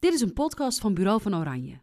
Dit 0.00 0.14
is 0.14 0.20
een 0.20 0.32
podcast 0.32 0.80
van 0.80 0.94
Bureau 0.94 1.20
van 1.20 1.36
Oranje. 1.36 1.78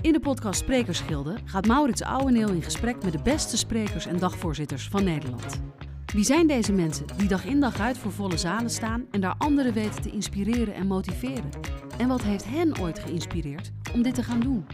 In 0.00 0.12
de 0.12 0.20
podcast 0.20 0.60
Sprekersgilde 0.60 1.36
gaat 1.44 1.66
Maurits 1.66 2.02
Ouweneel 2.02 2.48
in 2.48 2.62
gesprek 2.62 3.04
met 3.04 3.12
de 3.12 3.22
beste 3.22 3.56
sprekers 3.56 4.06
en 4.06 4.18
dagvoorzitters 4.18 4.88
van 4.88 5.04
Nederland. 5.04 5.62
Wie 6.12 6.24
zijn 6.24 6.46
deze 6.46 6.72
mensen 6.72 7.06
die 7.16 7.28
dag 7.28 7.44
in 7.44 7.60
dag 7.60 7.80
uit 7.80 7.98
voor 7.98 8.12
volle 8.12 8.36
zalen 8.36 8.70
staan 8.70 9.06
en 9.10 9.20
daar 9.20 9.34
anderen 9.38 9.72
weten 9.72 10.02
te 10.02 10.10
inspireren 10.10 10.74
en 10.74 10.86
motiveren? 10.86 11.50
En 11.98 12.08
wat 12.08 12.22
heeft 12.22 12.44
hen 12.44 12.80
ooit 12.80 12.98
geïnspireerd 12.98 13.72
om 13.94 14.02
dit 14.02 14.14
te 14.14 14.22
gaan 14.22 14.40
doen? 14.40 14.66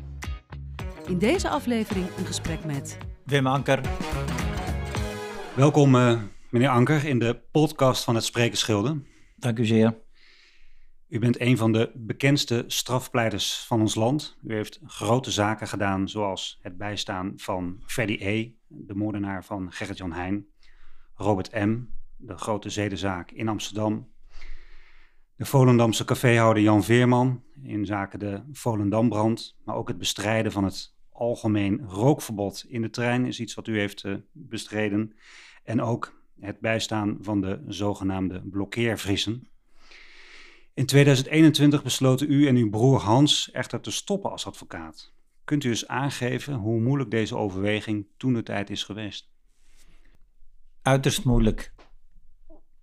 In 1.06 1.18
deze 1.18 1.48
aflevering 1.48 2.06
een 2.18 2.26
gesprek 2.26 2.64
met 2.64 2.98
Wim 3.24 3.46
Anker. 3.46 3.80
Welkom, 5.56 5.94
uh, 5.94 6.22
meneer 6.50 6.68
Anker, 6.68 7.04
in 7.04 7.18
de 7.18 7.40
podcast 7.50 8.04
van 8.04 8.14
het 8.14 8.24
Sprekersgilde. 8.24 9.02
Dank 9.36 9.58
u 9.58 9.64
zeer. 9.64 10.01
U 11.12 11.18
bent 11.18 11.40
een 11.40 11.56
van 11.56 11.72
de 11.72 11.90
bekendste 11.94 12.64
strafpleiters 12.66 13.64
van 13.66 13.80
ons 13.80 13.94
land. 13.94 14.38
U 14.42 14.54
heeft 14.54 14.80
grote 14.86 15.30
zaken 15.30 15.68
gedaan, 15.68 16.08
zoals 16.08 16.58
het 16.62 16.76
bijstaan 16.76 17.32
van 17.36 17.82
Freddy 17.86 18.16
E., 18.20 18.50
de 18.66 18.94
moordenaar 18.94 19.44
van 19.44 19.72
Gerrit-Jan 19.72 20.12
Heijn, 20.12 20.46
Robert 21.14 21.52
M., 21.52 21.78
de 22.16 22.36
grote 22.38 22.70
zedenzaak 22.70 23.30
in 23.30 23.48
Amsterdam, 23.48 24.08
de 25.36 25.44
Volendamse 25.44 26.04
caféhouder 26.04 26.62
Jan 26.62 26.84
Veerman 26.84 27.42
in 27.62 27.86
zaken 27.86 28.18
de 28.18 28.42
Volendambrand, 28.52 29.56
maar 29.64 29.76
ook 29.76 29.88
het 29.88 29.98
bestrijden 29.98 30.52
van 30.52 30.64
het 30.64 30.94
algemeen 31.10 31.80
rookverbod 31.86 32.64
in 32.68 32.82
de 32.82 32.90
trein 32.90 33.26
is 33.26 33.40
iets 33.40 33.54
wat 33.54 33.66
u 33.66 33.78
heeft 33.78 34.04
uh, 34.04 34.14
bestreden. 34.32 35.14
En 35.64 35.80
ook 35.80 36.22
het 36.40 36.60
bijstaan 36.60 37.18
van 37.20 37.40
de 37.40 37.62
zogenaamde 37.66 38.42
blokkeervriezen. 38.50 39.51
In 40.74 40.86
2021 40.86 41.82
besloten 41.82 42.30
u 42.30 42.46
en 42.46 42.56
uw 42.56 42.70
broer 42.70 43.00
Hans 43.00 43.50
echter 43.50 43.80
te 43.80 43.90
stoppen 43.90 44.30
als 44.30 44.46
advocaat. 44.46 45.12
Kunt 45.44 45.64
u 45.64 45.68
eens 45.68 45.86
aangeven 45.86 46.54
hoe 46.54 46.80
moeilijk 46.80 47.10
deze 47.10 47.36
overweging 47.36 48.06
toen 48.16 48.32
de 48.32 48.42
tijd 48.42 48.70
is 48.70 48.84
geweest? 48.84 49.30
Uiterst 50.82 51.24
moeilijk. 51.24 51.74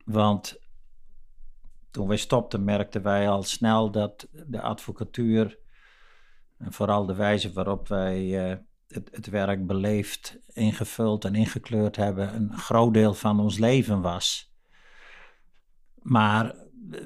Want 0.06 0.60
toen 1.92 2.08
wij 2.08 2.18
stopten 2.18 2.64
merkten 2.64 3.04
wij 3.04 3.30
al 3.30 3.44
snel 3.44 3.92
dat 3.92 4.28
de 4.32 4.62
advocatuur 4.62 5.60
en 6.58 6.74
vooral 6.74 7.06
de 7.06 7.16
wijze 7.16 7.54
waarop 7.54 7.88
wij 7.88 8.50
uh, 8.52 8.58
het, 8.88 9.10
het, 9.12 9.28
werk 9.28 9.68
beleefd, 9.68 10.40
ingevuld 10.54 11.26
en 11.26 11.36
ingekleurd 11.36 11.96
hebben, 11.96 12.36
een 12.36 12.58
groot 12.58 12.94
deel 12.94 13.14
van 13.14 13.40
ons 13.40 13.58
leven 13.58 14.02
was. 14.02 14.54
Maar 16.02 16.56
uh, 16.92 17.00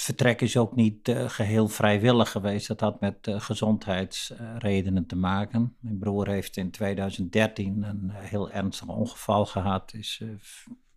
vertrek 0.00 0.40
is 0.40 0.56
ook 0.56 0.74
niet 0.74 1.08
uh, 1.08 1.28
geheel 1.28 1.68
vrijwillig 1.68 2.30
geweest. 2.30 2.68
Dat 2.68 2.80
had 2.80 3.00
met 3.00 3.16
gezondheidsredenen 3.22 5.06
te 5.06 5.16
maken. 5.16 5.76
Mijn 5.80 5.98
broer 5.98 6.28
heeft 6.28 6.56
in 6.56 6.70
2013 6.70 7.82
een 7.82 8.10
heel 8.10 8.50
ernstig 8.50 8.88
ongeval 8.88 9.46
gehad. 9.46 9.94
Is 9.94 10.22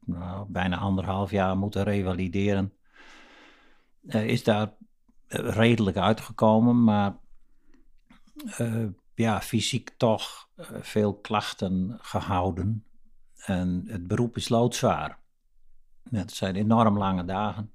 nou, 0.05 0.45
bijna 0.49 0.77
anderhalf 0.77 1.31
jaar 1.31 1.57
moeten 1.57 1.83
revalideren. 1.83 2.73
is 4.07 4.43
daar 4.43 4.73
redelijk 5.27 5.97
uitgekomen, 5.97 6.83
maar 6.83 7.17
ja, 9.15 9.41
fysiek 9.41 9.89
toch 9.97 10.49
veel 10.81 11.15
klachten 11.15 11.97
gehouden. 12.01 12.85
En 13.45 13.83
het 13.87 14.07
beroep 14.07 14.35
is 14.35 14.49
loodzwaar. 14.49 15.19
Het 16.09 16.31
zijn 16.31 16.55
enorm 16.55 16.97
lange 16.97 17.25
dagen. 17.25 17.71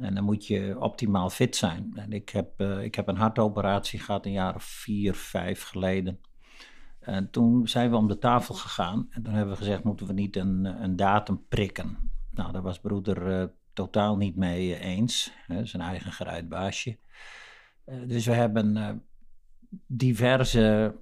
En 0.00 0.14
dan 0.14 0.24
moet 0.24 0.46
je 0.46 0.76
optimaal 0.80 1.30
fit 1.30 1.56
zijn. 1.56 1.92
En 1.94 2.12
ik 2.12 2.28
heb, 2.28 2.60
uh, 2.60 2.82
ik 2.82 2.94
heb 2.94 3.08
een 3.08 3.16
hartoperatie 3.16 3.98
gehad 3.98 4.26
een 4.26 4.32
jaar 4.32 4.54
of 4.54 4.62
vier, 4.62 5.14
vijf 5.14 5.62
geleden. 5.62 6.20
En 7.00 7.30
toen 7.30 7.68
zijn 7.68 7.90
we 7.90 7.96
om 7.96 8.08
de 8.08 8.18
tafel 8.18 8.54
gegaan. 8.54 9.06
En 9.10 9.22
toen 9.22 9.34
hebben 9.34 9.52
we 9.52 9.60
gezegd, 9.60 9.84
moeten 9.84 10.06
we 10.06 10.12
niet 10.12 10.36
een, 10.36 10.64
een 10.64 10.96
datum 10.96 11.44
prikken? 11.48 11.96
Nou, 12.30 12.52
daar 12.52 12.62
was 12.62 12.80
broeder 12.80 13.52
totaal 13.72 14.16
niet 14.16 14.36
mee 14.36 14.78
eens. 14.78 15.32
Hè, 15.46 15.66
zijn 15.66 15.82
eigen 15.82 16.12
geruitbaasje. 16.12 16.98
dus 18.06 18.26
we 18.26 18.32
hebben 18.32 19.02
diverse 19.86 20.94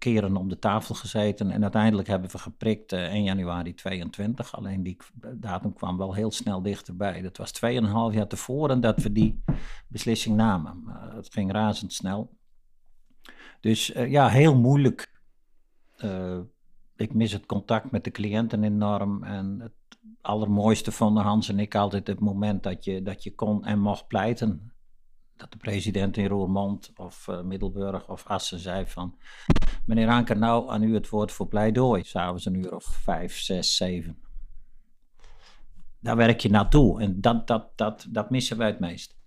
keren 0.00 0.36
om 0.36 0.48
de 0.48 0.58
tafel 0.58 0.94
gezeten 0.94 1.50
en 1.50 1.62
uiteindelijk 1.62 2.08
hebben 2.08 2.30
we 2.30 2.38
geprikt 2.38 2.92
uh, 2.92 3.04
1 3.04 3.22
januari 3.22 3.74
22. 3.74 4.56
Alleen 4.56 4.82
die 4.82 4.96
datum 5.34 5.72
kwam 5.72 5.96
wel 5.96 6.14
heel 6.14 6.30
snel 6.30 6.62
dichterbij. 6.62 7.22
Dat 7.22 7.36
was 7.36 7.52
2,5 7.64 8.16
jaar 8.16 8.26
tevoren 8.26 8.80
dat 8.80 9.02
we 9.02 9.12
die 9.12 9.42
beslissing 9.88 10.36
namen. 10.36 10.84
Het 11.14 11.32
ging 11.32 11.52
razendsnel. 11.52 12.30
Dus 13.60 13.94
uh, 13.94 14.10
ja, 14.10 14.28
heel 14.28 14.56
moeilijk. 14.56 15.20
Eh, 15.96 16.38
ik 16.96 17.14
mis 17.14 17.32
het 17.32 17.46
contact 17.46 17.90
met 17.90 18.04
de 18.04 18.10
cliënten 18.10 18.64
enorm. 18.64 19.24
En 19.24 19.60
het 19.60 19.98
allermooiste 20.20 20.92
vonden 20.92 21.22
Hans 21.22 21.48
en 21.48 21.58
ik 21.58 21.74
altijd 21.74 22.06
het 22.06 22.20
moment 22.20 22.62
dat 22.62 22.84
je, 22.84 23.02
dat 23.02 23.22
je 23.22 23.34
kon 23.34 23.64
en 23.64 23.78
mocht 23.78 24.06
pleiten 24.06 24.72
dat 25.40 25.52
de 25.52 25.58
president 25.58 26.16
in 26.16 26.26
Roermond 26.26 26.92
of 26.96 27.26
uh, 27.28 27.40
Middelburg 27.40 28.08
of 28.08 28.26
Assen 28.26 28.58
zei 28.58 28.86
van... 28.86 29.18
Meneer 29.84 30.08
Anker, 30.08 30.38
nou 30.38 30.70
aan 30.70 30.82
u 30.82 30.94
het 30.94 31.08
woord 31.08 31.32
voor 31.32 31.46
pleidooi. 31.48 32.04
S'avonds 32.04 32.44
een 32.44 32.54
uur 32.54 32.74
of 32.74 32.84
vijf, 32.84 33.38
zes, 33.38 33.76
zeven. 33.76 34.18
Daar 36.00 36.16
werk 36.16 36.40
je 36.40 36.50
naartoe 36.50 37.00
en 37.00 37.20
dat, 37.20 37.46
dat, 37.46 37.76
dat, 37.76 38.06
dat 38.08 38.30
missen 38.30 38.56
wij 38.56 38.66
het 38.66 38.80
meest. 38.80 39.18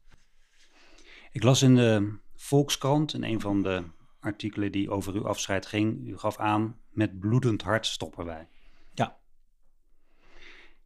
Ik 1.31 1.44
las 1.44 1.62
in 1.62 1.75
de 1.75 2.18
Volkskrant, 2.35 3.13
in 3.13 3.24
een 3.24 3.41
van 3.41 3.62
de 3.62 3.84
artikelen 4.19 4.72
die 4.72 4.90
over 4.90 5.13
uw 5.13 5.28
afscheid 5.28 5.66
ging... 5.66 6.07
U 6.07 6.18
gaf 6.18 6.38
aan, 6.38 6.78
met 6.90 7.19
bloedend 7.19 7.62
hart 7.62 7.85
stoppen 7.85 8.25
wij. 8.25 8.47
Ja. 8.94 9.18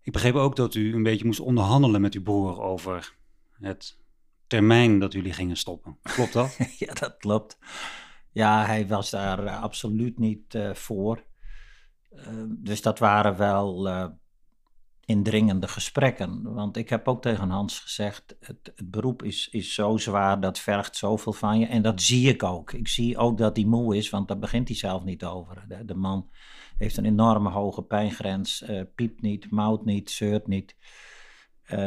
Ik 0.02 0.12
begreep 0.12 0.36
ook 0.36 0.56
dat 0.56 0.76
u 0.76 0.94
een 0.94 1.04
beetje 1.04 1.26
moest 1.26 1.40
onderhandelen 1.40 2.02
met 2.02 2.14
uw 2.14 2.24
broer 2.24 2.62
over 2.62 3.16
het 3.60 3.98
termijn 4.48 5.00
dat 5.00 5.14
jullie 5.14 5.34
gingen 5.34 5.58
stoppen. 5.58 5.98
Klopt 6.02 6.34
dat? 6.34 6.58
ja, 6.80 6.94
dat 6.94 7.18
klopt. 7.18 7.58
Ja, 8.32 8.66
hij 8.66 8.88
was 8.88 9.10
daar 9.10 9.44
uh, 9.44 9.62
absoluut 9.62 10.20
niet 10.20 10.54
uh, 10.54 10.74
voor. 10.74 11.24
Uh, 12.12 12.44
dus 12.48 12.82
dat 12.82 13.00
waren 13.00 13.38
wel 13.38 13.90
indringende 15.06 15.68
gesprekken. 15.68 16.54
Want 16.54 16.78
ik 16.78 16.90
heb 16.90 17.08
ook 17.08 17.22
tegen 17.22 17.50
Hans 17.50 17.80
gezegd: 17.80 18.36
het, 18.40 18.72
het, 18.76 18.90
beroep 18.92 19.24
is, 19.24 19.50
is 19.50 19.74
zo 19.74 19.98
zwaar, 19.98 20.40
dat 20.40 20.60
vergt 20.60 20.96
zoveel 20.96 21.34
van 21.34 21.60
je. 21.60 21.66
En 21.66 21.82
dat 21.82 22.02
zie 22.02 22.30
ik 22.30 22.44
ook. 22.44 22.74
Ik 22.74 22.88
zie 22.88 23.18
ook 23.18 23.38
dat 23.38 23.56
hij 23.56 23.66
moe 23.66 23.98
is, 23.98 24.10
want 24.10 24.28
daar 24.28 24.40
begint 24.40 24.68
hij 24.68 24.78
zelf 24.78 25.04
niet 25.04 25.24
over. 25.24 25.66
De, 25.68 25.86
de 25.86 25.96
man 25.96 26.30
heeft 26.78 26.98
een 26.98 27.06
enorme 27.06 27.50
hoge 27.50 27.82
pijngrens, 27.82 28.66
piept 28.96 29.22
niet, 29.22 29.52
mouwt 29.52 29.86
niet, 29.86 30.10
zeurt 30.10 30.48
niet, 30.48 30.76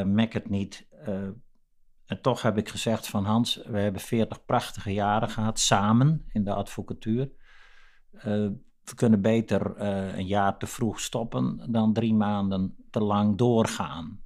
mekkert 0.04 0.48
niet. 0.48 0.88
En 2.10 2.20
toch 2.20 2.42
heb 2.42 2.58
ik 2.58 2.68
gezegd 2.68 3.06
van 3.06 3.24
Hans, 3.24 3.62
we 3.66 3.78
hebben 3.78 4.00
veertig 4.00 4.44
prachtige 4.44 4.92
jaren 4.92 5.28
gehad 5.28 5.58
samen 5.58 6.24
in 6.32 6.44
de 6.44 6.54
advocatuur. 6.54 7.30
Uh, 8.12 8.22
we 8.84 8.94
kunnen 8.94 9.20
beter 9.20 9.76
uh, 9.78 10.18
een 10.18 10.26
jaar 10.26 10.58
te 10.58 10.66
vroeg 10.66 11.00
stoppen 11.00 11.72
dan 11.72 11.92
drie 11.92 12.14
maanden 12.14 12.76
te 12.90 13.00
lang 13.00 13.38
doorgaan. 13.38 14.20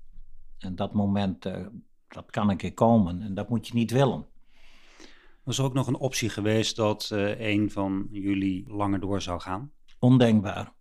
En 0.59 0.77
dat 0.77 0.93
moment, 0.93 1.47
uh, 1.47 1.67
dat 2.09 2.31
kan 2.31 2.51
een 2.51 2.57
keer 2.57 2.75
komen 2.75 3.23
en 3.23 3.35
dat 3.35 3.49
moet 3.49 3.67
je 3.67 3.75
niet 3.75 3.91
willen. 3.91 4.27
Was 5.43 5.59
er 5.59 5.65
ook 5.65 5.75
nog 5.75 5.87
een 5.87 5.99
optie 5.99 6.29
geweest 6.29 6.77
dat 6.77 7.09
een 7.39 7.71
van 7.71 8.07
jullie 8.11 8.65
langer 8.69 9.01
door 9.01 9.23
zou 9.23 9.41
gaan? 9.41 9.71
Ondenkbaar. 9.99 10.73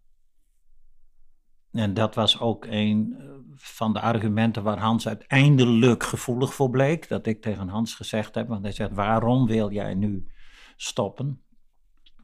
En 1.73 1.93
dat 1.93 2.15
was 2.15 2.39
ook 2.39 2.65
een 2.69 3.15
eh, 3.19 3.25
van 3.55 3.93
de 3.93 3.99
argumenten 3.99 4.63
waar 4.63 4.79
Hans 4.79 5.07
uiteindelijk 5.07 6.03
gevoelig 6.03 6.53
voor 6.53 6.69
bleek. 6.69 7.07
Dat 7.07 7.25
ik 7.25 7.41
tegen 7.41 7.67
Hans 7.67 7.95
gezegd 7.95 8.35
heb, 8.35 8.47
want 8.47 8.63
hij 8.63 8.71
zegt, 8.71 8.91
waarom 8.91 9.47
wil 9.47 9.71
jij 9.71 9.93
nu 9.93 10.27
stoppen? 10.75 11.41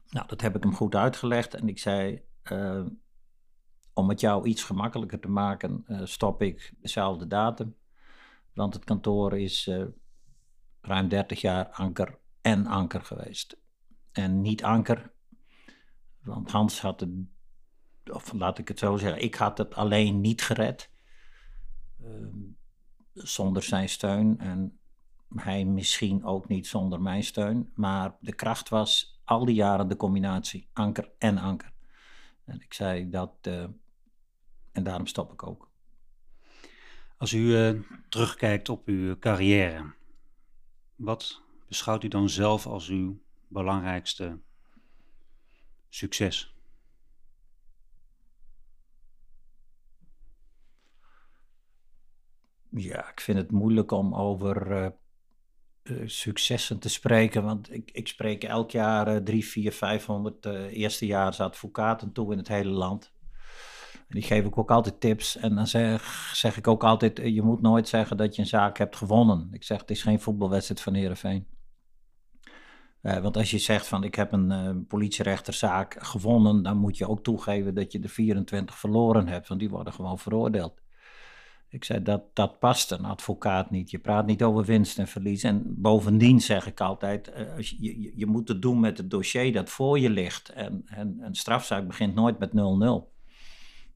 Nou, 0.08 0.26
dat 0.26 0.40
heb 0.40 0.56
ik 0.56 0.62
hem 0.62 0.74
goed 0.74 0.94
uitgelegd 0.94 1.54
en 1.54 1.68
ik 1.68 1.78
zei, 1.78 2.22
uh, 2.52 2.86
om 3.94 4.08
het 4.08 4.20
jou 4.20 4.46
iets 4.46 4.64
gemakkelijker 4.64 5.20
te 5.20 5.28
maken, 5.28 5.84
uh, 5.86 6.00
stop 6.04 6.42
ik 6.42 6.72
dezelfde 6.80 7.26
datum. 7.26 7.76
Want 8.52 8.74
het 8.74 8.84
kantoor 8.84 9.38
is 9.38 9.70
ruim 10.80 11.08
30 11.08 11.40
jaar 11.40 11.68
anker 11.68 12.18
en 12.40 12.66
anker 12.66 13.02
geweest. 13.02 13.56
En 14.12 14.40
niet 14.40 14.64
anker, 14.64 15.12
want 16.22 16.50
Hans 16.50 16.80
had 16.80 17.00
het 17.00 17.10
of 18.12 18.32
laat 18.32 18.58
ik 18.58 18.68
het 18.68 18.78
zo 18.78 18.96
zeggen, 18.96 19.22
ik 19.22 19.34
had 19.34 19.58
het 19.58 19.74
alleen 19.74 20.20
niet 20.20 20.42
gered. 20.42 20.90
Uh, 22.00 22.26
zonder 23.14 23.62
zijn 23.62 23.88
steun 23.88 24.38
en 24.38 24.78
hij 25.34 25.64
misschien 25.64 26.24
ook 26.24 26.48
niet 26.48 26.66
zonder 26.66 27.00
mijn 27.00 27.24
steun. 27.24 27.70
Maar 27.74 28.16
de 28.20 28.34
kracht 28.34 28.68
was 28.68 29.20
al 29.24 29.44
die 29.44 29.54
jaren 29.54 29.88
de 29.88 29.96
combinatie 29.96 30.68
anker 30.72 31.10
en 31.18 31.38
anker. 31.38 31.72
En 32.44 32.60
ik 32.60 32.74
zei 32.74 33.10
dat, 33.10 33.32
uh, 33.42 33.64
en 34.72 34.82
daarom 34.82 35.06
stop 35.06 35.32
ik 35.32 35.46
ook. 35.46 35.70
Als 37.16 37.32
u 37.32 37.38
uh, 37.38 37.80
terugkijkt 38.08 38.68
op 38.68 38.86
uw 38.86 39.18
carrière, 39.18 39.94
Wat 40.96 41.42
beschouwt 41.68 42.04
u 42.04 42.08
dan 42.08 42.28
zelf 42.28 42.66
als 42.66 42.88
uw 42.88 43.22
belangrijkste 43.48 44.38
succes? 45.88 46.54
Ja, 52.70 53.10
ik 53.10 53.20
vind 53.20 53.38
het 53.38 53.50
moeilijk 53.50 53.90
om 53.90 54.14
over 54.14 54.70
uh, 54.70 54.86
uh, 55.82 56.08
successen 56.08 56.78
te 56.78 56.88
spreken, 56.88 57.42
want 57.42 57.72
ik, 57.72 57.90
ik 57.90 58.08
spreek 58.08 58.44
elk 58.44 58.70
jaar 58.70 59.14
uh, 59.14 59.16
drie, 59.16 59.44
vier, 59.44 59.72
vijfhonderd 59.72 60.46
eerstejaars-advocaten 60.70 62.12
toe 62.12 62.32
in 62.32 62.38
het 62.38 62.48
hele 62.48 62.70
land. 62.70 63.12
En 63.94 64.16
die 64.16 64.22
geef 64.22 64.44
ik 64.44 64.58
ook 64.58 64.70
altijd 64.70 65.00
tips. 65.00 65.36
En 65.36 65.54
dan 65.54 65.66
zeg, 65.66 66.30
zeg 66.34 66.56
ik 66.56 66.66
ook 66.66 66.84
altijd, 66.84 67.20
je 67.24 67.42
moet 67.42 67.60
nooit 67.60 67.88
zeggen 67.88 68.16
dat 68.16 68.34
je 68.34 68.42
een 68.42 68.48
zaak 68.48 68.78
hebt 68.78 68.96
gewonnen. 68.96 69.48
Ik 69.52 69.64
zeg, 69.64 69.80
het 69.80 69.90
is 69.90 70.02
geen 70.02 70.20
voetbalwedstrijd 70.20 70.80
van 70.80 70.94
Heerenveen. 70.94 71.46
Want 73.00 73.36
als 73.36 73.50
je 73.50 73.58
zegt 73.58 73.86
van 73.86 74.04
ik 74.04 74.14
heb 74.14 74.32
een 74.32 74.86
politierechterzaak 74.86 75.96
gewonnen, 75.98 76.62
dan 76.62 76.76
moet 76.76 76.96
je 76.96 77.08
ook 77.08 77.22
toegeven 77.22 77.74
dat 77.74 77.92
je 77.92 77.98
de 77.98 78.08
24 78.08 78.78
verloren 78.78 79.28
hebt, 79.28 79.48
want 79.48 79.60
die 79.60 79.70
worden 79.70 79.92
gewoon 79.92 80.18
veroordeeld. 80.18 80.79
Ik 81.70 81.84
zei 81.84 82.02
dat 82.02 82.22
dat 82.32 82.58
past 82.58 82.90
een 82.90 83.04
advocaat 83.04 83.70
niet. 83.70 83.90
Je 83.90 83.98
praat 83.98 84.26
niet 84.26 84.42
over 84.42 84.64
winst 84.64 84.98
en 84.98 85.08
verlies. 85.08 85.42
En 85.42 85.80
bovendien 85.80 86.40
zeg 86.40 86.66
ik 86.66 86.80
altijd, 86.80 87.30
uh, 87.36 87.56
als 87.56 87.70
je, 87.78 88.12
je, 88.16 88.26
moet 88.26 88.48
het 88.48 88.62
doen 88.62 88.80
met 88.80 88.98
het 88.98 89.10
dossier 89.10 89.52
dat 89.52 89.70
voor 89.70 89.98
je 89.98 90.10
ligt. 90.10 90.48
En, 90.48 90.82
en 90.86 91.18
een 91.20 91.34
strafzaak 91.34 91.86
begint 91.86 92.14
nooit 92.14 92.38
met 92.38 92.50
0-0. 92.50 92.52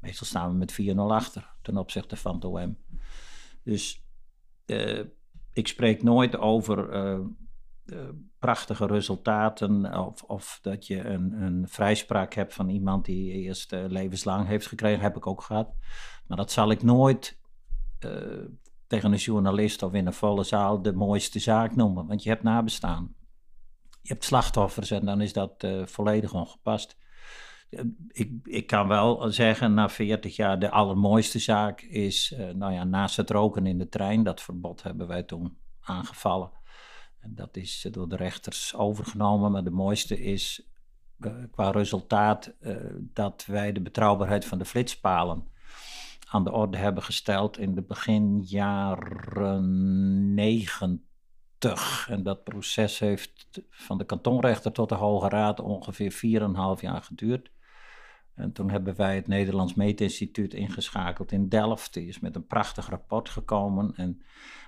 Meestal 0.01 0.27
staan 0.27 0.51
we 0.51 0.57
met 0.57 0.83
4-0 0.83 0.95
achter 0.97 1.55
ten 1.63 1.77
opzichte 1.77 2.17
van 2.17 2.35
het 2.35 2.45
OM. 2.45 2.79
Dus 3.63 4.05
ik 5.53 5.69
spreek 5.69 6.03
nooit 6.03 6.37
over 6.37 6.95
uh, 6.95 8.09
prachtige 8.39 8.87
resultaten. 8.87 9.99
Of, 10.07 10.23
of 10.23 10.59
dat 10.63 10.87
je 10.87 11.05
een, 11.05 11.43
een 11.43 11.69
vrijspraak 11.69 12.35
hebt 12.35 12.55
van 12.55 12.69
iemand 12.69 13.05
die 13.05 13.33
eerst 13.33 13.71
levenslang 13.71 14.47
heeft 14.47 14.67
gekregen, 14.67 15.03
heb 15.03 15.17
ik 15.17 15.27
ook 15.27 15.43
gehad. 15.43 15.75
Maar 16.27 16.37
dat 16.37 16.51
zal 16.51 16.71
ik 16.71 16.83
nooit 16.83 17.43
tegen 18.87 19.13
een 19.13 19.19
journalist 19.19 19.83
of 19.83 19.93
in 19.93 20.07
een 20.07 20.13
volle 20.13 20.45
zaal 20.45 20.83
de 20.83 20.93
mooiste 20.93 21.39
zaak 21.39 21.77
noemen. 21.77 22.07
Want 22.07 22.23
je 22.23 22.29
hebt 22.29 22.43
nabestaan. 22.43 23.15
Je 24.03 24.13
hebt 24.13 24.25
slachtoffers 24.25 24.91
en 24.91 25.05
dan 25.05 25.21
is 25.21 25.33
dat 25.33 25.67
volledig 25.85 26.35
ongepast. 26.35 26.97
Ik, 28.09 28.33
ik 28.43 28.67
kan 28.67 28.89
wel 28.89 29.33
zeggen, 29.33 29.75
na 29.75 29.89
40 29.89 30.37
jaar, 30.37 30.59
de 30.59 30.71
allermooiste 30.71 31.39
zaak 31.39 31.81
is, 31.81 32.35
nou 32.55 32.73
ja, 32.73 32.85
naast 32.85 33.17
het 33.17 33.31
roken 33.31 33.67
in 33.67 33.79
de 33.79 33.89
trein, 33.89 34.23
dat 34.23 34.43
verbod 34.43 34.83
hebben 34.83 35.07
wij 35.07 35.23
toen 35.23 35.57
aangevallen 35.81 36.51
dat 37.29 37.57
is 37.57 37.89
door 37.91 38.09
de 38.09 38.17
rechters 38.17 38.75
overgenomen, 38.75 39.53
maar 39.53 39.65
de 39.65 39.71
mooiste 39.71 40.21
is 40.23 40.69
qua 41.51 41.71
resultaat 41.71 42.55
dat 42.99 43.45
wij 43.47 43.73
de 43.73 43.81
betrouwbaarheid 43.81 44.45
van 44.45 44.59
de 44.59 44.65
flitspalen 44.65 45.49
aan 46.35 46.45
de 46.45 46.53
orde 46.53 46.77
hebben 46.77 47.03
gesteld 47.03 47.59
in 47.59 47.75
de 47.75 47.83
beginjaren 47.83 49.65
90. 50.35 52.09
En 52.09 52.23
dat 52.23 52.45
proces 52.45 52.99
heeft 52.99 53.63
van 53.71 53.99
de 53.99 54.05
kantonrechter 54.05 54.73
tot 54.73 54.89
de 54.89 54.95
Hoge 54.95 55.29
Raad 55.29 55.61
ongeveer 55.61 56.13
4,5 56.13 56.21
jaar 56.81 57.03
geduurd. 57.03 57.51
En 58.35 58.53
toen 58.53 58.71
hebben 58.71 58.97
wij 58.97 59.15
het 59.15 59.27
Nederlands 59.27 59.75
Meetinstituut 59.75 60.55
ingeschakeld 60.55 61.33
in 61.33 61.49
Delft. 61.49 61.95
Die 61.95 62.07
is 62.07 62.21
met 62.21 62.37
een 62.37 62.47
prachtig 62.47 62.89
rapport 62.89 63.29
gekomen. 63.29 63.93
En 63.97 64.23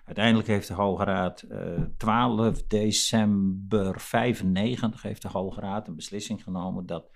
uiteindelijk 0.04 0.48
heeft 0.48 0.68
de 0.68 0.74
Hoge 0.74 1.04
Raad 1.04 1.44
uh, 1.50 1.82
12 1.96 2.62
december 2.62 4.00
95 4.00 5.02
heeft 5.02 5.22
de 5.22 5.28
Hoge 5.28 5.60
Raad 5.60 5.88
een 5.88 5.96
beslissing 5.96 6.42
genomen 6.42 6.86
dat 6.86 7.10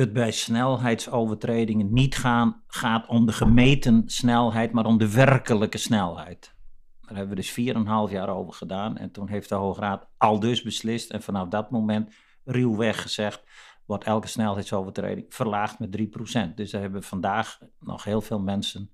het 0.00 0.12
bij 0.12 0.30
snelheidsovertredingen 0.30 1.92
niet 1.92 2.16
gaan, 2.16 2.62
gaat 2.66 3.06
om 3.06 3.26
de 3.26 3.32
gemeten 3.32 4.02
snelheid, 4.06 4.72
maar 4.72 4.84
om 4.84 4.98
de 4.98 5.12
werkelijke 5.12 5.78
snelheid. 5.78 6.54
Daar 7.00 7.16
hebben 7.16 7.36
we 7.36 7.42
dus 7.42 7.74
4,5 8.08 8.12
jaar 8.12 8.28
over 8.28 8.52
gedaan. 8.52 8.96
En 8.96 9.10
toen 9.10 9.28
heeft 9.28 9.48
de 9.48 9.54
Hoge 9.54 9.80
Raad 9.80 10.06
al 10.16 10.40
dus 10.40 10.62
beslist. 10.62 11.10
En 11.10 11.22
vanaf 11.22 11.48
dat 11.48 11.70
moment 11.70 12.14
ruwweg 12.44 13.02
gezegd 13.02 13.42
wordt 13.86 14.04
elke 14.04 14.26
snelheidsovertreding 14.26 15.26
verlaagd 15.28 15.78
met 15.78 15.98
3%. 15.98 16.54
Dus 16.54 16.70
daar 16.70 16.80
hebben 16.80 17.02
vandaag 17.02 17.58
nog 17.80 18.04
heel 18.04 18.20
veel 18.20 18.40
mensen 18.40 18.90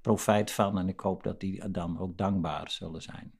profijt 0.00 0.50
van. 0.50 0.78
En 0.78 0.88
ik 0.88 1.00
hoop 1.00 1.22
dat 1.22 1.40
die 1.40 1.70
dan 1.70 1.98
ook 1.98 2.16
dankbaar 2.16 2.70
zullen 2.70 3.02
zijn. 3.02 3.32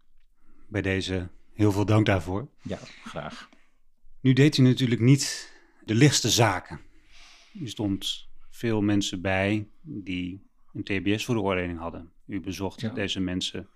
Bij 0.69 0.83
deze 0.83 1.29
heel 1.53 1.73
veel 1.73 1.85
dank 1.85 2.07
daarvoor. 2.07 2.49
Ja, 2.63 2.79
graag. 3.05 3.49
Nu 4.21 4.33
deed 4.33 4.57
u 4.57 4.63
natuurlijk 4.63 5.01
niet 5.01 5.53
de 5.85 5.95
lichtste 5.95 6.31
zaken. 6.31 6.81
U 7.55 7.69
stond 7.69 8.29
veel 8.51 8.81
mensen 8.81 9.21
bij 9.21 9.69
die 9.83 10.49
een 10.73 10.83
TBS-veroordeling 10.83 11.79
hadden. 11.79 12.13
U 12.27 12.41
bezocht 12.41 12.81
ja. 12.81 12.89
deze 12.89 13.21
mensen 13.21 13.69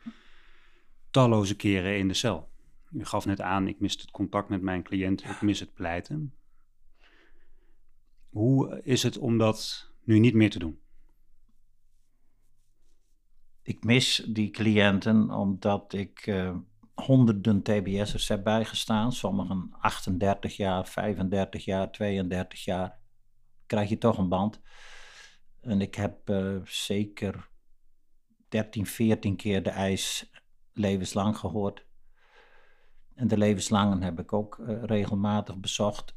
talloze 1.10 1.56
keren 1.56 1.98
in 1.98 2.08
de 2.08 2.14
cel. 2.14 2.48
U 2.92 3.04
gaf 3.04 3.26
net 3.26 3.40
aan, 3.40 3.68
ik 3.68 3.80
mis 3.80 3.92
het 3.92 4.10
contact 4.10 4.48
met 4.48 4.62
mijn 4.62 4.82
cliënt, 4.82 5.24
ik 5.24 5.42
mis 5.42 5.60
het 5.60 5.74
pleiten. 5.74 6.34
Hoe 8.28 8.80
is 8.82 9.02
het 9.02 9.18
om 9.18 9.38
dat 9.38 9.90
nu 10.04 10.18
niet 10.18 10.34
meer 10.34 10.50
te 10.50 10.58
doen? 10.58 10.78
Ik 13.62 13.84
mis 13.84 14.24
die 14.28 14.50
cliënten 14.50 15.30
omdat 15.30 15.92
ik 15.92 16.26
uh, 16.26 16.56
honderden 16.94 17.62
TBS'ers 17.62 18.28
heb 18.28 18.44
bijgestaan. 18.44 19.12
Sommigen 19.12 19.68
38 19.80 20.56
jaar, 20.56 20.86
35 20.86 21.64
jaar, 21.64 21.90
32 21.90 22.64
jaar. 22.64 22.98
Krijg 23.66 23.88
je 23.88 23.98
toch 23.98 24.18
een 24.18 24.28
band. 24.28 24.60
En 25.60 25.80
ik 25.80 25.94
heb 25.94 26.30
uh, 26.30 26.56
zeker 26.64 27.48
13, 28.48 28.86
14 28.86 29.36
keer 29.36 29.62
de 29.62 29.70
eis 29.70 30.30
levenslang 30.72 31.36
gehoord. 31.36 31.86
En 33.14 33.28
de 33.28 33.38
levenslangen 33.38 34.02
heb 34.02 34.18
ik 34.18 34.32
ook 34.32 34.58
uh, 34.58 34.82
regelmatig 34.82 35.56
bezocht. 35.56 36.16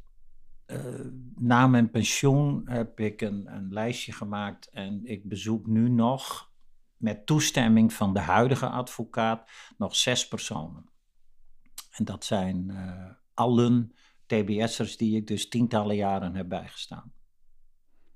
Uh, 0.66 1.00
na 1.34 1.66
mijn 1.66 1.90
pensioen 1.90 2.68
heb 2.68 3.00
ik 3.00 3.20
een, 3.20 3.54
een, 3.54 3.72
lijstje 3.72 4.12
gemaakt 4.12 4.68
en 4.70 5.04
ik 5.04 5.28
bezoek 5.28 5.66
nu 5.66 5.88
nog 5.88 6.52
met 6.96 7.26
toestemming 7.26 7.92
van 7.92 8.14
de 8.14 8.20
huidige 8.20 8.68
advocaat 8.68 9.50
nog 9.76 9.96
zes 9.96 10.28
personen. 10.28 10.90
En 11.90 12.04
dat 12.04 12.24
zijn 12.24 12.72
allen 13.34 13.94
TBS'ers 14.26 14.96
die 14.96 15.16
ik 15.16 15.26
dus 15.26 15.48
tientallen 15.48 15.96
jaren 15.96 16.34
heb 16.34 16.48
bijgestaan. 16.48 17.12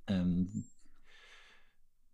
En 0.04 0.50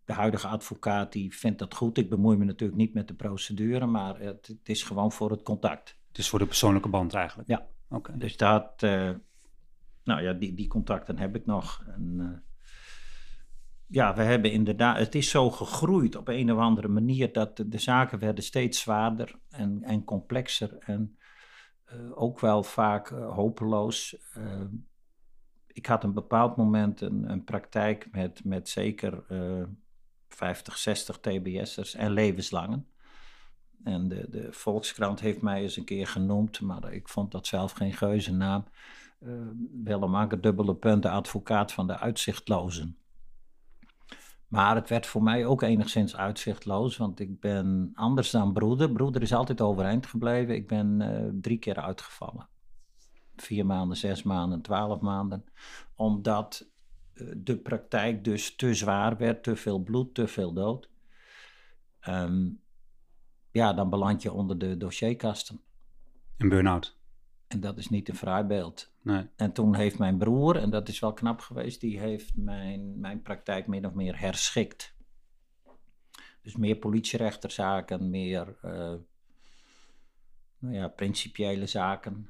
de 0.05 0.13
huidige 0.13 0.47
advocaat 0.47 1.13
die 1.13 1.35
vindt 1.35 1.59
dat 1.59 1.75
goed. 1.75 1.99
Ik 1.99 2.11
bemoei 2.11 2.37
me 2.37 2.45
natuurlijk 2.45 2.79
niet 2.79 2.95
met 2.95 3.09
de 3.09 3.15
procedure, 3.15 3.87
maar 3.87 4.21
het, 4.21 4.47
het 4.47 4.69
is 4.69 4.83
gewoon 4.83 5.13
voor 5.13 5.31
het 5.31 5.43
contact. 5.43 5.99
Het 6.09 6.19
is 6.19 6.29
voor 6.29 6.39
de 6.39 6.47
persoonlijke 6.47 6.89
band 6.89 7.15
eigenlijk? 7.15 7.49
Ja. 7.49 7.67
Oké. 7.89 8.17
Dus 8.17 8.37
dat... 8.37 8.83
Uh, 8.83 9.11
nou 10.05 10.23
ja, 10.23 10.33
die, 10.33 10.55
die 10.55 10.69
contacten 10.69 11.19
heb 11.19 11.37
ik 11.37 11.47
nog. 11.47 11.85
En, 11.87 12.15
uh, 12.19 12.39
ja, 13.87 14.15
we 14.15 14.23
hebben 14.23 14.53
inderdaad, 14.53 14.99
het 14.99 15.15
is 15.15 15.31
zo 15.31 15.51
gegroeid 15.51 16.17
op 16.17 16.29
een 16.29 16.53
of 16.53 16.59
andere 16.59 16.89
manier 16.89 17.33
dat 17.33 17.57
de, 17.57 17.69
de 17.69 17.79
zaken 17.79 18.19
werden 18.19 18.45
steeds 18.45 18.81
zwaarder 18.81 19.39
en, 19.51 19.83
en 19.83 20.05
complexer 20.05 20.79
en 20.79 21.19
uh, 21.93 22.21
ook 22.23 22.41
wel 22.41 22.63
vaak 22.63 23.09
hopeloos. 23.09 24.17
Ik 25.79 25.87
had 25.87 26.05
een 26.05 26.13
bepaald 26.13 26.57
moment 26.57 27.01
een, 27.01 27.31
een 27.31 27.45
praktijk 27.45 28.09
met, 28.13 28.45
met 28.45 28.69
zeker 28.69 29.25
50, 30.29 30.79
60 30.79 31.19
TBS'ers 31.19 31.95
en 31.95 32.11
levenslangen. 32.11 32.87
En 33.85 34.09
de, 34.09 34.27
de 34.31 34.49
Volkskrant 34.51 35.21
heeft 35.21 35.43
mij 35.43 35.63
eens 35.63 35.77
een 35.77 35.85
keer 35.85 36.07
genoemd, 36.07 36.61
maar 36.61 36.93
ik 36.93 37.09
vond 37.09 37.31
dat 37.31 37.47
zelf 37.47 37.73
geen 37.73 37.93
geuzennaam. 37.93 38.65
naam 38.65 38.65
uh, 39.21 39.33
willen 39.85 40.11
maken, 40.11 40.41
dubbele 40.41 40.75
punten, 40.75 41.11
advocaat 41.11 41.73
van 41.73 41.87
de 41.87 41.99
uitzichtlozen. 41.99 42.97
Maar 44.47 44.75
het 44.75 44.89
werd 44.89 45.07
voor 45.07 45.23
mij 45.23 45.47
ook 45.47 45.63
enigszins 45.63 46.17
uitzichtloos, 46.17 46.97
want 46.97 47.21
ik 47.21 47.41
ben 47.41 47.91
anders 47.95 48.31
dan 48.31 48.53
broeder. 48.53 48.93
Broeder 48.93 49.23
is 49.23 49.33
altijd 49.33 49.61
overeind 49.61 50.07
gebleven. 50.07 50.55
Ik 50.55 50.67
ben 50.67 51.01
uh, 51.01 51.41
drie 51.41 51.59
keer 51.59 51.77
uitgevallen. 51.77 52.49
Vier 53.43 53.67
maanden, 53.67 53.97
zes 53.97 54.23
maanden, 54.23 54.63
twaalf 54.63 55.01
maanden. 55.01 55.45
Omdat 55.95 56.71
uh, 57.15 57.33
de 57.37 57.59
praktijk 57.59 58.25
dus 58.25 58.57
te 58.57 58.75
zwaar 58.75 59.17
werd, 59.17 59.43
te 59.43 59.57
veel 59.57 59.79
bloed, 59.79 60.15
te 60.15 60.27
veel 60.27 60.53
dood. 60.53 60.91
Um, 62.09 62.61
ja, 63.51 63.73
dan 63.73 63.91
beland 63.91 64.23
je 64.23 64.33
onder 64.33 64.59
de 64.59 64.77
dossierkasten. 64.77 65.61
Een 66.37 66.49
burn-out. 66.49 66.97
En 67.47 67.61
dat 67.61 67.79
is 67.79 67.89
niet 67.89 68.09
een 68.09 68.17
fraai 68.17 68.45
beeld. 68.45 68.93
Nee. 69.03 69.29
En 69.37 69.53
toen 69.53 69.75
heeft 69.75 69.99
mijn 69.99 70.19
broer, 70.19 70.57
en 70.57 70.71
dat 70.71 70.89
is 70.89 70.99
wel 70.99 71.13
knap 71.13 71.41
geweest, 71.41 71.81
die 71.81 71.99
heeft 71.99 72.37
mijn, 72.37 73.01
mijn 73.01 73.23
praktijk 73.23 73.67
min 73.67 73.87
of 73.87 73.93
meer 73.93 74.21
herschikt. 74.21 74.97
Dus 76.43 76.57
meer 76.57 76.77
politierechterzaken, 76.77 78.11
meer 78.11 78.59
uh, 78.65 78.95
nou 80.59 80.75
ja, 80.75 80.89
principiële 80.89 81.67
zaken. 81.67 82.29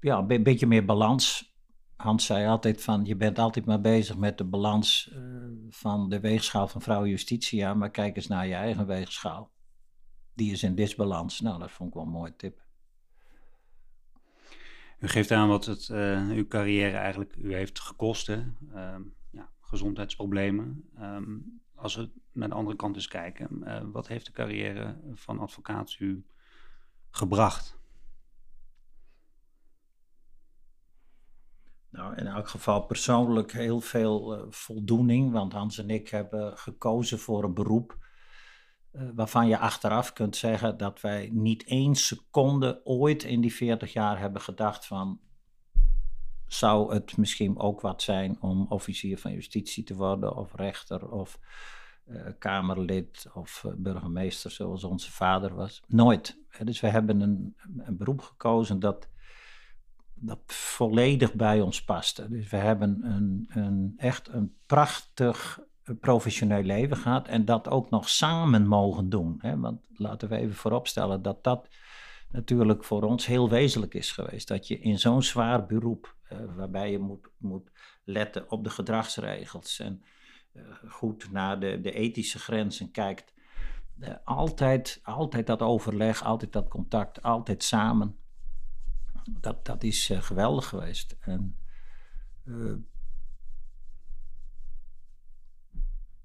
Ja, 0.00 0.24
een 0.28 0.42
beetje 0.42 0.66
meer 0.66 0.84
balans. 0.84 1.56
Hans 1.96 2.26
zei 2.26 2.46
altijd 2.46 2.82
van, 2.82 3.04
je 3.04 3.16
bent 3.16 3.38
altijd 3.38 3.64
maar 3.64 3.80
bezig 3.80 4.16
met 4.16 4.38
de 4.38 4.44
balans 4.44 5.10
uh, 5.12 5.44
van 5.68 6.08
de 6.08 6.20
weegschaal 6.20 6.68
van 6.68 6.80
vrouw 6.80 7.06
Justitia, 7.06 7.74
maar 7.74 7.90
kijk 7.90 8.16
eens 8.16 8.26
naar 8.26 8.46
je 8.46 8.54
eigen 8.54 8.86
weegschaal. 8.86 9.50
Die 10.34 10.52
is 10.52 10.62
in 10.62 10.74
disbalans. 10.74 11.40
Nou, 11.40 11.58
dat 11.58 11.70
vond 11.70 11.88
ik 11.88 11.94
wel 11.94 12.04
een 12.04 12.10
mooie 12.10 12.36
tip. 12.36 12.66
U 14.98 15.08
geeft 15.08 15.30
aan 15.30 15.48
wat 15.48 15.64
het 15.64 15.88
uh, 15.88 16.30
uw 16.30 16.46
carrière 16.46 16.96
eigenlijk 16.96 17.36
u 17.36 17.54
heeft 17.54 17.80
gekost, 17.80 18.26
hè? 18.26 18.44
Uh, 18.74 18.96
ja, 19.30 19.50
gezondheidsproblemen. 19.60 20.88
Um, 21.00 21.60
als 21.74 21.94
we 21.94 22.10
naar 22.32 22.48
de 22.48 22.54
andere 22.54 22.76
kant 22.76 22.94
eens 22.94 23.08
kijken, 23.08 23.60
uh, 23.64 23.80
wat 23.92 24.08
heeft 24.08 24.26
de 24.26 24.32
carrière 24.32 25.00
van 25.12 25.38
advocaat 25.38 25.96
u 25.98 26.26
gebracht? 27.10 27.77
Nou, 31.98 32.14
in 32.14 32.26
elk 32.26 32.48
geval 32.48 32.80
persoonlijk 32.80 33.52
heel 33.52 33.80
veel 33.80 34.38
uh, 34.38 34.44
voldoening, 34.50 35.32
want 35.32 35.52
Hans 35.52 35.78
en 35.78 35.90
ik 35.90 36.08
hebben 36.08 36.58
gekozen 36.58 37.18
voor 37.18 37.44
een 37.44 37.54
beroep 37.54 37.98
uh, 38.92 39.02
waarvan 39.14 39.48
je 39.48 39.58
achteraf 39.58 40.12
kunt 40.12 40.36
zeggen 40.36 40.76
dat 40.76 41.00
wij 41.00 41.28
niet 41.32 41.64
één 41.64 41.94
seconde 41.94 42.80
ooit 42.84 43.22
in 43.22 43.40
die 43.40 43.54
40 43.54 43.92
jaar 43.92 44.18
hebben 44.18 44.40
gedacht 44.40 44.86
van 44.86 45.20
zou 46.46 46.94
het 46.94 47.16
misschien 47.16 47.58
ook 47.58 47.80
wat 47.80 48.02
zijn 48.02 48.36
om 48.40 48.66
officier 48.68 49.18
van 49.18 49.32
justitie 49.32 49.84
te 49.84 49.94
worden 49.94 50.36
of 50.36 50.54
rechter 50.54 51.10
of 51.10 51.38
uh, 52.06 52.26
kamerlid 52.38 53.26
of 53.34 53.64
burgemeester 53.76 54.50
zoals 54.50 54.84
onze 54.84 55.12
vader 55.12 55.54
was. 55.54 55.82
Nooit. 55.86 56.38
Dus 56.64 56.80
we 56.80 56.88
hebben 56.88 57.20
een, 57.20 57.56
een 57.78 57.96
beroep 57.96 58.20
gekozen 58.20 58.80
dat 58.80 59.08
dat 60.20 60.40
volledig 60.46 61.34
bij 61.34 61.60
ons 61.60 61.84
paste. 61.84 62.28
Dus 62.28 62.50
we 62.50 62.56
hebben 62.56 63.04
een, 63.04 63.46
een, 63.48 63.94
echt 63.96 64.28
een 64.28 64.54
prachtig 64.66 65.60
professioneel 66.00 66.62
leven 66.62 66.96
gehad 66.96 67.28
en 67.28 67.44
dat 67.44 67.68
ook 67.68 67.90
nog 67.90 68.08
samen 68.08 68.66
mogen 68.66 69.08
doen. 69.08 69.38
Hè? 69.38 69.58
Want 69.58 69.86
laten 69.92 70.28
we 70.28 70.36
even 70.36 70.54
vooropstellen 70.54 71.22
dat 71.22 71.44
dat 71.44 71.68
natuurlijk 72.30 72.84
voor 72.84 73.02
ons 73.02 73.26
heel 73.26 73.48
wezenlijk 73.48 73.94
is 73.94 74.12
geweest. 74.12 74.48
Dat 74.48 74.68
je 74.68 74.78
in 74.78 74.98
zo'n 74.98 75.22
zwaar 75.22 75.66
beroep, 75.66 76.14
uh, 76.32 76.38
waarbij 76.56 76.90
je 76.90 76.98
moet, 76.98 77.28
moet 77.38 77.70
letten 78.04 78.50
op 78.50 78.64
de 78.64 78.70
gedragsregels 78.70 79.78
en 79.78 80.02
uh, 80.52 80.62
goed 80.88 81.30
naar 81.30 81.60
de, 81.60 81.80
de 81.80 81.92
ethische 81.92 82.38
grenzen 82.38 82.90
kijkt, 82.90 83.32
altijd, 84.24 85.00
altijd 85.02 85.46
dat 85.46 85.62
overleg, 85.62 86.24
altijd 86.24 86.52
dat 86.52 86.68
contact, 86.68 87.22
altijd 87.22 87.62
samen 87.62 88.18
dat, 89.40 89.66
dat 89.66 89.82
is 89.82 90.10
uh, 90.10 90.22
geweldig 90.22 90.66
geweest. 90.66 91.16
En, 91.20 91.58
uh, 92.44 92.76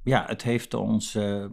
ja, 0.04 0.26
het 0.26 0.42
heeft 0.42 0.74
ons 0.74 1.16
uh, 1.16 1.46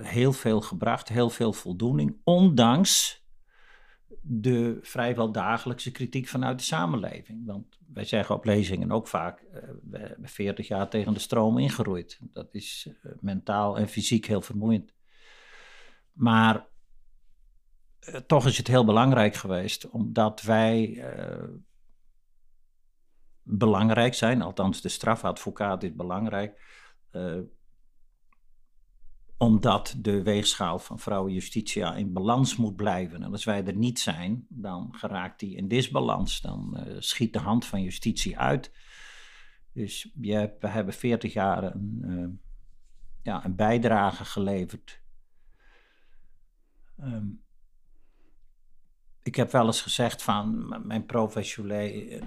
heel 0.00 0.32
veel 0.32 0.60
gebracht, 0.60 1.08
heel 1.08 1.30
veel 1.30 1.52
voldoening, 1.52 2.20
ondanks 2.24 3.24
de 4.20 4.78
vrijwel 4.82 5.32
dagelijkse 5.32 5.90
kritiek 5.90 6.28
vanuit 6.28 6.58
de 6.58 6.64
samenleving. 6.64 7.46
Want 7.46 7.78
wij 7.92 8.04
zeggen 8.04 8.34
op 8.34 8.44
lezingen 8.44 8.92
ook 8.92 9.08
vaak, 9.08 9.44
we 9.82 9.98
hebben 9.98 10.28
40 10.28 10.68
jaar 10.68 10.88
tegen 10.88 11.14
de 11.14 11.20
stroom 11.20 11.58
ingeroeid. 11.58 12.18
Dat 12.20 12.54
is 12.54 12.88
mentaal 13.20 13.78
en 13.78 13.88
fysiek 13.88 14.26
heel 14.26 14.40
vermoeiend. 14.40 14.94
Maar 16.12 16.66
toch 18.26 18.46
is 18.46 18.56
het 18.56 18.66
heel 18.66 18.84
belangrijk 18.84 19.34
geweest, 19.34 19.90
omdat 19.90 20.42
wij 20.42 20.88
uh, 20.88 21.48
belangrijk 23.42 24.14
zijn, 24.14 24.42
althans 24.42 24.80
de 24.80 24.88
strafadvocaat 24.88 25.82
is 25.82 25.94
belangrijk, 25.94 26.62
uh, 27.12 27.38
omdat 29.38 29.94
de 29.98 30.22
weegschaal 30.22 30.78
van 30.78 30.98
vrouwen 30.98 31.32
justitia 31.32 31.94
in 31.94 32.12
balans 32.12 32.56
moet 32.56 32.76
blijven. 32.76 33.22
En 33.22 33.32
als 33.32 33.44
wij 33.44 33.64
er 33.64 33.76
niet 33.76 33.98
zijn, 33.98 34.46
dan 34.48 34.94
geraakt 34.94 35.40
die 35.40 35.56
in 35.56 35.68
disbalans, 35.68 36.40
dan 36.40 36.86
schiet 36.98 37.32
de 37.32 37.38
hand 37.38 37.66
van 37.66 37.82
justitie 37.82 38.38
uit. 38.38 38.72
Dus 39.72 40.10
je, 40.20 40.56
we 40.60 40.68
hebben 40.68 40.94
40 40.94 41.32
jaar 41.32 41.62
een, 41.74 42.40
ja, 43.22 43.44
een 43.44 43.56
bijdrage 43.56 44.24
geleverd. 44.24 45.02
Um, 47.00 47.45
ik 49.26 49.34
heb 49.34 49.52
wel 49.52 49.66
eens 49.66 49.82
gezegd 49.82 50.22
van 50.22 50.74
mijn 50.84 51.06
professionele, 51.06 52.22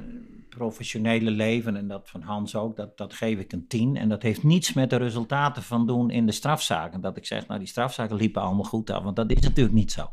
professionele 0.49 1.31
leven 1.31 1.75
en 1.75 1.87
dat 1.87 2.09
van 2.09 2.21
Hans 2.21 2.55
ook, 2.55 2.75
dat, 2.75 2.97
dat 2.97 3.13
geef 3.13 3.39
ik 3.39 3.51
een 3.51 3.67
tien. 3.67 3.95
En 3.95 4.09
dat 4.09 4.21
heeft 4.21 4.43
niets 4.43 4.73
met 4.73 4.89
de 4.89 4.95
resultaten 4.95 5.63
van 5.63 5.87
doen 5.87 6.09
in 6.09 6.25
de 6.25 6.31
strafzaken. 6.31 7.01
Dat 7.01 7.17
ik 7.17 7.25
zeg, 7.25 7.47
nou 7.47 7.59
die 7.59 7.67
strafzaken 7.67 8.15
liepen 8.15 8.41
allemaal 8.41 8.63
goed 8.63 8.89
af, 8.89 9.03
want 9.03 9.15
dat 9.15 9.31
is 9.31 9.41
natuurlijk 9.41 9.75
niet 9.75 9.91
zo. 9.91 10.11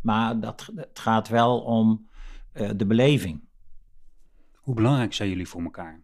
Maar 0.00 0.40
dat, 0.40 0.70
het 0.74 0.98
gaat 0.98 1.28
wel 1.28 1.60
om 1.60 2.08
uh, 2.54 2.70
de 2.76 2.86
beleving. 2.86 3.44
Hoe 4.54 4.74
belangrijk 4.74 5.14
zijn 5.14 5.28
jullie 5.28 5.48
voor 5.48 5.62
elkaar? 5.62 6.02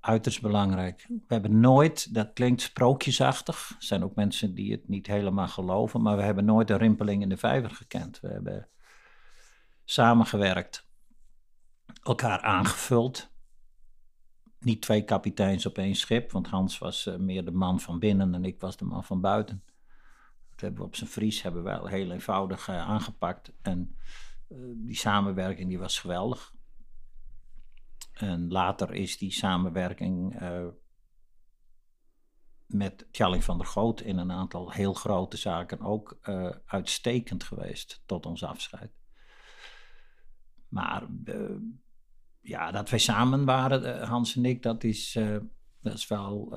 Uiterst 0.00 0.40
belangrijk. 0.40 1.06
We 1.08 1.34
hebben 1.34 1.60
nooit, 1.60 2.14
dat 2.14 2.32
klinkt 2.32 2.60
sprookjesachtig, 2.60 3.68
er 3.78 3.84
zijn 3.84 4.04
ook 4.04 4.14
mensen 4.14 4.54
die 4.54 4.72
het 4.72 4.88
niet 4.88 5.06
helemaal 5.06 5.48
geloven, 5.48 6.02
maar 6.02 6.16
we 6.16 6.22
hebben 6.22 6.44
nooit 6.44 6.70
een 6.70 6.76
rimpeling 6.76 7.22
in 7.22 7.28
de 7.28 7.36
vijver 7.36 7.70
gekend. 7.70 8.20
We 8.20 8.28
hebben 8.28 8.68
samengewerkt, 9.84 10.88
elkaar 12.02 12.40
aangevuld. 12.40 13.30
Niet 14.58 14.82
twee 14.82 15.02
kapiteins 15.04 15.66
op 15.66 15.78
één 15.78 15.94
schip, 15.94 16.32
want 16.32 16.46
Hans 16.46 16.78
was 16.78 17.06
uh, 17.06 17.16
meer 17.16 17.44
de 17.44 17.50
man 17.50 17.80
van 17.80 17.98
binnen 17.98 18.34
en 18.34 18.44
ik 18.44 18.60
was 18.60 18.76
de 18.76 18.84
man 18.84 19.04
van 19.04 19.20
buiten. 19.20 19.62
Dat 20.50 20.60
hebben 20.60 20.80
we 20.80 20.86
op 20.86 20.96
zijn 20.96 21.10
Fries 21.10 21.42
hebben 21.42 21.62
we 21.62 21.68
wel 21.68 21.86
heel 21.86 22.10
eenvoudig 22.10 22.68
uh, 22.68 22.88
aangepakt. 22.88 23.52
En 23.62 23.96
uh, 24.48 24.58
die 24.74 24.96
samenwerking 24.96 25.68
die 25.68 25.78
was 25.78 25.98
geweldig. 25.98 26.54
En 28.18 28.48
later 28.48 28.94
is 28.94 29.18
die 29.18 29.32
samenwerking 29.32 30.42
uh, 30.42 30.66
met 32.66 33.06
Tjalling 33.10 33.44
van 33.44 33.58
der 33.58 33.66
Goot 33.66 34.00
in 34.00 34.18
een 34.18 34.32
aantal 34.32 34.72
heel 34.72 34.92
grote 34.92 35.36
zaken 35.36 35.80
ook 35.80 36.18
uh, 36.22 36.50
uitstekend 36.66 37.44
geweest 37.44 38.02
tot 38.06 38.26
ons 38.26 38.44
afscheid. 38.44 38.92
Maar 40.68 41.06
uh, 41.24 41.56
ja, 42.40 42.70
dat 42.70 42.90
wij 42.90 42.98
samen 42.98 43.44
waren, 43.44 44.06
Hans 44.06 44.36
en 44.36 44.44
ik, 44.44 44.62
dat 44.62 44.84
is, 44.84 45.12
dat 45.80 45.94
is 45.94 46.06
wel 46.08 46.52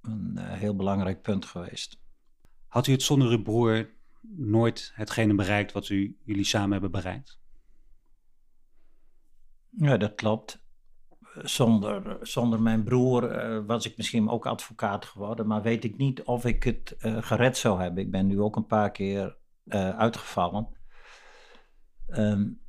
een 0.00 0.38
heel 0.38 0.76
belangrijk 0.76 1.22
punt 1.22 1.44
geweest. 1.44 2.00
Had 2.66 2.86
u 2.86 2.92
het 2.92 3.02
zonder 3.02 3.30
uw 3.30 3.42
broer 3.42 3.90
nooit 4.36 4.92
hetgene 4.94 5.34
bereikt 5.34 5.72
wat 5.72 5.88
u, 5.88 6.18
jullie 6.24 6.44
samen 6.44 6.72
hebben 6.72 6.90
bereikt? 6.90 7.40
Ja, 9.70 9.96
dat 9.96 10.14
klopt. 10.14 10.66
Zonder, 11.42 12.18
zonder 12.22 12.62
mijn 12.62 12.84
broer 12.84 13.48
uh, 13.50 13.66
was 13.66 13.86
ik 13.86 13.96
misschien 13.96 14.28
ook 14.28 14.46
advocaat 14.46 15.04
geworden, 15.04 15.46
maar 15.46 15.62
weet 15.62 15.84
ik 15.84 15.96
niet 15.96 16.22
of 16.22 16.44
ik 16.44 16.62
het 16.62 16.96
uh, 17.00 17.22
gered 17.22 17.56
zou 17.56 17.80
hebben. 17.80 18.04
Ik 18.04 18.10
ben 18.10 18.26
nu 18.26 18.40
ook 18.40 18.56
een 18.56 18.66
paar 18.66 18.90
keer 18.90 19.36
uh, 19.64 19.98
uitgevallen. 19.98 20.68
Um, 22.06 22.60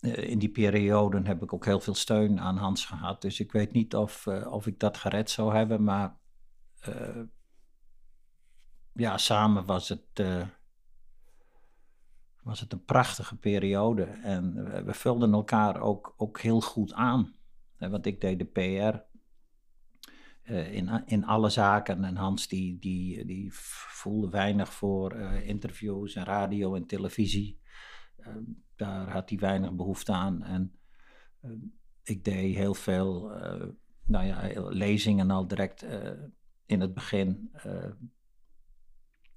in 0.00 0.38
die 0.38 0.50
periode 0.50 1.22
heb 1.22 1.42
ik 1.42 1.52
ook 1.52 1.64
heel 1.64 1.80
veel 1.80 1.94
steun 1.94 2.40
aan 2.40 2.56
Hans 2.56 2.84
gehad, 2.84 3.22
dus 3.22 3.40
ik 3.40 3.52
weet 3.52 3.72
niet 3.72 3.94
of, 3.94 4.26
of 4.26 4.66
ik 4.66 4.78
dat 4.78 4.96
gered 4.96 5.30
zou 5.30 5.54
hebben, 5.54 5.84
maar 5.84 6.16
ja, 8.92 9.18
samen 9.18 9.64
was 9.64 9.88
het 9.88 10.22
was 12.46 12.60
het 12.60 12.72
een 12.72 12.84
prachtige 12.84 13.36
periode. 13.36 14.02
En 14.04 14.54
we, 14.84 14.94
vulden 14.94 15.32
elkaar 15.32 15.80
ook, 15.80 16.14
ook 16.16 16.40
heel 16.40 16.60
goed 16.60 16.92
aan. 16.92 17.34
Want 17.78 18.06
ik 18.06 18.20
deed 18.20 18.38
de 18.38 18.44
PR 18.44 18.98
uh, 20.50 20.72
in, 20.72 21.02
in 21.06 21.24
alle 21.24 21.48
zaken. 21.48 22.04
En 22.04 22.16
Hans 22.16 22.48
die, 22.48 22.78
die, 22.78 23.24
die 23.24 23.48
voelde 23.52 24.30
weinig 24.30 24.72
voor 24.72 25.16
uh, 25.16 25.48
interviews 25.48 26.14
en 26.14 26.24
radio 26.24 26.74
en 26.74 26.86
televisie. 26.86 27.60
Uh, 28.18 28.26
daar 28.76 29.10
had 29.10 29.28
hij 29.28 29.38
weinig 29.38 29.72
behoefte 29.72 30.12
aan. 30.12 30.42
En 30.42 30.74
ik 32.02 32.24
deed 32.24 32.56
heel 32.56 32.74
veel 32.74 33.30
nou 34.04 34.26
ja, 34.26 34.50
lezingen 34.68 35.30
al 35.30 35.46
direct 35.46 35.86
in 36.66 36.80
het 36.80 36.94
begin 36.94 37.50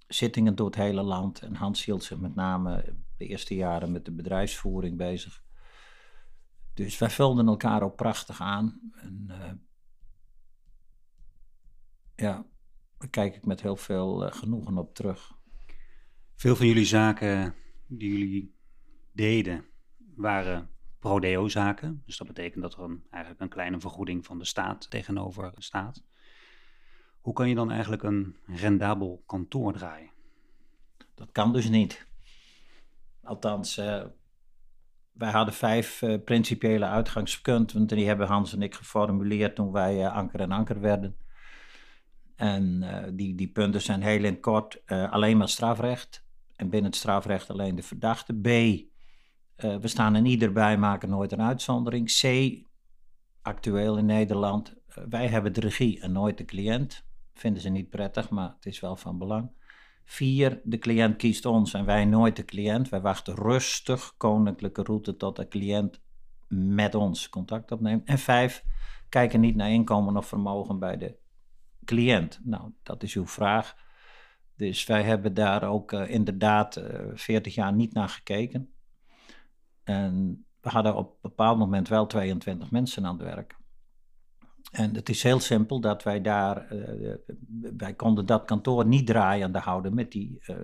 zittingen 0.10 0.56
door 0.56 0.66
het 0.66 0.76
hele 0.76 1.02
land. 1.02 1.42
En 1.42 1.56
Hans 1.56 1.86
hield 1.86 2.04
zich 2.04 2.20
met 2.20 2.36
name 2.36 2.96
de 3.18 3.26
eerste 3.26 3.56
jaren 3.56 3.92
met 3.92 4.06
de 4.06 4.12
bedrijfsvoering 4.12 4.98
bezig. 4.98 5.44
Dus 6.74 6.98
wij 6.98 7.10
vulden 7.10 7.48
elkaar 7.48 7.84
ook 7.84 7.96
prachtig 7.96 8.42
aan. 8.42 8.92
En, 8.94 9.26
uh, 9.30 9.52
ja, 12.16 12.46
daar 12.98 13.10
kijk 13.10 13.36
ik 13.36 13.46
met 13.46 13.62
heel 13.62 13.76
veel 13.76 14.26
uh, 14.26 14.32
genoegen 14.32 14.78
op 14.78 14.96
terug. 14.96 15.38
Veel 16.36 16.56
van 16.56 16.68
jullie 16.68 16.86
zaken 16.86 17.56
die 17.88 18.10
jullie 18.18 18.56
deden 19.12 19.66
waren 20.16 20.70
prodeo-zaken. 21.00 22.04
Dus 22.06 22.18
dat 22.18 22.28
betekent 22.28 22.62
dat 22.62 22.74
er 22.74 22.84
een, 22.84 23.04
eigenlijk 23.10 23.44
een 23.44 23.50
kleine 23.50 23.80
vergoeding 23.80 24.26
van 24.26 24.38
de 24.38 24.46
staat 24.46 24.90
tegenover 24.90 25.54
staat. 25.58 26.04
Hoe 27.22 27.34
kan 27.34 27.50
je 27.50 27.56
dan 27.56 27.72
eigenlijk 27.72 28.04
een 28.04 28.36
rendabel 28.46 29.24
kantoor 29.26 29.74
draaien? 29.74 30.10
Dat 31.16 31.32
kan 31.32 31.54
dus 31.54 31.70
niet. 31.70 32.08
Althans, 33.24 33.78
uh, 33.78 34.04
wij 35.12 35.32
hadden 35.32 35.54
vijf 35.54 36.02
uh, 36.02 36.24
principiële 36.26 36.86
uitgangspunten. 36.86 37.88
Die 37.88 38.08
hebben 38.08 38.28
Hans 38.28 38.54
en 38.54 38.62
ik 38.62 38.76
geformuleerd 38.76 39.56
toen 39.56 39.72
wij 39.72 39.96
uh, 39.96 40.16
Anker 40.16 40.40
en 40.40 40.52
Anker 40.52 40.80
werden. 40.80 41.16
En 42.36 42.84
die, 43.16 43.36
die 43.36 43.48
punten 43.48 43.82
zijn 43.82 44.02
heel 44.02 44.24
in 44.24 44.40
kort 44.40 44.82
alleen 44.88 45.38
maar 45.38 45.50
strafrecht. 45.50 46.26
En 46.56 46.70
binnen 46.70 46.90
het 46.90 47.00
strafrecht 47.00 47.50
alleen 47.50 47.76
de 47.76 47.84
verdachte. 47.84 48.34
B, 48.34 48.48
we 49.56 49.88
staan 49.88 50.16
er 50.16 50.22
niet 50.22 50.42
erbij, 50.42 50.78
maken 50.78 51.10
nooit 51.10 51.32
een 51.32 51.42
uitzondering. 51.42 52.20
C, 52.22 52.54
actueel 53.42 53.98
in 53.98 54.06
Nederland, 54.06 54.76
wij 55.10 55.28
hebben 55.28 55.54
de 55.54 55.60
regie 55.60 56.02
en 56.02 56.12
nooit 56.12 56.38
de 56.38 56.46
cliënt. 56.46 57.08
Vinden 57.40 57.62
ze 57.62 57.70
niet 57.70 57.90
prettig, 57.90 58.30
maar 58.30 58.54
het 58.56 58.66
is 58.66 58.80
wel 58.80 58.96
van 58.96 59.18
belang. 59.18 59.52
Vier, 60.04 60.62
de 60.64 60.78
cliënt 60.78 61.16
kiest 61.16 61.46
ons 61.46 61.74
en 61.74 61.86
wij 61.86 62.06
nooit 62.06 62.36
de 62.36 62.46
cliënt. 62.46 62.90
Wij 62.90 63.02
wachten 63.02 63.36
rustig 63.36 64.14
koninklijke 64.18 64.84
route 64.84 65.18
tot 65.18 65.36
de 65.36 65.48
cliënt 65.48 66.02
met 66.48 66.96
ons 66.96 67.30
contact 67.30 67.72
opneemt. 67.72 68.08
En 68.08 68.18
vijf, 68.18 68.64
kijken 69.10 69.40
niet 69.40 69.56
naar 69.56 69.72
inkomen 69.72 70.18
of 70.18 70.28
vermogen 70.28 70.80
bij 70.80 70.98
de 70.98 71.16
cliënt. 71.86 72.40
Nou, 72.44 72.72
dat 72.84 73.04
is 73.04 73.16
uw 73.16 73.28
vraag. 73.28 73.76
Dus 74.56 74.86
wij 74.86 75.04
hebben 75.04 75.34
daar 75.34 75.64
ook 75.64 75.92
uh, 75.92 76.10
inderdaad 76.10 76.78
uh, 76.78 76.96
eh, 76.96 77.06
40 77.14 77.56
jaar 77.56 77.74
niet 77.74 77.94
naar 77.94 78.10
gekeken. 78.10 78.74
En 79.84 80.46
we 80.62 80.70
hadden 80.70 80.96
op 80.96 81.10
een 81.12 81.18
bepaald 81.22 81.58
moment 81.58 81.88
wel 81.88 82.08
22 82.08 82.72
mensen 82.72 83.06
aan 83.06 83.18
het 83.18 83.24
werk. 83.24 83.59
En 84.72 84.96
het 84.96 85.10
is 85.10 85.24
heel 85.24 85.40
simpel 85.40 85.80
dat 85.80 86.04
wij 86.04 86.22
daar, 86.22 86.74
uh, 86.74 87.16
wij 87.78 87.94
konden 87.94 88.26
dat 88.26 88.46
kantoor 88.46 88.86
niet 88.86 89.08
draaiende 89.08 89.60
houden 89.60 89.94
met 89.94 90.12
die 90.12 90.44
uh, 90.48 90.56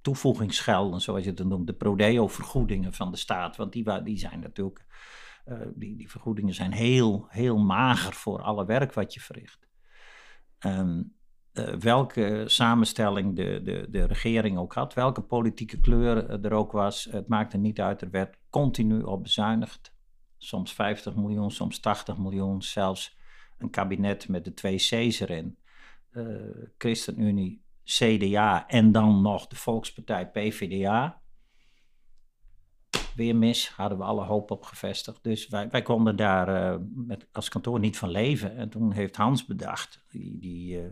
toevoegingsgelden, 0.00 1.00
zoals 1.00 1.24
je 1.24 1.30
het 1.30 1.44
noemt, 1.44 1.66
de 1.66 1.74
prodeo-vergoedingen 1.74 2.92
van 2.92 3.10
de 3.10 3.16
staat. 3.16 3.56
Want 3.56 3.72
die, 3.72 4.02
die 4.02 4.18
zijn 4.18 4.40
natuurlijk, 4.40 4.86
die, 5.74 5.96
die 5.96 6.10
vergoedingen 6.10 6.54
zijn 6.54 6.72
heel, 6.72 7.26
heel 7.28 7.58
mager 7.58 8.12
voor 8.12 8.42
alle 8.42 8.64
werk 8.64 8.92
wat 8.92 9.14
je 9.14 9.20
verricht. 9.20 9.68
En 10.58 11.16
welke 11.78 12.42
samenstelling 12.46 13.36
de, 13.36 13.60
de, 13.62 13.86
de 13.90 14.04
regering 14.04 14.58
ook 14.58 14.74
had, 14.74 14.94
welke 14.94 15.22
politieke 15.22 15.80
kleur 15.80 16.44
er 16.44 16.52
ook 16.52 16.72
was, 16.72 17.04
het 17.10 17.28
maakte 17.28 17.56
niet 17.56 17.80
uit, 17.80 18.02
er 18.02 18.10
werd 18.10 18.38
continu 18.50 19.02
op 19.02 19.22
bezuinigd 19.22 19.91
soms 20.44 20.72
50 20.72 21.14
miljoen, 21.14 21.50
soms 21.50 21.80
80 21.80 22.18
miljoen, 22.18 22.62
zelfs 22.62 23.16
een 23.58 23.70
kabinet 23.70 24.28
met 24.28 24.44
de 24.44 24.54
twee 24.54 24.76
C's 24.76 25.20
erin. 25.20 25.58
Uh, 26.12 26.66
ChristenUnie, 26.78 27.62
CDA 27.84 28.68
en 28.68 28.92
dan 28.92 29.22
nog 29.22 29.46
de 29.46 29.56
Volkspartij 29.56 30.30
PVDA. 30.30 31.20
Weer 33.16 33.36
mis, 33.36 33.68
hadden 33.68 33.98
we 33.98 34.04
alle 34.04 34.24
hoop 34.24 34.50
op 34.50 34.62
gevestigd. 34.62 35.22
Dus 35.22 35.48
wij, 35.48 35.68
wij 35.68 35.82
konden 35.82 36.16
daar 36.16 36.74
uh, 36.74 36.80
met, 36.94 37.28
als 37.32 37.48
kantoor 37.48 37.78
niet 37.78 37.98
van 37.98 38.10
leven. 38.10 38.56
En 38.56 38.68
toen 38.68 38.92
heeft 38.92 39.16
Hans 39.16 39.44
bedacht, 39.44 40.04
die, 40.08 40.38
die 40.38 40.76
uh, 40.76 40.86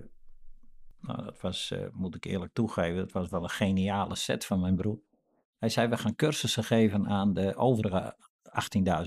nou, 1.00 1.25
dat 1.25 1.40
was, 1.40 1.75
moet 1.92 2.14
ik 2.14 2.25
eerlijk 2.25 2.53
toegeven, 2.53 2.96
dat 2.96 3.12
was 3.12 3.29
wel 3.29 3.42
een 3.42 3.51
geniale 3.51 4.14
set 4.14 4.44
van 4.44 4.61
mijn 4.61 4.77
broer. 4.77 5.01
Hij 5.59 5.68
zei, 5.68 5.88
we 5.88 5.96
gaan 5.96 6.16
cursussen 6.16 6.64
geven 6.64 7.09
aan 7.09 7.35
de 7.35 7.57
overige 7.57 8.16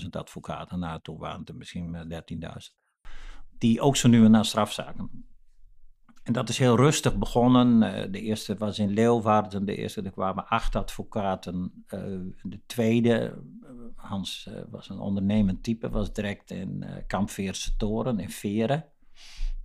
18.000 0.02 0.08
advocaten. 0.10 0.78
Nou, 0.78 1.00
toen 1.02 1.18
waren 1.18 1.40
het 1.44 1.56
misschien 1.56 1.96
13.000. 2.08 2.48
Die 3.58 3.80
ook 3.80 3.96
zo 3.96 4.08
nu 4.08 4.24
en 4.24 4.32
dan 4.32 4.44
strafzaken. 4.44 5.10
En 6.24 6.32
dat 6.32 6.48
is 6.48 6.58
heel 6.58 6.76
rustig 6.76 7.16
begonnen. 7.16 7.82
Eh, 7.82 8.12
de 8.12 8.20
eerste 8.20 8.56
was 8.56 8.78
in 8.78 8.90
Leeuwarden. 8.90 9.64
De 9.64 9.76
eerste, 9.76 10.02
er 10.02 10.10
kwamen 10.10 10.48
acht 10.48 10.76
advocaten. 10.76 11.84
Eh, 11.86 12.00
de 12.42 12.60
tweede, 12.66 13.42
eh, 13.62 13.70
Hans 13.94 14.50
was 14.70 14.88
een 14.88 14.98
ondernemend 14.98 15.62
type, 15.62 15.90
was 15.90 16.12
direct 16.12 16.50
in 16.50 16.84
Kampveerse 17.06 17.76
Toren 17.76 18.18
in 18.18 18.30
Veren. 18.30 18.84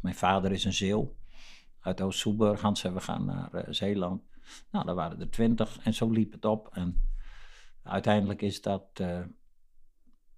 Mijn 0.02 0.16
vader 0.16 0.52
is 0.52 0.66
een 0.66 0.74
Zeeuw 0.74 1.16
uit 1.80 2.02
Oost-Soeburg. 2.02 2.62
Hans 2.62 2.80
zei, 2.80 2.94
we 2.94 3.02
gaan 3.02 3.26
naar 3.26 3.66
Zeeland. 3.70 4.22
Nou, 4.72 4.86
daar 4.86 4.96
waren 4.96 5.20
er 5.20 5.30
twintig 5.30 5.80
en 5.84 5.94
zo 5.94 6.10
liep 6.10 6.32
het 6.32 6.46
op. 6.46 6.70
En 6.72 7.02
uiteindelijk 7.84 8.42
is 8.42 8.62
dat 8.62 9.04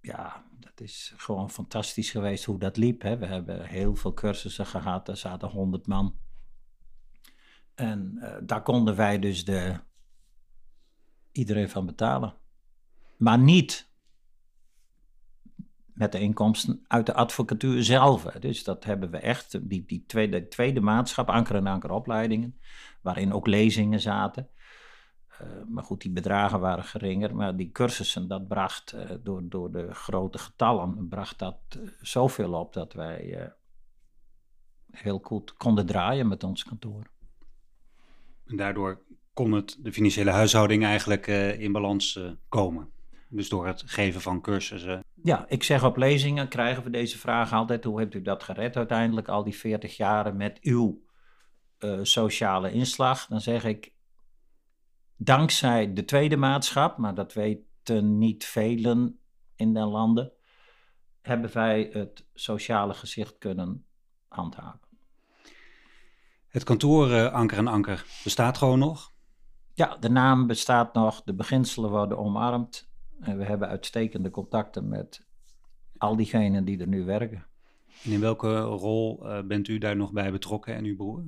ja, 0.02 0.46
dat 0.60 0.80
is 0.80 1.14
gewoon 1.18 1.50
fantastisch 1.50 2.12
geweest 2.12 2.46
hoe 2.46 2.60
dat 2.60 2.78
liep. 2.78 3.02
Hè. 3.02 3.18
We 3.18 3.26
hebben 3.26 3.66
heel 3.66 3.96
veel 3.96 4.14
cursussen 4.14 4.66
gehad, 4.66 5.06
daar 5.06 5.18
zaten 5.18 5.50
honderd 5.50 5.88
man. 5.88 6.16
En 7.76 8.18
uh, 8.18 8.36
daar 8.44 8.64
konden 8.64 8.96
wij 8.96 9.20
dus 9.20 9.46
de, 9.46 9.80
iedereen 11.32 11.70
van 11.70 11.86
betalen. 11.86 12.36
Maar 13.18 13.40
niet 13.40 13.90
met 15.94 16.12
de 16.12 16.20
inkomsten 16.20 16.86
uit 16.88 17.06
de 17.06 17.14
advocatuur 17.14 17.84
zelf. 17.84 18.24
Dus 18.24 18.64
dat 18.64 18.84
hebben 18.84 19.12
we 19.12 19.18
echt, 19.18 19.70
die, 19.70 19.86
die 19.86 20.04
tweede, 20.08 20.48
tweede 20.48 20.82
maatschap, 20.82 21.30
Anker 21.30 21.56
en 21.56 21.68
Anker 21.68 21.92
opleidingen, 21.92 22.60
waarin 23.02 23.34
ook 23.34 23.48
lezingen 23.48 24.00
zaten. 24.00 24.50
Eh, 25.40 25.48
maar 25.68 25.84
goed, 25.84 26.02
die 26.02 26.12
bedragen 26.12 26.60
waren 26.60 26.84
geringer. 26.84 27.36
Maar 27.36 27.56
die 27.56 27.72
cursussen, 27.72 28.28
dat 28.28 28.48
bracht 28.48 28.94
uh, 28.94 29.10
door, 29.24 29.42
door 29.50 29.72
de 29.72 29.94
grote 29.94 30.38
getallen, 30.38 31.08
bracht 31.08 31.40
dat 31.40 31.58
uh, 31.78 31.88
zoveel 32.02 32.54
op 32.54 32.74
dat 32.74 32.94
wij 32.94 33.52
heel 34.92 35.20
goed 35.24 35.58
konden 35.58 35.86
draaien 35.86 36.28
met 36.28 36.44
ons 36.44 36.64
kantoor. 36.64 37.04
En 38.46 38.56
daardoor 38.56 39.02
kon 39.34 39.52
het, 39.52 39.78
de 39.80 39.94
financiële 39.94 40.32
huishouding 40.32 40.84
eigenlijk 40.84 41.28
in 41.58 41.72
balans 41.72 42.20
komen. 42.50 42.90
Dus 43.30 43.50
door 43.50 43.68
het 43.68 43.84
geven 43.86 44.22
van 44.22 44.42
cursussen. 44.42 45.04
Ja, 45.24 45.46
ik 45.48 45.64
zeg 45.64 45.84
op 45.84 45.98
lezingen 45.98 46.48
krijgen 46.48 46.84
we 46.84 46.90
deze 46.90 47.18
vraag 47.18 47.54
altijd: 47.54 47.84
hoe 47.84 48.00
hebt 48.00 48.14
u 48.14 48.22
dat 48.22 48.44
gered 48.44 48.78
uiteindelijk, 48.78 49.28
al 49.28 49.44
die 49.44 49.56
40 49.56 49.98
jaren 49.98 50.38
met 50.38 50.60
uw 50.62 51.02
sociale 52.02 52.72
inslag? 52.72 53.28
Dan 53.28 53.42
zeg 53.42 53.64
ik: 53.64 53.92
dankzij 55.24 55.94
de 55.94 56.06
tweede 56.06 56.38
maatschap, 56.38 56.98
maar 56.98 57.16
dat 57.16 57.34
weten 57.34 58.18
niet 58.18 58.46
velen 58.46 59.20
in 59.56 59.74
den 59.74 59.88
landen, 59.88 60.32
hebben 61.22 61.54
wij 61.54 61.90
het 61.94 62.26
sociale 62.34 62.94
gezicht 62.94 63.38
kunnen 63.38 63.86
handhaven. 64.28 64.80
Het 66.48 66.64
kantoor 66.64 67.10
uh, 67.10 67.34
Anker 67.34 67.58
en 67.58 67.68
Anker 67.68 68.06
bestaat 68.24 68.58
gewoon 68.58 68.80
nog? 68.80 69.12
Ja, 69.74 69.98
de 70.00 70.10
naam 70.10 70.48
bestaat 70.48 70.94
nog, 70.94 71.24
de 71.24 71.34
beginselen 71.34 71.90
worden 71.90 72.18
omarmd 72.18 72.90
en 73.20 73.38
we 73.38 73.44
hebben 73.44 73.68
uitstekende 73.68 74.30
contacten 74.30 74.88
met 74.88 75.26
al 75.98 76.16
diegenen 76.16 76.66
die 76.66 76.80
er 76.80 76.88
nu 76.88 77.06
werken. 77.06 77.46
En 78.04 78.12
in 78.12 78.20
welke 78.20 78.60
rol 78.60 79.20
uh, 79.24 79.42
bent 79.42 79.68
u 79.68 79.78
daar 79.78 79.96
nog 79.96 80.12
bij 80.12 80.32
betrokken 80.32 80.76
en 80.76 80.86
uw 80.86 80.96
broer? 80.96 81.24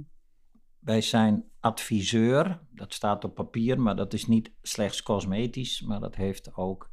Wij 0.84 1.02
zijn 1.02 1.44
adviseur, 1.60 2.60
dat 2.70 2.94
staat 2.94 3.24
op 3.24 3.36
papier, 3.36 3.82
maar 3.82 3.96
dat 3.96 4.14
is 4.14 4.28
niet 4.28 4.52
slechts 4.62 5.04
cosmetisch, 5.04 5.82
maar 5.82 6.00
dat 6.00 6.16
heeft 6.16 6.56
ook 6.56 6.92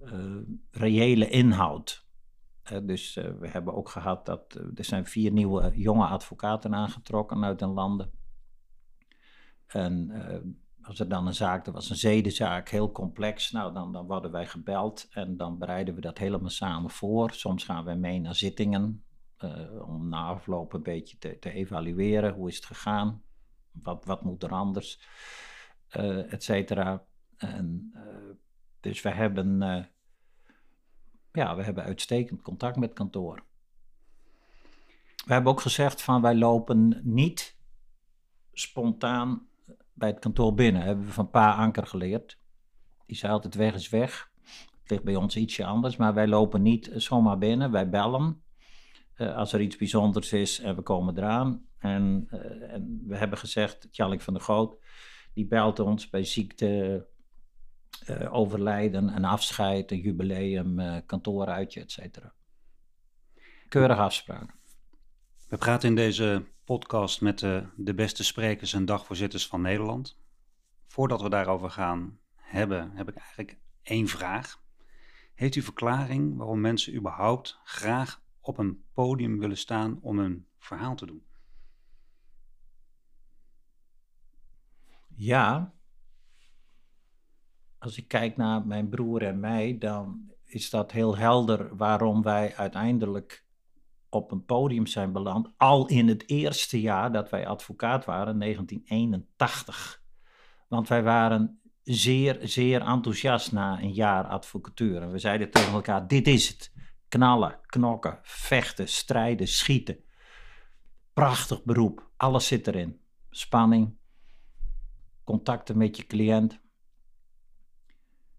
uh, 0.00 0.36
reële 0.70 1.28
inhoud. 1.28 2.06
Dus 2.82 3.16
uh, 3.16 3.24
we 3.38 3.48
hebben 3.48 3.74
ook 3.74 3.88
gehad 3.88 4.26
dat 4.26 4.54
er 4.74 4.84
zijn 4.84 5.06
vier 5.06 5.32
nieuwe 5.32 5.72
jonge 5.74 6.06
advocaten 6.06 6.74
aangetrokken 6.74 7.44
uit 7.44 7.58
de 7.58 7.66
landen. 7.66 8.10
En 9.66 10.10
als 10.82 11.00
er 11.00 11.08
dan 11.08 11.26
een 11.26 11.34
zaak, 11.34 11.66
er 11.66 11.72
was 11.72 11.90
een 11.90 11.96
zedenzaak, 11.96 12.68
heel 12.68 12.92
complex, 12.92 13.50
nou 13.50 13.72
dan, 13.72 13.92
dan 13.92 14.06
worden 14.06 14.30
wij 14.30 14.46
gebeld 14.46 15.06
en 15.10 15.36
dan 15.36 15.58
bereiden 15.58 15.94
we 15.94 16.00
dat 16.00 16.18
helemaal 16.18 16.50
samen 16.50 16.90
voor. 16.90 17.30
Soms 17.30 17.64
gaan 17.64 17.84
wij 17.84 17.96
mee 17.96 18.20
naar 18.20 18.34
zittingen, 18.34 19.04
uh, 19.44 19.88
om 19.88 20.08
na 20.08 20.24
afloop 20.24 20.72
een 20.72 20.82
beetje 20.82 21.18
te, 21.18 21.38
te, 21.38 21.50
evalueren. 21.50 22.34
Hoe 22.34 22.48
is 22.48 22.56
het 22.56 22.64
gegaan? 22.64 23.22
Wat, 23.70 24.04
wat 24.04 24.22
moet 24.22 24.42
er 24.42 24.50
anders? 24.50 25.00
Uh, 25.96 26.32
et 26.32 26.42
cetera. 26.42 27.04
En, 27.36 27.90
uh, 27.94 28.34
dus 28.80 29.02
we 29.02 29.10
hebben, 29.10 29.58
ja, 31.32 31.56
we 31.56 31.62
hebben 31.62 31.84
uitstekend 31.84 32.42
contact 32.42 32.76
met 32.76 32.92
kantoor. 32.92 33.44
We 35.26 35.32
hebben 35.32 35.52
ook 35.52 35.60
gezegd 35.60 36.02
van 36.02 36.22
wij 36.22 36.34
lopen 36.34 37.00
niet 37.02 37.56
spontaan 38.52 39.48
bij 39.92 40.08
het 40.08 40.18
kantoor 40.18 40.54
binnen. 40.54 40.80
Dat 40.80 40.88
hebben 40.88 41.06
we 41.06 41.12
van 41.12 41.30
Pa 41.30 41.54
Anker 41.54 41.86
geleerd. 41.86 42.38
Die 43.06 43.16
zei 43.16 43.32
altijd 43.32 43.54
weg 43.54 43.74
is 43.74 43.88
weg. 43.88 44.30
Het 44.80 44.90
ligt 44.90 45.04
bij 45.04 45.16
ons 45.16 45.36
ietsje 45.36 45.64
anders, 45.64 45.96
maar 45.96 46.14
wij 46.14 46.28
lopen 46.28 46.62
niet 46.62 46.90
zomaar 46.94 47.38
binnen. 47.38 47.70
Wij 47.70 47.88
bellen 47.88 48.42
eh, 49.16 49.36
als 49.36 49.52
er 49.52 49.60
iets 49.60 49.76
bijzonders 49.76 50.32
is 50.32 50.60
en 50.60 50.76
we 50.76 50.82
komen 50.82 51.18
eraan. 51.18 51.66
En, 51.78 52.26
eh, 52.30 52.72
en 52.72 53.02
we 53.06 53.16
hebben 53.16 53.38
gezegd, 53.38 53.92
Tjallik 53.92 54.20
van 54.20 54.34
der 54.34 54.42
Goot, 54.42 54.76
die 55.34 55.46
belt 55.46 55.78
ons 55.78 56.10
bij 56.10 56.24
ziekte, 56.24 57.06
eh, 58.06 58.34
overlijden, 58.34 59.16
een 59.16 59.24
afscheid, 59.24 59.90
een 59.90 60.00
jubileum, 60.00 61.02
kantooruitje, 61.06 61.80
et 61.80 61.92
cetera. 61.92 62.32
Keurige 63.68 64.00
afspraken. 64.00 64.54
We 65.48 65.56
praten 65.56 65.88
in 65.88 65.94
deze 65.94 66.44
podcast 66.64 67.20
met 67.20 67.38
de 67.76 67.94
beste 67.94 68.24
sprekers 68.24 68.72
en 68.72 68.84
dagvoorzitters 68.84 69.46
van 69.46 69.60
Nederland. 69.60 70.18
Voordat 70.86 71.22
we 71.22 71.28
daarover 71.28 71.70
gaan 71.70 72.18
hebben, 72.34 72.90
heb 72.94 73.08
ik 73.08 73.16
eigenlijk 73.16 73.58
één 73.82 74.08
vraag. 74.08 74.62
Heeft 75.34 75.56
u 75.56 75.62
verklaring 75.62 76.36
waarom 76.36 76.60
mensen 76.60 76.94
überhaupt 76.94 77.58
graag 77.64 78.24
op 78.46 78.58
een 78.58 78.84
podium 78.92 79.38
willen 79.38 79.56
staan 79.56 79.98
om 80.02 80.18
een 80.18 80.46
verhaal 80.58 80.94
te 80.94 81.06
doen? 81.06 81.22
Ja, 85.14 85.74
als 87.78 87.96
ik 87.96 88.08
kijk 88.08 88.36
naar 88.36 88.66
mijn 88.66 88.88
broer 88.88 89.22
en 89.22 89.40
mij, 89.40 89.78
dan 89.78 90.30
is 90.44 90.70
dat 90.70 90.92
heel 90.92 91.16
helder 91.16 91.76
waarom 91.76 92.22
wij 92.22 92.56
uiteindelijk 92.56 93.44
op 94.08 94.30
een 94.30 94.44
podium 94.44 94.86
zijn 94.86 95.12
beland. 95.12 95.48
Al 95.56 95.88
in 95.88 96.08
het 96.08 96.28
eerste 96.28 96.80
jaar 96.80 97.12
dat 97.12 97.30
wij 97.30 97.46
advocaat 97.46 98.04
waren, 98.04 98.38
1981. 98.38 100.02
Want 100.68 100.88
wij 100.88 101.02
waren 101.02 101.60
zeer, 101.82 102.38
zeer 102.42 102.80
enthousiast 102.80 103.52
na 103.52 103.80
een 103.80 103.92
jaar 103.92 104.24
advocatuur. 104.24 105.02
En 105.02 105.10
we 105.10 105.18
zeiden 105.18 105.50
tegen 105.50 105.72
elkaar: 105.72 106.06
dit 106.06 106.26
is 106.26 106.48
het. 106.48 106.74
Knallen, 107.08 107.58
knokken, 107.66 108.18
vechten, 108.22 108.88
strijden, 108.88 109.48
schieten. 109.48 110.04
Prachtig 111.12 111.64
beroep. 111.64 112.10
Alles 112.16 112.46
zit 112.46 112.66
erin. 112.66 113.00
Spanning, 113.30 113.96
contacten 115.24 115.76
met 115.76 115.96
je 115.96 116.06
cliënt, 116.06 116.60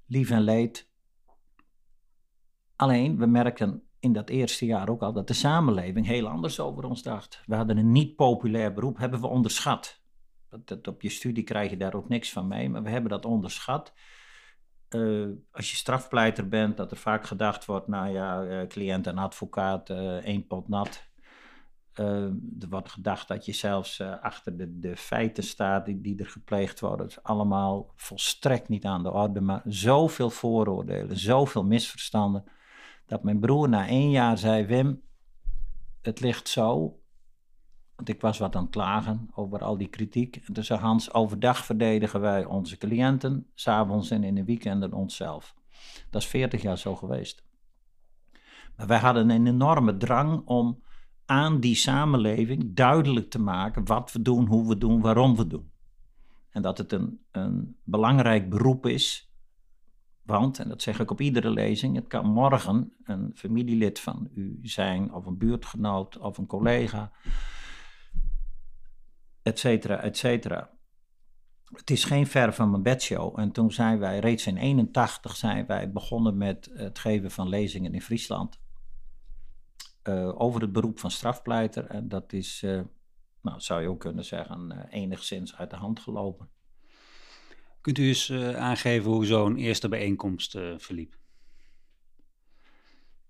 lief 0.06 0.30
en 0.30 0.42
leed. 0.42 0.90
Alleen, 2.76 3.18
we 3.18 3.26
merken 3.26 3.88
in 4.00 4.14
dat 4.14 4.30
eerste 4.30 4.66
jaar 4.66 4.90
ook 4.90 5.02
al 5.02 5.14
dat 5.14 5.28
de 5.28 5.34
samenleving 5.34 6.06
heel 6.06 6.28
anders 6.28 6.60
over 6.60 6.84
ons 6.84 7.02
dacht. 7.02 7.44
We 7.46 7.56
hadden 7.56 7.78
een 7.78 7.92
niet 7.92 8.16
populair 8.16 8.74
beroep, 8.74 8.98
hebben 8.98 9.22
we 9.22 9.28
onderschat. 9.28 10.02
Dat, 10.64 10.88
op 10.88 11.02
je 11.02 11.10
studie 11.10 11.44
krijg 11.44 11.70
je 11.70 11.78
daar 11.78 11.94
ook 11.94 12.10
niks 12.10 12.32
van 12.32 12.48
mee, 12.48 12.70
maar 12.70 12.84
we 12.84 12.90
hebben 12.90 13.12
dat 13.12 13.26
onderschat. 13.26 13.94
Uh, 14.90 15.28
als 15.52 15.72
je 15.72 15.78
strafpleiter 15.78 16.48
bent, 16.48 16.78
dat 16.78 16.92
er 16.92 16.98
vaak 16.98 17.26
gedacht 17.26 17.66
wordt, 17.66 17.88
nou 17.88 18.10
ja, 18.10 18.44
uh, 18.44 18.68
cliënt 18.68 19.08
en 19.08 19.18
advocaat, 19.18 19.90
uh, 19.90 20.16
één 20.16 20.48
pot 20.48 20.68
nat. 20.68 21.06
er 21.94 22.70
wordt 22.70 22.90
gedacht 22.90 23.28
dat 23.28 23.46
je 23.46 23.54
zelfs 23.54 24.02
achter 24.02 24.58
de, 24.58 24.80
de 24.80 24.98
feiten 24.98 25.44
staat 25.44 25.86
die, 25.86 26.02
die 26.02 26.20
er 26.20 26.28
gepleegd 26.28 26.80
worden. 26.80 26.98
Dat 26.98 27.18
is 27.18 27.24
allemaal 27.24 27.92
volstrekt 27.96 28.70
niet 28.70 28.86
aan 28.86 29.04
de 29.04 29.12
orde, 29.12 29.42
maar 29.42 29.62
zoveel 29.66 30.30
vooroordelen, 30.30 31.18
zoveel 31.18 31.64
misverstanden. 31.64 32.44
Dat 33.06 33.24
mijn 33.24 33.40
broer 33.40 33.70
na 33.70 33.88
één 33.88 34.10
jaar 34.10 34.38
zei, 34.38 34.66
Wim, 34.66 35.02
het 36.02 36.20
ligt 36.20 36.48
zo, 36.48 37.00
want 37.98 38.10
ik 38.10 38.22
was 38.22 38.38
wat 38.38 38.56
aan 38.56 38.62
het 38.62 38.72
klagen 38.72 39.30
over 39.34 39.64
al 39.64 39.78
die 39.78 39.88
kritiek. 39.88 40.36
En 40.46 40.54
toen 40.54 40.64
zei 40.64 40.80
Hans, 40.80 41.14
overdag 41.14 41.66
verdedigen 41.66 42.20
wij 42.20 42.46
onze 42.46 42.78
cliënten, 42.78 43.48
s'avonds 43.54 44.10
en 44.10 44.24
in 44.24 44.36
de 44.36 44.44
weekenden 44.44 44.94
onszelf. 44.94 45.56
Dat 46.10 46.22
is 46.22 46.28
40 46.28 46.62
jaar 46.62 46.78
zo 46.78 46.96
geweest. 46.96 47.44
Maar 48.76 48.88
wij 48.88 49.00
hadden 49.00 49.30
een 49.30 49.48
enorme 49.48 49.98
drang 49.98 50.42
om 50.46 50.82
aan 51.26 51.60
die 51.60 51.76
samenleving 51.76 52.74
duidelijk 52.74 53.30
te 53.30 53.40
maken 53.40 53.86
wat 53.86 54.12
we 54.12 54.22
doen, 54.22 54.46
hoe 54.46 54.68
we 54.68 54.78
doen, 54.78 55.02
waarom 55.02 55.36
we 55.36 55.48
doen. 55.48 55.72
En 56.50 56.62
dat 56.62 56.78
het 56.78 56.92
een, 56.92 57.20
een 57.32 57.78
belangrijk 57.84 58.50
beroep 58.50 58.86
is, 58.86 59.32
want, 60.24 60.60
en 60.60 60.70
dat 60.70 60.82
zeg 60.82 61.00
ik 61.00 61.12
op 61.12 61.22
iedere 61.22 61.50
lezing, 61.50 61.96
het 61.96 62.08
kan 62.08 62.26
morgen 62.26 62.94
een 63.04 63.32
familielid 63.36 64.00
van 64.00 64.30
u 64.34 64.60
zijn, 64.62 65.14
of 65.14 65.26
een 65.26 65.38
buurtgenoot, 65.38 66.18
of 66.18 66.38
een 66.38 66.46
collega, 66.46 67.12
et 69.48 69.60
cetera, 69.60 70.02
et 70.02 70.18
cetera. 70.18 70.70
Het 71.72 71.90
is 71.90 72.04
geen 72.04 72.28
ver 72.28 72.54
van 72.54 72.70
mijn 72.70 72.84
bedshow. 72.84 73.40
En 73.40 73.52
toen 73.52 73.72
zijn 73.72 74.00
wij, 74.00 74.20
reeds 74.20 74.48
in 74.48 74.58
81 74.58 75.36
zijn 75.36 75.66
wij 75.66 75.92
begonnen 75.92 76.38
met 76.38 76.70
het 76.74 77.00
geven 77.00 77.32
van 77.32 77.50
lezingen 77.50 77.94
in 77.94 78.02
Friesland. 78.02 78.60
Uh, 80.04 80.42
over 80.42 80.62
het 80.62 80.72
beroep 80.72 81.00
van 81.00 81.12
strafpleiter. 81.12 81.86
En 81.86 82.08
dat 82.08 82.34
is, 82.34 82.62
uh, 82.62 82.82
nou 83.42 83.60
zou 83.60 83.82
je 83.82 83.90
ook 83.90 84.00
kunnen 84.00 84.26
zeggen, 84.26 84.74
uh, 84.74 85.02
enigszins 85.02 85.56
uit 85.56 85.70
de 85.70 85.76
hand 85.76 86.00
gelopen. 86.00 86.50
Kunt 87.82 87.98
u 87.98 88.08
eens 88.08 88.32
aangeven 88.56 89.12
hoe 89.12 89.26
zo'n 89.26 89.58
eerste 89.58 89.90
bijeenkomst 89.90 90.52
verliep? 90.78 91.12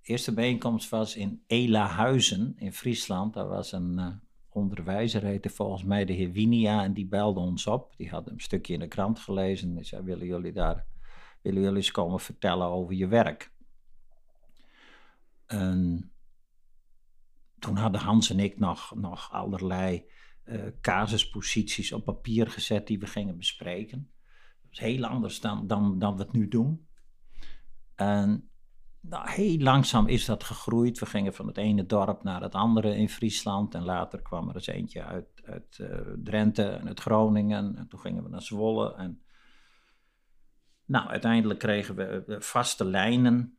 De 0.01 0.13
eerste 0.13 0.33
bijeenkomst 0.33 0.89
was 0.89 1.15
in 1.15 1.43
Elahuizen 1.47 2.53
in 2.57 2.73
Friesland. 2.73 3.33
Dat 3.33 3.47
was 3.47 3.71
een 3.71 4.21
onderwijzer 4.57 5.23
heette 5.23 5.49
volgens 5.49 5.83
mij 5.83 6.05
de 6.05 6.13
heer 6.13 6.31
Winia 6.31 6.83
en 6.83 6.93
die 6.93 7.07
belde 7.07 7.39
ons 7.39 7.67
op. 7.67 7.93
Die 7.97 8.09
had 8.09 8.29
een 8.29 8.39
stukje 8.39 8.73
in 8.73 8.79
de 8.79 8.87
krant 8.87 9.19
gelezen 9.19 9.77
en 9.77 9.85
zei, 9.85 10.03
willen 10.03 10.25
jullie 10.25 10.53
daar, 10.53 10.85
willen 11.41 11.61
jullie 11.61 11.77
eens 11.77 11.91
komen 11.91 12.19
vertellen 12.19 12.67
over 12.67 12.93
je 12.93 13.07
werk? 13.07 13.51
En 15.45 16.11
toen 17.59 17.75
hadden 17.75 18.01
Hans 18.01 18.29
en 18.29 18.39
ik 18.39 18.59
nog, 18.59 18.95
nog 18.95 19.31
allerlei 19.31 20.05
uh, 20.45 20.61
casusposities 20.81 21.91
op 21.91 22.05
papier 22.05 22.49
gezet 22.49 22.87
die 22.87 22.99
we 22.99 23.07
gingen 23.07 23.37
bespreken. 23.37 24.11
Dat 24.69 24.79
heel 24.79 25.05
anders 25.05 25.39
dan, 25.39 25.67
dan, 25.67 25.99
dan 25.99 26.15
we 26.15 26.23
het 26.23 26.31
nu 26.31 26.47
doen. 26.47 26.87
En 27.95 28.49
nou, 29.09 29.29
heel 29.29 29.57
langzaam 29.57 30.07
is 30.07 30.25
dat 30.25 30.43
gegroeid. 30.43 30.99
We 30.99 31.05
gingen 31.05 31.33
van 31.33 31.47
het 31.47 31.57
ene 31.57 31.85
dorp 31.85 32.23
naar 32.23 32.41
het 32.41 32.55
andere 32.55 32.95
in 32.95 33.09
Friesland. 33.09 33.75
En 33.75 33.83
later 33.83 34.21
kwam 34.21 34.49
er 34.49 34.55
eens 34.55 34.67
eentje 34.67 35.03
uit, 35.03 35.41
uit 35.45 35.77
uh, 35.81 35.87
Drenthe 36.23 36.63
en 36.63 36.87
uit 36.87 36.99
Groningen. 36.99 37.75
En 37.75 37.87
toen 37.87 37.99
gingen 37.99 38.23
we 38.23 38.29
naar 38.29 38.41
Zwolle. 38.41 38.95
En 38.95 39.21
nou, 40.85 41.07
uiteindelijk 41.07 41.59
kregen 41.59 41.95
we 41.95 42.35
vaste 42.39 42.85
lijnen 42.85 43.51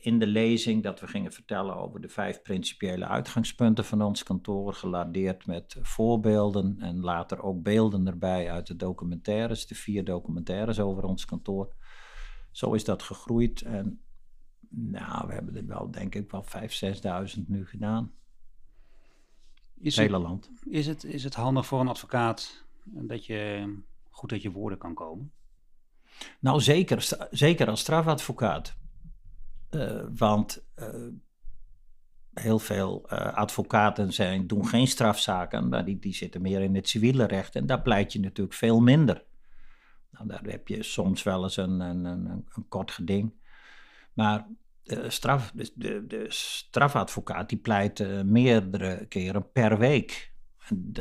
in 0.00 0.18
de 0.18 0.26
lezing. 0.26 0.82
Dat 0.82 1.00
we 1.00 1.06
gingen 1.06 1.32
vertellen 1.32 1.76
over 1.76 2.00
de 2.00 2.08
vijf 2.08 2.42
principiële 2.42 3.06
uitgangspunten 3.06 3.84
van 3.84 4.02
ons 4.02 4.22
kantoor. 4.22 4.74
Geladeerd 4.74 5.46
met 5.46 5.76
voorbeelden 5.80 6.76
en 6.78 7.00
later 7.00 7.42
ook 7.42 7.62
beelden 7.62 8.06
erbij 8.06 8.50
uit 8.50 8.66
de 8.66 8.76
documentaires. 8.76 9.66
De 9.66 9.74
vier 9.74 10.04
documentaires 10.04 10.80
over 10.80 11.04
ons 11.04 11.24
kantoor. 11.24 11.72
Zo 12.50 12.72
is 12.72 12.84
dat 12.84 13.02
gegroeid. 13.02 13.62
En 13.62 14.02
nou, 14.68 15.26
we 15.26 15.32
hebben 15.32 15.56
er 15.56 15.66
wel, 15.66 15.90
denk 15.90 16.14
ik, 16.14 16.30
wel 16.30 16.44
5.000, 16.44 17.36
6.000 17.36 17.46
nu 17.46 17.66
gedaan. 17.66 18.12
Is 19.80 19.96
het 19.96 20.06
hele 20.06 20.18
land. 20.18 20.50
Is 20.68 20.86
het, 20.86 21.04
is 21.04 21.24
het 21.24 21.34
handig 21.34 21.66
voor 21.66 21.80
een 21.80 21.88
advocaat 21.88 22.64
dat 22.84 23.26
je 23.26 23.72
goed 24.10 24.32
uit 24.32 24.42
je 24.42 24.50
woorden 24.50 24.78
kan 24.78 24.94
komen? 24.94 25.32
Nou, 26.40 26.60
zeker, 26.60 27.08
zeker 27.30 27.68
als 27.68 27.80
strafadvocaat. 27.80 28.76
Uh, 29.70 30.04
want 30.16 30.64
uh, 30.76 31.06
heel 32.34 32.58
veel 32.58 33.06
uh, 33.12 33.34
advocaten 33.34 34.12
zijn, 34.12 34.46
doen 34.46 34.66
geen 34.66 34.86
strafzaken, 34.86 35.68
maar 35.68 35.84
die, 35.84 35.98
die 35.98 36.14
zitten 36.14 36.42
meer 36.42 36.60
in 36.60 36.74
het 36.74 36.88
civiele 36.88 37.24
recht. 37.24 37.56
En 37.56 37.66
daar 37.66 37.82
pleit 37.82 38.12
je 38.12 38.20
natuurlijk 38.20 38.56
veel 38.56 38.80
minder. 38.80 39.24
Nou, 40.10 40.26
daar 40.26 40.42
heb 40.44 40.68
je 40.68 40.82
soms 40.82 41.22
wel 41.22 41.42
eens 41.42 41.56
een, 41.56 41.80
een, 41.80 42.04
een, 42.04 42.46
een 42.48 42.68
kort 42.68 42.90
geding. 42.90 43.32
Maar 44.18 44.46
de, 44.82 45.10
straf, 45.10 45.52
de, 45.54 46.04
de 46.06 46.26
strafadvocaat 46.28 47.48
die 47.48 47.58
pleit 47.58 48.00
uh, 48.00 48.22
meerdere 48.22 49.06
keren 49.06 49.50
per 49.52 49.78
week. 49.78 50.34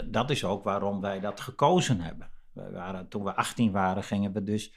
Dat 0.05 0.29
is 0.29 0.43
ook 0.43 0.63
waarom 0.63 1.01
wij 1.01 1.19
dat 1.19 1.39
gekozen 1.39 1.99
hebben. 1.99 2.31
Waren, 2.53 3.07
toen 3.07 3.23
we 3.23 3.35
18 3.35 3.71
waren, 3.71 4.03
gingen 4.03 4.33
we 4.33 4.43
dus 4.43 4.73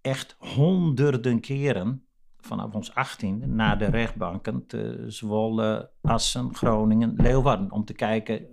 echt 0.00 0.36
honderden 0.38 1.40
keren 1.40 2.06
vanaf 2.36 2.74
ons 2.74 2.94
18 2.94 3.54
naar 3.54 3.78
de 3.78 3.86
rechtbanken 3.86 4.66
te 4.66 5.04
Zwolle, 5.06 5.90
Assen, 6.00 6.54
Groningen, 6.54 7.14
Leeuwarden. 7.16 7.72
Om 7.72 7.84
te 7.84 7.92
kijken 7.92 8.40
uh, 8.40 8.48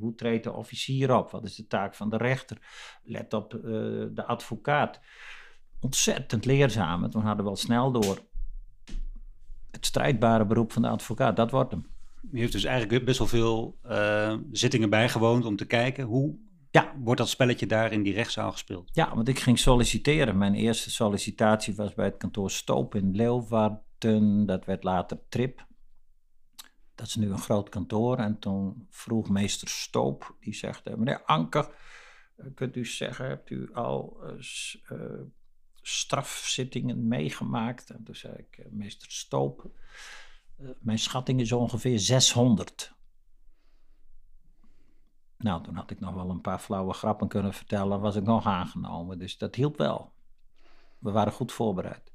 hoe 0.00 0.14
treedt 0.14 0.44
de 0.44 0.52
officier 0.52 1.16
op, 1.16 1.30
wat 1.30 1.44
is 1.44 1.54
de 1.54 1.66
taak 1.66 1.94
van 1.94 2.10
de 2.10 2.16
rechter, 2.16 2.58
let 3.02 3.34
op 3.34 3.54
uh, 3.54 3.62
de 4.10 4.24
advocaat. 4.26 5.00
Ontzettend 5.80 6.44
leerzaam. 6.44 7.10
Toen 7.10 7.22
hadden 7.22 7.44
we 7.44 7.50
al 7.50 7.56
snel 7.56 7.92
door 7.92 8.24
het 9.76 9.86
strijdbare 9.86 10.46
beroep 10.46 10.72
van 10.72 10.82
de 10.82 10.88
advocaat. 10.88 11.36
Dat 11.36 11.50
wordt 11.50 11.70
hem. 11.70 11.86
U 12.30 12.38
heeft 12.38 12.52
dus 12.52 12.64
eigenlijk 12.64 13.04
best 13.04 13.18
wel 13.18 13.26
veel 13.26 13.78
uh, 13.86 14.34
zittingen 14.52 14.90
bijgewoond 14.90 15.44
om 15.44 15.56
te 15.56 15.66
kijken 15.66 16.04
hoe 16.04 16.38
ja. 16.70 16.94
wordt 16.98 17.20
dat 17.20 17.28
spelletje 17.28 17.66
daar 17.66 17.92
in 17.92 18.02
die 18.02 18.14
rechtszaal 18.14 18.52
gespeeld. 18.52 18.90
Ja, 18.92 19.14
want 19.14 19.28
ik 19.28 19.38
ging 19.38 19.58
solliciteren. 19.58 20.38
Mijn 20.38 20.54
eerste 20.54 20.90
sollicitatie 20.90 21.74
was 21.74 21.94
bij 21.94 22.04
het 22.04 22.16
kantoor 22.16 22.50
Stoop 22.50 22.94
in 22.94 23.14
Leeuwarden. 23.14 24.46
Dat 24.46 24.64
werd 24.64 24.84
later 24.84 25.18
Trip. 25.28 25.66
dat 26.94 27.06
is 27.06 27.14
nu 27.14 27.30
een 27.30 27.38
groot 27.38 27.68
kantoor. 27.68 28.18
En 28.18 28.38
toen 28.38 28.86
vroeg 28.90 29.28
meester 29.28 29.68
Stoop, 29.68 30.36
die 30.40 30.54
zegt, 30.54 30.86
eh, 30.86 30.94
meneer 30.94 31.22
Anker, 31.24 31.68
eh, 32.36 32.46
kunt 32.54 32.76
u 32.76 32.84
zeggen, 32.84 33.26
hebt 33.26 33.50
u 33.50 33.70
al 33.72 34.16
uh, 34.22 35.20
strafzittingen 35.88 37.08
meegemaakt? 37.08 37.90
En 37.90 38.02
toen 38.04 38.14
zei 38.14 38.34
ik, 38.34 38.66
meester 38.70 39.10
Stoop, 39.10 39.70
mijn 40.78 40.98
schatting 40.98 41.40
is 41.40 41.52
ongeveer 41.52 41.98
600. 41.98 42.94
Nou, 45.38 45.62
toen 45.62 45.74
had 45.74 45.90
ik 45.90 46.00
nog 46.00 46.14
wel 46.14 46.30
een 46.30 46.40
paar 46.40 46.58
flauwe 46.58 46.92
grappen 46.92 47.28
kunnen 47.28 47.54
vertellen, 47.54 48.00
was 48.00 48.16
ik 48.16 48.24
nog 48.24 48.46
aangenomen. 48.46 49.18
Dus 49.18 49.38
dat 49.38 49.54
hielp 49.54 49.76
wel. 49.76 50.12
We 50.98 51.10
waren 51.10 51.32
goed 51.32 51.52
voorbereid. 51.52 52.12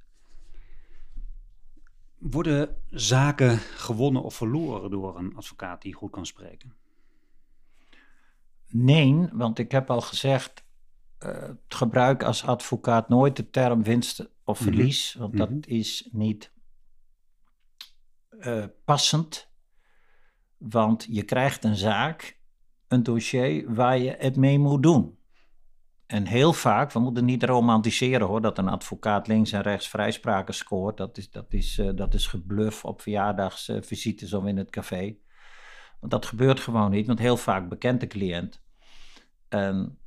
Worden 2.18 2.84
zaken 2.90 3.58
gewonnen 3.58 4.24
of 4.24 4.36
verloren 4.36 4.92
door 4.92 5.18
een 5.18 5.36
advocaat 5.36 5.82
die 5.82 5.94
goed 5.94 6.12
kan 6.12 6.26
spreken? 6.26 6.76
Nee, 8.68 9.28
want 9.32 9.60
ik 9.60 9.72
heb 9.72 9.90
al 9.90 10.02
gezegd, 10.02 10.64
gebruik 11.68 12.24
als 12.24 12.46
advocaat 12.46 13.10
nooit 13.10 13.36
de 13.36 13.50
term 13.50 13.84
winst 13.84 14.30
of 14.44 14.60
mhm. 14.60 14.70
verlies, 14.70 15.14
want 15.14 15.38
dat 15.38 15.50
mhm. 15.50 15.60
is 15.66 16.10
niet 16.12 16.52
uh, 18.40 18.66
passend. 18.86 19.50
Want 20.58 21.06
je 21.10 21.24
krijgt 21.24 21.64
een 21.64 21.76
zaak, 21.76 22.40
een 22.88 23.04
dossier 23.04 23.74
waar 23.74 23.98
je 23.98 24.16
het 24.18 24.36
mee 24.36 24.60
moet 24.60 24.84
doen. 24.84 25.20
En 26.06 26.26
heel 26.26 26.54
vaak, 26.54 26.92
we 26.92 27.00
moeten 27.00 27.26
niet 27.26 27.44
romantiseren 27.44 28.28
hoor, 28.28 28.42
dat 28.42 28.58
een 28.58 28.68
advocaat 28.68 29.28
links 29.28 29.52
en 29.52 29.62
rechts 29.62 29.90
vrijspraken 29.90 30.54
scoort. 30.54 30.98
Dat 30.98 31.18
is, 31.18 31.32
dat 31.32 31.54
is, 31.54 31.78
uh, 31.78 31.90
dat 31.96 32.14
is 32.14 32.28
gebluf 32.28 32.86
op 32.86 33.02
verjaardagsvisites 33.02 34.34
of 34.34 34.46
in 34.46 34.58
het 34.58 34.70
café. 34.70 35.18
Want 36.00 36.12
dat 36.12 36.26
gebeurt 36.26 36.60
gewoon 36.60 36.92
niet, 36.92 37.08
want 37.08 37.20
heel 37.20 37.38
vaak 37.38 37.70
bekent 37.70 38.00
de 38.00 38.08
cliënt. 38.08 38.64
En 39.50 40.01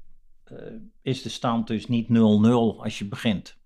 is 1.03 1.23
de 1.23 1.29
stand 1.29 1.67
dus 1.67 1.87
niet 1.87 2.09
0-0 2.09 2.11
als 2.83 2.99
je 2.99 3.09
begint. 3.09 3.59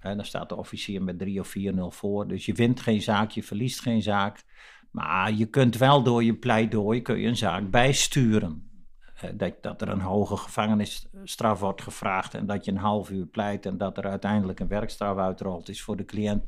Dan 0.00 0.24
staat 0.24 0.48
de 0.48 0.56
officier 0.56 1.02
met 1.02 1.18
3 1.18 1.40
of 1.40 1.54
4-0 1.58 1.60
voor. 1.88 2.28
Dus 2.28 2.46
je 2.46 2.52
wint 2.52 2.80
geen 2.80 3.02
zaak, 3.02 3.30
je 3.30 3.42
verliest 3.42 3.80
geen 3.80 4.02
zaak. 4.02 4.44
Maar 4.90 5.32
je 5.32 5.46
kunt 5.46 5.76
wel 5.76 6.02
door 6.02 6.24
je 6.24 6.34
pleidooi 6.34 7.02
kun 7.02 7.18
je 7.18 7.28
een 7.28 7.36
zaak 7.36 7.70
bijsturen. 7.70 8.70
Eh, 9.14 9.30
dat, 9.34 9.62
dat 9.62 9.82
er 9.82 9.88
een 9.88 10.00
hoge 10.00 10.36
gevangenisstraf 10.36 11.60
wordt 11.60 11.82
gevraagd 11.82 12.34
en 12.34 12.46
dat 12.46 12.64
je 12.64 12.70
een 12.70 12.76
half 12.76 13.10
uur 13.10 13.26
pleit 13.26 13.66
en 13.66 13.78
dat 13.78 13.98
er 13.98 14.06
uiteindelijk 14.06 14.60
een 14.60 14.68
werkstraf 14.68 15.18
uitrolt, 15.18 15.68
is 15.68 15.82
voor 15.82 15.96
de 15.96 16.04
cliënt 16.04 16.44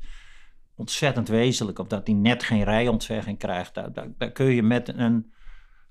ontzettend 0.74 1.28
wezenlijk. 1.28 1.78
Of 1.78 1.86
dat 1.86 2.06
hij 2.06 2.16
net 2.16 2.42
geen 2.42 2.64
rijontzegging 2.64 3.38
krijgt. 3.38 3.74
Daar, 3.74 3.92
daar, 3.92 4.32
kun 4.32 4.46
je 4.46 4.62
met 4.62 4.88
een 4.88 5.32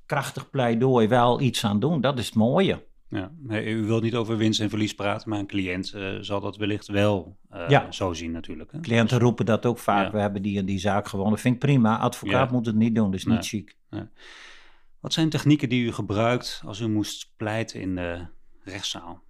krachtig 0.06 0.50
pleidooi 0.50 1.08
wel 1.08 1.42
iets 1.42 1.66
aan 1.66 1.80
doen. 1.80 2.02
Dat 2.02 2.20
is 2.20 2.26
het 2.26 2.36
mooie. 2.36 2.86
Ja, 3.14 3.32
u 3.50 3.84
wilt 3.84 4.04
niet 4.04 4.16
over 4.16 4.38
winst 4.38 4.60
en 4.60 4.70
verlies 4.70 4.96
praten, 4.96 5.30
maar 5.30 5.40
een 5.40 5.48
cliënt 5.48 5.94
uh, 5.96 6.18
zal 6.22 6.40
dat 6.40 6.58
wellicht 6.58 6.88
wel 6.88 7.38
uh, 7.52 7.92
zo 7.92 8.14
zien 8.14 8.32
natuurlijk. 8.32 8.72
Hè? 8.72 8.80
Cliënten 8.80 9.20
roepen 9.20 9.46
dat 9.46 9.66
ook 9.66 9.78
vaak. 9.78 10.12
We 10.12 10.20
hebben 10.20 10.42
die 10.42 10.58
en 10.58 10.66
die 10.66 10.80
zaak 10.80 11.08
gewonnen. 11.08 11.40
Vind 11.40 11.54
ik 11.54 11.60
prima. 11.60 11.98
Advocaat 11.98 12.52
moet 12.52 12.66
het 12.66 12.76
niet 12.76 12.96
doen, 12.96 13.12
dus 13.12 13.26
niet 13.26 13.48
chic. 13.48 13.78
Wat 15.00 15.14
zijn 15.14 15.30
technieken 15.30 15.70
die 15.70 15.86
u 15.86 15.92
gebruikt 15.92 16.62
als 16.66 16.80
u 16.80 16.88
moest 16.88 17.34
pleiten 17.38 17.82
in 17.82 17.96
de 17.96 18.26
rechtszaal? 18.64 19.24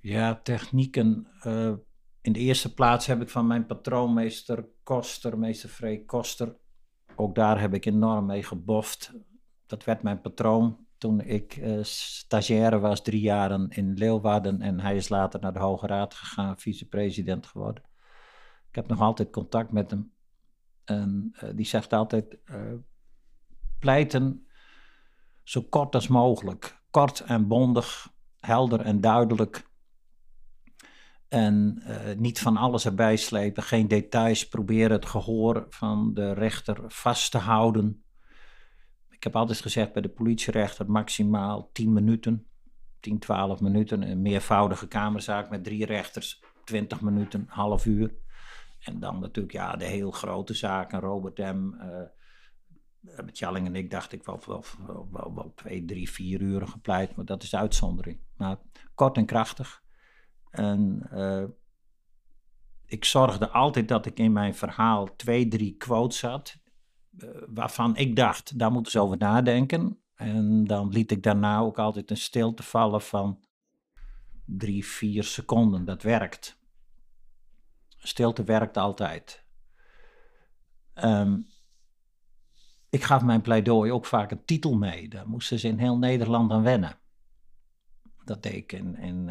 Ja, 0.00 0.40
technieken. 0.42 1.26
Uh, 1.46 1.72
in 2.20 2.32
de 2.32 2.38
eerste 2.38 2.74
plaats 2.74 3.06
heb 3.06 3.20
ik 3.20 3.28
van 3.28 3.46
mijn 3.46 3.66
patroonmeester 3.66 4.66
Koster, 4.82 5.38
meester 5.38 5.68
Freek 5.68 6.06
Koster, 6.06 6.56
ook 7.14 7.34
daar 7.34 7.60
heb 7.60 7.74
ik 7.74 7.84
enorm 7.84 8.26
mee 8.26 8.42
geboft. 8.42 9.12
Dat 9.66 9.84
werd 9.84 10.02
mijn 10.02 10.20
patroon 10.20 10.86
toen 10.98 11.20
ik 11.20 11.56
uh, 11.56 11.78
stagiaire 11.82 12.78
was, 12.78 13.02
drie 13.02 13.20
jaren 13.20 13.68
in 13.68 13.94
Leeuwarden. 13.94 14.60
En 14.60 14.80
hij 14.80 14.96
is 14.96 15.08
later 15.08 15.40
naar 15.40 15.52
de 15.52 15.58
Hoge 15.58 15.86
Raad 15.86 16.14
gegaan, 16.14 16.58
vicepresident 16.58 17.46
geworden. 17.46 17.82
Ik 18.68 18.74
heb 18.74 18.86
nog 18.86 19.00
altijd 19.00 19.30
contact 19.30 19.72
met 19.72 19.90
hem. 19.90 20.12
En 20.84 21.34
uh, 21.42 21.50
die 21.54 21.66
zegt 21.66 21.92
altijd: 21.92 22.38
uh, 22.50 22.72
pleiten 23.78 24.46
zo 25.42 25.62
kort 25.62 25.94
als 25.94 26.08
mogelijk. 26.08 26.82
Kort 26.90 27.20
en 27.20 27.46
bondig, 27.46 28.12
helder 28.40 28.80
en 28.80 29.00
duidelijk. 29.00 29.70
En 31.28 31.82
niet 32.16 32.38
van 32.38 32.56
alles 32.56 32.84
erbij 32.84 33.16
slepen, 33.16 33.62
geen 33.62 33.88
details. 33.88 34.48
Proberen 34.48 34.90
het 34.90 35.06
gehoor 35.06 35.66
van 35.68 36.14
de 36.14 36.32
rechter 36.32 36.84
vast 36.86 37.30
te 37.30 37.38
houden. 37.38 38.05
Ik 39.16 39.22
heb 39.22 39.36
altijd 39.36 39.60
gezegd 39.60 39.92
bij 39.92 40.02
de 40.02 40.08
politierechter 40.08 40.90
maximaal 40.90 41.70
10 41.72 41.92
minuten. 41.92 42.46
10, 43.00 43.18
12 43.18 43.60
minuten. 43.60 44.02
Een 44.02 44.22
meervoudige 44.22 44.88
kamerzaak 44.88 45.50
met 45.50 45.64
drie 45.64 45.86
rechters, 45.86 46.42
20 46.64 47.00
minuten, 47.00 47.44
half 47.48 47.86
uur. 47.86 48.14
En 48.80 49.00
dan 49.00 49.20
natuurlijk 49.20 49.54
ja, 49.54 49.76
de 49.76 49.84
heel 49.84 50.10
grote 50.10 50.54
zaken, 50.54 51.00
Robert 51.00 51.38
M. 51.38 51.74
Met 53.00 53.38
Jalling 53.38 53.66
en 53.66 53.74
ik 53.74 53.90
dacht 53.90 54.12
ik 54.12 54.24
wel, 54.24 54.64
wel, 55.10 55.52
twee, 55.54 55.84
drie, 55.84 56.10
vier 56.10 56.40
uur 56.40 56.66
gepleit, 56.66 57.16
maar 57.16 57.24
dat 57.24 57.42
is 57.42 57.50
de 57.50 57.56
uitzondering. 57.56 58.20
Maar 58.36 58.56
kort 58.94 59.16
en 59.16 59.26
krachtig. 59.26 59.82
En 60.50 61.08
uh, 61.12 61.44
ik 62.86 63.04
zorgde 63.04 63.48
altijd 63.48 63.88
dat 63.88 64.06
ik 64.06 64.18
in 64.18 64.32
mijn 64.32 64.54
verhaal 64.54 65.16
twee, 65.16 65.48
drie 65.48 65.76
quotes 65.76 66.22
had, 66.22 66.56
waarvan 67.54 67.96
ik 67.96 68.16
dacht, 68.16 68.58
daar 68.58 68.72
moeten 68.72 68.92
ze 68.92 69.00
over 69.00 69.18
nadenken. 69.18 70.00
En 70.14 70.64
dan 70.64 70.88
liet 70.88 71.10
ik 71.10 71.22
daarna 71.22 71.58
ook 71.58 71.78
altijd 71.78 72.10
een 72.10 72.16
stilte 72.16 72.62
vallen 72.62 73.02
van 73.02 73.44
drie, 74.44 74.86
vier 74.86 75.24
seconden. 75.24 75.84
Dat 75.84 76.02
werkt. 76.02 76.58
Stilte 77.98 78.44
werkt 78.44 78.76
altijd. 78.76 79.44
Um, 81.04 81.46
ik 82.90 83.02
gaf 83.02 83.22
mijn 83.22 83.40
pleidooi 83.40 83.92
ook 83.92 84.06
vaak 84.06 84.30
een 84.30 84.44
titel 84.44 84.76
mee. 84.76 85.08
Daar 85.08 85.28
moesten 85.28 85.58
ze 85.58 85.68
in 85.68 85.78
heel 85.78 85.98
Nederland 85.98 86.52
aan 86.52 86.62
wennen. 86.62 86.98
Dat 88.24 88.42
deed 88.42 88.54
ik 88.54 88.72
in, 88.72 88.96
in, 88.96 89.28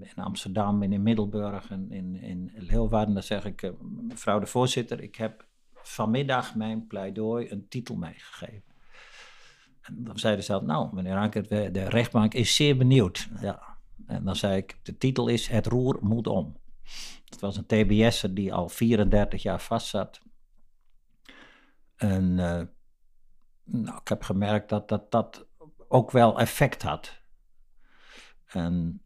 in 0.00 0.22
Amsterdam 0.22 0.82
en 0.82 0.92
in 0.92 1.02
Middelburg 1.02 1.70
en 1.70 1.90
in, 1.90 2.14
in 2.14 2.52
Leeuwarden. 2.54 3.14
Dan 3.14 3.22
zeg 3.22 3.44
ik, 3.44 3.62
uh, 3.62 3.70
mevrouw 3.80 4.38
de 4.38 4.46
voorzitter, 4.46 5.00
ik 5.00 5.14
heb 5.14 5.46
vanmiddag 5.88 6.54
mijn 6.54 6.86
pleidooi 6.86 7.50
een 7.50 7.68
titel 7.68 7.96
meegegeven. 7.96 8.72
En 9.80 10.04
dan 10.04 10.18
zeiden 10.18 10.44
ze, 10.44 10.60
nou 10.62 10.94
meneer 10.94 11.16
Anker, 11.16 11.48
de 11.48 11.88
rechtbank 11.88 12.34
is 12.34 12.54
zeer 12.54 12.76
benieuwd. 12.76 13.28
Ja. 13.40 13.76
En 14.06 14.24
dan 14.24 14.36
zei 14.36 14.56
ik, 14.56 14.78
de 14.82 14.98
titel 14.98 15.28
is 15.28 15.46
Het 15.46 15.66
roer 15.66 15.98
moet 16.00 16.26
om. 16.26 16.56
Het 17.24 17.40
was 17.40 17.56
een 17.56 17.66
TBS'er 17.66 18.34
die 18.34 18.54
al 18.54 18.68
34 18.68 19.42
jaar 19.42 19.60
vastzat. 19.60 20.20
En 21.96 22.22
uh, 22.38 22.62
nou, 23.64 23.98
ik 24.00 24.08
heb 24.08 24.22
gemerkt 24.22 24.68
dat, 24.68 24.88
dat 24.88 25.10
dat 25.10 25.46
ook 25.88 26.10
wel 26.10 26.38
effect 26.38 26.82
had. 26.82 27.22
En 28.44 29.02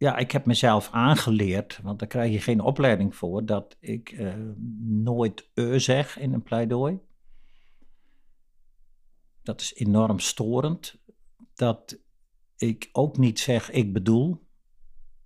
ja, 0.00 0.16
ik 0.16 0.30
heb 0.30 0.46
mezelf 0.46 0.88
aangeleerd, 0.92 1.80
want 1.82 1.98
daar 1.98 2.08
krijg 2.08 2.32
je 2.32 2.40
geen 2.40 2.60
opleiding 2.60 3.16
voor, 3.16 3.46
dat 3.46 3.76
ik 3.80 4.12
uh, 4.12 4.34
nooit 4.88 5.50
e 5.54 5.78
zeg 5.78 6.18
in 6.18 6.32
een 6.32 6.42
pleidooi. 6.42 6.98
Dat 9.42 9.60
is 9.60 9.74
enorm 9.74 10.18
storend. 10.18 10.98
Dat 11.54 11.98
ik 12.56 12.88
ook 12.92 13.18
niet 13.18 13.40
zeg 13.40 13.70
ik 13.70 13.92
bedoel, 13.92 14.46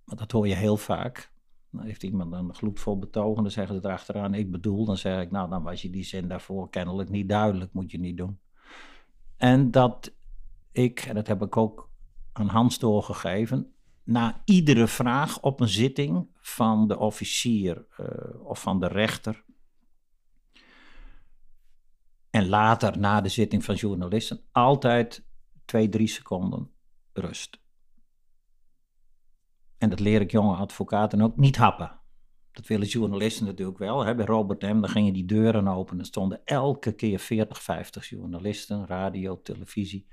want 0.03 0.19
dat 0.19 0.31
hoor 0.31 0.47
je 0.47 0.55
heel 0.55 0.77
vaak. 0.77 1.31
Dan 1.71 1.85
heeft 1.85 2.03
iemand 2.03 2.33
een 2.33 2.53
gloedvol 2.53 2.99
betogen, 2.99 3.43
dan 3.43 3.51
zeggen 3.51 3.75
ze 3.75 3.87
erachteraan 3.87 4.33
ik 4.33 4.51
bedoel. 4.51 4.85
Dan 4.85 4.97
zeg 4.97 5.21
ik, 5.21 5.31
nou 5.31 5.49
dan 5.49 5.63
was 5.63 5.81
je 5.81 5.89
die 5.89 6.03
zin 6.03 6.27
daarvoor 6.27 6.69
kennelijk 6.69 7.09
niet 7.09 7.29
duidelijk, 7.29 7.73
moet 7.73 7.91
je 7.91 7.99
niet 7.99 8.17
doen. 8.17 8.39
En 9.37 9.71
dat 9.71 10.13
ik, 10.71 10.99
en 10.99 11.15
dat 11.15 11.27
heb 11.27 11.41
ik 11.41 11.57
ook 11.57 11.89
aan 12.31 12.47
Hans 12.47 12.79
doorgegeven, 12.79 13.74
na 14.05 14.41
iedere 14.45 14.87
vraag 14.87 15.41
op 15.41 15.59
een 15.59 15.67
zitting 15.69 16.27
van 16.41 16.87
de 16.87 16.97
officier 16.97 17.85
uh, 17.99 18.45
of 18.45 18.61
van 18.61 18.79
de 18.79 18.87
rechter. 18.87 19.43
En 22.29 22.47
later 22.47 22.99
na 22.99 23.21
de 23.21 23.29
zitting 23.29 23.63
van 23.63 23.75
journalisten, 23.75 24.41
altijd 24.51 25.25
twee, 25.65 25.89
drie 25.89 26.07
seconden 26.07 26.71
rust. 27.13 27.59
En 29.77 29.89
dat 29.89 29.99
leer 29.99 30.21
ik 30.21 30.31
jonge 30.31 30.55
advocaten 30.55 31.21
ook 31.21 31.37
niet 31.37 31.55
happen. 31.55 31.99
Dat 32.51 32.67
willen 32.67 32.87
journalisten 32.87 33.45
natuurlijk 33.45 33.77
wel. 33.77 34.05
Hè. 34.05 34.15
Bij 34.15 34.25
Robert 34.25 34.61
M. 34.61 34.79
dan 34.79 34.89
gingen 34.89 35.13
die 35.13 35.25
deuren 35.25 35.67
open. 35.67 35.99
Er 35.99 36.05
stonden 36.05 36.41
elke 36.45 36.91
keer 36.91 37.19
40, 37.19 37.61
50 37.61 38.09
journalisten, 38.09 38.85
radio, 38.85 39.41
televisie, 39.41 40.07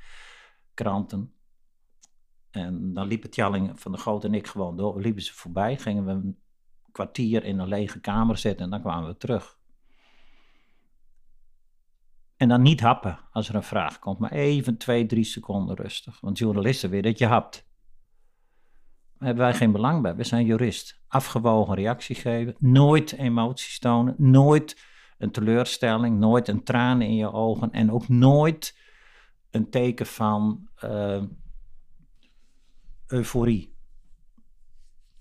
kranten. 0.75 1.35
En 2.53 2.95
dan 2.95 3.07
liepen 3.07 3.31
Tjalling 3.31 3.81
van 3.81 3.93
de 3.93 3.99
Groot 3.99 4.25
en 4.25 4.35
ik 4.35 4.47
gewoon 4.47 4.77
door. 4.77 5.01
Liepen 5.01 5.23
ze 5.23 5.35
voorbij, 5.35 5.77
gingen 5.77 6.05
we 6.05 6.11
een 6.11 6.38
kwartier 6.93 7.45
in 7.45 7.59
een 7.59 7.69
lege 7.69 8.01
kamer 8.01 8.38
zitten 8.38 8.65
en 8.65 8.71
dan 8.71 8.81
kwamen 8.81 9.09
we 9.09 9.17
terug. 9.17 9.59
En 12.37 12.49
dan 12.49 12.62
niet 12.62 12.81
happen 12.81 13.19
als 13.31 13.49
er 13.49 13.55
een 13.55 13.62
vraag 13.62 13.99
komt, 13.99 14.19
maar 14.19 14.33
even 14.33 14.77
twee, 14.77 15.07
drie 15.07 15.25
seconden 15.25 15.77
rustig. 15.77 16.21
Want 16.21 16.38
journalisten 16.38 16.91
willen 16.91 17.11
dat 17.11 17.19
je 17.19 17.27
hapt. 17.27 17.71
Daar 19.19 19.27
hebben 19.29 19.45
wij 19.45 19.55
geen 19.55 19.73
belang 19.73 20.03
bij. 20.03 20.17
We 20.17 20.25
zijn 20.25 20.47
jurist. 20.47 21.03
Afgewogen 21.09 21.75
reactie 21.75 22.17
geven. 22.17 22.55
Nooit 22.59 23.12
emoties 23.12 23.79
tonen. 23.79 24.15
Nooit 24.19 24.85
een 25.19 25.31
teleurstelling. 25.31 26.19
Nooit 26.19 26.49
een 26.49 26.65
traan 26.65 27.03
in 27.03 27.15
je 27.17 27.33
ogen. 27.33 27.73
En 27.73 27.93
ook 27.93 28.09
nooit 28.09 28.79
een 29.51 29.71
teken 29.71 30.07
van 30.07 30.69
uh, 30.85 31.23
euforie. 33.12 33.77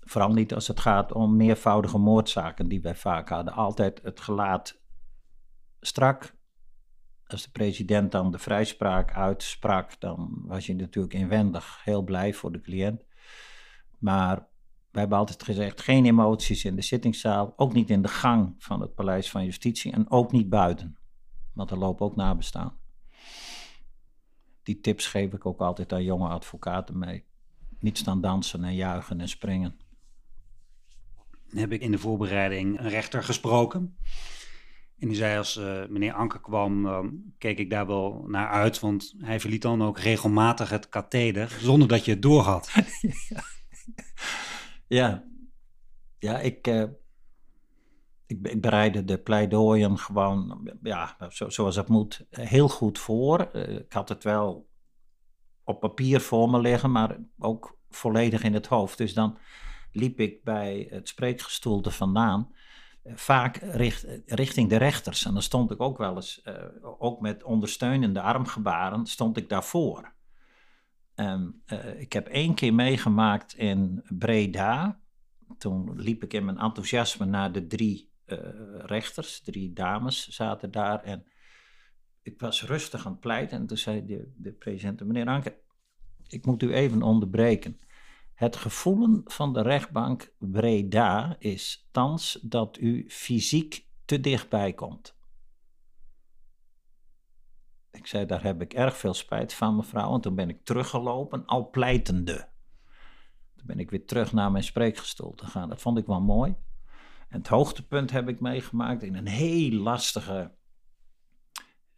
Vooral 0.00 0.32
niet 0.32 0.54
als 0.54 0.68
het 0.68 0.80
gaat 0.80 1.12
om 1.12 1.36
meervoudige 1.36 1.98
moordzaken 1.98 2.68
die 2.68 2.80
wij 2.80 2.94
vaak 2.94 3.28
hadden. 3.28 3.54
Altijd 3.54 4.02
het 4.02 4.20
gelaat 4.20 4.80
strak. 5.80 6.34
Als 7.26 7.42
de 7.42 7.50
president 7.50 8.12
dan 8.12 8.30
de 8.30 8.38
vrijspraak 8.38 9.12
uitsprak, 9.12 10.00
dan 10.00 10.42
was 10.44 10.66
je 10.66 10.74
natuurlijk 10.74 11.14
inwendig 11.14 11.84
heel 11.84 12.02
blij 12.02 12.34
voor 12.34 12.52
de 12.52 12.60
cliënt. 12.60 13.04
Maar 13.98 14.48
we 14.90 14.98
hebben 14.98 15.18
altijd 15.18 15.42
gezegd: 15.42 15.80
geen 15.80 16.06
emoties 16.06 16.64
in 16.64 16.76
de 16.76 16.82
zittingszaal, 16.82 17.52
ook 17.56 17.72
niet 17.72 17.90
in 17.90 18.02
de 18.02 18.08
gang 18.08 18.54
van 18.58 18.80
het 18.80 18.94
Paleis 18.94 19.30
van 19.30 19.44
Justitie 19.44 19.92
en 19.92 20.10
ook 20.10 20.32
niet 20.32 20.48
buiten. 20.48 20.98
Want 21.52 21.70
er 21.70 21.78
lopen 21.78 22.06
ook 22.06 22.16
nabestaan. 22.16 22.80
Die 24.62 24.80
tips 24.80 25.06
geef 25.06 25.32
ik 25.32 25.46
ook 25.46 25.60
altijd 25.60 25.92
aan 25.92 26.04
jonge 26.04 26.28
advocaten 26.28 26.98
mee. 26.98 27.30
Niet 27.82 27.98
staan 27.98 28.20
dansen 28.20 28.64
en 28.64 28.74
juichen 28.74 29.20
en 29.20 29.28
springen. 29.28 29.76
Heb 31.48 31.72
ik 31.72 31.80
in 31.80 31.90
de 31.90 31.98
voorbereiding 31.98 32.78
een 32.78 32.88
rechter 32.88 33.22
gesproken. 33.22 33.96
En 34.98 35.08
die 35.08 35.16
zei 35.16 35.38
als 35.38 35.56
uh, 35.56 35.86
meneer 35.88 36.12
Anker 36.12 36.40
kwam, 36.40 36.82
dan 36.82 37.22
keek 37.38 37.58
ik 37.58 37.70
daar 37.70 37.86
wel 37.86 38.24
naar 38.26 38.48
uit, 38.48 38.80
want 38.80 39.14
hij 39.18 39.40
verliet 39.40 39.62
dan 39.62 39.82
ook 39.82 39.98
regelmatig 39.98 40.70
het 40.70 40.88
katheder 40.88 41.56
zonder 41.60 41.88
dat 41.88 42.04
je 42.04 42.10
het 42.10 42.22
doorhad. 42.22 42.72
ja. 44.98 45.24
ja, 46.18 46.38
ik, 46.38 46.66
uh, 46.66 46.82
ik, 48.26 48.46
ik, 48.46 48.60
bereidde 48.60 49.04
de 49.04 49.18
pleidooien 49.18 49.98
gewoon, 49.98 50.70
ja, 50.82 51.16
zo, 51.28 51.48
zoals 51.48 51.76
het 51.76 51.88
moet, 51.88 52.26
heel 52.30 52.68
goed 52.68 52.98
voor. 52.98 53.50
Uh, 53.52 53.68
ik 53.68 53.92
had 53.92 54.08
het 54.08 54.24
wel 54.24 54.70
op 55.64 55.80
papier 55.80 56.20
voor 56.20 56.50
me 56.50 56.60
liggen, 56.60 56.90
maar 56.92 57.16
ook 57.38 57.78
volledig 57.90 58.42
in 58.42 58.54
het 58.54 58.66
hoofd. 58.66 58.98
Dus 58.98 59.14
dan 59.14 59.38
liep 59.92 60.20
ik 60.20 60.44
bij 60.44 60.86
het 60.90 61.08
spreekgestoelte 61.08 61.90
vandaan 61.90 62.54
vaak 63.04 63.56
richt, 63.56 64.06
richting 64.26 64.68
de 64.68 64.76
rechters. 64.76 65.24
En 65.24 65.32
dan 65.32 65.42
stond 65.42 65.70
ik 65.70 65.80
ook 65.80 65.98
wel 65.98 66.14
eens, 66.14 66.40
uh, 66.44 66.54
ook 66.98 67.20
met 67.20 67.42
ondersteunende 67.42 68.20
armgebaren, 68.20 69.06
stond 69.06 69.36
ik 69.36 69.48
daarvoor. 69.48 70.12
En 71.14 71.62
uh, 71.66 72.00
ik 72.00 72.12
heb 72.12 72.26
één 72.26 72.54
keer 72.54 72.74
meegemaakt 72.74 73.54
in 73.54 74.04
Breda. 74.08 75.00
Toen 75.58 75.92
liep 76.00 76.22
ik 76.22 76.32
in 76.32 76.44
mijn 76.44 76.58
enthousiasme 76.58 77.24
naar 77.24 77.52
de 77.52 77.66
drie 77.66 78.10
rechters, 78.78 79.40
drie 79.40 79.72
dames 79.72 80.28
zaten 80.28 80.70
daar. 80.70 81.02
En 81.02 81.26
ik 82.22 82.40
was 82.40 82.62
rustig 82.62 83.06
aan 83.06 83.12
het 83.12 83.20
pleiten. 83.20 83.58
En 83.58 83.66
toen 83.66 83.76
zei 83.76 84.04
de, 84.04 84.32
de 84.36 84.52
president, 84.52 85.04
meneer 85.04 85.26
Anke, 85.26 85.60
ik 86.28 86.46
moet 86.46 86.62
u 86.62 86.72
even 86.72 87.02
onderbreken. 87.02 87.80
Het 88.34 88.56
gevoelen 88.56 89.20
van 89.24 89.52
de 89.52 89.62
rechtbank 89.62 90.34
Breda 90.38 91.36
is 91.38 91.88
thans 91.90 92.38
dat 92.42 92.78
u 92.78 93.04
fysiek 93.08 93.86
te 94.04 94.20
dichtbij 94.20 94.72
komt. 94.72 95.20
Ik 97.90 98.06
zei, 98.06 98.26
daar 98.26 98.42
heb 98.42 98.62
ik 98.62 98.74
erg 98.74 98.96
veel 98.96 99.14
spijt 99.14 99.54
van, 99.54 99.76
mevrouw. 99.76 100.14
En 100.14 100.20
toen 100.20 100.34
ben 100.34 100.48
ik 100.48 100.64
teruggelopen, 100.64 101.46
al 101.46 101.70
pleitende. 101.70 102.48
Toen 103.56 103.66
ben 103.66 103.78
ik 103.78 103.90
weer 103.90 104.06
terug 104.06 104.32
naar 104.32 104.52
mijn 104.52 104.64
spreekgestoel 104.64 105.34
te 105.34 105.46
gaan. 105.46 105.68
Dat 105.68 105.80
vond 105.80 105.98
ik 105.98 106.06
wel 106.06 106.20
mooi. 106.20 106.56
En 107.28 107.38
het 107.38 107.48
hoogtepunt 107.48 108.10
heb 108.10 108.28
ik 108.28 108.40
meegemaakt 108.40 109.02
in 109.02 109.14
een 109.14 109.28
heel 109.28 109.72
lastige 109.72 110.54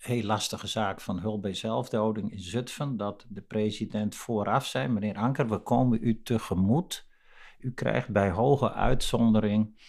heel 0.04 0.22
lastige 0.22 0.66
zaak 0.66 1.00
van 1.00 1.18
hulp 1.18 1.42
bij 1.42 1.54
zelfdoding 1.54 2.32
in 2.32 2.40
Zutphen, 2.40 2.96
dat 2.96 3.26
de 3.28 3.40
president 3.40 4.14
vooraf 4.14 4.66
zei, 4.66 4.88
meneer 4.88 5.16
Anker, 5.16 5.48
we 5.48 5.58
komen 5.58 5.98
u 6.02 6.22
tegemoet. 6.22 7.06
U 7.58 7.72
krijgt 7.72 8.08
bij 8.08 8.30
hoge 8.30 8.72
uitzondering 8.72 9.80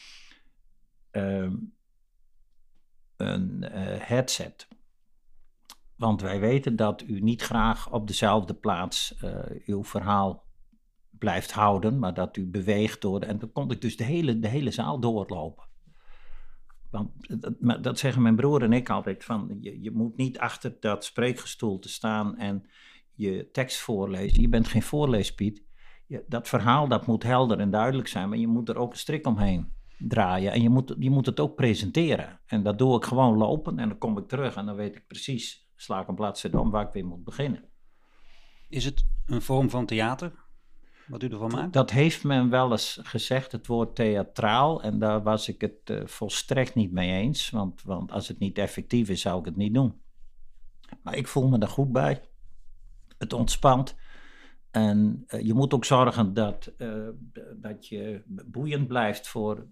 uh, 1.12 1.52
een 3.18 3.64
uh, 3.64 3.72
headset. 4.00 4.68
Want 5.96 6.22
wij 6.22 6.40
weten 6.40 6.76
dat 6.76 7.02
u 7.02 7.20
niet 7.20 7.42
graag 7.42 7.92
op 7.92 8.08
dezelfde 8.08 8.54
plaats 8.54 9.16
uh, 9.24 9.40
uw 9.66 9.84
verhaal 9.84 10.46
blijft 11.10 11.52
houden, 11.52 12.00
maar 12.00 12.14
dat 12.14 12.38
u 12.38 12.46
beweegt 12.46 13.02
door. 13.02 13.22
En 13.22 13.40
dan 13.40 13.52
kon 13.52 13.72
ik 13.72 13.82
dus 13.82 13.98
de 13.98 14.04
hele, 14.04 14.40
de 14.40 14.48
hele 14.48 14.72
zaal 14.72 15.00
doorlopen. 15.00 15.64
Want 16.96 17.42
dat, 17.42 17.84
dat, 17.84 18.00
zeggen 18.00 18.22
mijn 18.22 18.36
broer 18.36 18.64
en 18.64 18.74
ik 18.74 18.90
altijd: 18.90 19.24
van 19.24 19.58
je, 19.60 19.82
je 19.82 19.92
moet 19.92 20.18
niet 20.18 20.40
achter 20.40 20.78
dat 20.80 21.06
spreekgestoel 21.06 21.80
te 21.80 21.90
staan 21.90 22.38
en 22.38 22.66
je 23.14 23.50
tekst 23.52 23.80
voorlezen. 23.80 24.42
Je 24.42 24.50
bent 24.50 24.68
geen 24.68 24.84
voorleespiet. 24.84 25.64
Je, 26.08 26.24
dat 26.28 26.48
verhaal 26.48 26.88
dat 26.88 27.08
moet 27.08 27.24
helder 27.24 27.60
en 27.60 27.70
duidelijk 27.70 28.08
zijn, 28.08 28.30
maar 28.30 28.38
je 28.38 28.48
moet 28.48 28.70
er 28.70 28.78
ook 28.78 28.92
een 28.92 28.98
strik 28.98 29.28
omheen 29.28 29.74
draaien. 29.98 30.52
En 30.52 30.62
je 30.62 30.70
moet, 30.70 30.96
je 31.00 31.10
moet 31.10 31.26
het 31.26 31.40
ook 31.40 31.56
presenteren. 31.56 32.40
En 32.46 32.64
dat 32.64 32.78
doe 32.78 32.96
ik 32.96 33.06
gewoon 33.06 33.38
lopen 33.38 33.80
en 33.80 33.90
dan 33.90 33.98
kom 33.98 34.18
ik 34.18 34.28
terug 34.28 34.56
en 34.56 34.66
dan 34.66 34.76
weet 34.76 34.96
ik 34.96 35.08
precies, 35.08 35.70
sla 35.76 36.02
ik 36.02 36.08
een 36.08 36.16
bladzijde 36.16 36.60
om 36.60 36.72
waar 36.72 36.88
ik 36.88 36.94
weer 36.94 37.06
moet 37.06 37.24
beginnen. 37.24 37.64
Is 38.70 38.86
het 38.86 39.06
een 39.26 39.42
vorm 39.42 39.70
van 39.70 39.86
theater? 39.86 40.45
Wat 41.08 41.24
u 41.24 41.28
ervan 41.28 41.52
maakt? 41.52 41.74
Dat 41.74 41.92
heeft 41.92 42.24
men 42.24 42.50
wel 42.50 42.72
eens 42.72 43.00
gezegd, 43.04 43.52
het 43.52 43.68
woord 43.68 43.96
theatraal. 43.96 44.84
En 44.84 45.00
daar 45.00 45.24
was 45.24 45.48
ik 45.48 45.62
het 45.62 45.90
uh, 45.90 46.06
volstrekt 46.06 46.76
niet 46.76 46.92
mee 46.92 47.12
eens. 47.12 47.50
Want, 47.50 47.82
want 47.84 48.12
als 48.12 48.28
het 48.28 48.40
niet 48.40 48.58
effectief 48.58 49.10
is, 49.10 49.22
zou 49.22 49.40
ik 49.40 49.46
het 49.46 49.56
niet 49.56 49.74
doen. 49.74 50.02
Maar 51.02 51.16
ik 51.16 51.28
voel 51.28 51.48
me 51.48 51.60
er 51.60 51.68
goed 51.68 51.92
bij. 51.92 52.22
Het 53.18 53.34
ontspant. 53.34 53.96
En 54.72 55.24
uh, 55.28 55.42
je 55.42 55.54
moet 55.54 55.74
ook 55.74 55.86
zorgen 55.86 56.34
dat, 56.34 56.74
uh, 56.78 57.10
dat 57.56 57.88
je 57.88 58.24
boeiend 58.28 58.88
blijft 58.88 59.28
voor, 59.28 59.68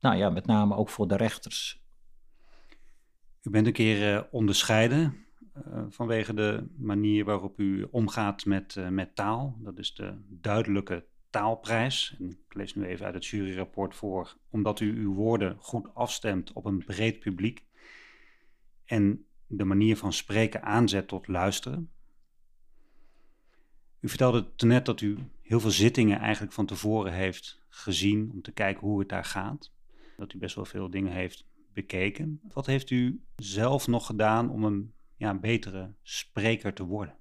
nou 0.00 0.16
ja, 0.16 0.30
met 0.30 0.46
name 0.46 0.74
ook 0.74 0.88
voor 0.88 1.08
de 1.08 1.16
rechters. 1.16 1.84
U 3.42 3.50
bent 3.50 3.66
een 3.66 3.72
keer 3.72 4.28
onderscheiden 4.30 5.29
vanwege 5.88 6.34
de 6.34 6.66
manier 6.76 7.24
waarop 7.24 7.58
u 7.58 7.86
omgaat 7.90 8.44
met, 8.44 8.74
uh, 8.76 8.88
met 8.88 9.14
taal. 9.14 9.56
Dat 9.58 9.78
is 9.78 9.94
de 9.94 10.14
duidelijke 10.28 11.04
taalprijs. 11.30 12.16
En 12.18 12.30
ik 12.30 12.54
lees 12.54 12.74
nu 12.74 12.84
even 12.84 13.06
uit 13.06 13.14
het 13.14 13.26
juryrapport 13.26 13.94
voor. 13.94 14.36
Omdat 14.50 14.80
u 14.80 14.98
uw 14.98 15.14
woorden 15.14 15.56
goed 15.58 15.94
afstemt 15.94 16.52
op 16.52 16.64
een 16.64 16.84
breed 16.84 17.18
publiek. 17.18 17.64
En 18.84 19.24
de 19.46 19.64
manier 19.64 19.96
van 19.96 20.12
spreken 20.12 20.62
aanzet 20.62 21.08
tot 21.08 21.28
luisteren. 21.28 21.90
U 24.00 24.08
vertelde 24.08 24.54
toen 24.54 24.68
net 24.68 24.86
dat 24.86 25.00
u 25.00 25.18
heel 25.40 25.60
veel 25.60 25.70
zittingen 25.70 26.18
eigenlijk 26.18 26.52
van 26.52 26.66
tevoren 26.66 27.12
heeft 27.12 27.60
gezien 27.68 28.30
om 28.32 28.42
te 28.42 28.52
kijken 28.52 28.86
hoe 28.86 28.98
het 28.98 29.08
daar 29.08 29.24
gaat. 29.24 29.72
Dat 30.16 30.32
u 30.32 30.38
best 30.38 30.54
wel 30.54 30.64
veel 30.64 30.90
dingen 30.90 31.12
heeft 31.12 31.44
bekeken. 31.72 32.40
Wat 32.52 32.66
heeft 32.66 32.90
u 32.90 33.20
zelf 33.36 33.86
nog 33.86 34.06
gedaan 34.06 34.50
om 34.50 34.64
een 34.64 34.92
ja, 35.20 35.30
een 35.30 35.40
betere 35.40 35.94
spreker 36.02 36.74
te 36.74 36.84
worden? 36.84 37.18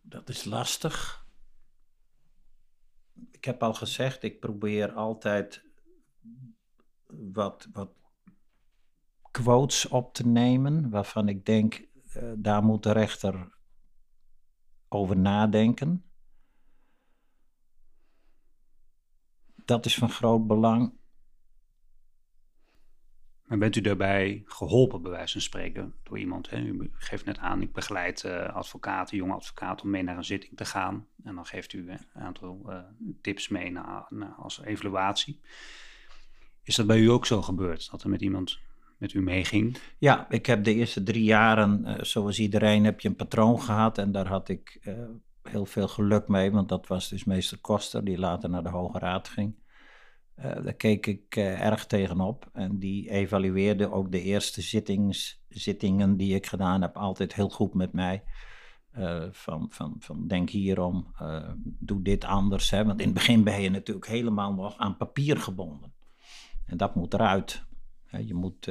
Dat 0.00 0.28
is 0.28 0.44
lastig. 0.44 1.26
Ik 3.30 3.44
heb 3.44 3.62
al 3.62 3.74
gezegd, 3.74 4.22
ik 4.22 4.40
probeer 4.40 4.92
altijd 4.92 5.64
wat, 7.06 7.68
wat 7.72 7.90
quotes 9.30 9.88
op 9.88 10.14
te 10.14 10.26
nemen 10.26 10.90
waarvan 10.90 11.28
ik 11.28 11.46
denk, 11.46 11.86
uh, 12.16 12.32
daar 12.36 12.64
moet 12.64 12.82
de 12.82 12.92
rechter 12.92 13.58
over 14.88 15.16
nadenken. 15.16 16.04
Dat 19.64 19.86
is 19.86 19.94
van 19.94 20.10
groot 20.10 20.46
belang. 20.46 21.02
Maar 23.54 23.62
bent 23.62 23.76
u 23.76 23.80
daarbij 23.80 24.42
geholpen, 24.46 25.02
bij 25.02 25.10
wijze 25.10 25.32
van 25.32 25.40
spreken, 25.40 25.94
door 26.02 26.18
iemand? 26.18 26.52
U 26.52 26.90
geeft 26.92 27.24
net 27.24 27.38
aan, 27.38 27.62
ik 27.62 27.72
begeleid 27.72 28.22
uh, 28.26 28.54
advocaten, 28.54 29.16
jonge 29.16 29.34
advocaten, 29.34 29.84
om 29.84 29.90
mee 29.90 30.02
naar 30.02 30.16
een 30.16 30.24
zitting 30.24 30.56
te 30.56 30.64
gaan. 30.64 31.06
En 31.24 31.34
dan 31.34 31.46
geeft 31.46 31.72
u 31.72 31.90
een 31.90 31.98
aantal 32.14 32.62
uh, 32.66 32.78
tips 33.20 33.48
mee 33.48 33.70
na, 33.70 34.06
na, 34.10 34.34
als 34.38 34.62
evaluatie. 34.62 35.40
Is 36.62 36.76
dat 36.76 36.86
bij 36.86 36.98
u 36.98 37.10
ook 37.10 37.26
zo 37.26 37.42
gebeurd, 37.42 37.90
dat 37.90 38.02
er 38.02 38.08
met 38.08 38.20
iemand 38.20 38.58
met 38.98 39.12
u 39.12 39.22
meeging? 39.22 39.78
Ja, 39.98 40.30
ik 40.30 40.46
heb 40.46 40.64
de 40.64 40.74
eerste 40.74 41.02
drie 41.02 41.24
jaren, 41.24 41.84
uh, 41.86 41.94
zoals 42.00 42.38
iedereen, 42.38 42.84
heb 42.84 43.00
je 43.00 43.08
een 43.08 43.16
patroon 43.16 43.60
gehad. 43.60 43.98
En 43.98 44.12
daar 44.12 44.28
had 44.28 44.48
ik 44.48 44.80
heel 45.42 45.66
veel 45.66 45.88
geluk 45.88 46.28
mee, 46.28 46.50
want 46.50 46.68
dat 46.68 46.86
was 46.86 47.08
dus 47.08 47.24
meester 47.24 47.58
Koster, 47.58 48.04
die 48.04 48.18
later 48.18 48.50
naar 48.50 48.62
de 48.62 48.68
Hoge 48.68 48.98
Raad 48.98 49.28
ging. 49.28 49.54
Uh, 50.38 50.44
daar 50.44 50.74
keek 50.74 51.06
ik 51.06 51.36
uh, 51.36 51.60
erg 51.60 51.86
tegenop. 51.86 52.50
En 52.52 52.78
die 52.78 53.10
evalueerde 53.10 53.92
ook 53.92 54.12
de 54.12 54.22
eerste 54.22 54.62
zittings, 54.62 55.42
zittingen 55.48 56.16
die 56.16 56.34
ik 56.34 56.46
gedaan 56.46 56.82
heb 56.82 56.96
altijd 56.96 57.34
heel 57.34 57.48
goed 57.48 57.74
met 57.74 57.92
mij. 57.92 58.24
Uh, 58.98 59.24
van, 59.30 59.66
van, 59.70 59.96
van 59.98 60.26
denk 60.26 60.50
hierom, 60.50 61.14
doe 61.62 62.02
dit 62.02 62.24
anders. 62.24 62.70
Hè? 62.70 62.84
Want 62.84 63.00
in 63.00 63.06
het 63.06 63.14
begin 63.14 63.44
ben 63.44 63.60
je 63.60 63.70
natuurlijk 63.70 64.06
helemaal 64.06 64.54
nog 64.54 64.78
aan 64.78 64.96
papier 64.96 65.36
gebonden. 65.36 65.92
En 66.66 66.76
dat 66.76 66.94
moet 66.94 67.14
eruit. 67.14 67.64
Je 68.26 68.34
moet 68.34 68.70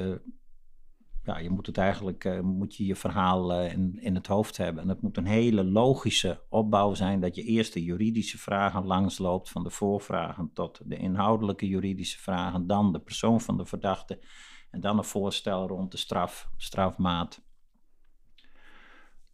ja, 1.23 1.37
je 1.37 1.49
moet 1.49 1.65
het 1.65 1.77
eigenlijk, 1.77 2.23
uh, 2.23 2.39
moet 2.39 2.75
je 2.75 2.85
je 2.85 2.95
verhaal 2.95 3.59
uh, 3.59 3.71
in, 3.71 3.97
in 4.01 4.15
het 4.15 4.27
hoofd 4.27 4.57
hebben. 4.57 4.83
En 4.83 4.89
het 4.89 5.01
moet 5.01 5.17
een 5.17 5.25
hele 5.25 5.63
logische 5.63 6.41
opbouw 6.49 6.93
zijn 6.93 7.19
dat 7.19 7.35
je 7.35 7.43
eerst 7.43 7.73
de 7.73 7.83
juridische 7.83 8.37
vragen 8.37 8.85
langsloopt, 8.85 9.49
van 9.49 9.63
de 9.63 9.69
voorvragen 9.69 10.51
tot 10.53 10.81
de 10.83 10.97
inhoudelijke 10.97 11.67
juridische 11.67 12.19
vragen, 12.19 12.67
dan 12.67 12.91
de 12.91 12.99
persoon 12.99 13.41
van 13.41 13.57
de 13.57 13.65
verdachte 13.65 14.19
en 14.71 14.81
dan 14.81 14.97
een 14.97 15.03
voorstel 15.03 15.67
rond 15.67 15.91
de 15.91 15.97
straf, 15.97 16.49
strafmaat. 16.57 17.41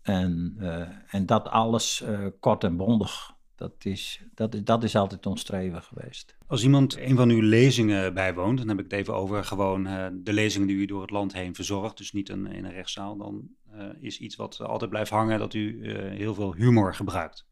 En, 0.01 0.55
uh, 0.59 0.87
en 1.07 1.25
dat 1.25 1.47
alles 1.47 2.03
kort 2.39 2.63
en 2.63 2.77
bondig. 2.77 3.37
Dat 3.59 3.85
is, 3.85 4.21
dat, 4.33 4.61
dat 4.63 4.83
is 4.83 4.95
altijd 4.95 5.25
ons 5.25 5.41
streven 5.41 5.81
geweest. 5.81 6.35
Als 6.47 6.63
iemand 6.63 6.97
een 6.97 7.15
van 7.15 7.29
uw 7.29 7.41
lezingen 7.41 8.13
bijwoont, 8.13 8.57
dan 8.57 8.67
heb 8.67 8.77
ik 8.77 8.83
het 8.83 8.93
even 8.93 9.15
over 9.15 9.43
gewoon 9.43 9.87
uh, 9.87 10.07
de 10.13 10.33
lezingen 10.33 10.67
die 10.67 10.77
u 10.77 10.85
door 10.85 11.01
het 11.01 11.09
land 11.09 11.33
heen 11.33 11.55
verzorgt, 11.55 11.97
dus 11.97 12.11
niet 12.11 12.29
een, 12.29 12.47
in 12.47 12.65
een 12.65 12.71
rechtszaal, 12.71 13.17
dan 13.17 13.49
uh, 13.73 13.83
is 13.99 14.19
iets 14.19 14.35
wat 14.35 14.61
altijd 14.61 14.89
blijft 14.89 15.11
hangen 15.11 15.39
dat 15.39 15.53
u 15.53 15.59
uh, 15.59 16.17
heel 16.17 16.33
veel 16.33 16.53
humor 16.53 16.95
gebruikt. 16.95 17.45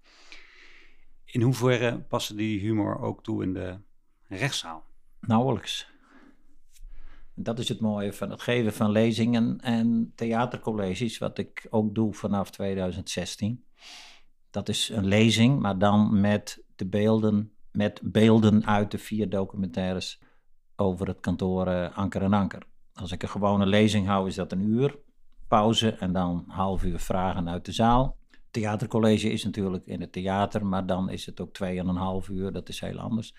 In 1.26 1.42
hoeverre 1.42 2.00
passen 2.00 2.36
die 2.36 2.60
humor 2.60 3.00
ook 3.00 3.24
toe 3.24 3.44
in 3.44 3.54
de 3.54 3.78
rechtszaal? 4.28 4.86
Nauwelijks. 5.20 5.90
Dat 7.34 7.60
is 7.60 7.70
het 7.70 7.80
mooie 7.80 8.14
van 8.14 8.30
het 8.30 8.42
geven 8.42 8.74
van 8.74 8.92
lezingen 8.92 9.60
en 9.62 10.12
theatercolleges, 10.16 11.18
wat 11.18 11.38
ik 11.38 11.68
ook 11.70 11.96
doe 11.96 12.14
vanaf 12.14 12.52
2016. 12.52 13.66
Dat 14.58 14.70
is 14.70 14.90
een 14.90 15.06
lezing, 15.06 15.60
maar 15.60 15.78
dan 15.78 16.20
met 16.20 16.64
de 16.76 16.88
beelden, 16.88 17.52
met 17.72 18.00
beelden 18.04 18.66
uit 18.66 18.92
de 18.92 18.98
vier 18.98 19.30
documentaires 19.30 20.22
over 20.76 21.08
het 21.08 21.20
kantoor 21.20 21.68
uh, 21.68 21.98
Anker 21.98 22.22
en 22.22 22.34
Anker. 22.34 22.64
Als 22.94 23.12
ik 23.12 23.24
een 23.24 23.30
gewone 23.30 23.66
lezing 23.66 24.08
hou, 24.08 24.28
is 24.28 24.36
dat 24.36 24.52
een 24.52 24.62
uur 24.62 25.00
pauze 25.48 25.92
en 25.92 26.14
dan 26.14 26.44
half 26.48 26.84
uur 26.84 27.00
vragen 27.00 27.50
uit 27.50 27.66
de 27.66 27.72
zaal. 27.72 28.18
Theatercollege 28.52 29.30
is 29.30 29.44
natuurlijk 29.44 29.86
in 29.86 30.02
het 30.02 30.12
theater, 30.12 30.66
maar 30.66 30.86
dan 30.86 31.10
is 31.10 31.26
het 31.26 31.40
ook 31.40 31.54
twee 31.54 31.80
en 31.80 31.88
een 31.88 31.96
half 31.96 32.30
uur. 32.30 32.52
Dat 32.52 32.70
is 32.70 32.80
heel 32.80 33.00
anders. 33.00 33.36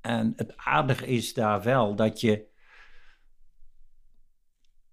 En 0.00 0.32
het 0.36 0.56
aardige 0.56 1.06
is 1.06 1.34
daar 1.34 1.62
wel 1.62 1.94
dat 1.94 2.20
je 2.20 2.46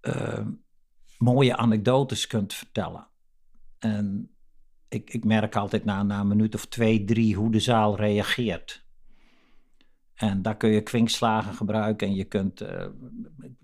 uh, 0.00 0.46
mooie 1.18 1.56
anekdotes 1.56 2.26
kunt 2.26 2.54
vertellen. 2.54 3.08
En 3.78 4.33
ik, 4.94 5.12
ik 5.12 5.24
merk 5.24 5.56
altijd 5.56 5.84
na, 5.84 6.02
na 6.02 6.20
een 6.20 6.28
minuut 6.28 6.54
of 6.54 6.66
twee, 6.66 7.04
drie 7.04 7.36
hoe 7.36 7.50
de 7.50 7.60
zaal 7.60 7.96
reageert. 7.96 8.84
En 10.14 10.42
daar 10.42 10.56
kun 10.56 10.70
je 10.70 10.80
kwinkslagen 10.80 11.54
gebruiken 11.54 12.06
en 12.06 12.14
je 12.14 12.24
kunt, 12.24 12.62
uh, 12.62 12.86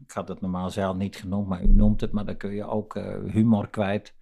ik 0.05 0.11
had 0.12 0.28
het 0.28 0.41
normaal 0.41 0.70
zelf 0.70 0.97
niet 0.97 1.16
genoemd, 1.16 1.49
maar 1.49 1.62
u 1.62 1.66
noemt 1.66 2.01
het, 2.01 2.12
maar 2.12 2.24
dan 2.24 2.37
kun 2.37 2.55
je 2.55 2.64
ook 2.64 2.97
uh, 2.97 3.33
humor 3.33 3.68
kwijt. 3.68 4.18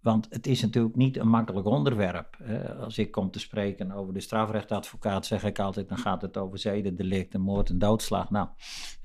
Want 0.00 0.26
het 0.30 0.46
is 0.46 0.62
natuurlijk 0.62 0.96
niet 0.96 1.16
een 1.16 1.28
makkelijk 1.28 1.66
onderwerp. 1.66 2.36
Als 2.80 2.98
ik 2.98 3.10
kom 3.10 3.30
te 3.30 3.38
spreken 3.38 3.92
over 3.92 4.14
de 4.14 4.20
strafrechtadvocaat, 4.20 5.26
zeg 5.26 5.44
ik 5.44 5.58
altijd, 5.58 5.88
dan 5.88 5.98
gaat 5.98 6.22
het 6.22 6.36
over 6.36 6.58
zedendelict, 6.58 7.38
moord 7.38 7.68
en 7.70 7.78
doodslag. 7.78 8.30
Nou, 8.30 8.48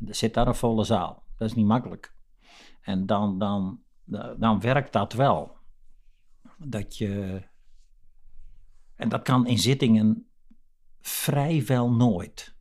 er 0.08 0.16
zit 0.16 0.34
daar 0.34 0.48
een 0.48 0.56
volle 0.56 0.84
zaal. 0.84 1.24
Dat 1.38 1.50
is 1.50 1.56
niet 1.56 1.66
makkelijk. 1.66 2.14
En 2.82 3.06
dan, 3.06 3.39
dan, 3.39 3.80
dan 4.38 4.60
werkt 4.60 4.93
dat 4.93 5.14
wel 5.14 5.57
dat 6.58 6.97
je. 6.97 7.41
En 8.95 9.10
dat 9.10 9.22
kan 9.22 9.47
in 9.47 9.58
zittingen 9.58 10.28
vrijwel 11.01 11.91
nooit. 11.91 12.55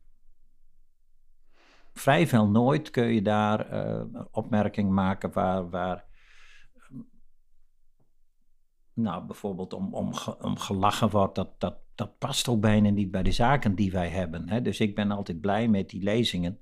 Vrijwel 1.93 2.47
nooit 2.47 2.89
kun 2.89 3.13
je 3.13 3.21
daar 3.21 3.73
uh, 3.73 4.21
opmerking 4.31 4.91
maken 4.91 5.31
waar, 5.31 5.69
waar 5.69 6.05
nou, 8.93 9.25
bijvoorbeeld 9.25 9.73
om, 9.73 9.93
om, 9.93 10.13
om 10.41 10.57
gelachen 10.57 11.09
wordt, 11.09 11.35
dat, 11.35 11.59
dat, 11.59 11.77
dat 11.95 12.17
past 12.17 12.47
ook 12.47 12.61
bijna 12.61 12.89
niet 12.89 13.11
bij 13.11 13.23
de 13.23 13.31
zaken 13.31 13.75
die 13.75 13.91
wij 13.91 14.09
hebben. 14.09 14.49
Hè? 14.49 14.61
Dus 14.61 14.79
ik 14.79 14.95
ben 14.95 15.11
altijd 15.11 15.41
blij 15.41 15.67
met 15.67 15.89
die 15.89 16.03
lezingen. 16.03 16.59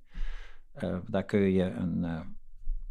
Uh, 0.76 0.98
daar 1.08 1.26
kun 1.26 1.40
je 1.40 1.64
een, 1.64 2.04
uh, 2.04 2.20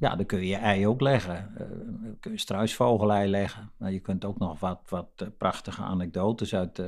ja, 0.05 0.17
dan 0.17 0.27
kun 0.27 0.39
je 0.39 0.47
je 0.47 0.57
ei 0.57 0.87
ook 0.87 1.01
leggen. 1.01 1.55
Uh, 1.61 2.11
kun 2.21 2.33
je 2.33 2.39
struisvogelei 2.39 3.31
leggen. 3.31 3.73
Maar 3.77 3.93
je 3.93 4.01
kunt 4.01 4.25
ook 4.25 4.39
nog 4.39 4.61
wat, 4.61 4.81
wat 4.89 5.09
uh, 5.23 5.29
prachtige 5.39 5.83
anekdotes 5.83 6.55
uit, 6.55 6.79
uh, 6.79 6.87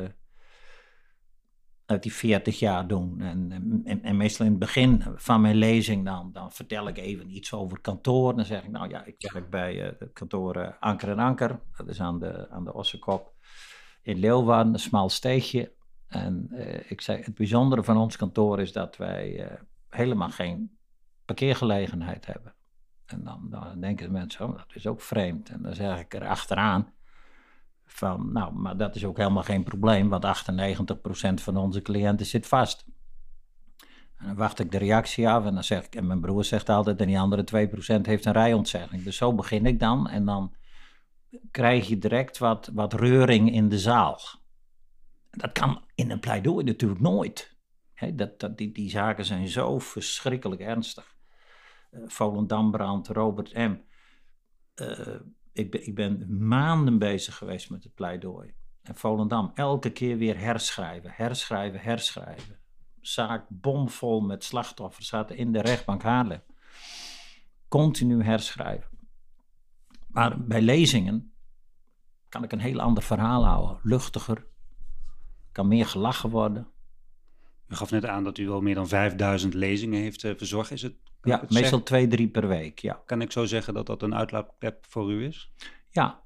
uit 1.87 2.03
die 2.03 2.13
40 2.13 2.59
jaar 2.59 2.87
doen. 2.87 3.21
En, 3.21 3.53
en, 3.85 4.03
en, 4.03 4.17
meestal 4.17 4.45
in 4.47 4.51
het 4.51 4.61
begin 4.61 5.05
van 5.15 5.41
mijn 5.41 5.55
lezing, 5.55 6.05
dan, 6.05 6.33
dan 6.33 6.53
vertel 6.53 6.89
ik 6.89 6.99
even 6.99 7.37
iets 7.37 7.53
over 7.53 7.81
kantoor. 7.81 8.37
Dan 8.37 8.45
zeg 8.45 8.63
ik, 8.63 8.71
nou 8.71 8.89
ja, 8.89 9.05
ik 9.05 9.31
werk 9.33 9.51
bij 9.51 9.75
het 9.75 10.13
kantoor 10.13 10.77
Anker 10.81 11.09
en 11.09 11.19
Anker. 11.19 11.61
Dat 11.77 11.89
is 11.89 12.01
aan 12.01 12.19
de, 12.19 12.51
aan 12.51 12.65
de 12.65 12.75
Ossekop 12.75 13.35
in 14.03 14.19
Leeuwarden, 14.19 14.73
een 14.73 14.79
smal 14.79 15.09
steegje. 15.09 15.73
En 16.07 16.51
ik 16.89 17.01
zei, 17.01 17.23
het 17.23 17.35
bijzondere 17.35 17.83
van 17.83 17.97
ons 17.97 18.17
kantoor 18.17 18.61
is 18.61 18.73
dat 18.73 18.97
wij 18.97 19.59
helemaal 19.89 20.31
geen 20.31 20.79
parkeergelegenheid 21.25 22.27
hebben. 22.27 22.56
En 23.07 23.25
dan, 23.25 23.47
dan 23.51 23.81
denken 23.81 24.07
de 24.07 24.13
mensen, 24.13 24.49
oh, 24.49 24.57
dat 24.57 24.75
is 24.75 24.87
ook 24.87 25.01
vreemd. 25.01 25.49
En 25.49 25.63
dan 25.63 25.75
zeg 25.75 26.01
ik 26.01 26.15
er 26.15 26.27
achteraan 26.27 26.93
van, 27.87 28.33
nou, 28.33 28.55
maar 28.55 28.77
dat 28.77 28.97
is 28.97 29.05
ook 29.05 29.17
helemaal 29.17 29.43
geen 29.43 29.65
probleem, 29.65 30.09
want 30.09 30.25
98% 30.25 31.43
van 31.43 31.57
onze 31.57 31.83
cliënten 31.83 32.27
zit 32.27 32.47
vast. 32.47 32.85
En 34.17 34.27
dan 34.27 34.37
wacht 34.37 34.59
ik 34.59 34.71
de 34.71 34.79
reactie 34.79 35.29
af 35.29 35.45
en 35.45 35.55
dan 35.55 35.65
zeg 35.65 35.85
ik, 35.85 35.95
en 35.95 36.07
mijn 36.07 36.21
broer 36.21 36.45
zegt 36.45 36.69
altijd, 36.69 37.01
en 37.01 37.07
die 37.07 37.19
andere 37.19 37.69
2% 37.99 38.01
heeft 38.03 38.25
een 38.25 38.33
rijontzegging. 38.33 39.03
Dus 39.03 39.17
zo 39.17 39.35
begin 39.35 39.67
ik 39.67 39.81
dan 39.81 40.09
en 40.09 40.25
dan 40.25 40.55
krijg 41.51 41.89
je 41.89 41.99
direct 41.99 42.39
wat, 42.39 42.71
wat 42.75 42.93
reuring 42.93 43.53
in 43.53 43.69
de 43.69 43.79
zaal. 43.79 44.21
Dat 45.31 45.53
kan 45.53 45.85
in 45.95 46.11
een 46.11 46.21
pleidooi 46.21 46.65
natuurlijk 46.65 47.01
nooit. 47.01 47.57
dat, 48.15 48.41
dat, 48.41 48.59
die, 48.59 48.73
die 48.73 48.91
zaken 48.91 49.25
zijn 49.25 49.49
zo 49.49 49.79
verschrikkelijk 49.79 50.61
ernstig. 50.61 51.16
Eh, 51.91 52.01
Volendambrand, 52.07 53.09
Robert 53.09 53.55
M. 53.55 53.77
Uh, 54.75 55.17
ik, 55.53 55.71
ben, 55.71 55.87
ik 55.87 55.95
ben 55.95 56.47
maanden 56.47 56.99
bezig 56.99 57.37
geweest 57.37 57.71
met 57.71 57.85
het 57.85 57.95
pleidooi. 57.95 58.55
En 58.83 58.97
Volendam, 58.97 59.51
elke 59.55 59.91
keer 59.91 60.17
weer 60.17 60.39
herschrijven, 60.39 61.11
herschrijven, 61.15 61.81
herschrijven. 61.81 62.59
Zaak 63.01 63.47
bomvol 63.49 64.21
met 64.21 64.45
slachtoffers 64.45 65.09
zaten 65.09 65.37
in 65.37 65.53
de 65.53 65.61
rechtbank 65.61 66.03
Haarlem. 66.03 66.43
Continu 67.69 68.23
herschrijven. 68.23 68.91
Maar 70.07 70.45
bij 70.45 70.63
lezingen 70.63 71.33
kan 72.29 72.45
ik 72.45 72.53
een 72.53 72.61
heel 72.61 72.81
ander 72.81 73.03
verhaal 73.03 73.45
houden. 73.45 73.79
Luchtiger, 73.83 74.47
kan 75.53 75.69
meer 75.69 75.87
gelachen 75.87 76.31
worden. 76.31 76.69
U 77.69 77.75
gaf 77.75 77.91
net 77.91 78.05
aan 78.05 78.25
dat 78.25 78.39
u 78.39 78.51
al 78.51 78.61
meer 78.61 78.75
dan 78.75 78.89
5000 78.89 79.55
lezingen 79.55 80.01
heeft 80.01 80.23
uh, 80.23 80.33
verzorgd. 80.37 80.71
Is 80.71 80.83
het 80.83 80.97
ja, 81.27 81.45
meestal 81.49 81.83
twee, 81.83 82.07
drie 82.07 82.29
per 82.29 82.49
week, 82.49 82.79
ja. 82.79 83.03
Kan 83.07 83.21
ik 83.21 83.33
zo 83.33 83.45
zeggen 83.45 83.75
dat 83.75 83.87
dat 83.87 84.03
een 84.03 84.15
uitlaatklep 84.15 84.85
voor 84.89 85.13
u 85.13 85.25
is? 85.25 85.53
Ja, 85.91 86.23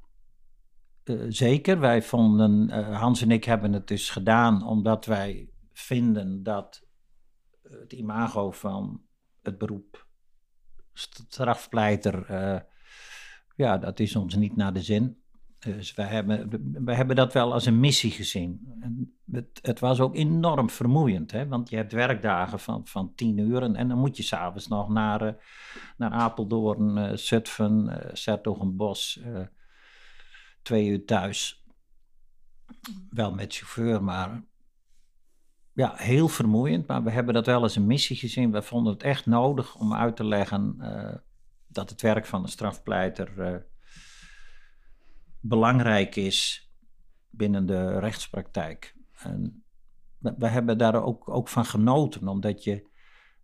uh, 1.04 1.24
zeker. 1.28 1.80
Wij 1.80 2.02
vonden, 2.02 2.68
uh, 2.70 3.00
Hans 3.00 3.22
en 3.22 3.30
ik 3.30 3.44
hebben 3.44 3.72
het 3.72 3.88
dus 3.88 4.10
gedaan 4.10 4.66
omdat 4.66 5.06
wij 5.06 5.50
vinden 5.72 6.42
dat 6.42 6.86
het 7.62 7.92
imago 7.92 8.50
van 8.50 9.02
het 9.42 9.58
beroep 9.58 10.06
strafpleiter, 10.92 12.30
uh, 12.30 12.60
ja, 13.56 13.78
dat 13.78 14.00
is 14.00 14.16
ons 14.16 14.34
niet 14.34 14.56
naar 14.56 14.72
de 14.72 14.82
zin. 14.82 15.19
Dus 15.60 15.94
wij 15.94 16.06
hebben, 16.06 16.48
hebben 16.84 17.16
dat 17.16 17.32
wel 17.32 17.52
als 17.52 17.66
een 17.66 17.80
missie 17.80 18.10
gezien. 18.10 18.76
En 18.80 19.18
het, 19.30 19.58
het 19.62 19.80
was 19.80 20.00
ook 20.00 20.14
enorm 20.14 20.70
vermoeiend, 20.70 21.30
hè? 21.30 21.48
want 21.48 21.70
je 21.70 21.76
hebt 21.76 21.92
werkdagen 21.92 22.60
van, 22.60 22.86
van 22.86 23.14
tien 23.14 23.38
uur 23.38 23.62
en, 23.62 23.88
dan 23.88 23.98
moet 23.98 24.16
je 24.16 24.22
s'avonds 24.22 24.68
nog 24.68 24.88
naar, 24.88 25.26
uh, 25.26 25.32
naar 25.96 26.10
Apeldoorn, 26.10 26.96
uh, 26.96 27.16
Zutphen, 27.16 27.86
uh, 27.86 28.10
Sertogenbos, 28.12 29.20
uh, 29.26 29.40
twee 30.62 30.88
uur 30.88 31.04
thuis. 31.04 31.64
Wel 33.10 33.34
met 33.34 33.54
chauffeur, 33.54 34.04
maar 34.04 34.42
ja, 35.72 35.92
heel 35.96 36.28
vermoeiend. 36.28 36.86
Maar 36.86 37.02
we 37.02 37.10
hebben 37.10 37.34
dat 37.34 37.46
wel 37.46 37.62
als 37.62 37.76
een 37.76 37.86
missie 37.86 38.16
gezien. 38.16 38.52
We 38.52 38.62
vonden 38.62 38.92
het 38.92 39.02
echt 39.02 39.26
nodig 39.26 39.74
om 39.74 39.94
uit 39.94 40.16
te 40.16 40.24
leggen 40.24 40.76
dat 41.66 41.90
het 41.90 42.00
werk 42.00 42.26
van 42.26 42.42
de 42.42 42.48
strafpleiter 42.48 43.62
belangrijk 45.40 46.16
is 46.16 46.70
binnen 47.30 47.66
de 47.66 47.98
rechtspraktijk. 47.98 48.94
En 49.12 49.64
we 50.18 50.46
hebben 50.46 50.78
daar 50.78 51.02
ook, 51.02 51.28
ook 51.28 51.48
van 51.48 51.64
genoten, 51.64 52.28
omdat 52.28 52.64
je, 52.64 52.88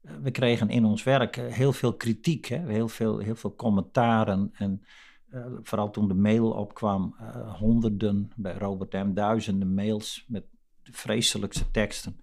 eh, 0.03 0.15
we 0.23 0.31
kregen 0.31 0.69
in 0.69 0.85
ons 0.85 1.03
werk 1.03 1.37
heel 1.37 1.73
veel 1.73 1.95
kritiek, 1.95 2.47
hè? 2.47 2.59
Heel, 2.59 2.89
veel, 2.89 3.19
heel 3.19 3.37
veel 3.37 3.55
commentaren. 3.55 4.51
En 4.53 4.85
uh, 5.31 5.47
vooral 5.63 5.91
toen 5.91 6.09
de 6.09 6.15
mail 6.15 6.51
opkwam, 6.51 7.17
honderden, 7.59 8.33
bij 8.37 8.55
Robert 8.55 8.93
M. 8.93 9.15
duizenden 9.15 9.75
mails 9.75 10.25
met 10.29 10.45
de 10.83 10.93
vreselijkste 10.93 11.71
teksten. 11.71 12.21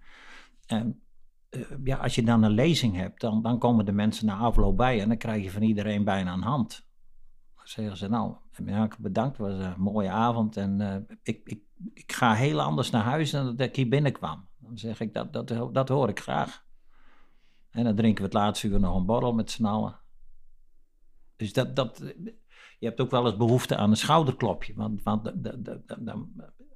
En 0.66 1.02
ja, 1.84 1.98
als 1.98 2.16
je 2.16 2.24
dan 2.24 2.44
een 2.44 2.52
lezing 2.52 2.96
hebt, 2.96 3.22
dan, 3.22 3.42
dan 3.42 3.60
komen 3.60 3.86
de 3.86 3.92
mensen 3.92 4.26
na 4.26 4.36
afloop 4.36 4.78
bij 4.78 5.02
en 5.02 5.08
dan 5.08 5.18
krijg 5.18 5.44
je 5.44 5.52
van 5.52 5.62
iedereen 5.62 6.04
bijna 6.04 6.34
een 6.34 6.42
hand. 6.42 6.88
Zeggen 7.64 7.98
ze, 7.98 8.10
nou, 8.10 8.36
bedankt, 8.98 9.38
het 9.38 9.48
was 9.48 9.60
een 9.60 9.82
mooie 9.82 10.10
avond 10.10 10.58
en 10.58 11.06
ik, 11.24 11.42
ik, 11.44 11.62
ik 11.94 12.12
ga 12.12 12.34
heel 12.34 12.62
anders 12.62 12.90
naar 12.90 13.04
huis 13.04 13.32
dan 13.32 13.56
dat 13.56 13.68
ik 13.68 13.76
hier 13.76 13.90
binnenkwam. 13.90 14.48
Dan 14.58 14.78
zeg 14.78 15.00
ik, 15.00 15.14
dat, 15.14 15.34
dat, 15.34 15.74
dat 15.74 15.90
hoor 15.90 16.10
ik 16.10 16.20
graag. 16.20 16.66
En 17.70 17.84
dan 17.84 17.96
drinken 17.96 18.18
we 18.18 18.30
het 18.30 18.34
laatste 18.34 18.68
uur 18.68 18.80
nog 18.80 18.96
een 18.96 19.06
borrel 19.06 19.34
met 19.34 19.52
z'n 19.52 19.66
allen. 19.66 20.00
Dus 21.36 21.54
dat, 21.54 21.76
dat, 21.76 21.98
je 22.80 22.88
hebt 22.88 23.02
ook 23.02 23.12
wel 23.12 23.26
eens 23.26 23.38
behoefte 23.38 23.76
aan 23.76 23.90
een 23.90 23.98
schouderklopje. 23.98 24.74
Want, 24.76 25.04
want 25.04 25.28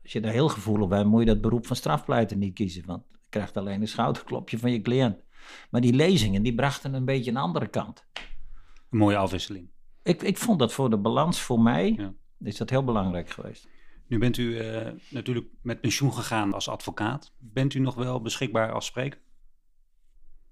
als 0.02 0.12
je 0.12 0.22
daar 0.22 0.32
heel 0.32 0.50
gevoelig 0.50 0.88
bent, 0.88 1.10
moet 1.10 1.20
je 1.20 1.26
dat 1.26 1.42
beroep 1.42 1.66
van 1.66 1.76
strafpleiter 1.76 2.38
niet 2.38 2.54
kiezen. 2.54 2.86
Want 2.86 3.04
je 3.12 3.18
krijgt 3.30 3.58
alleen 3.58 3.82
een 3.82 3.88
schouderklopje 3.88 4.60
van 4.60 4.72
je 4.72 4.82
cliënt. 4.82 5.24
Maar 5.70 5.82
die 5.82 5.94
lezingen, 5.94 6.44
die 6.44 6.56
brachten 6.56 6.94
een 6.94 7.06
beetje 7.06 7.32
een 7.32 7.38
andere 7.38 7.68
kant. 7.68 8.08
Een 8.90 8.98
mooie 8.98 9.18
afwisseling. 9.18 9.70
Ik, 10.08 10.22
ik 10.22 10.38
vond 10.38 10.60
dat 10.60 10.74
voor 10.74 10.90
de 10.90 10.98
balans 10.98 11.42
voor 11.42 11.60
mij, 11.60 11.94
ja. 11.98 12.14
is 12.40 12.58
dat 12.58 12.70
heel 12.70 12.84
belangrijk 12.84 13.30
geweest. 13.30 13.68
Nu 14.08 14.18
bent 14.18 14.38
u 14.38 14.44
uh, 14.44 14.88
natuurlijk 15.10 15.48
met 15.62 15.82
pensioen 15.82 16.14
gegaan 16.14 16.54
als 16.54 16.70
advocaat. 16.70 17.34
Bent 17.40 17.74
u 17.74 17.80
nog 17.80 17.96
wel 17.96 18.22
beschikbaar 18.22 18.72
als 18.72 18.86
spreker? 18.86 19.20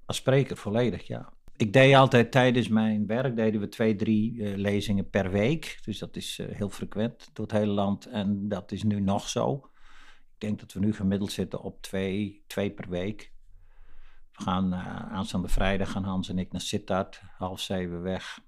Als 0.05 0.17
spreker 0.17 0.57
volledig, 0.57 1.07
ja. 1.07 1.33
Ik 1.55 1.73
deed 1.73 1.95
altijd 1.95 2.31
tijdens 2.31 2.67
mijn 2.67 3.05
werk, 3.05 3.35
deden 3.35 3.61
we 3.61 3.67
twee, 3.67 3.95
drie 3.95 4.33
uh, 4.33 4.55
lezingen 4.55 5.09
per 5.09 5.31
week. 5.31 5.79
Dus 5.83 5.99
dat 5.99 6.15
is 6.15 6.39
uh, 6.39 6.47
heel 6.55 6.69
frequent 6.69 7.29
door 7.33 7.45
het 7.45 7.55
hele 7.55 7.71
land. 7.71 8.05
En 8.05 8.47
dat 8.47 8.71
is 8.71 8.83
nu 8.83 8.99
nog 8.99 9.29
zo. 9.29 9.55
Ik 10.33 10.39
denk 10.39 10.59
dat 10.59 10.73
we 10.73 10.79
nu 10.79 10.93
gemiddeld 10.93 11.31
zitten 11.31 11.61
op 11.61 11.81
twee, 11.81 12.43
twee 12.47 12.71
per 12.71 12.89
week. 12.89 13.33
We 14.31 14.43
gaan 14.43 14.73
aanstaande 14.73 15.47
vrijdag 15.47 15.91
gaan 15.91 16.03
Hans 16.03 16.29
en 16.29 16.39
ik 16.39 16.51
naar 16.51 16.61
Sittard, 16.61 17.21
half 17.37 17.59
zeven 17.59 18.01
weg. 18.01 18.39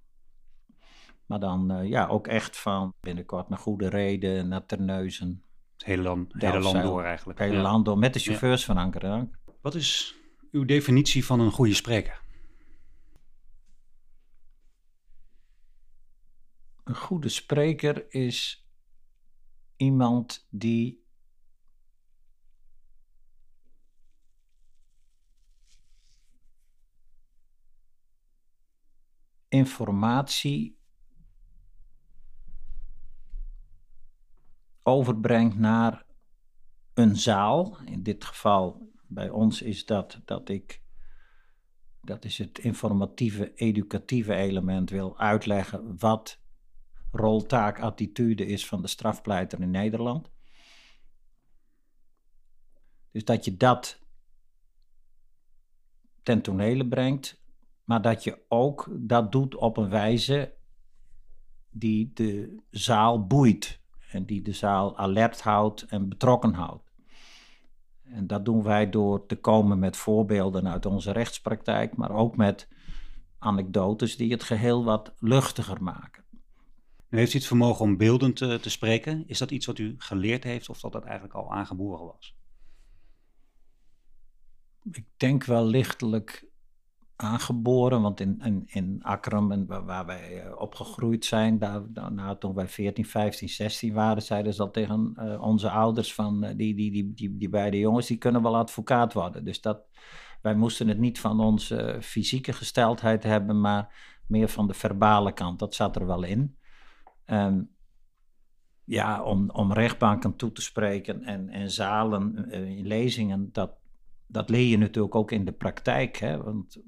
Maar 1.27 1.39
dan 1.39 1.71
uh, 1.71 1.89
ja, 1.89 2.07
ook 2.07 2.27
echt 2.27 2.57
van 2.57 2.93
binnenkort 2.99 3.49
naar 3.49 3.59
Goede 3.59 3.89
Reden, 3.89 4.47
naar 4.47 4.65
Terneuzen. 4.65 5.43
Het 5.77 5.85
hele 5.85 6.01
land, 6.01 6.33
het 6.33 6.41
hele 6.41 6.59
land 6.59 6.81
door 6.81 7.03
eigenlijk. 7.03 7.39
Het 7.39 7.47
hele 7.47 7.61
ja. 7.61 7.69
land 7.69 7.85
door, 7.85 7.97
met 7.97 8.13
de 8.13 8.19
chauffeurs 8.19 8.65
ja. 8.65 8.73
van 8.73 8.83
Anker. 8.83 9.29
Wat 9.61 9.75
is 9.75 10.15
uw 10.51 10.65
definitie 10.65 11.25
van 11.25 11.39
een 11.39 11.51
goede 11.51 11.73
spreker? 11.73 12.21
Een 16.83 16.95
goede 16.95 17.29
spreker 17.29 18.13
is 18.13 18.67
iemand 19.75 20.47
die 20.49 21.05
informatie 29.47 30.76
overbrengt 34.87 35.57
naar 35.57 36.05
een 36.93 37.15
zaal. 37.15 37.77
In 37.85 38.03
dit 38.03 38.25
geval 38.25 38.91
bij 39.07 39.29
ons 39.29 39.61
is 39.61 39.85
dat 39.85 40.21
dat 40.25 40.49
ik, 40.49 40.81
dat 42.01 42.25
is 42.25 42.37
het 42.37 42.59
informatieve, 42.59 43.53
educatieve 43.53 44.33
element, 44.33 44.89
wil 44.89 45.19
uitleggen 45.19 45.97
wat 45.97 46.39
rol, 47.11 47.45
taak, 47.45 47.79
attitude 47.79 48.45
is 48.45 48.67
van 48.67 48.81
de 48.81 48.87
strafpleiter 48.87 49.61
in 49.61 49.71
Nederland. 49.71 50.31
Dus 53.11 53.25
dat 53.25 53.45
je 53.45 53.57
dat 53.57 53.99
ten 56.23 56.41
tonele 56.41 56.87
brengt, 56.87 57.41
maar 57.83 58.01
dat 58.01 58.23
je 58.23 58.45
ook 58.47 58.89
dat 58.93 59.31
doet 59.31 59.55
op 59.55 59.77
een 59.77 59.89
wijze 59.89 60.55
die 61.69 62.11
de 62.13 62.61
zaal 62.69 63.27
boeit 63.27 63.85
en 64.11 64.25
die 64.25 64.41
de 64.41 64.51
zaal 64.51 64.97
alert 64.97 65.41
houdt 65.41 65.81
en 65.81 66.09
betrokken 66.09 66.53
houdt. 66.53 66.91
En 68.03 68.27
dat 68.27 68.45
doen 68.45 68.63
wij 68.63 68.89
door 68.89 69.25
te 69.25 69.35
komen 69.35 69.79
met 69.79 69.97
voorbeelden 69.97 70.67
uit 70.67 70.85
onze 70.85 71.11
rechtspraktijk, 71.11 71.95
maar 71.95 72.11
ook 72.11 72.35
met 72.35 72.67
anekdotes 73.39 74.17
die 74.17 74.31
het 74.31 74.43
geheel 74.43 74.83
wat 74.83 75.13
luchtiger 75.19 75.83
maken. 75.83 76.23
Nu 77.09 77.17
heeft 77.17 77.33
u 77.33 77.37
het 77.37 77.47
vermogen 77.47 77.85
om 77.85 77.97
beeldend 77.97 78.35
te, 78.35 78.59
te 78.61 78.69
spreken. 78.69 79.27
Is 79.27 79.37
dat 79.37 79.51
iets 79.51 79.65
wat 79.65 79.77
u 79.77 79.95
geleerd 79.97 80.43
heeft 80.43 80.69
of 80.69 80.79
dat 80.79 80.91
dat 80.91 81.03
eigenlijk 81.03 81.33
al 81.33 81.53
aangeboren 81.53 82.05
was? 82.05 82.35
Ik 84.91 85.05
denk 85.17 85.43
wel 85.43 85.65
lichtelijk 85.65 86.46
aangeboren. 87.17 88.01
Want 88.01 88.19
in, 88.19 88.39
in, 88.43 88.63
in 88.65 88.99
Akram, 89.01 89.65
waar, 89.67 90.05
wij 90.05 90.45
uh, 90.45 90.61
opgegroeid 90.61 91.25
zijn, 91.25 91.59
daar, 91.59 91.81
nou, 92.11 92.37
toen 92.37 92.53
wij 92.53 92.67
14, 92.67 93.05
15, 93.05 93.49
16 93.49 93.93
waren, 93.93 94.21
zeiden 94.21 94.53
ze 94.53 94.61
al 94.61 94.71
tegen 94.71 95.13
uh, 95.19 95.41
onze 95.41 95.69
ouders 95.69 96.13
van 96.13 96.43
uh, 96.45 96.49
die, 96.55 96.75
die, 96.75 96.91
die, 96.91 97.13
die, 97.13 97.37
die 97.37 97.49
beide 97.49 97.79
jongens, 97.79 98.07
die 98.07 98.17
kunnen 98.17 98.41
wel 98.41 98.57
advocaat 98.57 99.13
worden. 99.13 99.43
Dus 99.45 99.61
dat, 99.61 99.79
wij 100.41 100.55
moesten 100.55 100.87
het 100.87 100.97
niet 100.97 101.19
van 101.19 101.39
onze 101.39 101.97
fysieke 102.01 102.53
gesteldheid 102.53 103.23
hebben, 103.23 103.61
maar 103.61 104.15
meer 104.27 104.47
van 104.47 104.67
de 104.67 104.73
verbale 104.73 105.33
kant. 105.33 105.59
Dat 105.59 105.75
zat 105.75 105.95
er 105.95 106.05
wel 106.05 106.23
in. 106.23 106.57
Um, 107.25 107.75
ja, 108.83 109.23
om, 109.23 109.49
om 109.49 109.73
rechtbanken 109.73 110.35
toe 110.35 110.51
te 110.51 110.61
spreken 110.61 111.23
en, 111.23 111.49
en 111.49 111.71
zalen 111.71 112.51
in 112.51 112.87
lezingen, 112.87 113.49
dat, 113.51 113.71
dat 114.27 114.49
leer 114.49 114.67
je 114.67 114.77
natuurlijk 114.77 115.15
ook 115.15 115.31
in 115.31 115.45
de 115.45 115.51
praktijk, 115.51 116.17
hè? 116.17 116.43
Want, 116.43 116.81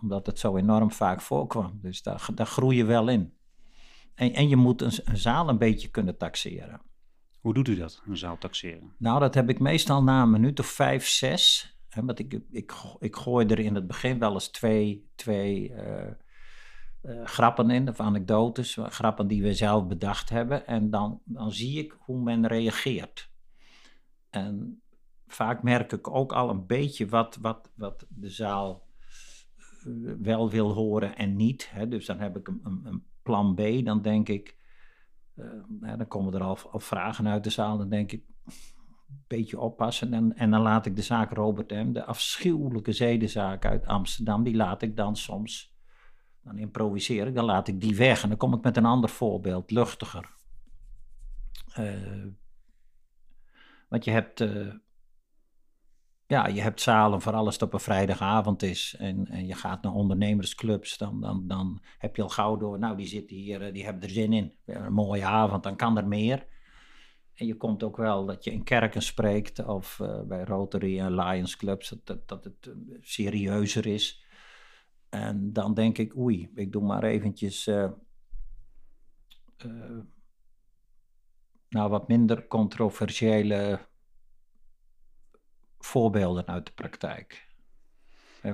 omdat 0.00 0.26
het 0.26 0.38
zo 0.38 0.56
enorm 0.56 0.90
vaak 0.90 1.20
voorkwam. 1.20 1.78
Dus 1.82 2.02
daar, 2.02 2.26
daar 2.34 2.46
groei 2.46 2.76
je 2.76 2.84
wel 2.84 3.08
in. 3.08 3.32
En, 4.14 4.32
en 4.32 4.48
je 4.48 4.56
moet 4.56 4.82
een, 4.82 4.92
een, 5.04 5.16
zaal 5.16 5.48
een 5.48 5.58
beetje 5.58 5.88
kunnen 5.88 6.16
taxeren. 6.16 6.80
Hoe 7.40 7.54
doet 7.54 7.68
u 7.68 7.76
dat, 7.76 8.02
een 8.06 8.16
zaal 8.16 8.38
taxeren? 8.38 8.94
Nou, 8.98 9.20
dat 9.20 9.34
heb 9.34 9.48
ik 9.48 9.58
meestal 9.58 10.02
na 10.02 10.22
een 10.22 10.30
minuut 10.30 10.60
of 10.60 10.66
vijf, 10.66 11.06
zes. 11.06 11.76
Hè, 11.88 12.04
want 12.04 12.18
ik, 12.18 12.40
ik, 12.50 12.72
ik 12.98 13.16
gooi 13.16 13.46
er 13.46 13.58
in 13.58 13.74
het 13.74 13.86
begin 13.86 14.18
wel 14.18 14.32
eens 14.32 14.48
twee, 14.48 15.10
twee 15.14 15.70
uh, 15.70 16.06
uh, 17.02 17.24
grappen 17.24 17.70
in, 17.70 17.88
of 17.88 18.00
anekdotes, 18.00 18.78
grappen 18.80 19.26
die 19.26 19.42
we 19.42 19.54
zelf 19.54 19.86
bedacht 19.86 20.30
hebben. 20.30 20.66
En 20.66 20.90
dan, 20.90 21.20
dan 21.24 21.52
zie 21.52 21.78
ik 21.78 21.96
hoe 21.98 22.22
men 22.22 22.46
reageert. 22.46 23.30
En 24.30 24.82
vaak 25.34 25.62
merk 25.62 25.92
ik 25.92 26.10
ook 26.10 26.32
al 26.32 26.50
een 26.50 26.66
beetje 26.66 27.08
wat, 27.08 27.38
wat, 27.40 27.70
wat 27.74 28.06
de 28.08 28.28
zaal 28.28 28.86
eh, 29.84 30.12
wel 30.18 30.50
wil 30.50 30.72
horen 30.72 31.16
en 31.16 31.36
niet. 31.36 31.70
Hè. 31.70 31.88
Dus 31.88 32.06
dan 32.06 32.18
heb 32.18 32.36
ik 32.36 32.48
een, 32.48 32.80
een, 32.84 33.04
plan 33.22 33.54
B. 33.54 33.84
Dan 33.84 34.02
denk 34.02 34.28
ik, 34.28 34.56
uh, 35.34 35.96
dan 35.96 36.08
komen 36.08 36.34
er 36.34 36.42
al, 36.42 36.58
vragen 36.80 37.28
uit 37.28 37.44
de 37.44 37.50
zaal. 37.50 37.78
Dan 37.78 37.88
denk 37.88 38.12
ik, 38.12 38.24
een 38.44 39.24
beetje 39.26 39.60
oppassen. 39.60 40.12
En, 40.12 40.36
en 40.36 40.50
dan 40.50 40.60
laat 40.60 40.86
ik 40.86 40.96
de 40.96 41.02
zaak 41.02 41.32
Robert 41.32 41.70
M., 41.70 41.92
de 41.92 42.04
afschuwelijke 42.04 42.92
zedenzaak 42.92 43.64
uit 43.64 43.86
Amsterdam, 43.86 44.42
die 44.42 44.56
laat 44.56 44.82
ik 44.82 44.96
dan 44.96 45.16
soms, 45.16 45.74
dan 46.42 46.58
improviseer 46.58 47.26
ik, 47.26 47.34
dan 47.34 47.44
laat 47.44 47.68
ik 47.68 47.80
die 47.80 47.96
weg. 47.96 48.22
En 48.22 48.28
dan 48.28 48.38
kom 48.38 48.54
ik 48.54 48.62
met 48.62 48.76
een 48.76 48.84
ander 48.84 49.10
voorbeeld, 49.10 49.70
luchtiger. 49.70 50.30
Uh, 51.78 52.26
want 53.88 54.04
je 54.04 54.10
hebt 54.10 54.40
ja, 56.26 56.46
je 56.46 56.60
hebt 56.60 56.80
zalen, 56.80 57.20
vooral 57.20 57.44
als 57.44 57.54
het 57.54 57.62
op 57.62 57.72
een 57.72 57.80
vrijdagavond 57.80 58.62
is 58.62 58.96
en, 58.98 59.26
en 59.26 59.46
je 59.46 59.54
gaat 59.54 59.82
naar 59.82 59.92
ondernemersclubs, 59.92 60.98
dan, 60.98 61.20
dan, 61.20 61.46
dan 61.46 61.82
heb 61.98 62.16
je 62.16 62.22
al 62.22 62.28
gauw 62.28 62.56
door, 62.56 62.78
nou 62.78 62.96
die 62.96 63.06
zitten 63.06 63.36
hier, 63.36 63.62
eh, 63.62 63.72
die 63.72 63.84
hebben 63.84 64.02
er 64.02 64.10
zin 64.10 64.32
in. 64.32 64.54
Een 64.64 64.92
mooie 64.92 65.24
avond, 65.24 65.62
dan 65.62 65.76
kan 65.76 65.96
er 65.96 66.06
meer. 66.06 66.46
En 67.34 67.46
je 67.46 67.56
komt 67.56 67.82
ook 67.82 67.96
wel 67.96 68.26
dat 68.26 68.44
je 68.44 68.52
in 68.52 68.64
kerken 68.64 69.02
spreekt 69.02 69.66
of 69.66 69.98
uh, 69.98 70.22
bij 70.22 70.44
Rotary 70.44 70.98
en 70.98 71.14
Lions 71.14 71.56
Clubs, 71.56 71.88
dat, 71.88 72.06
dat, 72.06 72.28
dat 72.28 72.44
het 72.44 72.66
uh, 72.66 72.96
serieuzer 73.00 73.86
is. 73.86 74.24
En 75.08 75.52
dan 75.52 75.74
denk 75.74 75.98
ik, 75.98 76.16
oei, 76.16 76.50
ik 76.54 76.72
doe 76.72 76.82
maar 76.82 77.04
eventjes 77.04 77.70
nou, 81.68 81.90
wat 81.90 82.08
minder 82.08 82.46
controversiële 82.46 83.88
voorbeelden 85.84 86.46
uit 86.46 86.66
de 86.66 86.72
praktijk. 86.72 87.46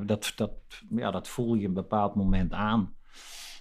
Dat, 0.04 0.32
dat, 0.36 0.52
ja, 0.90 1.10
dat 1.10 1.28
voel 1.28 1.54
je 1.54 1.66
een 1.66 1.74
bepaald 1.74 2.14
moment 2.14 2.52
aan. 2.52 2.94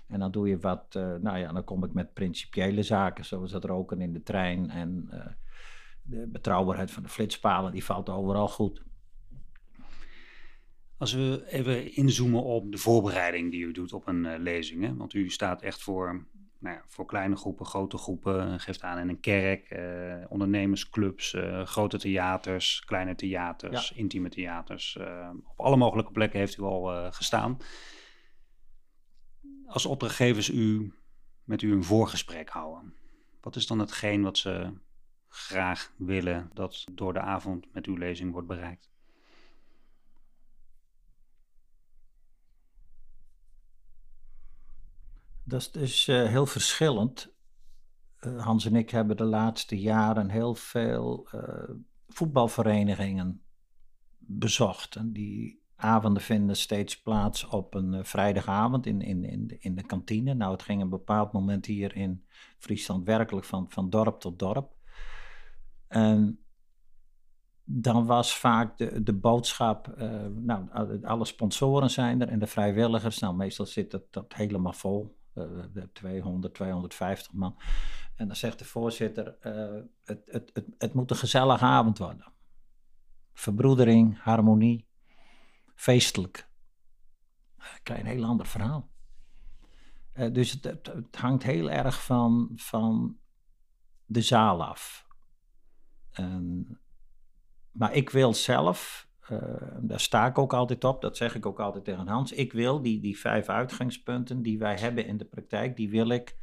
En 0.08 0.20
dan 0.20 0.32
doe 0.32 0.48
je 0.48 0.60
wat, 0.60 0.96
uh, 0.98 1.16
nou 1.16 1.38
ja, 1.38 1.52
dan 1.52 1.64
kom 1.64 1.84
ik 1.84 1.94
met 1.94 2.14
principiële 2.14 2.84
zaken, 2.84 3.26
zoals 3.26 3.52
dat 3.52 3.64
roken 3.64 4.02
in 4.02 4.14
de 4.14 4.24
trein. 4.24 4.70
En 4.70 5.10
uh, 5.14 5.26
de 6.02 6.28
betrouwbaarheid 6.28 6.92
van 6.92 7.04
de 7.04 7.10
flitspalen, 7.10 7.72
die 7.72 7.84
valt 7.84 8.10
overal 8.10 8.48
goed. 8.48 8.84
Als 10.98 11.14
we 11.14 11.44
even 11.48 11.96
inzoomen 11.96 12.44
op 12.44 12.72
de 12.72 12.78
voorbereiding 12.78 13.52
die 13.52 13.64
u 13.64 13.72
doet 13.72 13.94
op 13.94 14.08
een 14.08 14.40
lezing. 14.40 14.84
Hè? 14.84 14.96
Want 14.96 15.14
u 15.14 15.30
staat 15.30 15.62
echt 15.62 15.82
voor, 15.82 16.26
nou 16.60 16.76
ja, 16.76 16.84
voor 16.88 17.06
kleine 17.06 17.36
groepen, 17.36 17.66
grote 17.66 17.98
groepen. 17.98 18.60
Geeft 18.60 18.82
aan 18.82 19.00
in 19.00 19.10
een 19.10 19.20
kerk, 19.20 19.72
uh, 19.72 20.26
ondernemersclubs, 20.30 21.34
uh, 21.34 21.66
grote 21.66 21.98
theaters, 21.98 22.84
kleine 22.86 23.16
theaters, 23.16 23.92
intieme 23.92 24.30
theaters. 24.30 24.98
op 25.44 25.60
alle 25.60 25.78
mogelijke 25.78 26.12
plekken 26.12 26.40
heeft 26.40 26.58
u 26.58 26.64
al 26.64 27.12
gestaan. 27.12 27.58
Als 29.66 29.86
opdrachtgevers 29.86 30.50
u 30.50 30.94
met 31.44 31.62
u 31.62 31.72
een 31.72 31.84
voorgesprek 31.84 32.50
houden. 32.50 32.94
Wat 33.42 33.56
is 33.56 33.68
dan 33.68 33.80
hetgeen 33.80 34.22
wat 34.22 34.38
ze 34.38 34.74
graag 35.28 35.92
willen 35.98 36.50
dat 36.54 36.84
door 36.92 37.14
de 37.14 37.20
avond 37.20 37.74
met 37.74 37.86
uw 37.86 37.96
lezing 37.96 38.32
wordt 38.32 38.48
bereikt? 38.48 38.90
Dat 45.50 45.76
is 45.76 46.08
uh, 46.08 46.28
heel 46.28 46.46
verschillend. 46.46 47.34
Uh, 48.22 48.44
Hans 48.44 48.66
en 48.66 48.76
ik 48.76 48.90
hebben 48.90 49.18
de 49.18 49.24
laatste 49.24 49.80
jaren 49.80 50.30
heel 50.30 50.56
veel 50.56 51.28
uh, 51.36 51.70
voetbalverenigingen 52.08 53.42
bezocht. 54.18 54.96
En 54.96 55.14
die 55.14 55.64
avonden 55.76 56.22
vinden 56.24 56.56
steeds 56.56 57.02
plaats 57.02 57.48
op 57.48 57.74
een 57.74 58.06
vrijdagavond 58.06 58.86
in, 58.86 59.02
in, 59.02 59.24
in, 59.24 59.48
de, 59.48 59.58
in 59.60 59.76
de 59.76 59.84
kantine. 59.84 60.34
Nou, 60.34 60.52
het 60.52 60.64
ging 60.64 60.82
een 60.82 60.90
bepaald 60.90 61.32
moment 61.32 61.66
hier 61.66 61.96
in 61.96 62.26
Friesland 62.58 63.06
werkelijk 63.06 63.46
van, 63.46 63.66
van 63.70 63.90
dorp 63.90 64.20
tot 64.20 64.40
dorp. 64.40 64.76
En 65.88 66.40
dan 67.64 68.06
was 68.06 68.38
vaak 68.38 68.78
de, 68.78 69.04
de 69.04 69.14
boodschap, 69.14 69.98
nou, 70.36 70.70
alle 71.04 71.26
sponsoren 71.26 71.90
zijn 71.90 72.22
er 72.22 72.28
en 72.28 72.40
de 72.40 72.48
vrijwilligers. 72.48 73.20
Nou, 73.20 73.36
meestal 73.36 73.66
zit 73.66 73.92
het 73.92 74.04
dat 74.10 74.34
helemaal 74.34 74.74
vol. 74.74 75.18
200, 75.94 76.54
250 76.54 77.34
man. 77.34 77.58
En 78.16 78.28
dan 78.28 78.36
zegt 78.36 78.60
de 78.60 78.66
voorzitter, 78.66 79.38
uh, 79.42 79.82
het, 80.04 80.22
het, 80.26 80.50
het, 80.54 80.66
het 80.78 80.94
moet 80.94 81.12
een 81.12 81.18
gezellige 81.18 81.66
avond 81.66 81.98
worden. 81.98 82.34
Verbroedering, 83.34 84.22
harmonie, 84.22 84.88
feestelijk. 85.76 86.50
Dan 87.84 87.98
een 87.98 88.06
heel 88.06 88.24
ander 88.24 88.46
verhaal. 88.46 88.90
Dus 90.32 90.52
het, 90.52 90.64
het, 90.64 90.88
het, 90.88 91.16
hangt 91.16 91.44
heel 91.44 91.70
erg 91.72 92.04
van, 92.04 92.52
van 92.56 93.18
de 94.06 94.22
zaal 94.22 94.64
af. 94.64 95.08
En, 96.12 96.80
maar 97.72 97.94
ik 97.94 98.10
wil 98.10 98.34
zelf 98.34 99.09
uh, 99.32 99.40
daar 99.80 100.00
sta 100.00 100.26
ik 100.26 100.38
ook 100.38 100.54
altijd 100.54 100.84
op, 100.84 101.02
dat 101.02 101.18
zeg 101.18 101.36
ik 101.36 101.46
ook 101.46 101.60
altijd 101.60 101.84
tegen 101.84 102.08
Hans. 102.08 102.32
Ik 102.32 102.54
wil 102.54 102.82
die, 102.82 103.00
die 103.00 103.20
vijf 103.20 103.50
uitgangspunten 103.50 104.42
die 104.42 104.60
wij 104.60 104.76
hebben 104.76 105.06
in 105.06 105.18
de 105.18 105.26
praktijk, 105.26 105.76
die 105.76 105.90
wil 105.90 106.10
ik, 106.10 106.38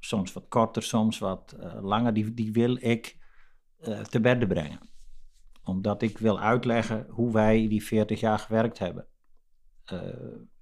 soms 0.00 0.32
wat 0.32 0.48
korter, 0.48 0.82
soms 0.82 1.18
wat 1.18 1.56
uh, 1.60 1.82
langer, 1.82 2.12
die, 2.12 2.34
die 2.34 2.52
wil 2.52 2.76
ik 2.80 3.16
uh, 3.80 4.00
te 4.00 4.20
bedden 4.20 4.48
brengen. 4.48 4.80
Omdat 5.64 6.02
ik 6.02 6.18
wil 6.18 6.40
uitleggen 6.40 7.06
hoe 7.08 7.32
wij 7.32 7.68
die 7.68 7.84
40 7.84 8.20
jaar 8.20 8.38
gewerkt 8.38 8.78
hebben. 8.78 9.06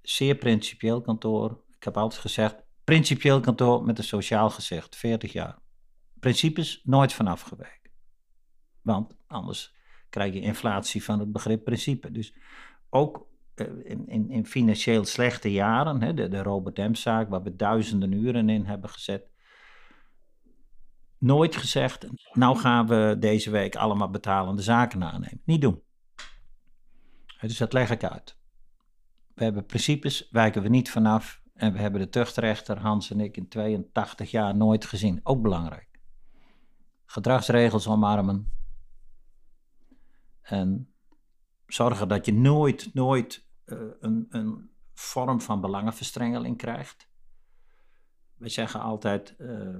zeer 0.01 0.35
principieel 0.35 1.01
kantoor. 1.01 1.63
Ik 1.75 1.83
heb 1.83 1.97
altijd 1.97 2.21
gezegd, 2.21 2.63
principieel 2.83 3.39
kantoor 3.39 3.83
met 3.83 3.97
een 3.97 4.03
sociaal 4.03 4.49
gezicht, 4.49 4.95
40 4.95 5.31
jaar. 5.33 5.59
Principes 6.19 6.81
nooit 6.83 7.13
vanaf 7.13 7.41
geweken. 7.41 7.91
Want 8.81 9.15
anders 9.27 9.73
krijg 10.11 10.33
je 10.33 10.39
inflatie 10.39 11.03
van 11.03 11.19
het 11.19 11.31
begrip 11.31 11.63
principe. 11.63 12.11
Dus 12.11 12.33
ook 12.89 13.27
eh, 13.55 13.65
in, 13.83 14.07
in, 14.07 14.29
in, 14.29 14.45
financieel 14.45 15.05
slechte 15.05 15.51
jaren, 15.51 16.01
hè, 16.01 16.13
de, 16.13 16.27
de 16.27 16.43
Robert 16.43 16.77
M-zaak, 16.77 17.29
waar 17.29 17.43
we 17.43 17.55
duizenden 17.55 18.11
uren 18.11 18.49
in 18.49 18.65
hebben 18.65 18.89
gezet, 18.89 19.29
nooit 21.17 21.55
gezegd, 21.55 22.07
nou 22.33 22.57
gaan 22.57 22.87
we 22.87 23.15
deze 23.19 23.49
week 23.49 23.75
allemaal 23.75 24.09
betalende 24.09 24.61
zaken 24.61 25.03
aannemen. 25.03 25.41
Niet 25.45 25.61
doen. 25.61 25.81
Dus 27.41 27.57
dat 27.57 27.73
leg 27.73 27.89
ik 27.89 28.03
uit. 28.03 28.37
We 29.33 29.43
hebben 29.43 29.65
principes, 29.65 30.27
wijken 30.31 30.61
we 30.61 30.69
niet 30.69 30.91
vanaf. 30.91 31.41
En 31.53 31.73
we 31.73 31.79
hebben 31.79 32.01
de 32.01 32.09
tuchtrechter, 32.09 32.77
Hans 32.77 33.11
en 33.11 33.19
ik, 33.19 33.37
in 33.37 33.47
82 33.47 34.31
jaar 34.31 34.55
nooit 34.55 34.85
gezien. 34.85 35.19
Ook 35.23 35.41
belangrijk. 35.41 35.89
Gedragsregels 37.05 37.87
omarmen, 37.87 38.53
en 40.51 40.93
zorgen 41.67 42.07
dat 42.07 42.25
je 42.25 42.33
nooit, 42.33 42.93
nooit 42.93 43.45
uh, 43.65 43.79
een, 43.99 44.27
een 44.29 44.69
vorm 44.93 45.41
van 45.41 45.61
belangenverstrengeling 45.61 46.57
krijgt. 46.57 47.09
We 48.37 48.49
zeggen 48.49 48.81
altijd, 48.81 49.35
uh, 49.37 49.77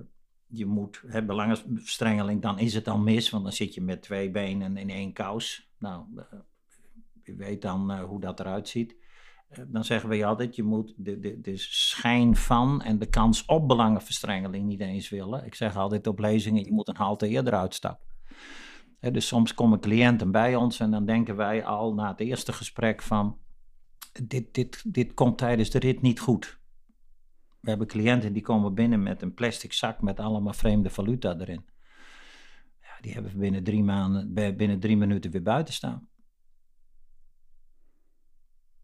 je 0.48 0.66
moet, 0.66 1.04
hè, 1.08 1.26
belangenverstrengeling, 1.26 2.42
dan 2.42 2.60
is 2.60 2.74
het 2.74 2.88
al 2.88 2.98
mis, 2.98 3.30
want 3.30 3.44
dan 3.44 3.54
zit 3.54 3.74
je 3.74 3.82
met 3.82 4.02
twee 4.02 4.32
benen 4.32 4.78
in 4.78 4.90
één 4.90 5.14
kous. 5.14 5.70
Nou, 5.78 6.06
uh, 6.16 6.24
je 7.24 7.36
weet 7.36 7.62
dan 7.62 8.00
hoe 8.00 8.20
dat 8.20 8.40
eruit 8.40 8.70
ziet. 8.70 8.96
dan 9.68 9.84
zeggen 9.84 10.10
we 10.10 10.26
altijd, 10.26 10.56
je 10.56 10.64
moet 10.64 10.94
de, 10.98 11.20
de, 11.20 11.42
de 11.42 11.58
schijn 11.58 12.36
van 12.36 12.82
en 12.82 13.00
de 13.00 13.10
kans 13.10 13.46
op 13.46 13.68
belangenverstrengeling 13.68 14.66
niet 14.66 14.82
eens 14.82 15.10
willen. 15.10 15.46
Ik 15.46 15.56
zeg 15.56 15.78
altijd 15.78 16.08
op 16.08 16.20
lezingen, 16.20 16.64
je 16.64 16.72
moet 16.72 16.88
een 16.88 16.96
halte 16.96 17.28
eerder 17.28 17.54
uitstappen 17.54 18.10
dus 19.10 19.28
soms 19.28 19.54
komen 19.54 19.80
cliënten 19.80 20.32
bij 20.32 20.56
ons 20.56 20.80
en 20.80 20.92
dan 20.92 21.06
denken 21.06 21.36
wij 21.36 21.66
al 21.66 21.94
na 21.94 22.08
het 22.08 22.20
eerste 22.20 22.54
gesprek 22.54 23.02
van 23.02 23.40
dit, 24.24 24.54
dit, 24.54 24.94
dit 24.94 25.14
komt 25.14 25.38
tijdens 25.38 25.70
de 25.70 25.80
rit 25.80 26.02
niet 26.02 26.20
goed. 26.20 26.60
We 27.60 27.70
hebben 27.70 27.88
cliënten 27.88 28.34
die 28.34 28.42
komen 28.42 28.74
binnen 28.74 29.04
met 29.04 29.22
een 29.22 29.34
plastic 29.34 29.74
zak 29.74 30.02
met 30.02 30.20
allemaal 30.20 30.54
vreemde 30.54 30.90
valuta 30.90 31.40
erin. 31.40 31.66
Ja, 32.82 33.02
die 33.02 33.14
hebben 33.14 33.38
binnen 33.38 33.64
drie, 33.64 33.84
maanden, 33.84 34.34
binnen 34.34 34.80
drie 34.80 34.98
minuten 34.98 35.32
weer 35.32 35.44
buiten 35.44 35.74
staan. 35.74 36.10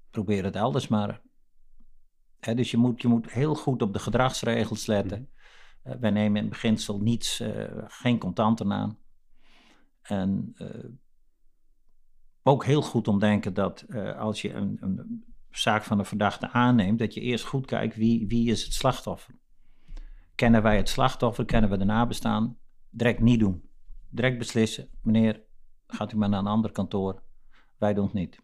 Probeer 0.09 0.43
het 0.43 0.55
elders 0.55 0.88
maar. 0.88 1.22
dus 2.39 2.72
je 2.72 2.78
moet, 2.78 3.01
je 3.01 3.07
moet 3.07 3.32
heel 3.32 3.55
goed 3.55 3.82
op 3.82 3.93
de 3.93 3.99
gedragsregels 3.99 4.86
letten. 4.86 5.30
Uh, 5.84 5.93
wij 5.95 6.09
nemen 6.09 6.41
in 6.41 6.49
beginsel 6.49 6.99
niets, 6.99 7.41
uh, 7.41 7.65
geen 7.88 8.20
contanten 8.20 8.72
aan. 8.74 8.97
En 10.08 10.55
uh, 10.62 10.89
ook 12.43 12.66
heel 12.66 12.82
goed 12.82 13.08
om 13.08 13.20
denken 13.20 13.53
dat 13.53 13.86
uh, 13.88 14.20
als 14.20 14.41
je 14.41 14.53
een, 14.53 14.78
een, 14.82 15.26
zaak 15.49 15.84
van 15.84 15.99
een 15.99 16.05
verdachte 16.05 16.49
aanneemt, 16.49 16.99
dat 16.99 17.14
je 17.14 17.22
eerst 17.22 17.45
goed 17.45 17.66
kijkt 17.66 17.95
wie, 17.95 18.28
wie 18.28 18.49
is 18.51 18.64
het 18.64 18.74
slachtoffer. 18.74 19.34
Kennen 20.36 20.62
wij 20.64 20.78
het 20.78 20.89
slachtoffer, 20.89 21.45
kennen 21.45 21.70
we 21.70 21.78
de 21.78 21.86
nabestaan? 21.86 22.58
Direct 22.89 23.20
niet 23.20 23.39
doen. 23.39 23.70
Direct 24.10 24.38
beslissen, 24.38 24.89
meneer, 25.01 25.41
gaat 25.88 26.12
u 26.12 26.18
maar 26.18 26.30
naar 26.30 26.39
een 26.39 26.47
ander 26.47 26.72
kantoor. 26.72 27.22
Wij 27.78 27.93
doen 27.93 28.03
het 28.03 28.14
niet. 28.14 28.39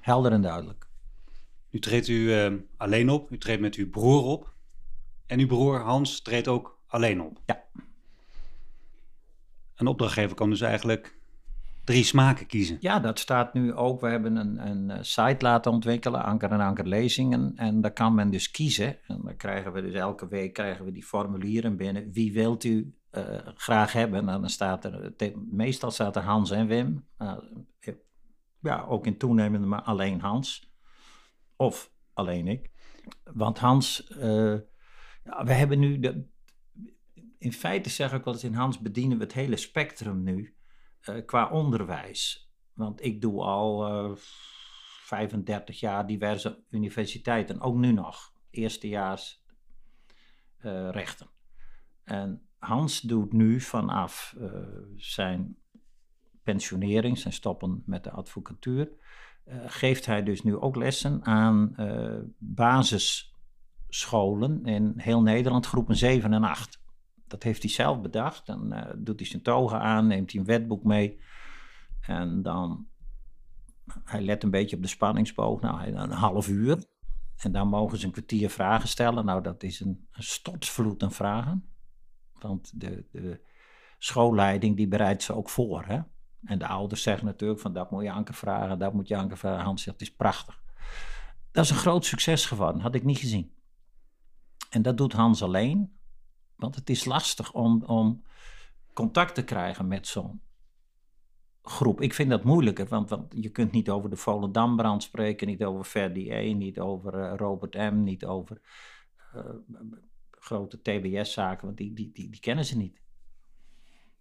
Helder 0.00 0.32
en 0.32 0.42
duidelijk. 0.42 0.88
Nu 1.70 1.80
treedt 1.80 2.08
u 2.08 2.14
uh, 2.14 2.60
alleen 2.76 3.10
op, 3.10 3.30
u 3.30 3.38
treedt 3.38 3.60
met 3.60 3.74
uw 3.74 3.90
broer 3.90 4.22
op. 4.22 4.54
En 5.26 5.38
uw 5.38 5.46
broer 5.46 5.80
Hans 5.80 6.22
treedt 6.22 6.48
ook 6.48 6.80
alleen 6.86 7.20
op. 7.22 7.40
Ja. 7.46 7.64
Een 9.80 9.86
opdrachtgever 9.86 10.36
kan 10.36 10.50
dus 10.50 10.60
eigenlijk 10.60 11.18
drie 11.84 12.04
smaken 12.04 12.46
kiezen. 12.46 12.76
Ja, 12.80 13.00
dat 13.00 13.18
staat 13.18 13.54
nu 13.54 13.74
ook. 13.74 14.00
We 14.00 14.08
hebben 14.08 14.36
een, 14.36 14.66
een 14.66 14.90
eh, 14.90 14.98
site 15.02 15.44
laten 15.44 15.72
ontwikkelen, 15.72 16.22
Anker 16.22 16.50
en 16.50 16.60
Anker 16.60 16.86
Lezingen. 16.86 17.52
En 17.56 17.80
daar 17.80 17.92
kan 17.92 18.14
men 18.14 18.30
dus 18.30 18.50
kiezen. 18.50 18.98
En 19.06 19.20
dan 19.24 19.36
krijgen 19.36 19.72
we 19.72 19.82
dus 19.82 19.94
elke 19.94 20.28
week 20.28 20.52
krijgen 20.52 20.84
we 20.84 20.92
die 20.92 21.04
formulieren 21.04 21.76
binnen. 21.76 22.12
Wie 22.12 22.32
wilt 22.32 22.64
u 22.64 22.94
uh, 23.12 23.24
graag 23.54 23.92
hebben? 23.92 24.18
En 24.28 24.40
dan 24.40 24.48
staat 24.48 24.84
er, 24.84 25.12
meestal 25.50 25.90
staat 25.90 26.16
er 26.16 26.22
Hans 26.22 26.50
en 26.50 26.66
Wim. 26.66 27.06
Uh, 27.18 27.36
ja, 28.60 28.84
ook 28.88 29.06
in 29.06 29.18
toenemende, 29.18 29.66
maar 29.66 29.82
alleen 29.82 30.20
Hans. 30.20 30.72
Of 31.56 31.92
alleen 32.12 32.48
ik. 32.48 32.70
Want 33.32 33.58
Hans, 33.58 34.06
ja, 35.24 35.44
we 35.44 35.52
hebben 35.52 35.78
nu 35.78 35.98
de, 35.98 36.24
in 37.40 37.52
feite 37.52 37.90
zeg 37.90 38.12
ik 38.12 38.24
wel 38.24 38.34
eens 38.34 38.44
in 38.44 38.54
Hans 38.54 38.78
bedienen 38.78 39.18
we 39.18 39.22
het 39.22 39.32
hele 39.32 39.56
spectrum 39.56 40.22
nu 40.22 40.54
uh, 41.08 41.26
qua 41.26 41.48
onderwijs. 41.48 42.50
Want 42.72 43.04
ik 43.04 43.20
doe 43.20 43.42
al 43.42 43.88
uh, 43.88 44.04
eh, 44.10 44.16
35 44.16 45.80
jaar 45.80 46.06
diverse 46.06 46.62
universiteiten, 46.70 47.60
ook 47.60 47.76
nu 47.76 47.92
nog, 47.92 48.32
eerstejaars 48.50 49.44
uh, 50.58 50.90
rechten. 50.90 51.28
En 52.04 52.42
Hans 52.58 53.00
doet 53.00 53.32
nu 53.32 53.60
vanaf 53.60 54.36
zijn 54.96 55.56
pensionering, 56.42 57.18
zijn 57.18 57.34
stoppen 57.34 57.82
met 57.86 58.04
de 58.04 58.10
advocatuur, 58.10 58.90
geeft 59.66 60.06
hij 60.06 60.22
dus 60.22 60.42
nu 60.42 60.56
ook 60.56 60.76
lessen 60.76 61.24
aan 61.24 61.74
basisscholen 62.38 64.64
in 64.64 64.92
heel 64.96 65.22
Nederland, 65.22 65.66
groepen 65.66 65.96
7 65.96 66.32
en 66.32 66.44
8. 66.44 66.80
Dat 67.30 67.42
heeft 67.42 67.62
hij 67.62 67.70
zelf 67.70 68.00
bedacht. 68.00 68.46
Dan 68.46 68.72
uh, 68.72 68.82
doet 68.96 69.18
hij 69.18 69.28
zijn 69.28 69.42
togen 69.42 69.80
aan, 69.80 70.06
neemt 70.06 70.32
hij 70.32 70.40
een 70.40 70.46
wetboek 70.46 70.84
mee. 70.84 71.20
En 72.00 72.42
dan, 72.42 72.86
hij 74.04 74.20
let 74.20 74.42
een 74.42 74.50
beetje 74.50 74.76
op 74.76 74.82
de 74.82 74.88
spanningsboog. 74.88 75.60
Nou, 75.60 75.82
een 75.82 76.10
half 76.10 76.48
uur. 76.48 76.84
En 77.36 77.52
dan 77.52 77.68
mogen 77.68 77.98
ze 77.98 78.06
een 78.06 78.12
kwartier 78.12 78.50
vragen 78.50 78.88
stellen. 78.88 79.24
Nou, 79.24 79.42
dat 79.42 79.62
is 79.62 79.80
een, 79.80 80.06
een 80.12 80.22
stortvloed 80.22 81.02
aan 81.02 81.12
vragen. 81.12 81.64
Want 82.38 82.80
de, 82.80 83.04
de 83.12 83.40
schoolleiding 83.98 84.76
die 84.76 84.88
bereidt 84.88 85.22
ze 85.22 85.34
ook 85.34 85.48
voor. 85.48 85.84
Hè? 85.84 86.00
En 86.44 86.58
de 86.58 86.66
ouders 86.66 87.02
zeggen 87.02 87.26
natuurlijk 87.26 87.60
van 87.60 87.72
dat 87.72 87.90
moet 87.90 88.02
je 88.02 88.12
Anker 88.12 88.34
vragen, 88.34 88.78
dat 88.78 88.92
moet 88.92 89.08
je 89.08 89.16
Anker 89.16 89.36
vragen. 89.36 89.64
Hans 89.64 89.82
zegt 89.82 90.00
het 90.00 90.08
is 90.08 90.14
prachtig. 90.14 90.62
Dat 91.50 91.64
is 91.64 91.70
een 91.70 91.76
groot 91.76 92.04
succes 92.04 92.46
geworden, 92.46 92.80
had 92.80 92.94
ik 92.94 93.04
niet 93.04 93.18
gezien. 93.18 93.54
En 94.70 94.82
dat 94.82 94.96
doet 94.96 95.12
Hans 95.12 95.42
alleen, 95.42 95.98
want 96.60 96.74
het 96.74 96.90
is 96.90 97.04
lastig 97.04 97.52
om, 97.52 97.82
om 97.84 98.22
contact 98.92 99.34
te 99.34 99.44
krijgen 99.44 99.88
met 99.88 100.06
zo'n 100.06 100.40
groep. 101.62 102.00
Ik 102.00 102.14
vind 102.14 102.30
dat 102.30 102.44
moeilijker, 102.44 102.86
want, 102.86 103.10
want 103.10 103.34
je 103.36 103.48
kunt 103.48 103.72
niet 103.72 103.90
over 103.90 104.10
de 104.10 104.16
Volendambrand 104.16 105.02
spreken, 105.02 105.46
niet 105.46 105.64
over 105.64 105.84
Verdi 105.84 106.30
E, 106.30 106.52
niet 106.52 106.80
over 106.80 107.14
uh, 107.14 107.32
Robert 107.36 107.74
M, 107.74 108.02
niet 108.02 108.24
over 108.24 108.60
uh, 109.34 109.44
grote 110.30 110.80
TBS-zaken, 110.82 111.66
want 111.66 111.76
die, 111.76 111.92
die, 111.92 112.10
die, 112.12 112.40
kennen 112.40 112.64
ze 112.64 112.76
niet. 112.76 113.00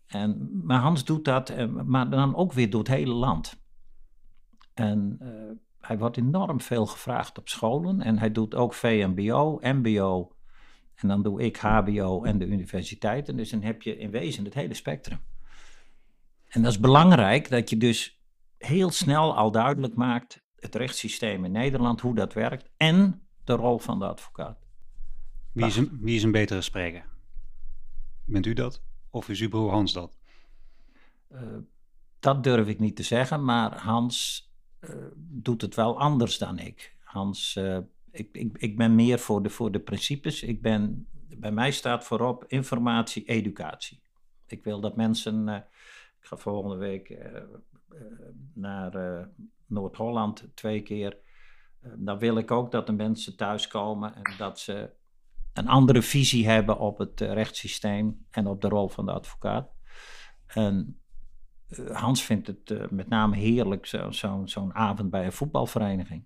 En, 0.05 0.49
maar 0.63 0.79
Hans 0.79 1.05
doet 1.05 1.25
dat, 1.25 1.49
eh, 1.49 1.67
maar 1.67 2.09
dan 2.09 2.35
ook 2.35 2.53
weer 2.53 2.69
door 2.69 2.79
het 2.79 2.89
hele 2.89 3.13
land. 3.13 3.61
En 4.73 5.17
hij 5.79 5.97
wordt 5.97 6.17
enorm 6.17 6.61
veel 6.61 6.85
gevraagd 6.85 7.37
op 7.37 7.49
scholen. 7.49 8.01
En 8.01 8.17
hij 8.17 8.31
doet 8.31 8.55
ook 8.55 8.73
VMBO, 8.73 9.59
MBO. 9.61 10.31
En 11.01 11.07
dan 11.07 11.23
doe 11.23 11.41
ik 11.41 11.57
HBO 11.57 12.23
en 12.23 12.37
de 12.37 12.45
universiteiten. 12.45 13.37
Dus 13.37 13.49
dan 13.49 13.61
heb 13.61 13.81
je 13.81 13.97
in 13.97 14.11
wezen 14.11 14.43
het 14.43 14.53
hele 14.53 14.73
spectrum. 14.73 15.19
En 16.47 16.61
dat 16.61 16.71
is 16.71 16.79
belangrijk 16.79 17.49
dat 17.49 17.69
je 17.69 17.77
dus 17.77 18.21
heel 18.57 18.89
snel 18.89 19.35
al 19.35 19.51
duidelijk 19.51 19.95
maakt 19.95 20.43
het 20.55 20.75
rechtssysteem 20.75 21.45
in 21.45 21.51
Nederland, 21.51 22.01
hoe 22.01 22.15
dat 22.15 22.33
werkt 22.33 22.69
en 22.77 23.21
de 23.43 23.53
rol 23.53 23.79
van 23.79 23.99
de 23.99 24.05
advocaat. 24.05 24.67
Wie 25.51 25.65
is 25.65 25.77
een, 25.77 25.97
wie 26.01 26.15
is 26.15 26.23
een 26.23 26.31
betere 26.31 26.61
spreker? 26.61 27.05
Bent 28.25 28.45
u 28.45 28.53
dat? 28.53 28.81
Of 29.09 29.29
is 29.29 29.41
uw 29.41 29.49
broer 29.49 29.71
Hans 29.71 29.93
dat? 29.93 30.17
Uh, 31.31 31.41
dat 32.19 32.43
durf 32.43 32.67
ik 32.67 32.79
niet 32.79 32.95
te 32.95 33.03
zeggen, 33.03 33.43
maar 33.43 33.77
Hans 33.77 34.49
uh, 34.79 34.95
doet 35.17 35.61
het 35.61 35.75
wel 35.75 35.99
anders 35.99 36.37
dan 36.37 36.59
ik. 36.59 36.95
Hans, 37.03 37.55
uh, 37.55 37.77
ik, 38.11 38.29
ik, 38.31 38.57
ik 38.57 38.77
ben 38.77 38.95
meer 38.95 39.19
voor 39.19 39.43
de, 39.43 39.49
voor 39.49 39.71
de 39.71 39.79
principes. 39.79 40.43
Ik 40.43 40.61
ben, 40.61 41.07
bij 41.37 41.51
mij 41.51 41.71
staat 41.71 42.03
voorop 42.03 42.45
informatie, 42.47 43.23
educatie. 43.23 44.01
Ik 44.47 44.63
wil 44.63 44.79
dat 44.81 44.95
mensen. 44.95 45.47
ik 46.19 46.25
ga 46.25 46.37
volgende 46.37 46.75
week 46.75 47.17
naar 48.53 49.27
Noord-Holland 49.65 50.47
twee 50.53 50.81
keer. 50.81 51.17
dan 51.95 52.19
wil 52.19 52.37
ik 52.37 52.51
ook 52.51 52.71
dat 52.71 52.87
de 52.87 52.93
mensen 52.93 53.35
thuiskomen 53.35 54.15
en 54.15 54.33
dat 54.37 54.59
ze 54.59 54.89
een 55.53 55.67
andere 55.67 56.01
visie 56.01 56.47
hebben 56.47 56.79
op 56.79 56.97
het 56.97 57.21
rechtssysteem 57.21 58.25
en 58.31 58.47
op 58.47 58.61
de 58.61 58.67
rol 58.67 58.87
van 58.87 59.05
de 59.05 59.11
advocaat. 59.11 59.71
En 60.47 60.99
Hans 61.91 62.23
vindt 62.23 62.47
het 62.47 62.91
met 62.91 63.09
name 63.09 63.35
heerlijk, 63.35 63.85
zo'n 63.85 64.13
zo, 64.13 64.41
zo 64.45 64.69
avond 64.73 65.09
bij 65.09 65.25
een 65.25 65.31
voetbalvereniging. 65.31 66.23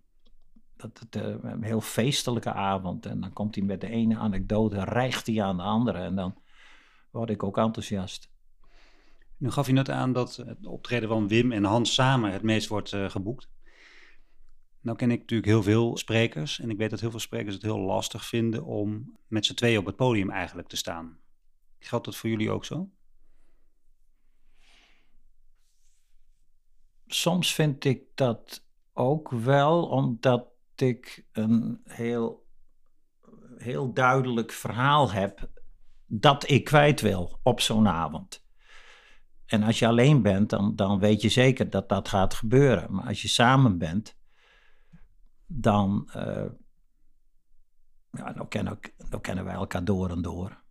Dat 0.84 1.00
het 1.00 1.44
een 1.44 1.64
heel 1.64 1.82
feestelijke 1.82 2.54
avond. 2.54 3.06
En 3.06 3.22
dan 3.22 3.34
komt 3.34 3.56
hij 3.56 3.64
met 3.64 3.82
de 3.82 3.90
ene 3.90 4.18
anekdote, 4.18 4.84
rijgt 4.84 5.28
hij 5.28 5.44
aan 5.44 5.58
de 5.58 5.64
andere. 5.64 5.98
En 5.98 6.16
dan 6.16 6.36
word 7.12 7.30
ik 7.30 7.44
ook 7.44 7.58
enthousiast. 7.58 8.32
Nu 9.38 9.52
gaf 9.52 9.68
je 9.68 9.74
net 9.74 9.90
aan 9.90 10.14
dat 10.14 10.36
het 10.36 10.66
optreden 10.66 11.10
van 11.10 11.28
Wim 11.28 11.52
en 11.52 11.64
Hans 11.64 11.94
samen 11.94 12.32
het 12.32 12.42
meest 12.42 12.68
wordt 12.68 12.90
geboekt. 12.90 13.50
Nou 14.82 14.98
ken 14.98 15.12
ik 15.12 15.20
natuurlijk 15.20 15.50
heel 15.50 15.64
veel 15.64 15.98
sprekers 15.98 16.60
en 16.60 16.70
ik 16.70 16.78
weet 16.78 16.90
dat 16.90 17.00
heel 17.00 17.12
veel 17.12 17.20
sprekers 17.20 17.54
het 17.54 17.64
heel 17.64 17.80
lastig 17.80 18.26
vinden 18.26 18.64
om 18.64 19.18
met 19.28 19.46
z'n 19.46 19.54
tweeën 19.54 19.80
op 19.80 19.86
het 19.86 19.96
podium 19.96 20.30
eigenlijk 20.30 20.68
te 20.68 20.76
staan. 20.76 21.18
Geldt 21.80 22.06
dat 22.06 22.16
voor 22.16 22.30
jullie 22.30 22.52
ook 22.52 22.66
zo? 22.66 22.90
Soms 27.08 27.54
vind 27.54 27.86
ik 27.86 28.04
dat 28.16 28.66
ook 28.94 29.30
wel, 29.30 29.88
omdat 29.88 30.53
ik 30.84 31.26
een 31.32 31.82
heel, 31.84 32.48
heel 33.58 33.94
duidelijk 33.94 34.52
verhaal 34.52 35.12
heb 35.12 35.50
dat 36.06 36.50
ik 36.50 36.64
kwijt 36.64 37.02
wil 37.02 37.40
op 37.44 37.60
zo'n 37.62 37.88
avond. 37.88 38.46
En 39.46 39.64
als 39.64 39.80
je 39.80 39.88
alleen 39.88 40.22
bent, 40.22 40.50
dan, 40.50 40.76
dan 40.76 41.00
weet 41.00 41.22
je 41.22 41.30
zeker 41.30 41.70
dat 41.70 41.90
dat 41.90 42.08
gaat 42.08 42.34
gebeuren. 42.34 42.94
Maar 42.94 43.06
als 43.08 43.22
je 43.22 43.28
samen 43.28 43.78
bent, 43.78 44.18
dan, 45.46 46.10
uh, 46.16 46.46
ja, 48.12 48.32
nou 48.34 48.48
kennen, 48.48 48.80
nou 49.10 49.22
kennen 49.22 49.44
wij 49.46 49.54
elkaar 49.54 49.84
door 49.84 50.10
en 50.10 50.22
door. 50.22 50.64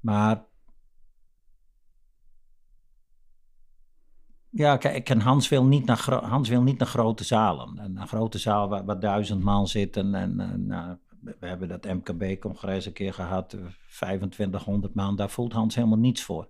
Maar 0.00 0.44
ja, 4.54 4.76
kijk, 4.76 5.10
en 5.10 5.20
Hans 5.20 5.48
wil 5.48 5.64
niet 5.64 5.86
naar, 5.86 6.24
Hans 6.24 6.48
wil 6.48 6.62
niet 6.62 6.78
naar 6.78 6.88
grote 6.88 7.24
zalen. 7.24 7.78
En 7.78 7.96
een 7.96 8.08
grote 8.08 8.38
zaal 8.38 8.68
waar, 8.68 8.84
waar 8.84 9.00
duizend 9.00 9.42
man 9.42 9.68
zitten. 9.68 10.14
En, 10.14 10.40
en 10.40 10.66
nou, 10.66 10.96
we 11.20 11.46
hebben 11.46 11.68
dat 11.68 11.84
MKB-congres 11.84 12.86
een 12.86 12.92
keer 12.92 13.14
gehad, 13.14 13.56
2500 13.88 14.94
man. 14.94 15.16
Daar 15.16 15.30
voelt 15.30 15.52
Hans 15.52 15.74
helemaal 15.74 15.98
niets 15.98 16.22
voor. 16.22 16.48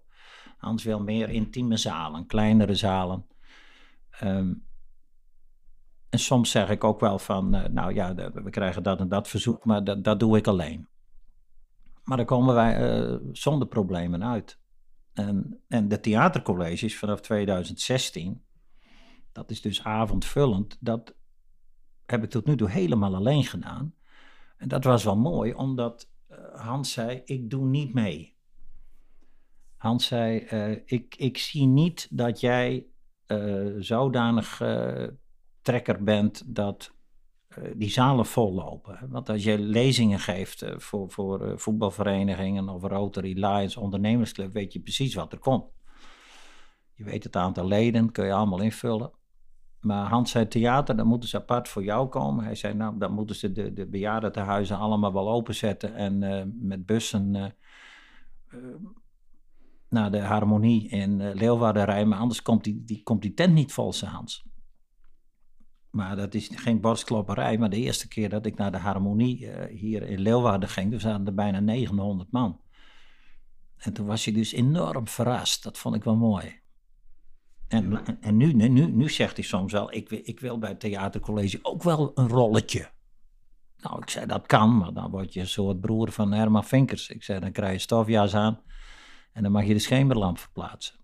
Hans 0.59 0.85
wil 0.85 1.01
meer 1.01 1.29
intieme 1.29 1.77
zalen, 1.77 2.27
kleinere 2.27 2.75
zalen. 2.75 3.27
Um, 4.23 4.65
en 6.09 6.19
soms 6.19 6.51
zeg 6.51 6.69
ik 6.69 6.85
ook 6.85 7.01
wel 7.01 7.19
van, 7.19 7.55
uh, 7.55 7.65
nou 7.65 7.95
ja, 7.95 8.15
we 8.15 8.51
krijgen 8.51 8.83
dat 8.83 9.01
en 9.01 9.09
dat 9.09 9.29
verzoek, 9.29 9.65
maar 9.65 9.85
dat, 9.85 10.05
dat 10.05 10.21
doe 10.21 10.37
ik 10.37 10.47
alleen. 10.47 10.89
Maar 12.05 12.17
dan 12.17 12.27
komen 12.27 12.55
wij 12.55 13.01
uh, 13.01 13.17
zonder 13.33 13.69
problemen 13.69 14.25
uit. 14.25 14.59
En, 15.15 15.61
en 15.69 15.89
de 15.89 16.01
theatercolleges 16.01 16.99
vanaf 16.99 17.21
2016, 17.21 18.45
dat 19.33 19.51
is 19.51 19.61
dus 19.61 19.85
avondvullend, 19.85 20.77
dat 20.81 21.15
heb 22.07 22.23
ik 22.23 22.31
tot 22.31 22.47
nu 22.47 22.57
toe 22.57 22.71
helemaal 22.71 23.15
alleen 23.15 23.45
gedaan. 23.45 23.95
En 24.57 24.69
dat 24.69 24.85
was 24.85 25.05
wel 25.05 25.17
mooi, 25.17 25.55
omdat 25.55 26.11
uh, 26.31 26.37
Hans 26.55 26.93
zei, 26.93 27.23
ik 27.25 27.51
doe 27.51 27.67
niet 27.67 27.95
mee. 27.95 28.37
Hans 29.77 30.07
zei, 30.07 30.39
ik, 30.85 31.15
ik 31.17 31.39
zie 31.39 31.67
niet 31.67 32.09
dat 32.11 32.41
jij 32.41 32.87
zodanig 33.79 34.61
trekker 35.63 36.03
bent 36.03 36.55
dat 36.55 36.94
die 37.77 37.91
zalen 37.91 38.27
vollopen. 38.27 38.99
Want 39.11 39.29
als 39.29 39.45
je 39.45 39.59
lezingen 39.59 40.19
geeft 40.19 40.63
uh, 40.63 40.79
voor, 40.79 41.11
voor 41.11 41.47
uh, 41.47 41.57
voetbalverenigingen 41.57 42.69
of 42.69 42.83
Rotary 42.83 43.45
Lions 43.45 43.77
ondernemersclub, 43.77 44.53
weet 44.53 44.73
je 44.73 44.81
precies 44.81 45.15
wat 45.15 45.33
er 45.33 45.39
komt. 45.39 45.65
Je 46.95 47.05
weet 47.05 47.25
het 47.25 47.37
aantal 47.37 47.67
leden, 47.67 48.13
kun 48.13 48.27
je 48.27 48.33
allemaal 48.33 48.61
invullen. 48.61 49.11
Maar 49.81 50.09
Hans 50.09 50.31
zei 50.31 50.49
theater, 50.49 50.97
dan 50.97 51.07
moeten 51.07 51.29
ze 51.29 51.37
apart 51.37 51.69
voor 51.69 51.85
jou 51.85 52.09
komen. 52.09 52.45
Hij 52.45 52.55
zei, 52.55 52.75
nou, 52.75 52.99
dan 52.99 53.13
moeten 53.13 53.37
ze 53.37 53.53
de, 53.53 53.73
de 53.73 53.87
bejaardentehuizen 53.87 54.79
allemaal 54.79 55.13
wel 55.13 55.31
openzetten 55.31 55.95
en 55.95 56.19
met 56.61 56.87
bussen 56.87 57.55
naar 59.89 60.11
de 60.11 60.21
harmonie 60.21 60.89
in 60.89 61.33
Leeuwarden 61.33 61.85
rijden. 61.85 62.09
Maar 62.09 62.19
anders 62.19 62.43
komt 62.43 62.65
die, 62.65 62.85
die, 62.85 63.03
komt 63.03 63.23
die 63.23 63.35
tent 63.35 63.55
niet 63.55 63.73
vol, 63.73 63.93
Hans. 64.05 64.45
Maar 65.95 66.17
dat 66.17 66.35
is 66.35 66.51
geen 66.55 66.81
borstklopperij. 66.81 67.59
Maar 67.59 67.71
de 67.71 67.77
eerste 67.77 68.09
keer 68.09 68.29
dat 68.29 68.47
ik 68.47 68.57
naar 68.57 68.73
de 68.73 68.79
Harmonie 68.79 69.41
uh, 69.41 69.65
hier 69.79 70.03
in 70.03 70.21
Leeuwarden 70.21 70.69
ging, 70.69 70.91
toen 70.91 71.01
zaten 71.01 71.27
er 71.27 71.35
bijna 71.35 71.61
900 71.61 72.31
man. 72.33 72.61
En 73.77 73.93
toen 73.93 74.07
was 74.07 74.25
hij 74.25 74.35
dus 74.35 74.53
enorm 74.53 75.09
verrast. 75.09 75.63
Dat 75.63 75.79
vond 75.79 75.95
ik 75.95 76.05
wel 76.05 76.17
mooi. 76.17 76.61
En, 77.69 78.03
en 78.21 78.37
nu, 78.37 78.53
nu, 78.53 78.69
nu 78.69 79.09
zegt 79.09 79.37
hij 79.37 79.45
soms 79.45 79.73
wel, 79.73 79.93
ik, 79.93 80.11
ik 80.11 80.41
wil 80.41 80.59
bij 80.59 80.71
het 80.71 80.81
theatercollege 80.81 81.59
ook 81.63 81.83
wel 81.83 82.13
een 82.15 82.29
rolletje. 82.29 82.91
Nou, 83.77 84.03
ik 84.03 84.11
zei, 84.11 84.27
dat 84.27 84.47
kan, 84.47 84.77
maar 84.77 84.93
dan 84.93 85.11
word 85.11 85.33
je 85.33 85.41
een 85.41 85.47
soort 85.47 85.81
broer 85.81 86.13
van 86.13 86.33
Herman 86.33 86.65
Vinkers. 86.65 87.09
Ik 87.09 87.23
zei, 87.23 87.41
dan 87.41 87.53
krijg 87.53 87.73
je 87.73 87.79
stofjas 87.79 88.35
aan 88.35 88.61
en 89.33 89.43
dan 89.43 89.53
mag 89.53 89.65
je 89.65 89.73
de 89.73 89.79
schemerlamp 89.79 90.39
verplaatsen. 90.39 91.04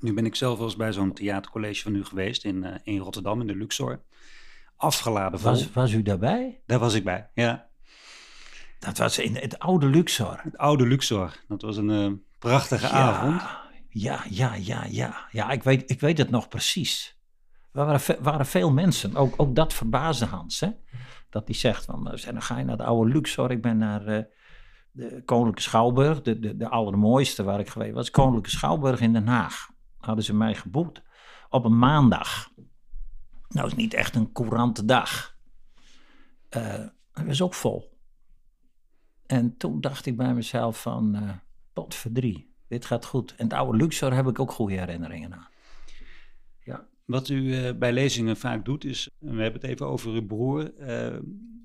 Nu 0.00 0.14
ben 0.14 0.26
ik 0.26 0.34
zelf 0.34 0.58
wel 0.58 0.66
eens 0.66 0.76
bij 0.76 0.92
zo'n 0.92 1.12
theatercollege 1.12 1.82
van 1.82 1.94
u 1.94 2.04
geweest 2.04 2.44
in, 2.44 2.56
uh, 2.56 2.74
in 2.82 2.98
Rotterdam, 2.98 3.40
in 3.40 3.46
de 3.46 3.56
Luxor. 3.56 4.02
Afgeladen 4.76 5.40
vol. 5.40 5.50
Was, 5.50 5.72
was 5.72 5.92
u 5.92 6.02
daarbij? 6.02 6.60
Daar 6.66 6.78
was 6.78 6.94
ik 6.94 7.04
bij, 7.04 7.30
ja. 7.34 7.68
Dat 8.78 8.98
was 8.98 9.18
in 9.18 9.36
het 9.36 9.58
oude 9.58 9.86
Luxor. 9.86 10.40
Het 10.42 10.56
oude 10.58 10.86
Luxor. 10.86 11.36
Dat 11.48 11.62
was 11.62 11.76
een 11.76 11.90
uh, 11.90 12.12
prachtige 12.38 12.86
ja, 12.86 12.92
avond. 12.92 13.42
Ja, 13.88 14.24
ja, 14.28 14.54
ja, 14.54 14.84
ja. 14.88 15.28
Ja, 15.30 15.50
ik 15.50 15.62
weet, 15.62 15.90
ik 15.90 16.00
weet 16.00 16.18
het 16.18 16.30
nog 16.30 16.48
precies. 16.48 17.18
Er 17.72 17.84
waren, 17.84 18.22
waren 18.22 18.46
veel 18.46 18.70
mensen. 18.70 19.16
Ook, 19.16 19.34
ook 19.36 19.54
dat 19.54 19.74
verbaasde 19.74 20.26
Hans. 20.26 20.60
Hè? 20.60 20.68
Dat 21.30 21.46
hij 21.46 21.54
zegt, 21.54 21.84
van, 21.84 22.04
dan 22.04 22.42
ga 22.42 22.58
je 22.58 22.64
naar 22.64 22.76
het 22.76 22.86
oude 22.86 23.12
Luxor. 23.12 23.50
Ik 23.50 23.62
ben 23.62 23.78
naar... 23.78 24.08
Uh, 24.08 24.22
de 24.96 25.22
Koninklijke 25.24 25.62
Schouwburg, 25.62 26.22
de, 26.22 26.38
de, 26.38 26.56
de 26.56 26.68
allermooiste 26.68 27.42
waar 27.42 27.60
ik 27.60 27.68
geweest 27.68 27.94
was, 27.94 28.10
Koninklijke 28.10 28.50
Schouwburg 28.50 29.00
in 29.00 29.12
Den 29.12 29.26
Haag. 29.26 29.70
Hadden 30.06 30.24
ze 30.24 30.34
mij 30.34 30.54
geboekt 30.54 31.02
op 31.50 31.64
een 31.64 31.78
maandag. 31.78 32.50
Nou, 33.48 33.66
is 33.66 33.74
niet 33.74 33.94
echt 33.94 34.14
een 34.14 34.32
courante 34.32 34.84
dag. 34.84 35.36
Uh, 36.56 36.62
het 37.12 37.26
was 37.26 37.42
ook 37.42 37.54
vol. 37.54 37.98
En 39.26 39.56
toen 39.56 39.80
dacht 39.80 40.06
ik 40.06 40.16
bij 40.16 40.34
mezelf 40.34 40.82
van, 40.82 41.16
uh, 41.16 41.30
pot 41.72 41.94
verdrie, 41.94 42.54
dit 42.68 42.84
gaat 42.84 43.04
goed. 43.04 43.34
En 43.34 43.44
het 43.44 43.52
oude 43.52 43.78
Luxor 43.78 44.12
heb 44.12 44.26
ik 44.26 44.38
ook 44.38 44.52
goede 44.52 44.74
herinneringen 44.74 45.34
aan. 45.34 45.48
Ja. 46.64 46.86
Wat 47.04 47.28
u 47.28 47.36
uh, 47.36 47.78
bij 47.78 47.92
lezingen 47.92 48.36
vaak 48.36 48.64
doet 48.64 48.84
is, 48.84 49.10
we 49.18 49.42
hebben 49.42 49.60
het 49.60 49.70
even 49.70 49.86
over 49.86 50.12
uw 50.12 50.26
broer, 50.26 50.72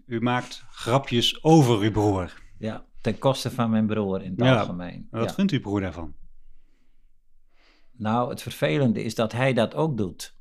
u 0.06 0.22
maakt 0.22 0.66
grapjes 0.70 1.44
over 1.44 1.80
uw 1.80 1.92
broer. 1.92 2.42
Ja, 2.58 2.86
ten 3.02 3.18
koste 3.18 3.52
van 3.52 3.70
mijn 3.70 3.88
broer 3.88 4.22
in 4.22 4.32
het 4.32 4.40
ja, 4.40 4.60
algemeen. 4.60 5.08
Wat 5.12 5.30
ja. 5.30 5.34
vindt 5.34 5.52
uw 5.52 5.62
broer 5.62 5.82
daarvan? 5.82 6.16
Nou, 8.02 8.30
het 8.30 8.42
vervelende 8.42 9.04
is 9.04 9.16
dat 9.16 9.32
hij 9.32 9.54
dat 9.54 9.76
ook 9.76 9.98
doet. 9.98 10.36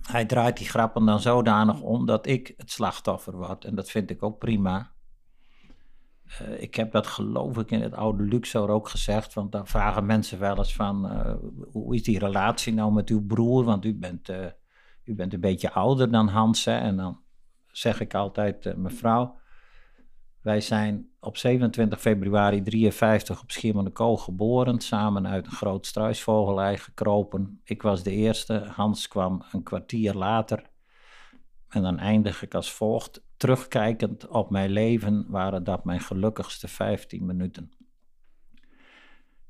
Hij 0.00 0.24
draait 0.24 0.56
die 0.56 0.68
grappen 0.68 1.06
dan 1.06 1.20
zodanig 1.20 1.80
om 1.80 2.06
dat 2.06 2.26
ik 2.26 2.54
het 2.56 2.70
slachtoffer 2.70 3.36
word. 3.36 3.64
En 3.64 3.74
dat 3.74 3.90
vind 3.90 4.10
ik 4.10 4.22
ook 4.22 4.38
prima. 4.38 4.92
Uh, 6.42 6.62
ik 6.62 6.74
heb 6.74 6.92
dat 6.92 7.06
geloof 7.06 7.58
ik 7.58 7.70
in 7.70 7.82
het 7.82 7.94
oude 7.94 8.22
Luxor 8.22 8.68
ook 8.68 8.88
gezegd. 8.88 9.34
Want 9.34 9.52
dan 9.52 9.66
vragen 9.66 10.06
mensen 10.06 10.38
wel 10.38 10.56
eens 10.56 10.74
van... 10.74 11.12
Uh, 11.12 11.34
hoe 11.72 11.94
is 11.94 12.02
die 12.02 12.18
relatie 12.18 12.72
nou 12.72 12.92
met 12.92 13.08
uw 13.08 13.26
broer? 13.26 13.64
Want 13.64 13.84
u 13.84 13.94
bent, 13.94 14.28
uh, 14.28 14.46
u 15.04 15.14
bent 15.14 15.32
een 15.32 15.40
beetje 15.40 15.72
ouder 15.72 16.10
dan 16.10 16.28
Hans. 16.28 16.64
Hè? 16.64 16.78
En 16.78 16.96
dan 16.96 17.20
zeg 17.66 18.00
ik 18.00 18.14
altijd... 18.14 18.76
mevrouw, 18.76 19.38
wij 20.40 20.60
zijn 20.60 21.09
op 21.20 21.36
27 21.36 22.00
februari 22.00 22.62
53 22.62 23.42
op 23.42 23.50
Schiermonnikoog 23.50 24.24
geboren, 24.24 24.80
samen 24.80 25.26
uit 25.26 25.46
een 25.46 25.52
groot 25.52 25.86
struisvogelei 25.86 26.76
gekropen. 26.76 27.60
Ik 27.64 27.82
was 27.82 28.02
de 28.02 28.10
eerste, 28.10 28.70
Hans 28.74 29.08
kwam 29.08 29.44
een 29.52 29.62
kwartier 29.62 30.14
later. 30.14 30.70
En 31.68 31.82
dan 31.82 31.98
eindig 31.98 32.42
ik 32.42 32.54
als 32.54 32.72
volgt. 32.72 33.22
Terugkijkend 33.36 34.28
op 34.28 34.50
mijn 34.50 34.70
leven 34.70 35.26
waren 35.28 35.64
dat 35.64 35.84
mijn 35.84 36.00
gelukkigste 36.00 36.68
15 36.68 37.26
minuten. 37.26 37.72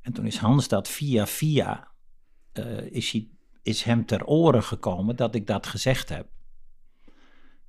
En 0.00 0.12
toen 0.12 0.26
is 0.26 0.36
Hans 0.36 0.68
dat 0.68 0.88
via 0.88 1.26
via, 1.26 1.88
uh, 2.52 2.80
is, 2.90 3.12
hij, 3.12 3.28
is 3.62 3.82
hem 3.82 4.06
ter 4.06 4.26
oren 4.26 4.62
gekomen 4.62 5.16
dat 5.16 5.34
ik 5.34 5.46
dat 5.46 5.66
gezegd 5.66 6.08
heb. 6.08 6.26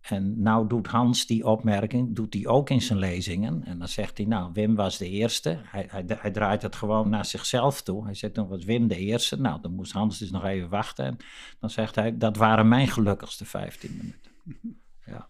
En 0.01 0.41
nou 0.41 0.67
doet 0.67 0.87
Hans 0.87 1.25
die 1.25 1.45
opmerking, 1.45 2.15
doet 2.15 2.33
hij 2.33 2.47
ook 2.47 2.69
in 2.69 2.81
zijn 2.81 2.99
lezingen. 2.99 3.63
En 3.65 3.79
dan 3.79 3.87
zegt 3.87 4.17
hij, 4.17 4.25
nou, 4.25 4.49
Wim 4.53 4.75
was 4.75 4.97
de 4.97 5.09
eerste. 5.09 5.59
Hij, 5.63 5.85
hij, 5.89 6.03
hij 6.07 6.31
draait 6.31 6.61
het 6.61 6.75
gewoon 6.75 7.09
naar 7.09 7.25
zichzelf 7.25 7.81
toe. 7.81 8.05
Hij 8.05 8.13
zegt, 8.13 8.35
dan 8.35 8.47
was 8.47 8.63
Wim 8.63 8.87
de 8.87 8.97
eerste. 8.97 9.41
Nou, 9.41 9.61
dan 9.61 9.73
moest 9.73 9.91
Hans 9.91 10.17
dus 10.17 10.31
nog 10.31 10.45
even 10.45 10.69
wachten. 10.69 11.05
En 11.05 11.17
dan 11.59 11.69
zegt 11.69 11.95
hij, 11.95 12.17
dat 12.17 12.37
waren 12.37 12.67
mijn 12.67 12.87
gelukkigste 12.87 13.45
15 13.45 13.97
minuten. 13.97 14.31
Ja. 15.05 15.27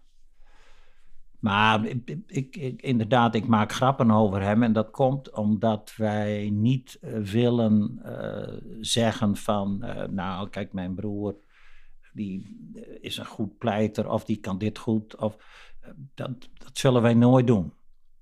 Maar 1.38 1.84
ik, 1.84 2.16
ik, 2.26 2.56
ik, 2.56 2.82
inderdaad, 2.82 3.34
ik 3.34 3.46
maak 3.46 3.72
grappen 3.72 4.10
over 4.10 4.42
hem. 4.42 4.62
En 4.62 4.72
dat 4.72 4.90
komt 4.90 5.30
omdat 5.30 5.94
wij 5.96 6.50
niet 6.52 6.98
uh, 7.00 7.18
willen 7.18 8.00
uh, 8.04 8.76
zeggen 8.80 9.36
van, 9.36 9.80
uh, 9.84 10.04
nou, 10.04 10.48
kijk, 10.48 10.72
mijn 10.72 10.94
broer 10.94 11.36
die 12.12 12.70
eh, 12.74 12.82
is 13.00 13.16
een 13.16 13.26
goed 13.26 13.58
pleiter 13.58 14.10
of 14.10 14.24
die 14.24 14.36
kan 14.36 14.58
dit 14.58 14.78
goed. 14.78 15.16
Of, 15.16 15.36
eh, 15.80 15.90
dat, 16.14 16.48
dat 16.54 16.78
zullen 16.78 17.02
wij 17.02 17.14
nooit 17.14 17.46
doen. 17.46 17.72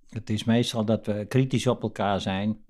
Het 0.08 0.30
is 0.30 0.44
meestal 0.44 0.84
dat 0.84 1.06
we 1.06 1.24
kritisch 1.28 1.66
op 1.66 1.82
elkaar 1.82 2.20
zijn. 2.20 2.64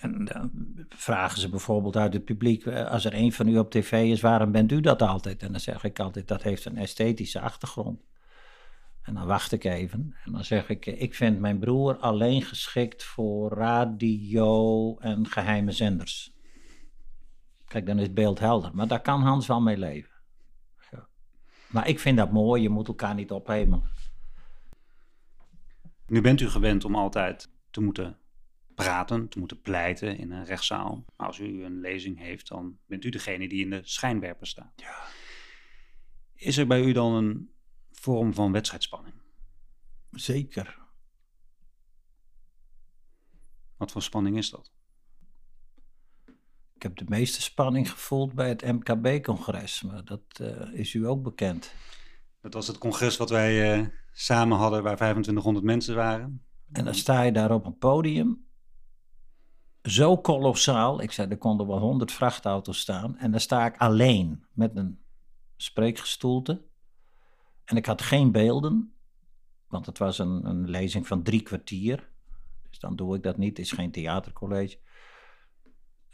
En 0.00 0.24
dan 0.24 0.50
vragen 0.88 1.40
ze 1.40 1.48
bijvoorbeeld 1.48 1.96
uit 1.96 2.12
het 2.12 2.24
publiek, 2.24 2.66
eh, 2.66 2.90
als 2.90 3.04
er 3.04 3.14
een 3.14 3.32
van 3.32 3.48
u 3.48 3.58
op 3.58 3.70
tv 3.70 4.10
is, 4.10 4.20
waarom 4.20 4.52
bent 4.52 4.72
u 4.72 4.80
dat 4.80 5.02
altijd? 5.02 5.42
En 5.42 5.50
dan 5.50 5.60
zeg 5.60 5.84
ik 5.84 5.98
altijd, 5.98 6.28
dat 6.28 6.42
heeft 6.42 6.64
een 6.64 6.76
esthetische 6.76 7.40
achtergrond. 7.40 8.02
En 9.02 9.14
dan 9.14 9.26
wacht 9.26 9.52
ik 9.52 9.64
even 9.64 10.16
en 10.24 10.32
dan 10.32 10.44
zeg 10.44 10.68
ik, 10.68 10.86
ik 10.86 11.14
vind 11.14 11.38
mijn 11.40 11.58
broer 11.58 11.96
alleen 11.96 12.42
geschikt 12.42 13.04
voor 13.04 13.52
radio 13.52 14.98
en 14.98 15.26
geheime 15.26 15.70
zenders. 15.70 16.32
Kijk, 17.66 17.86
dan 17.86 17.96
is 17.98 18.02
het 18.02 18.14
beeld 18.14 18.38
helder, 18.38 18.70
maar 18.74 18.88
daar 18.88 19.02
kan 19.02 19.22
Hans 19.22 19.46
wel 19.46 19.60
mee 19.60 19.76
leven. 19.76 20.13
Maar 21.74 21.88
ik 21.88 21.98
vind 21.98 22.16
dat 22.16 22.32
mooi, 22.32 22.62
je 22.62 22.68
moet 22.68 22.88
elkaar 22.88 23.14
niet 23.14 23.30
ophemelen. 23.30 23.90
Nu 26.06 26.20
bent 26.20 26.40
u 26.40 26.48
gewend 26.48 26.84
om 26.84 26.94
altijd 26.94 27.50
te 27.70 27.80
moeten 27.80 28.18
praten, 28.74 29.28
te 29.28 29.38
moeten 29.38 29.60
pleiten 29.60 30.18
in 30.18 30.30
een 30.30 30.44
rechtszaal. 30.44 31.04
Als 31.16 31.38
u 31.38 31.64
een 31.64 31.80
lezing 31.80 32.18
heeft, 32.18 32.48
dan 32.48 32.78
bent 32.86 33.04
u 33.04 33.08
degene 33.08 33.48
die 33.48 33.64
in 33.64 33.70
de 33.70 33.80
schijnwerper 33.84 34.46
staat. 34.46 34.72
Ja. 34.76 35.02
Is 36.34 36.56
er 36.56 36.66
bij 36.66 36.82
u 36.82 36.92
dan 36.92 37.12
een 37.12 37.50
vorm 37.90 38.34
van 38.34 38.52
wedstrijdspanning? 38.52 39.14
Zeker. 40.10 40.78
Wat 43.76 43.92
voor 43.92 44.02
spanning 44.02 44.36
is 44.36 44.50
dat? 44.50 44.72
Ik 46.84 46.96
heb 46.96 47.06
de 47.08 47.14
meeste 47.14 47.42
spanning 47.42 47.90
gevoeld 47.90 48.34
bij 48.34 48.48
het 48.48 48.62
MKB-congres, 48.62 49.82
maar 49.82 50.04
dat 50.04 50.20
uh, 50.40 50.72
is 50.72 50.94
u 50.94 51.06
ook 51.06 51.22
bekend. 51.22 51.74
Dat 52.40 52.54
was 52.54 52.66
het 52.66 52.78
congres 52.78 53.16
wat 53.16 53.30
wij 53.30 53.78
uh, 53.78 53.86
samen 54.12 54.58
hadden, 54.58 54.82
waar 54.82 54.96
2500 54.96 55.64
mensen 55.64 55.94
waren. 55.94 56.44
En 56.72 56.84
dan 56.84 56.94
sta 56.94 57.22
je 57.22 57.32
daar 57.32 57.50
op 57.50 57.66
een 57.66 57.78
podium, 57.78 58.46
zo 59.82 60.16
kolossaal. 60.16 61.00
Ik 61.02 61.12
zei, 61.12 61.28
er 61.28 61.38
konden 61.38 61.66
wel 61.66 61.78
100 61.78 62.12
vrachtauto's 62.12 62.78
staan. 62.78 63.18
En 63.18 63.30
dan 63.30 63.40
sta 63.40 63.66
ik 63.66 63.76
alleen 63.76 64.44
met 64.52 64.76
een 64.76 64.98
spreekgestoelte. 65.56 66.64
En 67.64 67.76
ik 67.76 67.86
had 67.86 68.02
geen 68.02 68.32
beelden, 68.32 68.94
want 69.68 69.86
het 69.86 69.98
was 69.98 70.18
een, 70.18 70.46
een 70.48 70.70
lezing 70.70 71.06
van 71.06 71.22
drie 71.22 71.42
kwartier. 71.42 72.08
Dus 72.70 72.78
dan 72.78 72.96
doe 72.96 73.16
ik 73.16 73.22
dat 73.22 73.36
niet, 73.36 73.56
het 73.56 73.66
is 73.66 73.72
geen 73.72 73.90
theatercollege. 73.90 74.78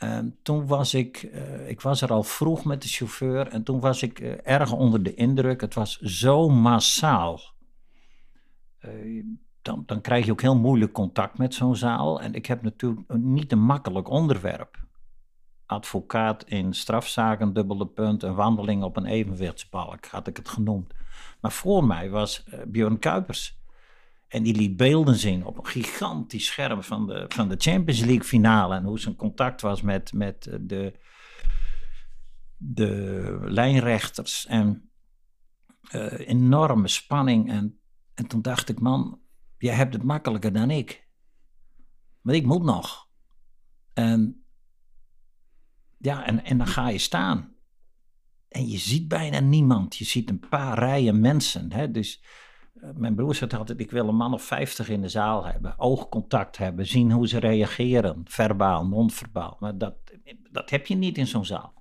En 0.00 0.38
toen 0.42 0.66
was 0.66 0.94
ik, 0.94 1.22
uh, 1.22 1.68
ik 1.68 1.80
was 1.80 2.02
er 2.02 2.12
al 2.12 2.22
vroeg 2.22 2.64
met 2.64 2.82
de 2.82 2.88
chauffeur 2.88 3.48
en 3.48 3.62
toen 3.62 3.80
was 3.80 4.02
ik 4.02 4.20
uh, 4.20 4.32
erg 4.42 4.72
onder 4.72 5.02
de 5.02 5.14
indruk. 5.14 5.60
Het 5.60 5.74
was 5.74 5.98
zo 5.98 6.48
massaal. 6.48 7.40
Uh, 8.84 9.24
dan, 9.62 9.82
dan 9.86 10.00
krijg 10.00 10.24
je 10.24 10.32
ook 10.32 10.40
heel 10.40 10.56
moeilijk 10.56 10.92
contact 10.92 11.38
met 11.38 11.54
zo'n 11.54 11.76
zaal. 11.76 12.20
En 12.20 12.34
ik 12.34 12.46
heb 12.46 12.62
natuurlijk 12.62 13.14
niet 13.14 13.52
een 13.52 13.62
makkelijk 13.62 14.08
onderwerp. 14.08 14.78
Advocaat 15.66 16.44
in 16.44 16.74
strafzaken, 16.74 17.52
dubbele 17.52 17.86
punt, 17.86 18.22
een 18.22 18.34
wandeling 18.34 18.82
op 18.82 18.96
een 18.96 19.06
evenwichtsbalk, 19.06 20.06
had 20.06 20.26
ik 20.26 20.36
het 20.36 20.48
genoemd. 20.48 20.92
Maar 21.40 21.52
voor 21.52 21.84
mij 21.84 22.10
was 22.10 22.44
Björn 22.66 22.98
Kuipers. 22.98 23.59
En 24.30 24.42
die 24.42 24.54
liet 24.54 24.76
beelden 24.76 25.16
zien 25.16 25.44
op 25.44 25.58
een 25.58 25.66
gigantisch 25.66 26.46
scherm 26.46 26.82
van 26.82 27.06
de, 27.06 27.24
van 27.28 27.48
de 27.48 27.54
Champions 27.58 28.00
League 28.00 28.24
finale. 28.24 28.74
En 28.74 28.84
hoe 28.84 28.98
zijn 28.98 29.16
contact 29.16 29.60
was 29.60 29.82
met, 29.82 30.12
met 30.12 30.58
de, 30.60 30.98
de 32.56 33.38
lijnrechters. 33.42 34.46
En 34.46 34.90
uh, 35.92 36.28
enorme 36.28 36.88
spanning. 36.88 37.50
En, 37.50 37.80
en 38.14 38.26
toen 38.26 38.42
dacht 38.42 38.68
ik, 38.68 38.80
man, 38.80 39.20
jij 39.58 39.74
hebt 39.74 39.92
het 39.92 40.02
makkelijker 40.02 40.52
dan 40.52 40.70
ik. 40.70 41.08
Maar 42.20 42.34
ik 42.34 42.46
moet 42.46 42.62
nog. 42.62 43.08
En 43.92 44.44
ja, 45.98 46.26
en, 46.26 46.44
en 46.44 46.58
dan 46.58 46.66
ga 46.66 46.88
je 46.88 46.98
staan. 46.98 47.54
En 48.48 48.68
je 48.68 48.78
ziet 48.78 49.08
bijna 49.08 49.40
niemand. 49.40 49.96
Je 49.96 50.04
ziet 50.04 50.30
een 50.30 50.48
paar 50.48 50.78
rijen 50.78 51.20
mensen. 51.20 51.72
Hè? 51.72 51.90
Dus 51.90 52.22
eh, 52.22 52.28
mijn 52.94 53.14
broer 53.14 53.34
zegt 53.34 53.54
altijd, 53.54 53.80
ik 53.80 53.90
wil 53.90 54.08
een 54.08 54.16
man 54.16 54.34
of 54.34 54.42
vijftig 54.42 54.88
in 54.88 55.00
de 55.00 55.08
zaal 55.08 55.46
hebben. 55.46 55.74
Oogcontact 55.78 56.56
hebben, 56.56 56.86
zien 56.86 57.12
hoe 57.12 57.28
ze 57.28 57.38
reageren. 57.38 58.20
Verbaal, 58.24 58.86
non-verbaal. 58.86 59.56
Maar 59.60 59.78
dat, 59.78 59.94
dat 60.50 60.70
heb 60.70 60.86
je 60.86 60.94
niet 60.94 61.18
in 61.18 61.26
zo'n 61.26 61.44
zaal. 61.44 61.78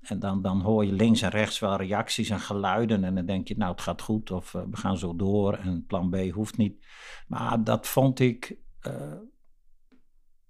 En 0.00 0.18
dan, 0.18 0.42
dan 0.42 0.60
hoor 0.60 0.84
je 0.84 0.92
links 0.92 1.22
en 1.22 1.30
rechts 1.30 1.58
wel 1.58 1.76
reacties 1.76 2.30
en 2.30 2.40
geluiden. 2.40 3.04
En 3.04 3.14
dan 3.14 3.26
denk 3.26 3.48
je, 3.48 3.56
nou, 3.56 3.70
het 3.70 3.80
gaat 3.80 4.02
goed. 4.02 4.30
Of 4.30 4.54
uh, 4.54 4.62
we 4.70 4.76
gaan 4.76 4.98
zo 4.98 5.16
door. 5.16 5.54
En 5.54 5.84
plan 5.86 6.10
B 6.10 6.16
hoeft 6.30 6.56
niet. 6.56 6.84
Maar 7.26 7.64
dat 7.64 7.86
vond 7.86 8.20
ik... 8.20 8.56
Uh, 8.86 9.12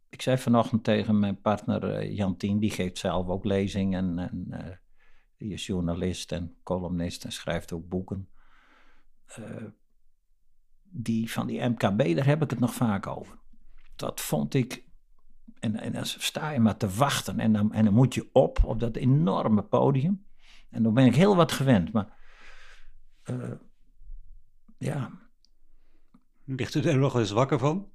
ik 0.09 0.23
zei 0.23 0.39
vanochtend 0.39 0.85
tegen 0.85 1.19
mijn 1.19 1.41
partner 1.41 2.03
uh, 2.03 2.17
Jantien, 2.17 2.59
die 2.59 2.71
geeft 2.71 2.99
zelf 2.99 3.29
ook 3.29 3.45
lezingen. 3.45 4.19
En, 4.19 4.51
en 4.51 4.81
die 5.37 5.53
is 5.53 5.67
journalist 5.67 6.33
en 6.33 6.57
columnist 6.63 7.25
en 7.25 7.33
schrijft 7.33 7.73
ook 7.73 7.89
boeken. 7.89 8.29
Uh, 9.39 9.65
die 10.83 11.33
van 11.33 11.47
die 11.47 11.69
MKB, 11.69 12.15
daar 12.17 12.27
heb 12.27 12.43
ik 12.43 12.51
het 12.51 12.59
nog 12.59 12.75
vaak 12.75 13.07
over. 13.07 13.39
Dat 13.97 14.21
vond 14.21 14.55
ik. 14.55 14.85
En, 15.59 15.77
en 15.77 15.93
dan 15.93 16.07
sta 16.07 16.51
je 16.51 16.61
maar 16.61 16.77
te 16.77 16.89
wachten 16.89 17.41
en 17.41 17.53
dan, 17.53 17.73
en 17.73 17.85
dan 17.85 17.95
moet 17.95 18.15
je 18.15 18.29
op 18.33 18.65
op 18.65 18.81
dat 18.81 18.97
enorme 18.97 19.63
podium. 19.63 20.27
En 20.71 20.83
dan 20.83 20.95
ben 20.95 21.07
ik 21.07 21.15
heel 21.15 21.37
wat 21.37 21.53
gewend. 21.53 21.93
Maar 21.93 22.19
uh, 23.25 23.53
ja, 24.79 25.11
Ligt 26.47 26.75
u 26.75 26.83
er 26.83 26.99
nog 26.99 27.15
eens 27.15 27.31
wakker 27.31 27.59
van? 27.59 27.91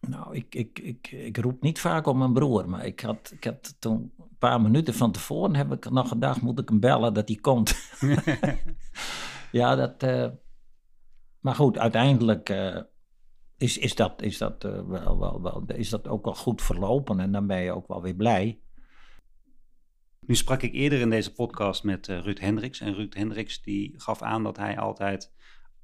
Nou, 0.00 0.34
ik, 0.36 0.54
ik, 0.54 0.78
ik, 0.78 1.10
ik 1.10 1.36
roep 1.36 1.62
niet 1.62 1.80
vaak 1.80 2.06
om 2.06 2.18
mijn 2.18 2.32
broer, 2.32 2.68
maar 2.68 2.86
ik 2.86 3.00
had, 3.00 3.30
ik 3.32 3.44
had 3.44 3.76
toen 3.78 4.12
paar 4.40 4.60
minuten 4.60 4.94
van 4.94 5.12
tevoren 5.12 5.54
heb 5.54 5.72
ik 5.72 5.90
nog 5.90 6.08
gedacht, 6.08 6.40
moet 6.40 6.58
ik 6.58 6.68
hem 6.68 6.80
bellen 6.80 7.14
dat 7.14 7.28
hij 7.28 7.36
komt. 7.36 7.76
ja, 9.52 9.74
dat... 9.74 10.02
Uh, 10.02 10.26
maar 11.40 11.54
goed, 11.54 11.78
uiteindelijk 11.78 12.48
uh, 12.48 12.80
is, 13.56 13.78
is 13.78 13.94
dat, 13.94 14.22
is, 14.22 14.38
dat, 14.38 14.64
uh, 14.64 14.80
wel, 14.86 15.18
wel, 15.18 15.42
wel, 15.42 15.64
is 15.66 15.88
dat 15.88 16.08
ook 16.08 16.24
wel 16.24 16.34
goed 16.34 16.62
verlopen 16.62 17.20
en 17.20 17.32
dan 17.32 17.46
ben 17.46 17.60
je 17.60 17.72
ook 17.72 17.88
wel 17.88 18.02
weer 18.02 18.14
blij. 18.14 18.60
Nu 20.20 20.34
sprak 20.34 20.62
ik 20.62 20.72
eerder 20.72 21.00
in 21.00 21.10
deze 21.10 21.32
podcast 21.32 21.84
met 21.84 22.06
Ruud 22.06 22.38
Hendricks. 22.38 22.80
En 22.80 22.94
Ruud 22.94 23.14
Hendricks 23.14 23.62
die 23.62 23.94
gaf 23.96 24.22
aan 24.22 24.42
dat 24.42 24.56
hij 24.56 24.78
altijd 24.78 25.32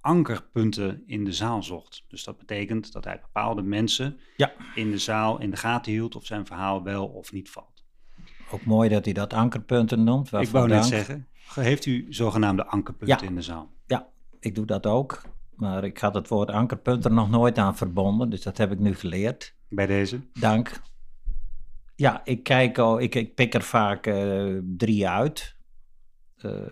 ankerpunten 0.00 1.02
in 1.07 1.24
de 1.24 1.32
zaal 1.32 1.62
zocht. 1.62 2.04
Dus 2.09 2.24
dat 2.24 2.38
betekent 2.38 2.92
dat 2.92 3.04
hij 3.04 3.20
bepaalde 3.20 3.62
mensen 3.62 4.20
ja. 4.36 4.52
in 4.74 4.90
de 4.90 4.98
zaal 4.98 5.40
in 5.40 5.50
de 5.50 5.57
gaten 5.57 5.92
hield 5.92 6.16
of 6.16 6.26
zijn 6.26 6.46
verhaal 6.46 6.82
wel 6.82 7.07
of 7.07 7.32
niet 7.32 7.50
valt. 7.50 7.76
Ook 8.51 8.64
mooi 8.64 8.88
dat 8.88 9.05
hij 9.05 9.14
dat 9.14 9.32
ankerpunten 9.32 10.05
noemt. 10.05 10.32
Ik 10.32 10.49
wou 10.49 10.68
net 10.68 10.84
zeggen, 10.84 11.26
heeft 11.55 11.86
u 11.86 12.07
zogenaamde 12.09 12.66
ankerpunten 12.66 13.26
in 13.26 13.34
de 13.34 13.42
zaal? 13.42 13.70
Ja, 13.86 14.09
ik 14.40 14.55
doe 14.55 14.66
dat 14.66 14.86
ook. 14.86 15.22
Maar 15.57 15.84
ik 15.84 15.99
had 15.99 16.14
het 16.14 16.28
woord 16.28 16.51
ankerpunt 16.51 17.05
er 17.05 17.12
nog 17.12 17.30
nooit 17.30 17.59
aan 17.59 17.76
verbonden, 17.76 18.30
dus 18.30 18.42
dat 18.42 18.57
heb 18.57 18.72
ik 18.72 18.78
nu 18.78 18.94
geleerd. 18.94 19.55
Bij 19.68 19.86
deze? 19.86 20.20
Dank. 20.32 20.80
Ja, 21.94 22.20
ik 22.24 22.42
kijk 22.42 22.78
al, 22.78 23.01
ik, 23.01 23.14
ik 23.14 23.34
pik 23.34 23.55
er 23.55 23.62
vaak 23.62 24.07
uh, 24.07 24.59
drie 24.76 25.09
uit. 25.09 25.55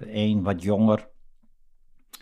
Eén 0.01 0.43
wat 0.43 0.62
jonger, 0.62 1.09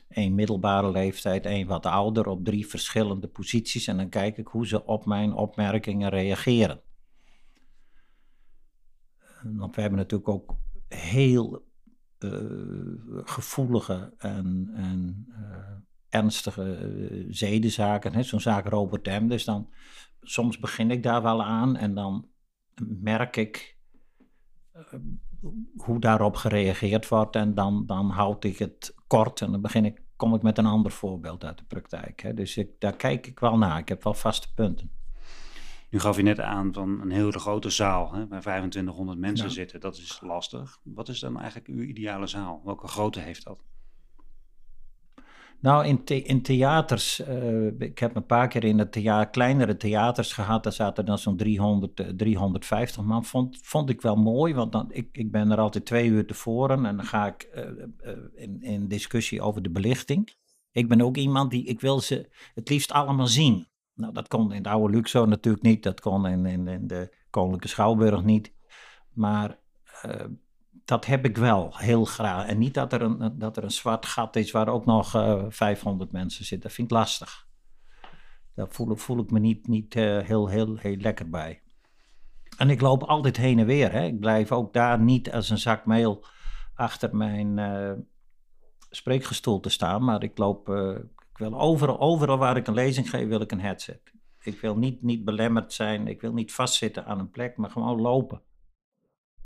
een 0.08 0.34
middelbare 0.34 0.90
leeftijd, 0.90 1.46
een 1.46 1.66
wat 1.66 1.86
ouder, 1.86 2.26
op 2.26 2.44
drie 2.44 2.66
verschillende 2.66 3.26
posities. 3.26 3.86
En 3.86 3.96
dan 3.96 4.08
kijk 4.08 4.38
ik 4.38 4.46
hoe 4.46 4.66
ze 4.66 4.84
op 4.84 5.06
mijn 5.06 5.32
opmerkingen 5.32 6.10
reageren. 6.10 6.80
Want 9.44 9.74
we 9.74 9.80
hebben 9.80 9.98
natuurlijk 9.98 10.28
ook 10.28 10.56
heel 10.88 11.66
uh, 12.18 13.22
gevoelige 13.24 14.14
en, 14.18 14.70
en 14.74 15.26
uh, 15.28 15.76
ernstige 16.08 16.90
uh, 16.90 17.26
zedenzaken. 17.30 18.24
Zo'n 18.24 18.40
zaak 18.40 18.66
Robert 18.66 19.06
M. 19.06 19.28
Dus 19.28 19.44
dan, 19.44 19.70
soms 20.20 20.58
begin 20.58 20.90
ik 20.90 21.02
daar 21.02 21.22
wel 21.22 21.42
aan 21.42 21.76
en 21.76 21.94
dan 21.94 22.28
merk 22.76 23.36
ik 23.36 23.76
hoe 25.76 26.00
daarop 26.00 26.36
gereageerd 26.36 27.08
wordt. 27.08 27.36
En 27.36 27.54
dan, 27.54 27.86
dan 27.86 28.10
houd 28.10 28.44
ik 28.44 28.58
het 28.58 28.94
kort 29.06 29.40
en 29.40 29.50
dan 29.50 29.60
begin 29.60 29.84
ik, 29.84 30.02
kom 30.16 30.34
ik 30.34 30.42
met 30.42 30.58
een 30.58 30.66
ander 30.66 30.92
voorbeeld 30.92 31.44
uit 31.44 31.58
de 31.58 31.64
praktijk. 31.64 32.22
Hè. 32.22 32.34
Dus 32.34 32.56
ik, 32.56 32.70
daar 32.78 32.96
kijk 32.96 33.26
ik 33.26 33.38
wel 33.38 33.58
naar. 33.58 33.78
Ik 33.78 33.88
heb 33.88 34.02
wel 34.02 34.14
vaste 34.14 34.54
punten. 34.54 34.90
Nu 35.92 36.00
gaf 36.00 36.16
je 36.16 36.22
net 36.22 36.40
aan 36.40 36.72
van 36.72 37.00
een 37.00 37.10
hele 37.10 37.38
grote 37.38 37.70
zaal, 37.70 38.12
hè, 38.12 38.26
waar 38.28 38.40
2500 38.40 39.18
mensen 39.18 39.46
ja. 39.46 39.52
zitten. 39.52 39.80
Dat 39.80 39.96
is 39.96 40.20
lastig. 40.22 40.78
Wat 40.82 41.08
is 41.08 41.20
dan 41.20 41.36
eigenlijk 41.38 41.68
uw 41.68 41.82
ideale 41.82 42.26
zaal? 42.26 42.60
Welke 42.64 42.86
grootte 42.86 43.20
heeft 43.20 43.44
dat? 43.44 43.62
Nou, 45.60 45.86
in, 45.86 46.04
the 46.04 46.22
in 46.22 46.42
theaters, 46.42 47.20
uh, 47.20 47.80
ik 47.80 47.98
heb 47.98 48.16
een 48.16 48.26
paar 48.26 48.48
keer 48.48 48.64
in 48.64 48.76
de 48.76 48.88
thea 48.88 49.24
kleinere 49.24 49.76
theaters 49.76 50.32
gehad, 50.32 50.62
daar 50.62 50.72
zaten 50.72 51.04
dan 51.04 51.18
zo'n 51.18 51.36
300, 51.36 52.00
uh, 52.00 52.06
350 52.08 53.02
man. 53.02 53.24
Vond, 53.24 53.58
vond 53.62 53.90
ik 53.90 54.00
wel 54.00 54.16
mooi, 54.16 54.54
want 54.54 54.72
dan, 54.72 54.92
ik, 54.92 55.08
ik 55.12 55.30
ben 55.30 55.50
er 55.50 55.58
altijd 55.58 55.84
twee 55.84 56.08
uur 56.08 56.26
tevoren 56.26 56.86
en 56.86 56.96
dan 56.96 57.06
ga 57.06 57.26
ik 57.26 57.48
uh, 57.54 58.12
in, 58.34 58.62
in 58.62 58.88
discussie 58.88 59.40
over 59.40 59.62
de 59.62 59.70
belichting. 59.70 60.34
Ik 60.70 60.88
ben 60.88 61.00
ook 61.00 61.16
iemand 61.16 61.50
die, 61.50 61.64
ik 61.64 61.80
wil 61.80 62.00
ze 62.00 62.28
het 62.54 62.68
liefst 62.68 62.92
allemaal 62.92 63.26
zien. 63.26 63.66
Nou, 63.94 64.12
dat 64.12 64.28
kon 64.28 64.52
in 64.52 64.62
de 64.62 64.68
oude 64.68 64.94
Luxor 64.94 65.28
natuurlijk 65.28 65.64
niet, 65.64 65.82
dat 65.82 66.00
kon 66.00 66.26
in, 66.26 66.46
in, 66.46 66.68
in 66.68 66.86
de 66.86 67.16
Koninklijke 67.30 67.68
Schouwburg 67.68 68.22
niet. 68.22 68.52
Maar 69.12 69.58
dat 70.84 71.06
heb 71.06 71.24
ik 71.24 71.36
wel 71.36 71.76
heel 71.76 72.04
graag. 72.04 72.46
En 72.46 72.58
niet 72.58 72.74
dat 72.74 72.92
er 72.92 73.02
een, 73.02 73.38
dat 73.38 73.56
er 73.56 73.64
een 73.64 73.70
zwart 73.70 74.06
gat 74.06 74.36
is 74.36 74.50
waar 74.50 74.68
ook 74.68 74.84
nog 74.84 75.14
uh, 75.14 75.32
eh, 75.32 75.44
500 75.48 76.12
mensen 76.12 76.44
zitten. 76.44 76.68
Dat 76.68 76.76
vind 76.76 76.90
ik 76.90 76.96
lastig. 76.96 77.46
Daar 78.54 78.68
voel, 78.68 78.96
voel 78.96 79.18
ik 79.18 79.30
me 79.30 79.38
niet, 79.38 79.66
niet 79.66 79.94
uh, 79.94 80.18
heel, 80.18 80.48
heel, 80.48 80.76
heel 80.76 80.96
lekker 80.96 81.30
bij. 81.30 81.62
En 82.56 82.70
ik 82.70 82.80
loop 82.80 83.02
altijd 83.02 83.36
heen 83.36 83.58
en 83.58 83.66
weer. 83.66 83.92
Hè. 83.92 84.04
Ik 84.04 84.20
blijf 84.20 84.52
ook 84.52 84.72
daar 84.72 85.00
niet 85.00 85.32
als 85.32 85.50
een 85.50 85.58
zak 85.58 85.86
meel 85.86 86.24
achter 86.74 87.16
mijn 87.16 87.58
uh, 87.58 87.92
spreekgestoel 88.90 89.60
te 89.60 89.68
staan. 89.68 90.04
Maar 90.04 90.22
ik 90.22 90.38
loop, 90.38 90.68
wil 91.48 91.60
overal, 91.60 92.00
overal 92.00 92.38
waar 92.38 92.56
ik 92.56 92.66
een 92.66 92.74
lezing 92.74 93.10
geef, 93.10 93.28
wil 93.28 93.40
ik 93.40 93.52
een 93.52 93.60
headset. 93.60 94.12
Ik 94.42 94.60
wil 94.60 94.76
niet, 94.76 95.02
niet 95.02 95.24
belemmerd 95.24 95.72
zijn. 95.72 96.06
Ik 96.06 96.20
wil 96.20 96.32
niet 96.32 96.52
vastzitten 96.52 97.06
aan 97.06 97.18
een 97.18 97.30
plek, 97.30 97.56
maar 97.56 97.70
gewoon 97.70 98.00
lopen 98.00 98.42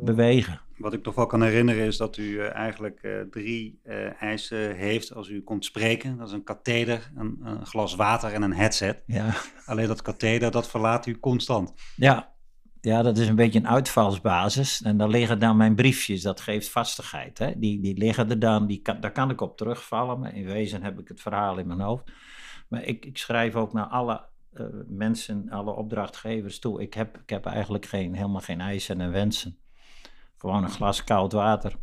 bewegen. 0.03 0.61
Wat 0.77 0.93
ik 0.93 1.03
toch 1.03 1.15
wel 1.15 1.27
kan 1.27 1.43
herinneren 1.43 1.87
is 1.87 1.97
dat 1.97 2.17
u 2.17 2.23
uh, 2.23 2.55
eigenlijk 2.55 3.03
uh, 3.03 3.21
drie 3.21 3.81
uh, 3.85 4.23
eisen 4.23 4.77
heeft 4.77 5.15
als 5.15 5.29
u 5.29 5.43
komt 5.43 5.65
spreken. 5.65 6.17
Dat 6.17 6.27
is 6.27 6.33
een 6.33 6.43
katheder, 6.43 7.13
een, 7.17 7.39
een, 7.43 7.67
glas 7.67 7.95
water 7.95 8.33
en 8.33 8.43
een 8.43 8.53
headset. 8.53 9.03
Ja. 9.07 9.35
Alleen 9.67 9.87
dat 9.87 10.03
katheder, 10.03 10.51
dat 10.51 10.69
verlaat 10.69 11.07
u 11.07 11.19
constant. 11.19 11.73
Ja. 11.97 12.35
Ja, 12.87 13.03
dat 13.03 13.19
is 13.19 13.29
een 13.29 13.37
beetje 13.37 13.59
een 13.59 13.69
uitvalsbasis. 13.69 14.83
En 14.83 14.97
daar 14.97 15.09
liggen 15.09 15.39
dan 15.39 15.57
mijn 15.57 15.75
briefjes, 15.75 16.23
dat 16.23 16.41
geeft 16.41 16.69
vastigheid. 16.69 17.39
Hè? 17.39 17.59
Die, 17.59 17.81
die 17.81 17.97
liggen 17.97 18.31
er 18.31 18.39
dan, 18.39 18.67
die 18.67 18.83
daar 18.83 19.13
kan 19.13 19.31
ik 19.31 19.41
op 19.41 19.57
terugvallen. 19.57 20.19
Maar 20.19 20.35
in 20.35 20.45
wezen 20.45 20.83
heb 20.83 20.99
ik 20.99 21.09
het 21.09 21.21
verhaal 21.21 21.59
in 21.59 21.67
mijn 21.67 21.81
hoofd. 21.81 22.13
Maar 22.69 22.83
ik, 22.83 23.05
ik 23.05 23.19
schrijf 23.19 23.55
ook 23.55 23.73
naar 23.73 23.87
alle 23.87 24.25
mensen, 24.87 25.51
alle 25.51 25.75
opdrachtgevers 25.75 26.59
toe. 26.59 26.83
Ik 26.83 26.95
heb, 26.95 27.19
ik 27.19 27.31
heb 27.31 27.47
eigenlijk 27.47 27.87
geen, 27.87 28.15
helemaal 28.15 28.41
geen 28.41 28.61
eisen 28.61 29.01
en 29.01 29.11
wensen. 29.11 29.59
Gewoon 30.37 30.63
een 30.63 30.71
glas 30.71 31.05
koud 31.05 31.33
water, 31.33 31.77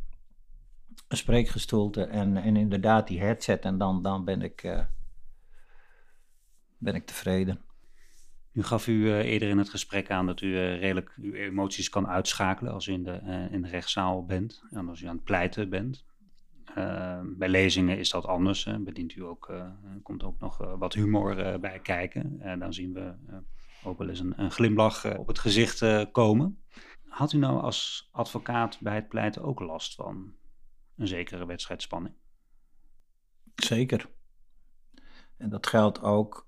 een 1.07 1.17
spreekgestoelte 1.17 2.03
en, 2.03 2.37
en 2.37 2.55
inderdaad 2.55 3.07
die 3.07 3.19
headset. 3.19 3.65
En 3.65 3.77
dan, 3.77 4.01
dan 4.01 4.25
ben, 4.25 4.41
ik, 4.41 4.63
uh, 4.63 4.79
ben 6.77 6.95
ik 6.95 7.05
tevreden. 7.05 7.61
Nu 8.53 8.63
gaf 8.63 8.87
u 8.87 8.93
uh, 8.93 9.19
eerder 9.19 9.49
in 9.49 9.57
het 9.57 9.69
gesprek 9.69 10.11
aan 10.11 10.25
dat 10.25 10.41
u 10.41 10.47
uh, 10.47 10.79
redelijk 10.79 11.13
uw 11.21 11.33
emoties 11.33 11.89
kan 11.89 12.07
uitschakelen 12.07 12.73
als 12.73 12.87
u 12.87 12.93
in 12.93 13.03
de, 13.03 13.47
in 13.51 13.61
de 13.61 13.67
rechtszaal 13.67 14.25
bent 14.25 14.63
en 14.71 14.89
als 14.89 15.01
u 15.01 15.07
aan 15.07 15.15
het 15.15 15.23
pleiten 15.23 15.69
bent. 15.69 16.05
bij 17.37 17.49
lezingen 17.49 17.97
is 17.97 18.09
dat 18.09 18.25
anders. 18.25 18.63
Hè. 18.63 18.79
Bedient 18.79 19.15
u 19.15 19.23
ook, 19.23 19.53
komt 20.03 20.23
ook 20.23 20.39
nog 20.39 20.57
wat 20.77 20.93
humor 20.93 21.59
bij 21.59 21.79
kijken. 21.79 22.35
En 22.39 22.59
dan 22.59 22.73
zien 22.73 22.93
we 22.93 23.13
ook 23.83 23.97
wel 23.97 24.09
eens 24.09 24.19
een, 24.19 24.33
een 24.35 24.51
glimlach 24.51 25.17
op 25.17 25.27
het 25.27 25.39
gezicht 25.39 26.11
komen. 26.11 26.63
Had 27.07 27.33
u 27.33 27.37
nou 27.37 27.61
als 27.61 28.09
advocaat 28.11 28.79
bij 28.81 28.95
het 28.95 29.07
pleiten 29.07 29.43
ook 29.43 29.59
last 29.59 29.95
van 29.95 30.33
een 30.95 31.07
zekere 31.07 31.45
wedstrijdspanning? 31.45 32.15
Zeker. 33.55 34.09
En 35.37 35.49
dat 35.49 35.67
geldt 35.67 36.01
ook 36.01 36.47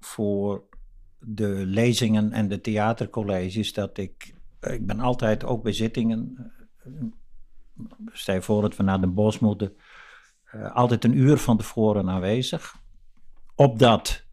voor 0.00 0.70
de 1.24 1.66
lezingen 1.66 2.32
en 2.32 2.48
de 2.48 2.60
theatercolleges. 2.60 3.72
Dat 3.72 3.98
ik, 3.98 4.34
ik 4.60 4.86
ben 4.86 5.00
altijd 5.00 5.44
ook 5.44 5.62
bij 5.62 5.72
zittingen. 5.72 6.52
Eh, 6.84 6.92
stel 8.12 8.34
je 8.34 8.42
voor 8.42 8.62
dat 8.62 8.76
we 8.76 8.82
naar 8.82 9.00
de 9.00 9.06
bos 9.06 9.38
moeten. 9.38 9.76
Uh, 10.54 10.74
altijd 10.74 11.04
een 11.04 11.16
uur 11.16 11.36
van 11.36 11.56
tevoren 11.56 12.10
aanwezig. 12.10 12.76
Opdat 13.54 14.24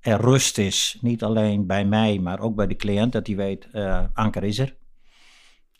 er 0.00 0.20
rust 0.20 0.58
is, 0.58 0.98
niet 1.00 1.22
alleen 1.22 1.66
bij 1.66 1.84
mij, 1.84 2.18
maar 2.18 2.40
ook 2.40 2.54
bij 2.54 2.66
de 2.66 2.76
cliënt, 2.76 3.12
dat 3.12 3.26
hij 3.26 3.36
weet, 3.36 3.68
Anker 4.14 4.44
is 4.44 4.58
er 4.58 4.76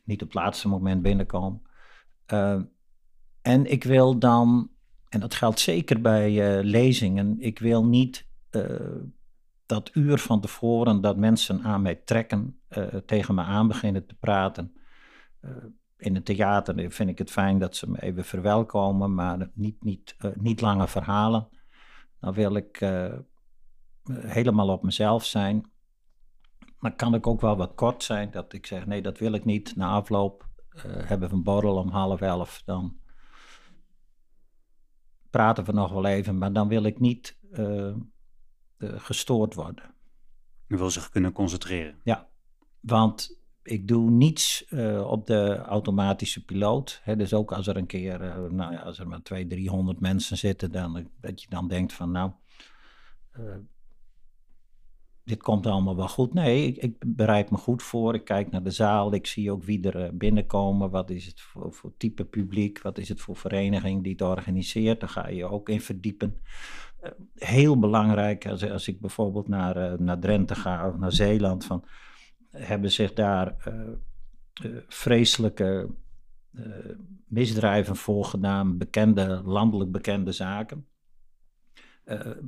niet 0.04 0.22
op 0.22 0.28
het 0.28 0.36
laatste 0.36 0.68
moment 0.68 1.02
binnenkomen. 1.02 1.62
En 3.42 3.66
ik 3.66 3.84
wil 3.84 4.18
dan, 4.18 4.70
en 5.08 5.20
dat 5.20 5.34
geldt 5.34 5.60
zeker 5.60 6.00
bij 6.00 6.62
lezingen, 6.62 7.36
ik 7.38 7.58
wil 7.58 7.84
niet 7.84 8.26
dat 9.70 9.90
uur 9.94 10.18
van 10.18 10.40
tevoren 10.40 11.00
dat 11.00 11.16
mensen 11.16 11.62
aan 11.62 11.82
mij 11.82 11.94
trekken, 11.94 12.60
tegen 13.06 13.34
me 13.34 13.42
aan 13.42 13.68
beginnen 13.68 14.06
te 14.06 14.14
praten. 14.14 14.74
in 15.96 16.14
het 16.14 16.24
theater 16.24 16.90
vind 16.90 17.10
ik 17.10 17.18
het 17.18 17.30
fijn 17.30 17.58
dat 17.58 17.76
ze 17.76 17.90
me 17.90 18.02
even 18.02 18.24
verwelkomen, 18.24 19.14
maar 19.14 19.50
niet, 19.54 19.84
niet, 19.84 20.16
niet 20.34 20.60
lange 20.60 20.88
verhalen. 20.88 21.48
Dan 22.20 22.32
wil 22.32 22.54
ik 22.54 22.78
helemaal 24.12 24.68
op 24.68 24.82
mezelf 24.82 25.24
zijn. 25.24 25.70
Maar 26.78 26.96
kan 26.96 27.14
ik 27.14 27.26
ook 27.26 27.40
wel 27.40 27.56
wat 27.56 27.74
kort 27.74 28.02
zijn, 28.02 28.30
dat 28.30 28.52
ik 28.52 28.66
zeg, 28.66 28.86
nee, 28.86 29.02
dat 29.02 29.18
wil 29.18 29.32
ik 29.32 29.44
niet. 29.44 29.76
Na 29.76 29.90
afloop 29.90 30.48
hebben 30.84 31.28
we 31.28 31.34
een 31.34 31.42
borrel 31.42 31.76
om 31.76 31.88
half 31.88 32.20
elf, 32.20 32.62
dan 32.64 32.98
praten 35.30 35.64
we 35.64 35.72
nog 35.72 35.92
wel 35.92 36.06
even, 36.06 36.38
maar 36.38 36.52
dan 36.52 36.68
wil 36.68 36.84
ik 36.84 37.00
niet 37.00 37.38
gestoord 38.80 39.54
worden. 39.54 39.94
Je 40.66 40.76
wil 40.76 40.90
zich 40.90 41.10
kunnen 41.10 41.32
concentreren. 41.32 41.94
Ja, 42.04 42.28
want 42.80 43.40
ik 43.62 43.88
doe 43.88 44.10
niets 44.10 44.64
uh, 44.70 45.10
op 45.10 45.26
de 45.26 45.56
automatische 45.56 46.44
piloot. 46.44 47.00
Hè, 47.02 47.16
dus 47.16 47.34
ook 47.34 47.52
als 47.52 47.66
er 47.66 47.76
een 47.76 47.86
keer, 47.86 48.22
uh, 48.22 48.50
nou 48.50 48.72
ja, 48.72 48.80
als 48.80 48.98
er 48.98 49.08
maar 49.08 49.22
200, 49.22 49.60
300 49.60 50.00
mensen 50.00 50.36
zitten, 50.36 50.72
dan, 50.72 51.08
dat 51.20 51.42
je 51.42 51.48
dan 51.48 51.68
denkt 51.68 51.92
van 51.92 52.10
nou, 52.10 52.30
uh, 53.38 53.56
dit 55.24 55.42
komt 55.42 55.66
allemaal 55.66 55.96
wel 55.96 56.08
goed. 56.08 56.34
Nee, 56.34 56.66
ik, 56.66 56.76
ik, 56.76 57.16
bereid 57.16 57.50
me 57.50 57.56
goed 57.56 57.82
voor. 57.82 58.14
Ik 58.14 58.24
kijk 58.24 58.50
naar 58.50 58.62
de 58.62 58.70
zaal. 58.70 59.14
Ik 59.14 59.26
zie 59.26 59.52
ook 59.52 59.64
wie 59.64 59.90
er 59.90 60.16
binnenkomen. 60.16 60.90
Wat 60.90 61.10
is 61.10 61.26
het 61.26 61.40
voor, 61.40 61.72
voor, 61.72 61.92
type 61.96 62.24
publiek? 62.24 62.82
Wat 62.82 62.98
is 62.98 63.08
het 63.08 63.20
voor 63.20 63.36
vereniging 63.36 64.02
die 64.02 64.12
het 64.12 64.22
organiseert? 64.22 65.00
Daar 65.00 65.08
ga 65.08 65.28
je 65.28 65.44
ook 65.44 65.68
in 65.68 65.80
verdiepen. 65.80 66.40
Heel 67.34 67.78
belangrijk 67.78 68.46
als, 68.46 68.70
als 68.70 68.88
ik 68.88 69.00
bijvoorbeeld 69.00 69.48
naar, 69.48 70.02
naar 70.02 70.18
Drenthe 70.18 70.54
ga 70.54 70.88
of 70.88 70.96
naar 70.96 71.12
Zeeland. 71.12 71.64
Van, 71.64 71.84
hebben 72.50 72.90
zich 72.90 73.12
daar 73.12 73.56
uh, 73.68 74.76
vreselijke 74.88 75.88
uh, 76.52 76.64
misdrijven 77.26 77.96
voorgedaan, 77.96 78.78
bekende, 78.78 79.42
landelijk 79.44 79.92
bekende 79.92 80.32
zaken. 80.32 80.86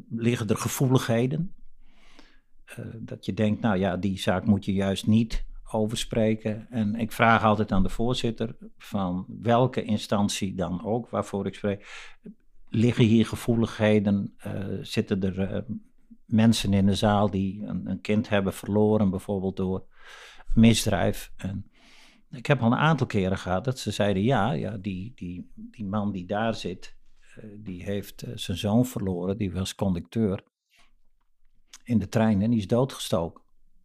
liggen 0.09 0.49
er 0.49 0.57
gevoeligheden? 0.57 1.55
dat 2.99 3.25
je 3.25 3.35
denkt, 3.35 3.61
nou 3.61 3.79
ja, 3.79 3.97
die 3.97 4.19
zaak 4.19 4.47
moet 4.47 4.65
je 4.65 4.73
juist 4.73 5.07
niet 5.07 5.45
overspreken. 5.73 6.67
En 6.71 6.95
ik 6.95 7.13
vraag 7.13 7.45
altijd 7.45 7.73
aan 7.73 7.83
de 7.83 7.89
voorzitter 7.89 8.57
van 8.79 9.27
welke 9.29 9.83
instantie 9.83 10.55
dan 10.55 10.85
ook 10.85 11.09
waarvoor 11.09 11.47
ik 11.47 11.55
spreek. 11.55 12.11
Liggen 12.75 13.05
hier 13.05 13.27
gevoeligheden? 13.27 14.35
zitten 14.83 15.23
er 15.23 15.65
mensen 16.33 16.73
in 16.73 16.87
de 16.87 16.95
zaal 16.95 17.31
die 17.31 17.63
een, 17.63 17.91
een, 17.91 18.01
kind 18.01 18.29
hebben 18.29 18.53
verloren, 18.53 19.11
bijvoorbeeld 19.11 19.57
door 19.57 19.87
misdrijf. 20.55 21.33
En 21.37 21.71
ik 22.31 22.47
heb 22.47 22.61
al 22.61 22.73
een 22.73 22.79
aantal 22.79 23.07
keren 23.07 23.39
gehad 23.39 23.65
dat 23.65 23.79
ze 23.79 23.91
zeiden: 23.91 24.23
ja, 24.23 24.53
ja 24.53 24.77
die, 24.77 25.13
die, 25.15 25.51
die 25.55 25.85
man 25.85 26.13
die 26.13 26.27
daar 26.27 26.55
zit, 26.55 26.97
uh, 27.39 27.45
die 27.59 27.83
heeft 27.83 28.25
zijn 28.35 28.57
zoon 28.57 28.87
verloren, 28.87 29.37
die 29.37 29.53
was 29.53 29.75
conducteur 29.75 30.45
in 31.85 31.99
de 31.99 32.09
trein 32.09 32.43
en 32.43 32.51
die 32.51 32.59
is 32.59 32.67
doodgestoken. 32.67 33.43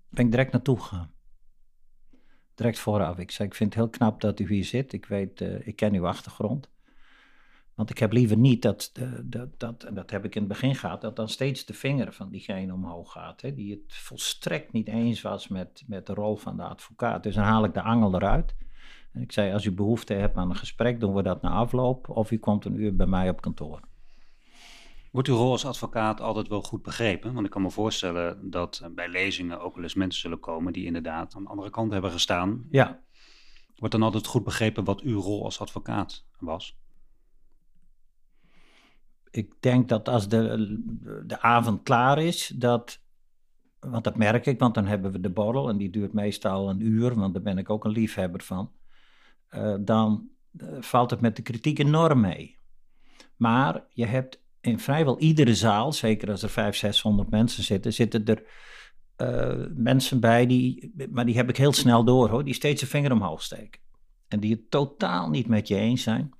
Ben 0.09 0.25
ik 0.25 0.31
direct 0.31 0.51
naartoe 0.51 0.79
gegaan. 0.79 1.11
Direct 2.55 2.79
vooraf. 2.79 3.17
Ik 3.17 3.31
zei: 3.31 3.47
Ik 3.47 3.55
vind 3.55 3.73
het 3.73 3.83
heel 3.83 3.91
knap 3.91 4.21
dat 4.21 4.39
u 4.39 4.47
hier 4.47 4.65
zit. 4.65 4.93
Ik 4.93 5.05
weet, 5.05 5.41
ik 5.41 5.75
ken 5.75 5.93
uw 5.93 6.07
achtergrond. 6.07 6.69
Want 7.78 7.89
ik 7.89 7.97
heb 7.97 8.11
liever 8.11 8.38
niet 8.38 8.61
dat, 8.61 8.91
dat, 9.23 9.59
dat, 9.59 9.84
en 9.84 9.93
dat 9.93 10.11
heb 10.11 10.25
ik 10.25 10.36
in 10.36 10.41
het 10.41 10.49
begin 10.49 10.75
gehad, 10.75 11.01
dat 11.01 11.15
dan 11.15 11.30
steeds 11.30 11.65
de 11.65 11.73
vinger 11.73 12.13
van 12.13 12.30
diegene 12.30 12.73
omhoog 12.73 13.11
gaat. 13.11 13.41
Hè, 13.41 13.53
die 13.53 13.71
het 13.71 13.93
volstrekt 13.93 14.71
niet 14.71 14.88
eens 14.88 15.21
was 15.21 15.47
met, 15.47 15.84
met 15.88 16.05
de 16.05 16.13
rol 16.13 16.36
van 16.36 16.57
de 16.57 16.63
advocaat. 16.63 17.23
Dus 17.23 17.36
dan 17.36 17.43
haal 17.43 17.63
ik 17.63 17.73
de 17.73 17.82
angel 17.82 18.15
eruit. 18.15 18.55
En 19.13 19.21
ik 19.21 19.32
zei, 19.32 19.53
als 19.53 19.65
u 19.65 19.71
behoefte 19.71 20.13
hebt 20.13 20.38
aan 20.38 20.49
een 20.49 20.55
gesprek, 20.55 20.99
doen 20.99 21.13
we 21.13 21.23
dat 21.23 21.41
na 21.41 21.49
afloop. 21.49 22.09
Of 22.09 22.32
u 22.32 22.38
komt 22.38 22.65
een 22.65 22.82
uur 22.82 22.95
bij 22.95 23.05
mij 23.05 23.30
op 23.30 23.41
kantoor. 23.41 23.80
Wordt 25.11 25.28
uw 25.28 25.36
rol 25.36 25.51
als 25.51 25.65
advocaat 25.65 26.21
altijd 26.21 26.47
wel 26.47 26.61
goed 26.61 26.82
begrepen? 26.82 27.34
Want 27.34 27.45
ik 27.45 27.51
kan 27.51 27.61
me 27.61 27.71
voorstellen 27.71 28.49
dat 28.49 28.89
bij 28.91 29.09
lezingen 29.09 29.61
ook 29.61 29.75
wel 29.75 29.84
eens 29.84 29.95
mensen 29.95 30.21
zullen 30.21 30.39
komen 30.39 30.73
die 30.73 30.86
inderdaad 30.86 31.36
aan 31.36 31.43
de 31.43 31.49
andere 31.49 31.69
kant 31.69 31.91
hebben 31.91 32.11
gestaan. 32.11 32.65
Ja. 32.69 33.01
Wordt 33.75 33.93
dan 33.93 34.03
altijd 34.03 34.28
goed 34.28 34.43
begrepen 34.43 34.84
wat 34.84 35.01
uw 35.01 35.19
rol 35.19 35.43
als 35.43 35.59
advocaat 35.59 36.25
was? 36.39 36.78
Ik 39.32 39.53
denk 39.59 39.89
dat 39.89 40.09
als 40.09 40.28
de, 40.28 40.78
de 41.25 41.41
avond 41.41 41.84
klaar 41.84 42.19
is, 42.19 42.53
dat, 42.55 43.01
want 43.80 44.03
dat 44.03 44.17
merk 44.17 44.45
ik, 44.45 44.59
want 44.59 44.75
dan 44.75 44.86
hebben 44.86 45.11
we 45.11 45.19
de 45.19 45.30
borrel 45.30 45.69
en 45.69 45.78
die 45.78 45.89
duurt 45.89 46.13
meestal 46.13 46.69
een 46.69 46.82
uur, 46.82 47.15
want 47.15 47.34
daar 47.34 47.43
ben 47.43 47.57
ik 47.57 47.69
ook 47.69 47.86
een 47.86 47.91
liefhebber 47.91 48.43
van. 48.43 48.71
Uh, 49.51 49.75
dan 49.80 50.30
uh, 50.51 50.67
valt 50.80 51.11
het 51.11 51.21
met 51.21 51.36
de 51.36 51.41
kritiek 51.41 51.80
enorm 51.80 52.19
mee. 52.19 52.57
Maar 53.36 53.84
je 53.93 54.05
hebt 54.05 54.41
in 54.61 54.80
vrijwel 54.80 55.19
iedere 55.19 55.55
zaal, 55.55 55.93
zeker 55.93 56.30
als 56.30 56.43
er 56.43 56.49
500, 56.49 56.95
600 56.95 57.30
mensen 57.30 57.63
zitten, 57.63 57.93
zitten 57.93 58.25
er 58.25 58.43
uh, 59.17 59.65
mensen 59.75 60.19
bij 60.19 60.45
die, 60.45 60.93
maar 61.11 61.25
die 61.25 61.36
heb 61.36 61.49
ik 61.49 61.57
heel 61.57 61.73
snel 61.73 62.03
door 62.03 62.30
hoor, 62.30 62.43
die 62.43 62.53
steeds 62.53 62.82
een 62.82 62.88
vinger 62.88 63.11
omhoog 63.11 63.41
steken. 63.41 63.82
En 64.28 64.39
die 64.39 64.51
het 64.51 64.71
totaal 64.71 65.30
niet 65.30 65.47
met 65.47 65.67
je 65.67 65.75
eens 65.75 66.03
zijn. 66.03 66.34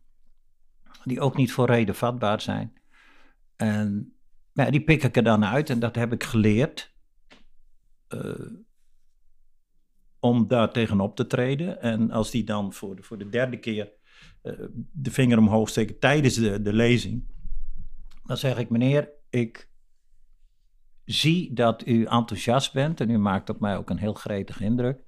Die 1.08 1.20
ook 1.20 1.38
niet 1.38 1.52
voor 1.52 1.66
reden 1.66 1.96
vatbaar 1.96 2.42
zijn. 2.42 2.74
En 3.56 4.14
ja, 4.54 4.70
die 4.70 4.84
pik 4.84 5.04
ik 5.04 5.16
er 5.16 5.24
dan 5.24 5.46
uit 5.46 5.70
en 5.70 5.80
dat 5.80 5.96
heb 5.96 6.14
ik 6.14 6.24
geleerd. 6.24 6.96
Uh, 8.10 8.52
om 10.20 10.48
daar 10.48 10.72
tegenop 10.72 11.16
te 11.16 11.28
treden. 11.28 11.82
En 11.82 12.12
als 12.12 12.32
die 12.32 12.44
dan 12.44 12.74
voor 12.74 12.96
de, 12.96 13.04
voor 13.04 13.18
de 13.18 13.30
derde 13.30 13.60
keer 13.60 13.92
uh, 14.44 14.54
de 14.92 15.12
vinger 15.12 15.38
omhoog 15.38 15.70
steken 15.70 16.00
tijdens 16.00 16.36
de, 16.36 16.62
de 16.62 16.74
lezing, 16.74 17.28
dan 18.24 18.38
zeg 18.38 18.58
ik: 18.58 18.70
Meneer, 18.70 19.10
ik 19.30 19.70
zie 21.06 21.54
dat 21.54 21.88
u 21.88 22.04
enthousiast 22.04 22.74
bent 22.74 23.02
en 23.02 23.10
u 23.10 23.18
maakt 23.18 23.50
op 23.50 23.60
mij 23.60 23.78
ook 23.78 23.90
een 23.90 23.98
heel 23.98 24.14
gretige 24.14 24.64
indruk. 24.64 25.00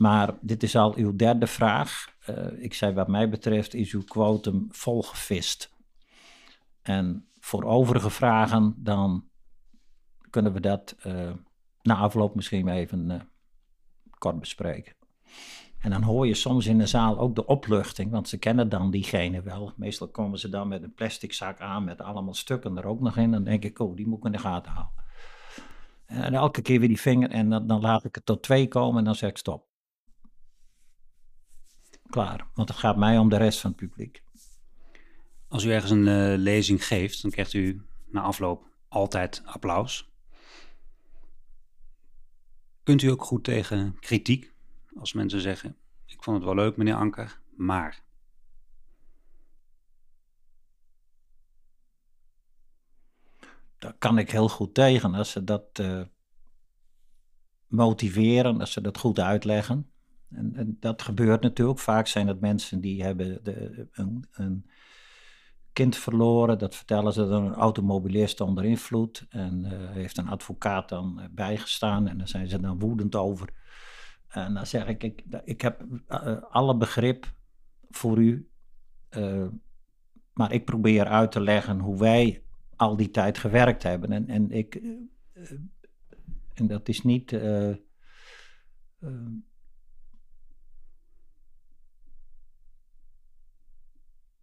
Maar 0.00 0.34
dit 0.40 0.62
is 0.62 0.76
al 0.76 0.94
uw 0.94 1.16
derde 1.16 1.46
vraag. 1.46 2.14
Uh, 2.30 2.62
ik 2.62 2.74
zei: 2.74 2.94
Wat 2.94 3.08
mij 3.08 3.28
betreft 3.28 3.74
is 3.74 3.92
uw 3.92 4.04
quotum 4.04 4.66
volgevist. 4.70 5.76
En 6.82 7.28
voor 7.38 7.64
overige 7.64 8.10
vragen, 8.10 8.74
dan 8.76 9.28
kunnen 10.30 10.52
we 10.52 10.60
dat 10.60 10.96
uh, 11.06 11.30
na 11.82 11.96
afloop 11.96 12.34
misschien 12.34 12.68
even 12.68 13.10
uh, 13.10 13.20
kort 14.18 14.40
bespreken. 14.40 14.94
En 15.78 15.90
dan 15.90 16.02
hoor 16.02 16.26
je 16.26 16.34
soms 16.34 16.66
in 16.66 16.78
de 16.78 16.86
zaal 16.86 17.18
ook 17.18 17.34
de 17.34 17.46
opluchting, 17.46 18.10
want 18.10 18.28
ze 18.28 18.38
kennen 18.38 18.68
dan 18.68 18.90
diegene 18.90 19.42
wel. 19.42 19.72
Meestal 19.76 20.08
komen 20.08 20.38
ze 20.38 20.48
dan 20.48 20.68
met 20.68 20.82
een 20.82 20.94
plastic 20.94 21.32
zak 21.32 21.60
aan 21.60 21.84
met 21.84 22.00
allemaal 22.00 22.34
stukken 22.34 22.76
er 22.76 22.86
ook 22.86 23.00
nog 23.00 23.16
in. 23.16 23.30
Dan 23.30 23.44
denk 23.44 23.64
ik, 23.64 23.78
oh, 23.78 23.96
die 23.96 24.06
moet 24.06 24.18
ik 24.18 24.24
in 24.24 24.32
de 24.32 24.38
gaten 24.38 24.72
houden. 24.72 25.04
En 26.06 26.34
elke 26.34 26.62
keer 26.62 26.78
weer 26.78 26.88
die 26.88 27.00
vinger 27.00 27.30
en 27.30 27.50
dan, 27.50 27.66
dan 27.66 27.80
laat 27.80 28.04
ik 28.04 28.14
het 28.14 28.26
tot 28.26 28.42
twee 28.42 28.68
komen 28.68 28.98
en 28.98 29.04
dan 29.04 29.14
zeg 29.14 29.30
ik 29.30 29.36
stop. 29.36 29.69
Klaar, 32.10 32.46
want 32.54 32.68
het 32.68 32.78
gaat 32.78 32.96
mij 32.96 33.18
om 33.18 33.28
de 33.28 33.36
rest 33.36 33.60
van 33.60 33.70
het 33.70 33.80
publiek. 33.80 34.22
Als 35.48 35.64
u 35.64 35.72
ergens 35.72 35.90
een 35.90 36.06
uh, 36.06 36.38
lezing 36.38 36.86
geeft, 36.86 37.22
dan 37.22 37.30
krijgt 37.30 37.52
u 37.52 37.82
na 38.06 38.20
afloop 38.20 38.66
altijd 38.88 39.42
applaus. 39.44 40.10
Kunt 42.82 43.02
u 43.02 43.08
ook 43.08 43.24
goed 43.24 43.44
tegen 43.44 43.96
kritiek? 44.00 44.52
Als 44.94 45.12
mensen 45.12 45.40
zeggen: 45.40 45.76
Ik 46.06 46.22
vond 46.22 46.36
het 46.36 46.46
wel 46.46 46.54
leuk, 46.54 46.76
meneer 46.76 46.94
Anker, 46.94 47.40
maar. 47.56 48.02
Daar 53.78 53.94
kan 53.98 54.18
ik 54.18 54.30
heel 54.30 54.48
goed 54.48 54.74
tegen 54.74 55.14
als 55.14 55.30
ze 55.30 55.44
dat 55.44 55.78
uh, 55.80 56.02
motiveren, 57.66 58.60
als 58.60 58.72
ze 58.72 58.80
dat 58.80 58.98
goed 58.98 59.18
uitleggen. 59.18 59.90
En, 60.30 60.52
en, 60.54 60.76
dat 60.80 61.02
gebeurt 61.02 61.42
natuurlijk. 61.42 61.78
Vaak 61.78 62.06
zijn 62.06 62.26
het 62.26 62.40
mensen 62.40 62.80
die 62.80 63.02
hebben 63.02 63.38
de, 63.42 63.88
een, 63.92 64.24
een 64.32 64.70
kind 65.72 65.96
verloren. 65.96 66.58
Dat 66.58 66.74
vertellen 66.74 67.12
ze 67.12 67.28
dan 67.28 67.44
een 67.44 67.54
automobilist 67.54 68.40
onder 68.40 68.64
invloed. 68.64 69.26
En 69.28 69.64
uh, 69.64 69.90
heeft 69.90 70.18
een 70.18 70.28
advocaat 70.28 70.88
dan 70.88 71.28
bijgestaan. 71.30 72.08
En 72.08 72.18
daar 72.18 72.28
zijn 72.28 72.48
ze 72.48 72.60
dan 72.60 72.78
woedend 72.78 73.14
over. 73.14 73.48
En 74.28 74.54
dan 74.54 74.66
zeg 74.66 74.86
ik, 74.86 75.02
ik, 75.02 75.24
ik 75.44 75.60
heb 75.60 75.84
uh, 76.08 76.36
alle 76.50 76.76
begrip 76.76 77.32
voor 77.90 78.18
u. 78.18 78.48
Maar 80.32 80.52
ik 80.52 80.64
probeer 80.64 81.06
uit 81.06 81.32
te 81.32 81.40
leggen 81.40 81.78
hoe 81.78 81.98
wij 81.98 82.42
al 82.76 82.96
die 82.96 83.10
tijd 83.10 83.38
gewerkt 83.38 83.82
hebben. 83.82 84.12
En, 84.12 84.28
en, 84.28 84.50
ik, 84.50 84.82
en 86.54 86.66
dat 86.66 86.88
is 86.88 87.02
niet 87.02 87.32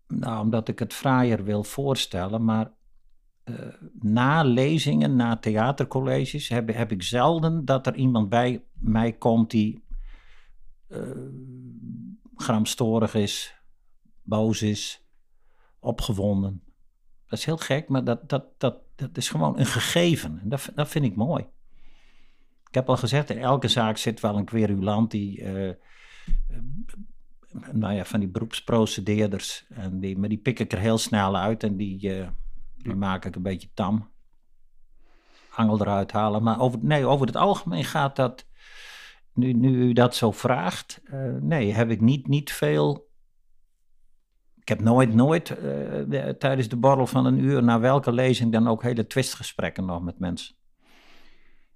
nou, 0.08 0.42
omdat 0.42 0.68
ik 0.68 0.80
het 0.80 0.94
fraaier 0.94 1.44
wil 1.44 1.64
voorstellen, 1.64 2.44
maar 2.44 2.72
uh, 3.46 3.56
na 4.00 4.44
lezingen, 4.44 5.16
na 5.16 5.38
theatercolleges, 5.38 6.48
heb, 6.48 6.74
heb 6.74 6.92
ik 6.92 7.04
zelden 7.04 7.66
dat 7.66 7.88
er 7.88 7.96
iemand 7.96 8.30
bij 8.30 8.64
mij 8.74 9.14
komt 9.14 9.52
die 9.52 9.84
uh, 10.90 11.00
gramstorig 12.36 13.14
is, 13.14 13.56
boos 14.24 14.62
is, 14.62 15.06
opgewonden. 15.80 16.62
Dat 17.28 17.40
is 17.40 17.46
heel 17.46 17.58
gek, 17.58 17.90
maar 17.90 18.04
dat, 18.04 18.30
dat, 18.30 18.46
dat, 18.58 18.78
dat 18.96 19.18
is 19.18 19.30
gewoon 19.30 19.60
een 19.60 19.66
gegeven. 19.66 20.40
En 20.42 20.50
dat, 20.50 20.72
dat 20.76 20.90
vind 20.90 21.06
ik 21.06 21.16
mooi. 21.16 21.44
Ik 22.68 22.74
heb 22.74 22.90
al 22.90 22.98
gezegd, 22.98 23.30
in 23.30 23.38
elke 23.38 23.68
zaak 23.68 23.98
zit 23.98 24.20
wel 24.20 24.38
een 24.38 24.46
querulant 24.46 25.12
die 25.12 25.42
uh, 25.42 25.74
nou 27.72 27.94
ja, 27.94 28.06
van 28.06 28.20
die 28.20 28.30
beroepsprocedeerders. 28.30 29.66
En 29.70 30.00
die, 30.00 30.18
maar 30.18 30.30
die 30.30 30.38
pik 30.38 30.60
ik 30.60 30.72
er 30.72 30.80
heel 30.80 30.98
snel 30.98 31.38
uit 31.38 31.64
en 31.64 31.78
die, 31.78 32.18
uh, 32.18 32.28
die 32.78 32.96
maak 32.96 33.26
ik 33.26 33.36
een 33.36 33.42
beetje 33.42 33.70
tam. 33.74 34.10
Angel 35.56 35.82
eruit 35.82 36.12
halen. 36.12 36.44
Maar 36.44 36.60
over, 36.60 36.80
nee, 36.82 37.06
over 37.06 37.26
het 37.26 37.36
algemeen 37.36 37.86
gaat 37.86 38.16
dat 38.16 38.46
nu, 39.34 39.54
nu 39.54 39.70
u 39.70 39.94
dat 39.94 40.16
zo 40.16 40.32
vraagt, 40.32 41.02
uh, 41.04 41.34
nee, 41.42 41.74
heb 41.74 41.90
ik 41.90 42.02
niet, 42.02 42.28
niet 42.28 42.52
veel. 42.52 43.10
Ik 44.56 44.68
heb 44.68 44.82
nooit, 44.82 45.14
nooit 45.14 45.50
uh, 45.50 45.58
de, 45.58 46.36
tijdens 46.40 46.68
de 46.68 46.78
borrel 46.78 47.08
van 47.08 47.26
een 47.26 47.40
uur, 47.40 47.64
na 47.64 47.80
welke 47.80 48.12
lezing 48.12 48.52
dan 48.52 48.68
ook 48.68 48.84
hele 48.84 49.08
twistgesprekken 49.08 49.86
nog 49.86 50.04
met 50.04 50.20
mensen. 50.20 50.56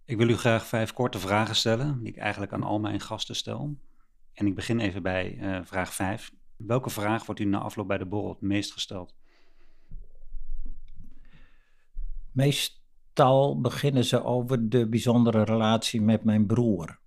Ik 0.06 0.18
wil 0.18 0.30
u 0.30 0.38
graag 0.38 0.66
vijf 0.66 0.94
korte 0.94 1.20
vragen 1.20 1.56
stellen, 1.56 2.00
die 2.00 2.12
ik 2.14 2.18
eigenlijk 2.18 2.54
aan 2.54 2.64
al 2.64 2.80
mijn 2.80 3.00
gasten 3.00 3.36
stel. 3.36 3.76
En 4.42 4.48
ik 4.48 4.56
begin 4.56 4.80
even 4.80 5.02
bij 5.02 5.38
uh, 5.40 5.60
vraag 5.64 5.94
vijf. 5.94 6.32
Welke 6.58 6.90
vraag 6.90 7.26
wordt 7.26 7.42
u 7.42 7.46
na 7.46 7.60
afloop 7.60 7.88
bij 7.88 7.98
de 7.98 8.06
borrel 8.06 8.30
het 8.30 8.42
meest 8.42 8.72
gesteld? 8.72 9.16
Meestal 12.32 13.60
beginnen 13.60 14.06
ze 14.06 14.24
over 14.24 14.70
de 14.70 14.88
bijzondere 14.88 15.44
relatie 15.44 16.02
met 16.02 16.24
mijn 16.24 16.46
broer. 16.46 17.00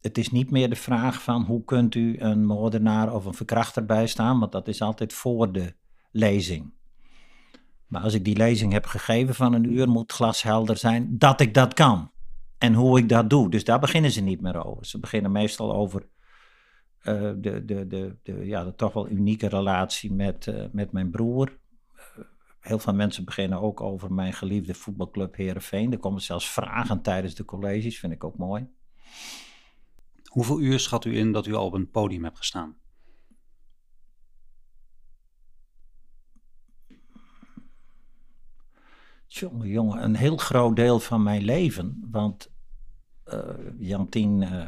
Het 0.00 0.18
is 0.18 0.30
niet 0.30 0.50
meer 0.50 0.68
de 0.68 0.76
vraag 0.76 1.22
van 1.22 1.42
hoe 1.42 1.64
kunt 1.64 1.94
u 1.94 2.20
een 2.20 2.44
moordenaar 2.44 3.14
of 3.14 3.24
een 3.24 3.34
verkrachter 3.34 3.84
bijstaan, 3.84 4.38
want 4.38 4.52
dat 4.52 4.68
is 4.68 4.82
altijd 4.82 5.12
voor 5.12 5.52
de 5.52 5.74
lezing. 6.10 6.72
Maar 7.86 8.02
als 8.02 8.14
ik 8.14 8.24
die 8.24 8.36
lezing 8.36 8.72
heb 8.72 8.86
gegeven 8.86 9.34
van 9.34 9.52
een 9.52 9.72
uur, 9.72 9.88
moet 9.88 10.12
glashelder 10.12 10.76
zijn 10.76 11.18
dat 11.18 11.40
ik 11.40 11.54
dat 11.54 11.74
kan. 11.74 12.12
En 12.58 12.74
hoe 12.74 12.98
ik 12.98 13.08
dat 13.08 13.30
doe. 13.30 13.50
Dus 13.50 13.64
daar 13.64 13.80
beginnen 13.80 14.10
ze 14.10 14.20
niet 14.20 14.40
meer 14.40 14.64
over. 14.64 14.86
Ze 14.86 14.98
beginnen 14.98 15.32
meestal 15.32 15.74
over 15.74 16.08
uh, 17.02 17.32
de, 17.36 17.64
de, 17.64 17.86
de, 17.86 18.16
de, 18.22 18.46
ja, 18.46 18.64
de 18.64 18.74
toch 18.74 18.92
wel 18.92 19.08
unieke 19.08 19.48
relatie 19.48 20.12
met, 20.12 20.46
uh, 20.46 20.64
met 20.72 20.92
mijn 20.92 21.10
broer. 21.10 21.58
Uh, 21.94 22.24
heel 22.60 22.78
veel 22.78 22.94
mensen 22.94 23.24
beginnen 23.24 23.60
ook 23.60 23.80
over 23.80 24.12
mijn 24.12 24.32
geliefde 24.32 24.74
voetbalclub 24.74 25.36
Herenveen. 25.36 25.92
Er 25.92 25.98
komen 25.98 26.22
zelfs 26.22 26.50
vragen 26.50 27.02
tijdens 27.02 27.34
de 27.34 27.44
colleges, 27.44 27.98
vind 27.98 28.12
ik 28.12 28.24
ook 28.24 28.36
mooi. 28.36 28.68
Hoeveel 30.24 30.60
uur 30.60 30.78
schat 30.78 31.04
u 31.04 31.16
in 31.16 31.32
dat 31.32 31.46
u 31.46 31.54
al 31.54 31.66
op 31.66 31.72
een 31.72 31.90
podium 31.90 32.24
hebt 32.24 32.38
gestaan? 32.38 32.76
Jongen, 39.34 39.68
jongen, 39.68 40.02
een 40.04 40.14
heel 40.14 40.36
groot 40.36 40.76
deel 40.76 41.00
van 41.00 41.22
mijn 41.22 41.42
leven. 41.42 42.08
Want 42.10 42.52
uh, 43.26 43.40
Jantien, 43.78 44.42
uh, 44.42 44.66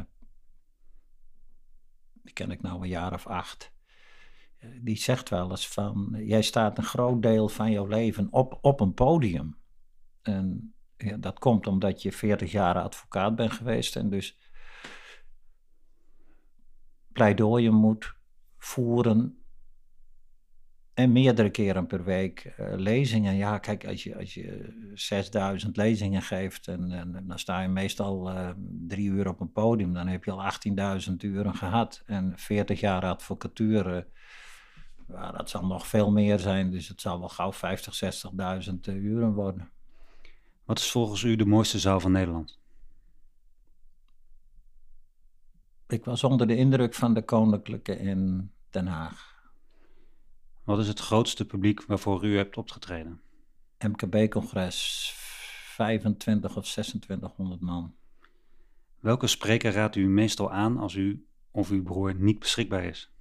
die 2.13 2.33
ken 2.33 2.51
ik 2.51 2.61
nou 2.61 2.81
een 2.81 2.87
jaar 2.87 3.13
of 3.13 3.27
acht. 3.27 3.71
Uh, 4.59 4.69
die 4.81 4.97
zegt 4.97 5.29
wel 5.29 5.49
eens 5.49 5.67
van, 5.67 6.15
jij 6.19 6.41
staat 6.41 6.77
een 6.77 6.83
groot 6.83 7.21
deel 7.21 7.49
van 7.49 7.71
jouw 7.71 7.85
leven 7.85 8.27
op, 8.31 8.57
op 8.61 8.79
een 8.79 8.93
podium. 8.93 9.57
En 10.21 10.73
ja, 10.97 11.17
dat 11.17 11.39
komt 11.39 11.67
omdat 11.67 12.01
je 12.01 12.11
40 12.11 12.51
jaar 12.51 12.81
advocaat 12.81 13.35
bent 13.35 13.51
geweest 13.51 13.95
en 13.95 14.09
dus 14.09 14.37
pleidooien 17.11 17.73
moet 17.73 18.15
voeren 18.57 19.41
en 20.97 21.11
meerdere 21.11 21.49
keren 21.49 21.87
per 21.87 22.03
week 22.03 22.53
uh, 22.59 22.73
lezingen. 22.75 23.35
Ja, 23.35 23.57
kijk, 23.57 23.87
als 23.87 24.03
je, 24.03 24.17
als 24.17 24.33
je 24.33 24.73
6000 24.93 25.77
lezingen 25.77 26.21
geeft 26.21 26.67
en, 26.67 26.91
en, 26.91 27.23
dan 27.27 27.39
sta 27.39 27.61
je 27.61 27.67
meestal 27.67 28.31
uh, 28.31 28.49
drie 28.87 29.09
uur 29.09 29.27
op 29.27 29.39
een 29.39 29.51
podium, 29.51 29.93
dan 29.93 30.07
heb 30.07 30.23
je 30.23 30.31
al 30.31 30.51
18.000 31.09 31.13
uren 31.17 31.55
gehad. 31.55 32.03
En 32.05 32.33
40 32.35 32.79
jaar 32.79 33.05
advocatuur, 33.05 34.05
uh, 35.09 35.31
dat 35.31 35.49
zal 35.49 35.65
nog 35.65 35.87
veel 35.87 36.11
meer 36.11 36.39
zijn, 36.39 36.71
dus 36.71 36.87
het 36.87 37.01
zal 37.01 37.19
wel 37.19 37.29
gauw 37.29 37.51
50, 37.51 38.23
60.000 38.69 38.73
uren 38.85 39.33
worden. 39.33 39.69
Wat 40.65 40.79
is 40.79 40.91
volgens 40.91 41.23
u 41.23 41.35
de 41.35 41.45
mooiste 41.45 41.79
zaal 41.79 41.99
van 41.99 42.11
Nederland? 42.11 42.59
Ik 45.87 46.05
was 46.05 46.23
onder 46.23 46.47
de 46.47 46.55
indruk 46.55 46.93
van 46.93 47.13
de 47.13 47.21
Koninklijke 47.21 47.99
in 47.99 48.51
Den 48.69 48.87
Haag. 48.87 49.26
Wat 50.67 50.79
is 50.79 50.87
het 50.87 50.99
grootste 50.99 51.45
publiek 51.45 51.83
waarvoor 51.83 52.25
u 52.25 52.37
hebt 52.37 52.57
opgetreden? 52.57 53.21
MKB-congres, 53.79 55.11
25 55.75 56.57
of 56.57 56.63
2600 56.63 57.61
man. 57.61 57.95
Welke 58.99 59.27
spreker 59.27 59.71
raadt 59.71 59.95
u 59.95 60.07
meestal 60.07 60.51
aan 60.51 60.77
als 60.77 60.95
u 60.95 61.27
of 61.51 61.69
uw 61.69 61.83
broer 61.83 62.15
niet 62.15 62.39
beschikbaar 62.39 62.83
is? 62.83 63.11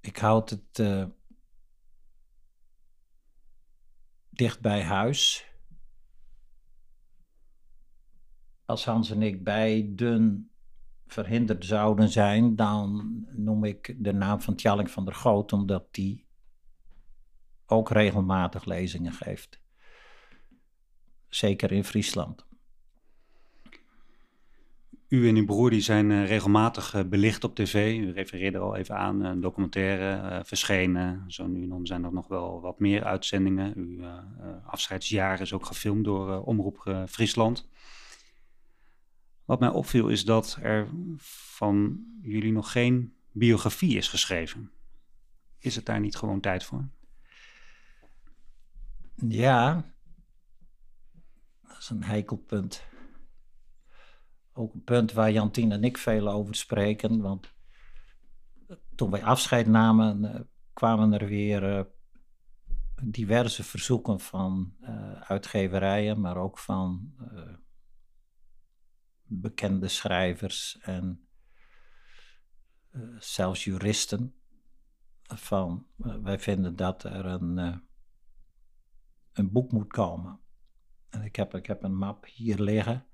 Ik 0.00 0.16
houd 0.16 0.50
het 0.50 0.78
uh, 0.78 1.04
dicht 4.30 4.60
bij 4.60 4.82
huis. 4.82 5.46
Als 8.64 8.84
Hans 8.84 9.10
en 9.10 9.22
ik 9.22 9.44
beiden 9.44 10.50
verhinderd 11.08 11.64
zouden 11.64 12.08
zijn, 12.08 12.56
dan 12.56 13.20
noem 13.32 13.64
ik 13.64 13.94
de 13.98 14.12
naam 14.12 14.40
van 14.40 14.54
Tjalling 14.54 14.90
van 14.90 15.04
der 15.04 15.14
Goot, 15.14 15.52
omdat 15.52 15.86
die 15.90 16.26
ook 17.66 17.90
regelmatig 17.90 18.64
lezingen 18.64 19.12
geeft. 19.12 19.60
Zeker 21.28 21.72
in 21.72 21.84
Friesland. 21.84 22.46
U 25.08 25.28
en 25.28 25.36
uw 25.36 25.44
broer 25.44 25.70
die 25.70 25.80
zijn 25.80 26.10
uh, 26.10 26.26
regelmatig 26.26 26.94
uh, 26.94 27.02
belicht 27.04 27.44
op 27.44 27.54
tv. 27.54 27.96
U 27.98 28.12
refereerde 28.12 28.58
al 28.58 28.76
even 28.76 28.96
aan 28.96 29.24
een 29.24 29.40
documentaire 29.40 30.44
verschenen. 30.44 31.24
Zo 31.26 31.46
nu 31.46 31.62
en 31.62 31.68
dan 31.68 31.86
zijn 31.86 32.04
er 32.04 32.12
nog 32.12 32.28
wel 32.28 32.60
wat 32.60 32.78
meer 32.78 33.04
uitzendingen. 33.04 33.72
Uw 33.76 34.04
afscheidsjaar 34.66 35.40
is 35.40 35.52
ook 35.52 35.66
gefilmd 35.66 36.04
door 36.04 36.42
Omroep 36.42 37.04
Friesland. 37.08 37.68
Wat 39.48 39.60
mij 39.60 39.68
opviel 39.68 40.08
is 40.08 40.24
dat 40.24 40.58
er 40.60 40.88
van 41.16 42.04
jullie 42.22 42.52
nog 42.52 42.72
geen 42.72 43.16
biografie 43.32 43.96
is 43.96 44.08
geschreven. 44.08 44.70
Is 45.58 45.76
het 45.76 45.86
daar 45.86 46.00
niet 46.00 46.16
gewoon 46.16 46.40
tijd 46.40 46.64
voor? 46.64 46.88
Ja, 49.14 49.84
dat 51.62 51.76
is 51.78 51.88
een 51.88 52.02
heikel 52.02 52.36
punt. 52.36 52.84
Ook 54.52 54.74
een 54.74 54.84
punt 54.84 55.12
waar 55.12 55.30
Jantien 55.30 55.72
en 55.72 55.84
ik 55.84 55.98
veel 55.98 56.28
over 56.28 56.54
spreken. 56.54 57.20
Want 57.20 57.52
toen 58.94 59.10
wij 59.10 59.24
afscheid 59.24 59.66
namen, 59.66 60.24
uh, 60.24 60.40
kwamen 60.72 61.12
er 61.12 61.26
weer 61.26 61.78
uh, 61.78 61.84
diverse 63.02 63.64
verzoeken 63.64 64.20
van 64.20 64.74
uitgeverijen, 65.20 66.20
maar 66.20 66.36
ook 66.36 66.58
van 66.58 67.12
bekende 69.28 69.88
schrijvers 69.88 70.78
en 70.80 71.28
uh, 72.90 73.20
zelfs 73.20 73.64
juristen 73.64 74.34
van 75.22 75.86
uh, 75.98 76.16
wij 76.16 76.38
vinden 76.38 76.76
dat 76.76 77.04
er 77.04 77.26
een, 77.26 77.58
uh, 77.58 77.76
een 79.32 79.52
boek 79.52 79.72
moet 79.72 79.92
komen. 79.92 80.40
En 81.08 81.22
ik 81.22 81.36
heb, 81.36 81.54
ik 81.54 81.66
heb 81.66 81.82
een 81.82 81.96
map 81.96 82.26
hier 82.26 82.58
liggen 82.58 83.06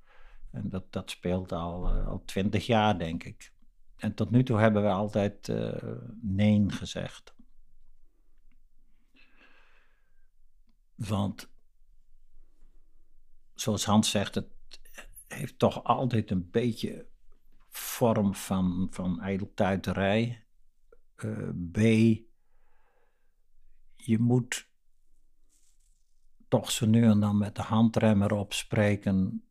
en 0.50 0.68
dat, 0.68 0.92
dat 0.92 1.10
speelt 1.10 1.52
al, 1.52 1.88
al 1.88 2.24
twintig 2.24 2.66
jaar, 2.66 2.98
denk 2.98 3.24
ik. 3.24 3.52
En 3.96 4.14
tot 4.14 4.30
nu 4.30 4.42
toe 4.42 4.58
hebben 4.58 4.82
we 4.82 4.88
altijd 4.88 5.52
nee 6.20 6.70
gezegd. 6.70 7.34
Want, 10.94 11.52
zoals 13.54 13.84
Hans 13.84 14.10
zegt, 14.10 14.53
heeft 15.34 15.58
toch 15.58 15.84
altijd 15.84 16.30
een 16.30 16.50
beetje 16.50 17.06
vorm 17.68 18.34
van, 18.34 18.86
van 18.90 19.20
ijdeltuiterij. 19.20 20.44
Uh, 21.16 21.48
B, 21.72 21.76
je 23.96 24.18
moet 24.18 24.68
toch 26.48 26.70
zo 26.70 26.86
nu 26.86 27.04
en 27.04 27.20
dan 27.20 27.38
met 27.38 27.56
de 27.56 27.62
handrem 27.62 28.22
erop 28.22 28.52
spreken 28.52 29.44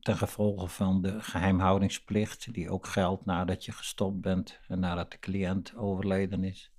ten 0.00 0.16
gevolge 0.16 0.68
van 0.68 1.02
de 1.02 1.22
geheimhoudingsplicht, 1.22 2.52
die 2.52 2.70
ook 2.70 2.86
geldt 2.86 3.24
nadat 3.24 3.64
je 3.64 3.72
gestopt 3.72 4.20
bent 4.20 4.60
en 4.68 4.80
nadat 4.80 5.10
de 5.10 5.18
cliënt 5.18 5.74
overleden 5.74 6.44
is. 6.44 6.72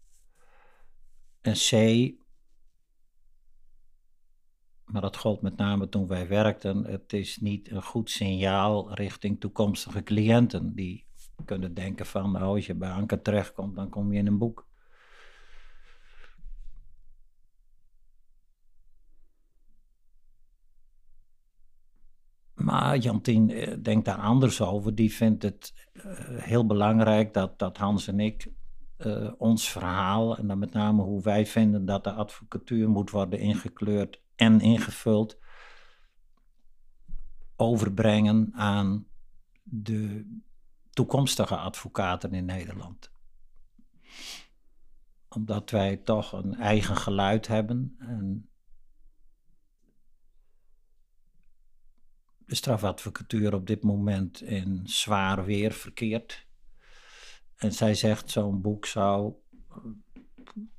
En 1.41 1.53
C, 1.53 1.71
maar 4.91 5.01
dat 5.01 5.17
gold 5.17 5.41
met 5.41 5.57
name 5.57 5.89
toen 5.89 6.07
wij 6.07 6.27
werkten. 6.27 6.85
Het 6.85 7.13
is 7.13 7.37
niet 7.37 7.71
een 7.71 7.83
goed 7.83 8.09
signaal 8.09 8.93
richting 8.93 9.39
toekomstige 9.39 10.03
cliënten 10.03 10.75
die 10.75 11.05
kunnen 11.45 11.73
denken 11.73 12.05
van, 12.05 12.31
nou, 12.31 12.55
als 12.55 12.65
je 12.65 12.75
bij 12.75 12.91
Anker 12.91 13.21
terechtkomt, 13.21 13.75
dan 13.75 13.89
kom 13.89 14.13
je 14.13 14.19
in 14.19 14.27
een 14.27 14.37
boek. 14.37 14.69
Maar 22.53 22.97
Jantien 22.97 23.49
eh, 23.49 23.77
denkt 23.81 24.05
daar 24.05 24.17
anders 24.17 24.61
over. 24.61 24.95
Die 24.95 25.13
vindt 25.13 25.43
het 25.43 25.89
uh, 25.93 26.03
heel 26.27 26.65
belangrijk 26.65 27.33
dat, 27.33 27.59
dat 27.59 27.77
Hans 27.77 28.07
en 28.07 28.19
ik 28.19 28.51
uh, 28.97 29.31
ons 29.37 29.69
verhaal, 29.69 30.37
en 30.37 30.47
dan 30.47 30.59
met 30.59 30.73
name 30.73 31.01
hoe 31.01 31.21
wij 31.21 31.45
vinden 31.45 31.85
dat 31.85 32.03
de 32.03 32.11
advocatuur 32.11 32.89
moet 32.89 33.09
worden 33.09 33.39
ingekleurd, 33.39 34.21
en 34.41 34.59
ingevuld 34.59 35.39
overbrengen 37.55 38.49
aan 38.53 39.07
de 39.63 40.25
toekomstige 40.89 41.57
advocaten 41.57 42.33
in 42.33 42.45
Nederland. 42.45 43.11
Omdat 45.29 45.69
wij 45.69 45.97
toch 45.97 46.31
een 46.31 46.55
eigen 46.55 46.95
geluid 46.95 47.47
hebben 47.47 47.95
en 47.99 48.49
de 52.37 52.55
strafadvocatuur 52.55 53.53
op 53.53 53.67
dit 53.67 53.83
moment 53.83 54.41
in 54.41 54.81
zwaar 54.83 55.45
weer 55.45 55.71
verkeert. 55.71 56.47
En 57.55 57.73
zij 57.73 57.95
zegt 57.95 58.29
zo'n 58.29 58.61
boek 58.61 58.85
zou 58.85 59.33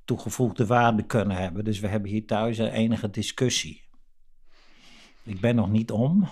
toegevoegde 0.05 0.67
waarde 0.67 1.03
kunnen 1.03 1.37
hebben. 1.37 1.65
Dus 1.65 1.81
we 1.81 1.87
hebben 1.87 2.11
hier 2.11 2.27
thuis 2.27 2.59
een 2.59 2.73
enige 2.73 3.11
discussie. 3.11 3.83
Ik 5.23 5.41
ben 5.41 5.55
nog 5.55 5.71
niet 5.71 5.91
om, 5.91 6.29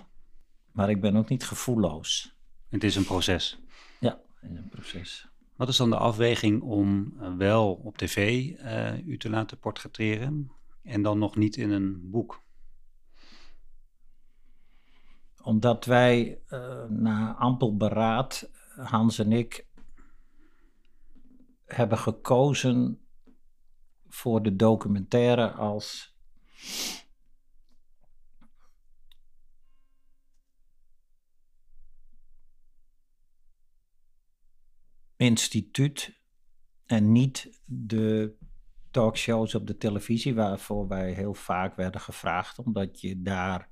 maar 0.72 0.90
ik 0.90 1.00
ben 1.00 1.16
ook 1.16 1.28
niet 1.28 1.44
gevoelloos. 1.44 2.36
Het 2.68 2.84
is 2.84 2.96
een 2.96 3.04
proces. 3.04 3.58
Ja, 4.00 4.20
het 4.40 4.50
is 4.50 4.58
een 4.58 4.68
proces. 4.68 5.28
Wat 5.56 5.68
is 5.68 5.76
dan 5.76 5.90
de 5.90 5.96
afweging 5.96 6.62
om 6.62 7.14
eh, 7.20 7.36
wel 7.36 7.72
op 7.72 7.96
tv 7.96 8.16
uh, 8.48 9.06
u 9.06 9.18
te 9.18 9.30
laten 9.30 9.58
portretteren 9.58 10.50
en 10.82 11.02
dan 11.02 11.18
nog 11.18 11.36
niet 11.36 11.56
in 11.56 11.70
een 11.70 12.10
boek? 12.10 12.42
Omdat 15.42 15.84
wij 15.84 16.40
uh, 16.48 16.84
na 16.88 17.34
ampel 17.34 17.76
beraad, 17.76 18.50
Hans 18.76 19.18
en 19.18 19.32
ik, 19.32 19.66
hebben 21.64 21.98
gekozen 21.98 23.00
voor 24.10 24.42
de 24.42 24.56
documentaire 24.56 25.50
als 25.50 26.16
instituut 35.16 36.20
en 36.86 37.12
niet 37.12 37.60
de 37.64 38.36
talkshows 38.90 39.54
op 39.54 39.66
de 39.66 39.76
televisie 39.76 40.34
waarvoor 40.34 40.88
wij 40.88 41.12
heel 41.12 41.34
vaak 41.34 41.76
werden 41.76 42.00
gevraagd, 42.00 42.58
omdat 42.58 43.00
je 43.00 43.22
daar 43.22 43.70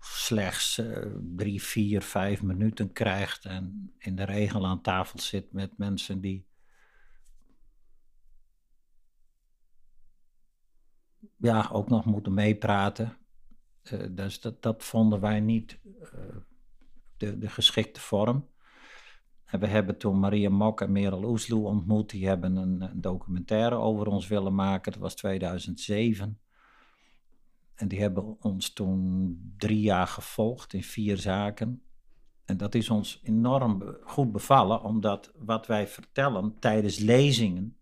slechts 0.00 0.78
uh, 0.78 1.06
drie, 1.36 1.62
vier, 1.62 2.02
vijf 2.02 2.42
minuten 2.42 2.92
krijgt 2.92 3.44
en 3.44 3.94
in 3.98 4.16
de 4.16 4.24
regel 4.24 4.66
aan 4.66 4.82
tafel 4.82 5.20
zit 5.20 5.52
met 5.52 5.78
mensen 5.78 6.20
die 6.20 6.47
ja, 11.38 11.68
ook 11.72 11.88
nog 11.88 12.04
moeten 12.04 12.34
meepraten. 12.34 13.16
Uh, 13.92 14.06
dus 14.10 14.40
dat, 14.40 14.62
dat 14.62 14.84
vonden 14.84 15.20
wij 15.20 15.40
niet 15.40 15.78
uh, 15.84 16.36
de, 17.16 17.38
de 17.38 17.48
geschikte 17.48 18.00
vorm. 18.00 18.48
En 19.44 19.60
we 19.60 19.66
hebben 19.66 19.98
toen 19.98 20.18
Maria 20.18 20.50
Mok 20.50 20.80
en 20.80 20.92
Merel 20.92 21.24
Oesloe 21.24 21.66
ontmoet. 21.66 22.10
Die 22.10 22.26
hebben 22.26 22.56
een, 22.56 22.80
een, 22.80 23.00
documentaire 23.00 23.74
over 23.74 24.06
ons 24.06 24.26
willen 24.26 24.54
maken. 24.54 24.92
Dat 24.92 25.00
was 25.00 25.14
2007. 25.14 26.40
En 27.74 27.88
die 27.88 28.00
hebben 28.00 28.36
ons 28.40 28.72
toen 28.72 29.54
drie 29.56 29.80
jaar 29.80 30.06
gevolgd 30.06 30.72
in 30.72 30.82
vier 30.82 31.16
zaken. 31.16 31.82
En 32.44 32.56
dat 32.56 32.74
is 32.74 32.90
ons 32.90 33.20
enorm 33.22 33.96
goed 34.02 34.32
bevallen, 34.32 34.82
omdat 34.82 35.32
wat 35.36 35.66
wij 35.66 35.86
vertellen 35.86 36.58
tijdens 36.58 36.98
lezingen 36.98 37.76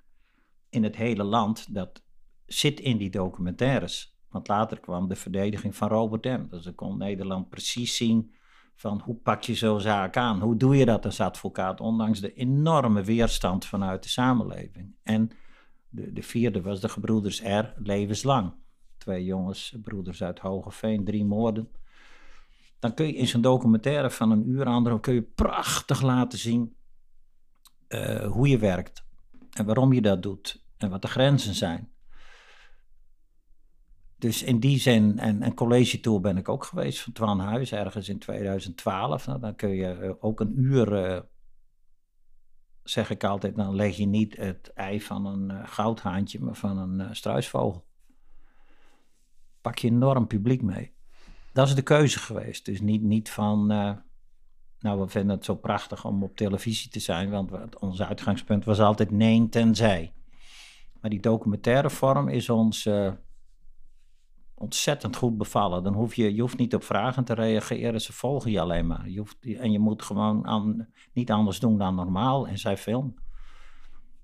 in 0.68 0.82
het 0.82 0.96
hele 0.96 1.24
land, 1.24 1.74
dat 1.74 2.02
zit 2.46 2.80
in 2.80 2.96
die 2.96 3.10
documentaires. 3.10 4.16
Want 4.28 4.48
later 4.48 4.80
kwam 4.80 5.08
de 5.08 5.16
verdediging 5.16 5.76
van 5.76 5.88
Robert 5.88 6.24
M. 6.24 6.46
Dus 6.50 6.64
dan 6.64 6.74
kon 6.74 6.98
Nederland 6.98 7.48
precies 7.48 7.96
zien 7.96 8.34
van 8.74 9.00
hoe 9.04 9.14
pak 9.14 9.42
je 9.42 9.54
zo'n 9.54 9.80
zaak 9.80 10.16
aan? 10.16 10.40
Hoe 10.40 10.56
doe 10.56 10.76
je 10.76 10.84
dat 10.84 11.04
als 11.04 11.20
advocaat, 11.20 11.80
ondanks 11.80 12.20
de 12.20 12.32
enorme 12.32 13.02
weerstand 13.02 13.64
vanuit 13.64 14.02
de 14.02 14.08
samenleving? 14.08 14.94
En 15.02 15.30
de, 15.88 16.12
de 16.12 16.22
vierde 16.22 16.62
was 16.62 16.80
de 16.80 16.88
gebroeders 16.88 17.42
R, 17.42 17.74
levenslang. 17.76 18.52
Twee 18.98 19.24
jongens, 19.24 19.76
broeders 19.82 20.22
uit 20.22 20.38
Hogeveen, 20.38 21.04
drie 21.04 21.24
moorden. 21.24 21.68
Dan 22.78 22.94
kun 22.94 23.06
je 23.06 23.14
in 23.14 23.26
zo'n 23.26 23.40
documentaire 23.40 24.10
van 24.10 24.30
een 24.30 24.48
uur 24.48 24.66
aan 24.66 25.00
kun 25.00 25.14
je 25.14 25.22
prachtig 25.22 26.02
laten 26.02 26.38
zien 26.38 26.76
uh, 27.88 28.26
hoe 28.26 28.48
je 28.48 28.58
werkt. 28.58 29.04
En 29.52 29.66
waarom 29.66 29.92
je 29.92 30.00
dat 30.00 30.22
doet. 30.22 30.64
En 30.76 30.90
wat 30.90 31.02
de 31.02 31.08
grenzen 31.08 31.54
zijn 31.54 31.90
dus 34.18 34.42
in 34.42 34.60
die 34.60 34.78
zin, 34.78 35.18
en 35.18 35.42
een 35.42 35.54
college 35.54 36.00
tour 36.00 36.20
ben 36.20 36.36
ik 36.36 36.48
ook 36.48 36.64
geweest 36.64 37.00
van 37.00 37.12
Twan 37.12 37.40
Huis 37.40 37.72
ergens 37.72 38.08
in 38.08 38.18
2012. 38.18 39.26
Nou, 39.26 39.40
dan 39.40 39.54
kun 39.54 39.68
je 39.68 39.86
eh, 39.86 40.12
ook 40.20 40.40
een 40.40 40.60
uur, 40.60 41.10
uh, 41.10 41.20
zeg 42.82 43.10
ik 43.10 43.24
altijd, 43.24 43.56
dan 43.56 43.74
leg 43.74 43.96
je 43.96 44.06
niet 44.06 44.36
het 44.36 44.72
ei 44.74 45.00
van 45.00 45.26
een 45.26 45.50
uh, 45.50 45.68
goudhaantje, 45.68 46.40
maar 46.40 46.54
van 46.54 46.78
een 46.78 47.16
struisvogel. 47.16 47.86
Pak 49.60 49.78
je 49.78 49.88
enorm 49.88 50.26
publiek 50.26 50.62
mee. 50.62 50.94
Dat 51.52 51.68
is 51.68 51.74
de 51.74 51.82
keuze 51.82 52.18
geweest. 52.18 52.64
Dus 52.64 52.80
niet, 52.80 53.02
niet 53.02 53.30
van, 53.30 53.66
nou 54.78 55.00
we 55.00 55.08
vinden 55.08 55.36
het 55.36 55.44
zo 55.44 55.54
prachtig 55.54 56.04
om 56.04 56.22
op 56.22 56.36
televisie 56.36 56.90
te 56.90 57.00
zijn, 57.00 57.30
want 57.30 57.78
ons 57.78 58.02
uitgangspunt 58.02 58.64
was 58.64 58.80
altijd 58.80 59.10
nee 59.10 59.48
tenzij. 59.48 60.12
Maar 61.00 61.10
die 61.10 61.20
documentaire 61.20 61.90
vorm 61.90 62.28
is 62.28 62.48
ons 62.48 62.88
ontzettend 64.58 65.16
goed 65.16 65.36
bevallen. 65.36 65.82
Dan 65.82 65.94
hoef 65.94 66.14
je, 66.14 66.34
je 66.34 66.40
hoeft 66.40 66.58
niet 66.58 66.74
op 66.74 66.84
vragen 66.84 67.24
te 67.24 67.34
reageren, 67.34 68.00
ze 68.00 68.12
volgen 68.12 68.50
je 68.50 68.60
alleen 68.60 68.86
maar. 68.86 69.08
Je 69.08 69.18
hoeft, 69.18 69.36
en 69.40 69.72
je 69.72 69.78
moet 69.78 70.02
gewoon 70.02 70.46
aan, 70.46 70.88
niet 71.12 71.30
anders 71.30 71.60
doen 71.60 71.78
dan 71.78 71.94
normaal 71.94 72.48
en 72.48 72.58
zij 72.58 72.76
film. 72.76 73.14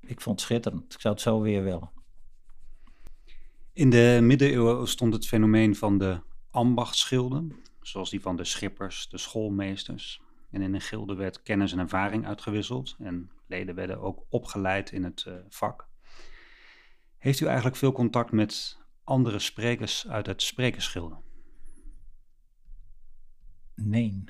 Ik 0.00 0.20
vond 0.20 0.40
het 0.40 0.48
schitterend. 0.48 0.94
Ik 0.94 1.00
zou 1.00 1.14
het 1.14 1.22
zo 1.22 1.40
weer 1.40 1.62
willen. 1.62 1.90
In 3.72 3.90
de 3.90 4.18
middeleeuwen 4.22 4.88
stond 4.88 5.12
het 5.12 5.26
fenomeen 5.26 5.76
van 5.76 5.98
de 5.98 6.20
ambachtsschilden, 6.50 7.56
zoals 7.80 8.10
die 8.10 8.20
van 8.20 8.36
de 8.36 8.44
schippers, 8.44 9.08
de 9.08 9.18
schoolmeesters. 9.18 10.20
En 10.50 10.62
in 10.62 10.74
een 10.74 10.80
gilde 10.80 11.14
werd 11.14 11.42
kennis 11.42 11.72
en 11.72 11.78
ervaring 11.78 12.26
uitgewisseld 12.26 12.96
en 12.98 13.30
leden 13.46 13.74
werden 13.74 14.00
ook 14.00 14.24
opgeleid 14.28 14.92
in 14.92 15.04
het 15.04 15.24
uh, 15.28 15.34
vak. 15.48 15.88
Heeft 17.18 17.40
u 17.40 17.46
eigenlijk 17.46 17.76
veel 17.76 17.92
contact 17.92 18.32
met 18.32 18.81
andere 19.04 19.38
sprekers 19.38 20.08
uit 20.08 20.26
het 20.26 20.42
sprekersgilde? 20.42 21.16
Nee. 23.74 24.24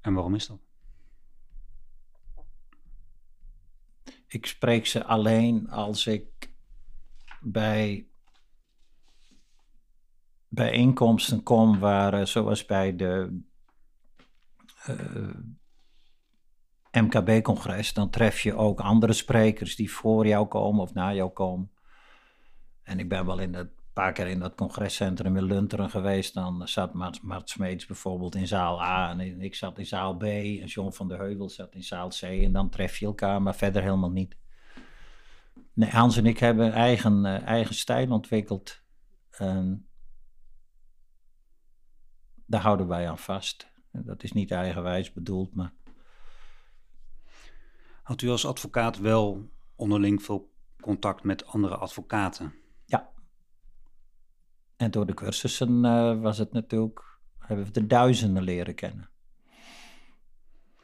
En 0.00 0.14
waarom 0.14 0.34
is 0.34 0.46
dat? 0.46 0.58
Ik 4.26 4.46
spreek 4.46 4.86
ze 4.86 5.04
alleen 5.04 5.70
als 5.70 6.06
ik 6.06 6.50
bij 7.40 8.06
bijeenkomsten 10.48 11.42
kom 11.42 11.78
waar, 11.78 12.14
eh, 12.14 12.24
zoals 12.24 12.64
bij 12.64 12.96
de 12.96 13.40
uh, 14.88 15.24
eh, 16.90 17.02
MKB-congres, 17.02 17.92
dan 17.92 18.10
tref 18.10 18.40
je 18.40 18.54
ook 18.54 18.80
andere 18.80 19.12
sprekers 19.12 19.76
die 19.76 19.92
voor 19.92 20.26
jou 20.26 20.46
komen 20.46 20.80
of 20.80 20.94
na 20.94 21.14
jou 21.14 21.30
komen. 21.30 21.70
En 22.88 22.98
ik 22.98 23.08
ben 23.08 23.26
wel 23.26 23.38
in 23.38 23.54
een 23.54 23.70
paar 23.92 24.12
keer 24.12 24.26
in 24.26 24.38
dat 24.38 24.54
congrescentrum 24.54 25.36
in 25.36 25.44
Lunteren 25.44 25.90
geweest. 25.90 26.34
Dan 26.34 26.68
zat 26.68 26.94
Mart, 26.94 27.22
Mart 27.22 27.50
Smeets 27.50 27.86
bijvoorbeeld 27.86 28.34
in 28.34 28.46
zaal 28.46 28.82
A 28.82 29.10
en 29.10 29.40
ik 29.40 29.54
zat 29.54 29.78
in 29.78 29.86
zaal 29.86 30.16
B. 30.16 30.22
En 30.22 30.66
John 30.66 30.90
van 30.90 31.08
der 31.08 31.18
Heuvel 31.18 31.48
zat 31.48 31.74
in 31.74 31.82
zaal 31.82 32.08
C. 32.08 32.22
En 32.22 32.52
dan 32.52 32.68
tref 32.68 32.96
je 32.96 33.06
elkaar, 33.06 33.42
maar 33.42 33.54
verder 33.54 33.82
helemaal 33.82 34.10
niet. 34.10 34.36
Nee, 35.72 35.90
Hans 35.90 36.16
en 36.16 36.26
ik 36.26 36.38
hebben 36.38 36.72
eigen, 36.72 37.24
uh, 37.24 37.42
eigen 37.42 37.74
stijl 37.74 38.10
ontwikkeld. 38.10 38.82
Daar 42.46 42.60
houden 42.60 42.88
wij 42.88 43.08
aan 43.08 43.18
vast. 43.18 43.68
Dat 43.92 44.22
is 44.22 44.32
niet 44.32 44.50
eigenwijs 44.50 45.12
bedoeld, 45.12 45.54
maar... 45.54 45.72
Had 48.02 48.22
u 48.22 48.28
als 48.28 48.46
advocaat 48.46 48.98
wel 48.98 49.50
onderling 49.76 50.22
veel 50.22 50.52
contact 50.80 51.24
met 51.24 51.46
andere 51.46 51.76
advocaten? 51.76 52.54
En 54.78 54.90
door 54.90 55.06
de 55.06 55.14
cursussen 55.14 55.84
uh, 55.84 56.20
was 56.20 56.38
het 56.38 56.52
natuurlijk, 56.52 57.18
hebben 57.38 57.66
we 57.66 57.70
de 57.72 57.86
duizenden 57.86 58.42
leren 58.42 58.74
kennen. 58.74 59.10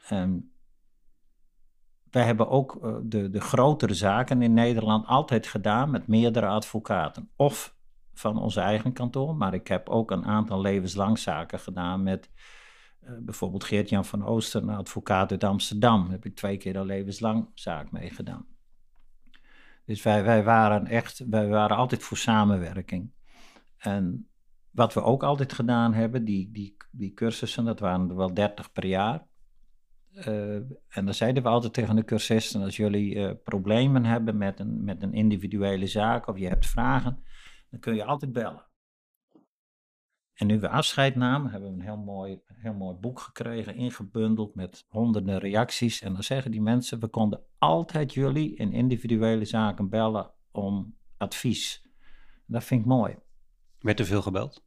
En 0.08 0.52
wij 2.10 2.24
hebben 2.24 2.48
ook 2.48 2.78
uh, 2.82 2.96
de, 3.02 3.30
de 3.30 3.40
grotere 3.40 3.94
zaken 3.94 4.42
in 4.42 4.52
Nederland 4.52 5.06
altijd 5.06 5.46
gedaan 5.46 5.90
met 5.90 6.06
meerdere 6.06 6.46
advocaten. 6.46 7.30
Of 7.36 7.76
van 8.12 8.38
ons 8.38 8.56
eigen 8.56 8.92
kantoor, 8.92 9.36
maar 9.36 9.54
ik 9.54 9.68
heb 9.68 9.88
ook 9.88 10.10
een 10.10 10.24
aantal 10.24 10.60
levenslang 10.60 11.18
zaken 11.18 11.58
gedaan 11.58 12.02
met 12.02 12.30
uh, 13.02 13.10
bijvoorbeeld 13.20 13.64
Geert-Jan 13.64 14.04
van 14.04 14.24
Ooster, 14.24 14.62
een 14.62 14.68
advocaat 14.68 15.30
uit 15.30 15.44
Amsterdam. 15.44 16.02
Daar 16.02 16.10
heb 16.10 16.24
ik 16.24 16.36
twee 16.36 16.56
keer 16.56 16.76
een 16.76 16.86
levenslang 16.86 17.50
zaak 17.54 17.90
mee 17.90 18.10
gedaan. 18.10 18.46
Dus 19.84 20.02
wij, 20.02 20.24
wij 20.24 20.44
waren 20.44 20.86
echt, 20.86 21.24
wij 21.28 21.48
waren 21.48 21.76
altijd 21.76 22.02
voor 22.02 22.16
samenwerking. 22.16 23.10
En 23.84 24.28
wat 24.70 24.94
we 24.94 25.02
ook 25.02 25.22
altijd 25.22 25.52
gedaan 25.52 25.94
hebben, 25.94 26.24
die, 26.24 26.50
die, 26.50 26.76
die 26.90 27.12
cursussen, 27.12 27.64
dat 27.64 27.80
waren 27.80 28.10
er 28.10 28.16
wel 28.16 28.34
30 28.34 28.72
per 28.72 28.86
jaar. 28.86 29.26
Uh, 30.12 30.54
en 30.88 31.04
dan 31.04 31.14
zeiden 31.14 31.42
we 31.42 31.48
altijd 31.48 31.72
tegen 31.72 31.96
de 31.96 32.04
cursisten, 32.04 32.62
als 32.62 32.76
jullie 32.76 33.14
uh, 33.14 33.30
problemen 33.44 34.04
hebben 34.04 34.36
met 34.36 34.60
een, 34.60 34.84
met 34.84 35.02
een 35.02 35.12
individuele 35.12 35.86
zaak 35.86 36.26
of 36.26 36.38
je 36.38 36.48
hebt 36.48 36.66
vragen, 36.66 37.22
dan 37.70 37.80
kun 37.80 37.94
je 37.94 38.04
altijd 38.04 38.32
bellen. 38.32 38.66
En 40.34 40.46
nu 40.46 40.60
we 40.60 40.68
afscheid 40.68 41.14
namen, 41.14 41.50
hebben 41.50 41.68
we 41.68 41.74
een 41.74 41.84
heel 41.84 41.96
mooi, 41.96 42.40
heel 42.46 42.74
mooi 42.74 42.96
boek 42.96 43.20
gekregen, 43.20 43.74
ingebundeld 43.74 44.54
met 44.54 44.84
honderden 44.88 45.38
reacties. 45.38 46.02
En 46.02 46.12
dan 46.12 46.22
zeggen 46.22 46.50
die 46.50 46.62
mensen, 46.62 47.00
we 47.00 47.08
konden 47.08 47.42
altijd 47.58 48.14
jullie 48.14 48.56
in 48.56 48.72
individuele 48.72 49.44
zaken 49.44 49.88
bellen 49.88 50.30
om 50.50 50.96
advies. 51.16 51.88
Dat 52.46 52.64
vind 52.64 52.80
ik 52.80 52.86
mooi. 52.86 53.16
Werd 53.84 54.00
er 54.00 54.06
veel 54.06 54.22
gebeld? 54.22 54.62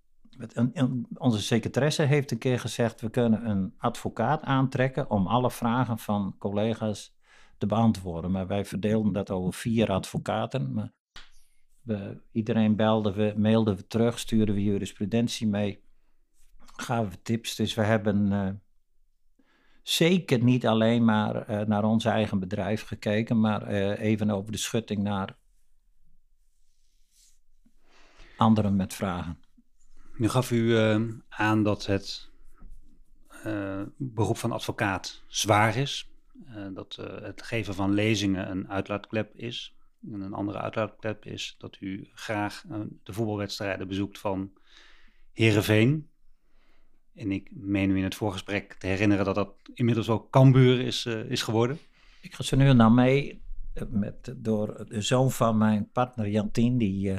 Onze 1.14 1.42
secretaresse 1.42 2.04
heeft 2.04 2.32
een 2.32 2.38
keer 2.38 2.60
gezegd: 2.60 3.02
we 3.02 3.10
kunnen 3.10 3.50
een 3.50 3.74
advocaat 3.78 4.44
aantrekken 4.44 5.10
om 5.10 5.28
alle 5.28 5.52
vragen 5.52 5.98
van 5.98 6.36
collega's 6.38 7.16
te 7.58 7.66
beantwoorden. 7.66 8.32
Maar 8.32 8.48
wij 8.48 8.66
verdeelden 8.66 9.14
dat 9.14 9.32
over 9.32 9.54
vier 9.54 9.92
advocaten. 9.92 10.94
We, 11.82 12.22
iedereen 12.32 12.76
belde 12.76 13.14
we, 13.14 13.34
mailden 13.38 13.76
we 13.76 13.88
terug, 13.88 14.20
stuurden 14.20 14.56
we 14.56 14.64
jurisprudentie 14.64 15.48
mee, 15.48 15.84
gaven 16.76 17.12
we 17.12 17.22
tips. 17.22 17.56
Dus 17.56 17.74
we 17.74 17.84
hebben 17.84 18.32
uh, 18.32 18.50
zeker 19.84 20.44
niet 20.44 20.68
alleen 20.68 21.06
maar 21.06 21.50
uh, 21.50 21.62
naar 21.62 21.84
ons 21.84 22.06
eigen 22.06 22.40
bedrijf 22.40 22.84
gekeken, 22.84 23.40
maar 23.40 23.72
uh, 23.72 24.00
even 24.00 24.30
over 24.30 24.52
de 24.52 24.58
schutting 24.58 25.04
naar 25.04 25.38
anderen 28.38 28.76
met 28.76 28.94
vragen. 28.94 29.38
Nu 30.18 30.30
gaf 30.30 30.52
u 30.52 30.78
aan 31.30 31.64
dat 31.64 31.86
het 31.86 32.30
beroep 33.98 34.38
van 34.38 34.52
advocaat 34.52 35.24
zwaar 35.28 35.76
is. 35.76 36.12
dat 36.74 36.96
het 37.22 37.42
geven 37.42 37.74
van 37.74 37.94
lezingen 37.94 38.50
een 38.50 38.70
uitlaatklep 38.70 39.36
is. 39.36 39.76
En 40.12 40.22
een 40.22 40.34
andere 40.34 40.60
uitlaatklep 40.60 41.26
is 41.26 41.56
dat 41.58 41.78
u 41.80 42.10
graag 42.14 42.64
de 43.04 43.14
voetbalwedstrijden 43.14 43.88
bezoekt 43.88 44.20
van 44.20 44.52
Herenveen. 45.34 46.10
En 47.16 47.32
ik 47.32 47.50
meen 47.52 47.90
u 47.90 47.98
in 47.98 48.04
het 48.04 48.16
voorgesprek 48.16 48.74
te 48.74 48.88
herinneren 48.88 49.26
dat 49.26 49.36
dat 49.36 49.54
inmiddels 49.74 50.10
ook 50.10 50.30
Cambuur 50.30 50.80
is, 50.80 51.06
is 51.06 51.42
geworden. 51.42 51.80
Ik 52.22 52.34
ga 52.34 52.44
ze 52.44 52.56
nu 52.56 52.76
dan 52.76 52.94
mee 52.94 53.42
eh, 53.74 53.84
met, 53.90 54.34
door 54.38 54.86
de 54.88 55.02
zoon 55.02 55.32
van 55.32 55.58
mijn 55.58 55.90
partner 55.92 56.28
Jantien, 56.28 56.78
die, 56.78 57.14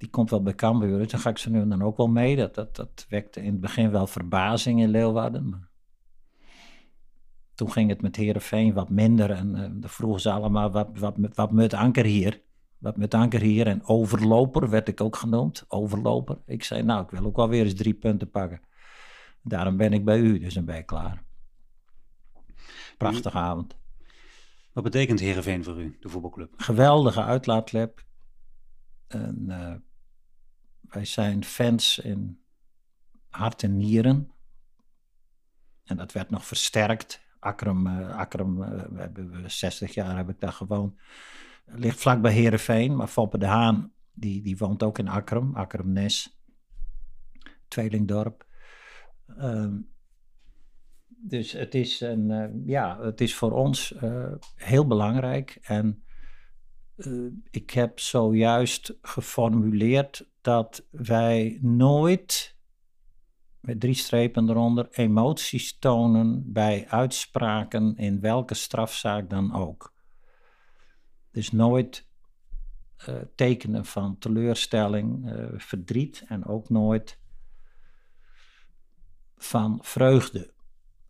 die 0.00 0.10
komt 0.10 0.30
wel 0.30 0.42
bij 0.42 0.54
Cambuur. 0.54 0.98
Dus 0.98 1.10
dan 1.10 1.20
ga 1.20 1.30
ik 1.30 1.38
ze 1.38 1.50
nu 1.50 1.68
dan 1.68 1.82
ook 1.82 1.96
wel 1.96 2.06
mee. 2.06 2.36
Dat, 2.36 2.54
dat, 2.54 2.76
dat 2.76 3.06
wekte 3.08 3.40
in 3.40 3.52
het 3.52 3.60
begin 3.60 3.90
wel 3.90 4.06
verbazing 4.06 4.80
in 4.80 4.88
Leeuwarden. 4.88 5.48
Maar 5.48 5.68
toen 7.54 7.72
ging 7.72 7.88
het 7.88 8.02
met 8.02 8.16
Herenveen 8.16 8.72
wat 8.72 8.90
minder 8.90 9.30
en 9.30 9.54
uh, 9.54 9.60
dan 9.60 9.90
vroegen 9.90 10.20
ze 10.20 10.30
allemaal 10.30 10.70
wat, 10.70 10.98
wat, 10.98 11.16
wat 11.34 11.52
met 11.52 11.74
anker 11.74 12.04
hier. 12.04 12.42
Wat 12.78 12.96
met 12.96 13.14
anker 13.14 13.40
hier 13.40 13.66
en 13.66 13.84
overloper 13.84 14.70
werd 14.70 14.88
ik 14.88 15.00
ook 15.00 15.16
genoemd, 15.16 15.64
overloper. 15.68 16.38
Ik 16.46 16.64
zei 16.64 16.82
nou, 16.82 17.02
ik 17.02 17.10
wil 17.10 17.24
ook 17.24 17.36
wel 17.36 17.48
weer 17.48 17.64
eens 17.64 17.74
drie 17.74 17.94
punten 17.94 18.30
pakken. 18.30 18.60
Daarom 19.42 19.76
ben 19.76 19.92
ik 19.92 20.04
bij 20.04 20.18
u, 20.18 20.38
dus 20.38 20.54
dan 20.54 20.64
ben 20.64 20.76
ik 20.76 20.86
klaar. 20.86 21.22
Prachtige 22.98 23.38
avond. 23.38 23.76
Wat 24.72 24.84
betekent 24.84 25.20
Herenveen 25.20 25.64
voor 25.64 25.80
u, 25.80 25.96
de 26.00 26.08
voetbalclub? 26.08 26.52
Geweldige 26.56 27.22
uitlaatklep. 27.22 28.04
En, 29.06 29.44
uh, 29.48 29.74
wij 30.90 31.04
zijn 31.04 31.44
fans 31.44 31.98
in 31.98 32.40
hart 33.28 33.62
en 33.62 33.76
nieren. 33.76 34.30
En 35.84 35.96
dat 35.96 36.12
werd 36.12 36.30
nog 36.30 36.46
versterkt 36.46 37.28
Akrum, 37.40 37.86
uh, 37.86 38.16
Akrum 38.16 38.62
uh, 38.62 38.68
we 38.68 39.00
hebben 39.00 39.50
60 39.50 39.94
jaar 39.94 40.16
heb 40.16 40.28
ik 40.28 40.40
daar 40.40 40.52
gewoond. 40.52 41.00
Ligt 41.64 42.00
vlak 42.00 42.22
bij 42.22 42.32
Heerenveen, 42.32 42.96
maar 42.96 43.06
Foppe 43.06 43.38
de 43.38 43.46
Haan, 43.46 43.92
die, 44.12 44.42
die 44.42 44.56
woont 44.56 44.82
ook 44.82 44.98
in 44.98 45.08
Akrum, 45.08 45.54
Akrum 45.54 45.92
Nes, 45.92 46.40
Tweelingdorp. 47.68 48.46
Um, 49.38 49.88
dus 51.06 51.52
het 51.52 51.74
is, 51.74 52.00
een, 52.00 52.30
uh, 52.30 52.66
ja, 52.66 53.00
het 53.00 53.20
is 53.20 53.34
voor 53.34 53.52
ons 53.52 53.94
heel 54.54 54.86
belangrijk. 54.86 55.58
En 55.62 56.02
ik 57.50 57.70
heb 57.70 57.98
zojuist 57.98 58.98
geformuleerd 59.02 60.29
dat 60.40 60.86
wij 60.90 61.58
nooit 61.62 62.56
met 63.60 63.80
drie 63.80 63.94
strepen 63.94 64.48
eronder, 64.48 64.88
emoties 64.90 65.78
tonen 65.78 66.52
bij 66.52 66.88
uitspraken 66.88 67.96
in 67.96 68.20
welke 68.20 68.54
strafzaak 68.54 69.30
dan 69.30 69.54
ook. 69.54 69.94
Dus 71.30 71.52
nooit 71.52 72.08
uh, 73.08 73.14
tekenen 73.34 73.84
van 73.84 74.18
teleurstelling, 74.18 75.32
uh, 75.32 75.46
verdriet 75.56 76.24
en 76.26 76.46
ook 76.46 76.68
nooit 76.68 77.18
van 79.36 79.78
vreugde, 79.82 80.52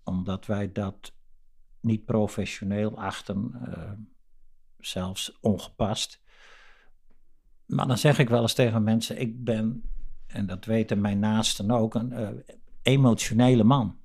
omdat 0.04 0.46
wij 0.46 0.72
dat 0.72 1.14
niet 1.80 2.04
professioneel 2.04 2.98
achten, 2.98 3.60
uh, 3.68 3.92
zelfs 4.78 5.38
ongepast. 5.40 6.20
Maar 7.70 7.86
dan 7.86 7.98
zeg 7.98 8.18
ik 8.18 8.28
wel 8.28 8.42
eens 8.42 8.54
tegen 8.54 8.82
mensen: 8.82 9.20
ik 9.20 9.44
ben 9.44 9.82
en 10.32 10.46
dat 10.46 10.64
weten 10.64 11.00
mijn 11.00 11.18
naasten 11.18 11.70
ook, 11.70 11.94
een 11.94 12.12
uh, 12.12 12.28
emotionele 12.82 13.64
man. 13.64 13.98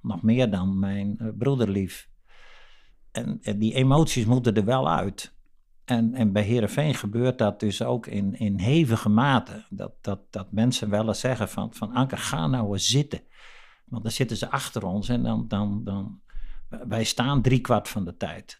Nog 0.00 0.22
meer 0.22 0.50
dan 0.50 0.78
mijn 0.78 1.18
uh, 1.20 1.28
broederlief. 1.38 2.08
En, 3.10 3.38
en, 3.42 3.58
die 3.58 3.74
emoties 3.74 4.24
moeten 4.24 4.54
er 4.54 4.64
wel 4.64 4.90
uit. 4.90 5.34
En, 5.84 6.14
en 6.14 6.32
bij 6.32 6.42
Herenveen 6.42 6.94
gebeurt 6.94 7.38
dat 7.38 7.60
dus 7.60 7.82
ook 7.82 8.06
in, 8.06 8.38
in 8.38 8.58
hevige 8.58 9.08
mate. 9.08 9.64
Dat, 9.70 9.92
dat, 10.00 10.20
dat 10.30 10.52
mensen 10.52 10.90
wel 10.90 11.08
eens 11.08 11.20
zeggen 11.20 11.48
van, 11.48 11.74
van 11.74 11.92
Anke, 11.92 12.16
ga 12.16 12.46
nou 12.46 12.72
eens 12.72 12.88
zitten. 12.88 13.20
Want 13.84 14.02
dan 14.02 14.12
zitten 14.12 14.36
ze 14.36 14.50
achter 14.50 14.84
ons 14.84 15.08
en 15.08 15.22
dan, 15.22 15.48
dan, 15.48 15.84
dan 15.84 16.20
wij 16.68 17.04
staan 17.04 17.42
driekwart 17.42 17.88
van 17.88 18.04
de 18.04 18.16
tijd. 18.16 18.59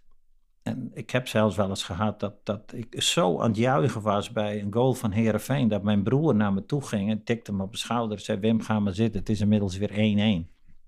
En 0.71 0.91
ik 0.95 1.11
heb 1.11 1.29
zelfs 1.29 1.57
wel 1.57 1.69
eens 1.69 1.83
gehad 1.83 2.21
dat, 2.21 2.35
dat 2.47 2.73
ik 2.73 3.03
zo 3.03 3.41
aan 3.41 3.49
het 3.49 3.57
juichen 3.57 4.03
was 4.03 4.33
bij 4.33 4.61
een 4.61 4.73
goal 4.73 4.93
van 4.93 5.11
Herenveen. 5.11 5.69
Dat 5.69 5.83
mijn 5.83 6.03
broer 6.03 6.35
naar 6.35 6.53
me 6.53 6.65
toe 6.65 6.83
ging 6.83 7.11
en 7.11 7.25
tikte 7.25 7.53
me 7.53 7.63
op 7.63 7.73
de 7.73 7.79
schouder. 7.79 8.17
En 8.17 8.25
zei: 8.25 8.39
Wim, 8.39 8.61
ga 8.61 8.81
maar 8.81 8.95
zitten. 8.95 9.21
Het 9.21 9.29
is 9.29 9.41
inmiddels 9.41 9.77
weer 9.77 9.91
1-1. 9.91 9.95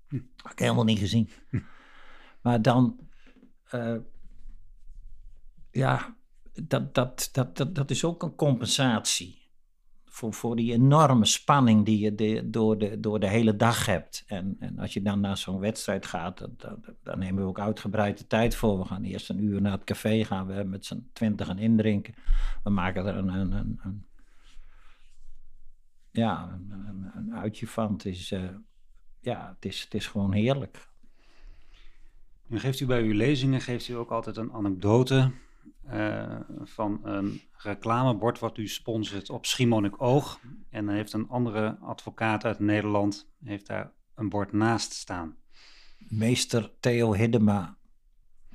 Hm. 0.07 0.19
Had 0.37 0.51
ik 0.51 0.59
helemaal 0.59 0.83
niet 0.83 0.99
gezien. 0.99 1.29
Hm. 1.49 1.59
Maar 2.41 2.61
dan, 2.61 2.99
uh, 3.75 3.95
ja, 5.71 6.15
dat, 6.53 6.93
dat, 6.93 7.29
dat, 7.31 7.57
dat, 7.57 7.75
dat 7.75 7.91
is 7.91 8.03
ook 8.03 8.23
een 8.23 8.35
compensatie 8.35 9.42
voor, 10.13 10.33
voor 10.33 10.55
die 10.55 10.73
enorme 10.73 11.25
spanning 11.25 11.85
die 11.85 11.99
je 11.99 12.49
door, 12.49 12.77
de, 12.77 12.99
door 12.99 13.19
de 13.19 13.27
hele 13.27 13.55
dag 13.55 13.85
hebt. 13.85 14.23
En, 14.27 14.55
en 14.59 14.79
als 14.79 14.93
je 14.93 15.01
dan 15.01 15.19
naar 15.19 15.37
zo'n 15.37 15.59
wedstrijd 15.59 16.05
gaat, 16.05 16.47
dan, 16.57 16.83
dan 17.03 17.19
nemen 17.19 17.43
we 17.43 17.49
ook 17.49 17.59
uitgebreid 17.59 18.29
tijd 18.29 18.55
voor. 18.55 18.79
We 18.79 18.85
gaan 18.85 19.03
eerst 19.03 19.29
een 19.29 19.43
uur 19.43 19.61
naar 19.61 19.71
het 19.71 19.83
café 19.83 20.23
gaan, 20.23 20.47
we 20.47 20.63
met 20.63 20.85
z'n 20.85 21.09
twintigen 21.13 21.57
indrinken. 21.57 22.13
We 22.63 22.69
maken 22.69 23.05
er 23.05 23.15
een, 23.15 23.27
een, 23.27 23.51
een, 23.83 24.05
ja, 26.11 26.59
een, 27.15 27.35
uitje 27.35 27.67
van. 27.67 27.93
Het 27.93 28.05
is, 28.05 28.31
uh, 28.31 28.49
ja, 29.19 29.53
het 29.55 29.65
is, 29.65 29.81
het 29.81 29.93
is 29.93 30.07
gewoon 30.07 30.33
heerlijk. 30.33 30.89
Nu 32.47 32.59
geeft 32.59 32.79
u 32.79 32.85
bij 32.85 33.01
uw 33.01 33.13
lezingen 33.13 33.61
geeft 33.61 33.87
u 33.87 33.93
ook 33.93 34.11
altijd 34.11 34.37
een 34.37 34.53
anekdote 34.53 35.31
uh, 35.91 36.35
van 36.61 36.99
een 37.03 37.41
reclamebord 37.57 38.39
wat 38.39 38.57
u 38.57 38.67
sponsort 38.67 39.29
op 39.29 39.45
Schiermonnikoog. 39.45 40.39
En 40.69 40.85
dan 40.85 40.95
heeft 40.95 41.13
een 41.13 41.29
andere 41.29 41.77
advocaat 41.81 42.45
uit 42.45 42.59
Nederland 42.59 43.31
heeft 43.43 43.67
daar 43.67 43.91
een 44.15 44.29
bord 44.29 44.51
naast 44.51 44.93
staan. 44.93 45.35
Meester 45.97 46.71
Theo 46.79 47.13
Hiddema, 47.13 47.77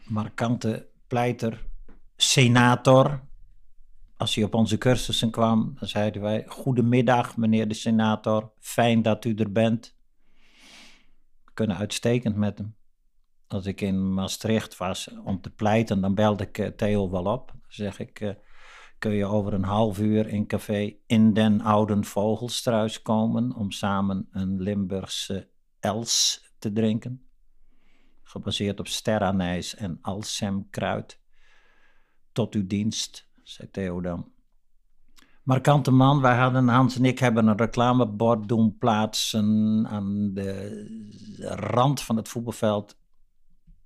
markante 0.04 0.88
pleiter, 1.06 1.66
senator. 2.16 3.26
Als 4.16 4.34
hij 4.34 4.44
op 4.44 4.54
onze 4.54 4.78
cursussen 4.78 5.30
kwam, 5.30 5.74
dan 5.78 5.88
zeiden 5.88 6.22
wij: 6.22 6.44
Goedemiddag, 6.48 7.36
meneer 7.36 7.68
de 7.68 7.74
senator, 7.74 8.52
fijn 8.58 9.02
dat 9.02 9.24
u 9.24 9.34
er 9.34 9.52
bent. 9.52 9.96
We 11.44 11.50
kunnen 11.54 11.76
uitstekend 11.76 12.36
met 12.36 12.58
hem 12.58 12.77
als 13.48 13.66
ik 13.66 13.80
in 13.80 14.14
Maastricht 14.14 14.76
was 14.76 15.10
om 15.24 15.40
te 15.40 15.50
pleiten, 15.50 16.00
dan 16.00 16.14
belde 16.14 16.44
ik 16.44 16.58
uh, 16.58 16.66
Theo 16.66 17.10
wel 17.10 17.24
op. 17.24 17.46
Dan 17.46 17.60
zeg 17.68 17.98
ik, 17.98 18.20
uh, 18.20 18.30
kun 18.98 19.12
je 19.12 19.24
over 19.24 19.52
een 19.52 19.64
half 19.64 19.98
uur 19.98 20.28
in 20.28 20.46
café 20.46 20.96
in 21.06 21.32
den 21.32 21.60
Ouden 21.60 22.04
Vogelstruis 22.04 23.02
komen 23.02 23.54
om 23.54 23.70
samen 23.70 24.28
een 24.30 24.62
Limburgse 24.62 25.48
Els 25.80 26.44
te 26.58 26.72
drinken? 26.72 27.22
Gebaseerd 28.22 28.80
op 28.80 28.86
sterranijs 28.86 29.74
en 29.74 29.98
alsemkruid. 30.02 31.20
Tot 32.32 32.54
uw 32.54 32.66
dienst, 32.66 33.28
zei 33.42 33.70
Theo 33.70 34.00
dan. 34.00 34.32
markante 35.42 35.90
man. 35.90 36.20
Wij 36.20 36.36
hadden, 36.36 36.68
Hans 36.68 36.96
en 36.96 37.04
ik 37.04 37.18
hebben 37.18 37.46
een 37.46 37.56
reclamebord 37.56 38.48
doen 38.48 38.78
plaatsen 38.78 39.86
aan 39.88 40.34
de 40.34 41.46
rand 41.56 42.00
van 42.00 42.16
het 42.16 42.28
voetbalveld 42.28 42.97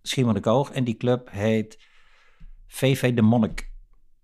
Schiermonnikoog. 0.03 0.71
En 0.71 0.85
die 0.85 0.97
club 0.97 1.31
heet 1.31 1.79
VV 2.67 3.15
de 3.15 3.23
Monnik. 3.23 3.71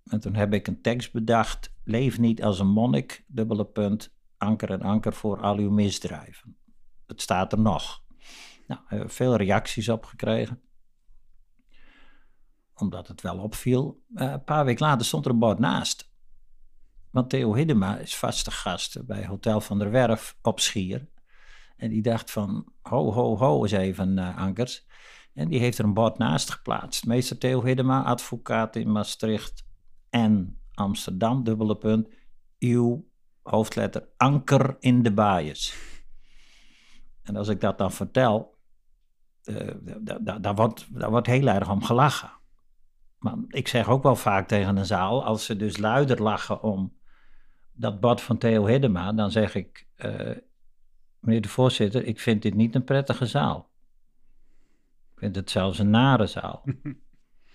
En 0.05 0.19
toen 0.19 0.35
heb 0.35 0.53
ik 0.53 0.67
een 0.67 0.81
tekst 0.81 1.11
bedacht. 1.11 1.73
Leef 1.83 2.19
niet 2.19 2.43
als 2.43 2.59
een 2.59 2.67
monnik, 2.67 3.23
dubbele 3.27 3.65
punt, 3.65 4.13
anker 4.37 4.71
en 4.71 4.81
anker 4.81 5.13
voor 5.13 5.41
al 5.41 5.57
uw 5.57 5.71
misdrijven. 5.71 6.57
Het 7.07 7.21
staat 7.21 7.51
er 7.51 7.59
nog. 7.59 8.03
Nou, 8.67 9.09
veel 9.09 9.35
reacties 9.35 9.89
op 9.89 10.05
gekregen. 10.05 10.61
Omdat 12.73 13.07
het 13.07 13.21
wel 13.21 13.37
opviel. 13.37 14.03
Uh, 14.15 14.31
een 14.31 14.43
paar 14.43 14.65
weken 14.65 14.85
later 14.85 15.05
stond 15.05 15.25
er 15.25 15.31
een 15.31 15.39
bord 15.39 15.59
naast. 15.59 16.11
Want 17.09 17.29
Theo 17.29 17.55
Hiddema 17.55 17.97
is 17.97 18.15
vaste 18.15 18.51
gast 18.51 19.05
bij 19.05 19.25
Hotel 19.25 19.61
van 19.61 19.79
der 19.79 19.91
Werf 19.91 20.37
op 20.41 20.59
Schier. 20.59 21.07
En 21.75 21.89
die 21.89 22.01
dacht 22.01 22.31
van, 22.31 22.71
ho, 22.81 23.11
ho, 23.11 23.37
ho 23.37 23.61
eens 23.61 23.71
even, 23.71 24.17
uh, 24.17 24.37
Ankers. 24.37 24.85
En 25.33 25.47
die 25.47 25.59
heeft 25.59 25.77
er 25.77 25.85
een 25.85 25.93
bord 25.93 26.17
naast 26.17 26.49
geplaatst. 26.49 27.05
Meester 27.05 27.37
Theo 27.37 27.63
Hiddema, 27.63 28.03
advocaat 28.03 28.75
in 28.75 28.91
Maastricht 28.91 29.65
en 30.09 30.59
Amsterdam, 30.73 31.43
dubbele 31.43 31.77
punt. 31.77 32.07
Uw 32.59 33.07
hoofdletter 33.41 34.07
anker 34.17 34.77
in 34.79 35.03
de 35.03 35.13
baaiers. 35.13 35.75
En 37.23 37.35
als 37.35 37.47
ik 37.47 37.61
dat 37.61 37.77
dan 37.77 37.91
vertel, 37.91 38.57
uh, 39.43 39.71
daar 40.41 40.55
wordt, 41.09 41.25
heel 41.25 41.47
erg 41.47 41.69
om 41.69 41.83
gelachen. 41.83 42.31
Maar 43.17 43.35
ik 43.47 43.67
zeg 43.67 43.89
ook 43.89 44.03
wel 44.03 44.15
vaak 44.15 44.47
tegen 44.47 44.77
een 44.77 44.85
zaal, 44.85 45.25
als 45.25 45.45
ze 45.45 45.55
dus 45.55 45.77
luider 45.77 46.21
lachen 46.21 46.61
om 46.61 46.97
dat 47.73 47.99
bad 47.99 48.21
van 48.21 48.37
Theo 48.37 48.65
Hiddema, 48.65 49.13
dan 49.13 49.31
zeg 49.31 49.55
ik, 49.55 49.87
uh, 49.97 50.37
meneer 51.19 51.41
de 51.41 51.47
voorzitter, 51.47 52.05
ik 52.05 52.19
vind 52.19 52.41
dit 52.41 52.53
niet 52.53 52.75
een 52.75 52.83
prettige 52.83 53.25
zaal. 53.25 53.68
Ik 55.19 55.25
vind 55.25 55.35
het 55.35 55.51
zelfs 55.51 55.79
een 55.79 55.89
nare 55.89 56.27
zaal. 56.27 56.63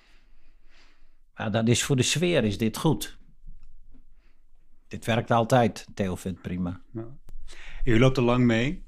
maar 1.34 1.52
dat 1.52 1.68
is 1.68 1.82
voor 1.82 1.96
de 1.96 2.02
sfeer 2.02 2.44
is 2.44 2.58
dit 2.58 2.76
goed. 2.76 3.18
Dit 4.88 5.04
werkt 5.04 5.30
altijd. 5.30 5.86
Theo 5.94 6.16
vindt 6.16 6.42
prima. 6.42 6.80
Ja. 6.92 7.06
U 7.84 7.98
loopt 7.98 8.16
er 8.16 8.22
lang 8.22 8.44
mee. 8.44 8.86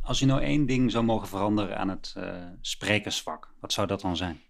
Als 0.00 0.18
je 0.18 0.26
nou 0.26 0.40
één 0.40 0.66
ding 0.66 0.90
zou 0.90 1.04
mogen 1.04 1.28
veranderen 1.28 1.78
aan 1.78 1.88
het 1.88 2.14
uh, 2.18 2.46
sprekersvak, 2.60 3.54
wat 3.60 3.72
zou 3.72 3.86
dat 3.86 4.00
dan 4.00 4.16
zijn? 4.16 4.40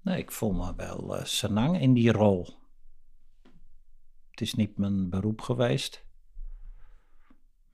Nee, 0.00 0.18
ik 0.18 0.32
voel 0.32 0.52
me 0.52 0.74
wel 0.74 1.18
uh, 1.18 1.24
senang 1.24 1.80
in 1.80 1.92
die 1.92 2.12
rol. 2.12 2.58
Het 4.30 4.40
is 4.40 4.54
niet 4.54 4.78
mijn 4.78 5.10
beroep 5.10 5.40
geweest. 5.40 6.06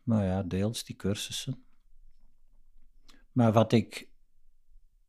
Nou 0.02 0.24
ja, 0.24 0.42
deels 0.42 0.84
die 0.84 0.96
cursussen. 0.96 1.63
Maar 3.34 3.52
wat 3.52 3.72
ik 3.72 4.08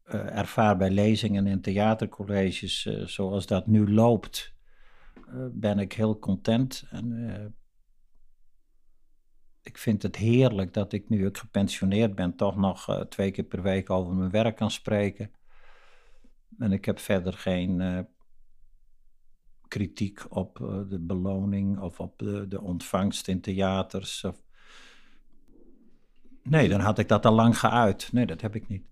uh, 0.06 0.38
ervaar 0.38 0.78
bij 0.78 0.90
lezingen 0.90 1.48
en 1.48 1.62
theatercolleges, 1.62 2.86
uh, 2.86 3.06
zoals 3.06 3.46
dat 3.46 3.68
nu 3.68 3.92
loopt, 3.92 4.54
uh, 5.16 5.46
ben 5.52 5.80
ik 5.80 5.94
heel 5.94 6.20
content. 6.20 6.86
En 6.90 7.56
ik 9.62 9.78
vind 9.78 10.04
het 10.04 10.16
heerlijk 10.16 10.74
dat 10.74 10.94
ik 10.94 11.10
nu 11.10 11.26
ik 11.26 11.38
gepensioneerd 11.38 12.16
ben, 12.16 12.36
toch 12.36 12.56
nog 12.56 13.06
twee 13.10 13.32
keer 13.32 13.44
per 13.44 13.62
week 13.62 13.90
over 13.90 14.14
mijn 14.14 14.32
werk 14.32 14.56
kan 14.56 14.72
spreken. 14.72 15.32
En 16.58 16.72
ik 16.72 16.86
heb 16.86 17.00
verder 17.00 17.34
geen 17.34 18.08
kritiek 19.68 20.36
op 20.36 20.58
de 20.90 21.00
beloning 21.00 21.80
of 21.80 22.00
op 22.00 22.20
de, 22.20 22.48
de 22.48 22.62
ontvangst 22.62 23.28
in 23.28 23.42
theaters. 23.42 24.24
Of... 24.24 24.45
Nee, 26.50 26.70
dan 26.70 26.80
had 26.80 27.00
ik 27.00 27.08
dat 27.08 27.26
al 27.26 27.34
lang 27.34 27.60
geuit. 27.60 28.10
Nee, 28.12 28.26
dat 28.26 28.42
heb 28.42 28.56
ik 28.56 28.68
niet. 28.68 28.84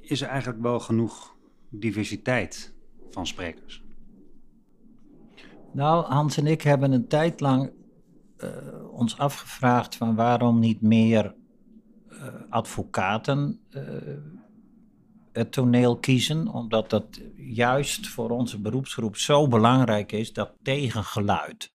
Is 0.00 0.20
er 0.20 0.28
eigenlijk 0.28 0.62
wel 0.62 0.80
genoeg 0.80 1.36
diversiteit 1.68 2.74
van 3.10 3.26
sprekers? 3.26 3.82
Nou, 5.72 6.04
Hans 6.04 6.36
en 6.36 6.46
ik 6.46 6.62
hebben 6.62 6.92
een 6.92 7.08
tijd 7.08 7.40
lang 7.40 7.72
uh, 8.38 8.48
ons 8.92 9.18
afgevraagd 9.18 9.96
van 9.96 10.14
waarom 10.14 10.58
niet 10.58 10.80
meer 10.80 11.34
uh, 12.08 12.24
advocaten 12.48 13.60
uh, 13.70 13.82
het 15.32 15.52
toneel 15.52 15.98
kiezen, 15.98 16.48
omdat 16.48 16.90
dat 16.90 17.20
juist 17.36 18.08
voor 18.08 18.30
onze 18.30 18.60
beroepsgroep 18.60 19.16
zo 19.16 19.48
belangrijk 19.48 20.12
is, 20.12 20.32
dat 20.32 20.52
tegengeluid. 20.62 21.72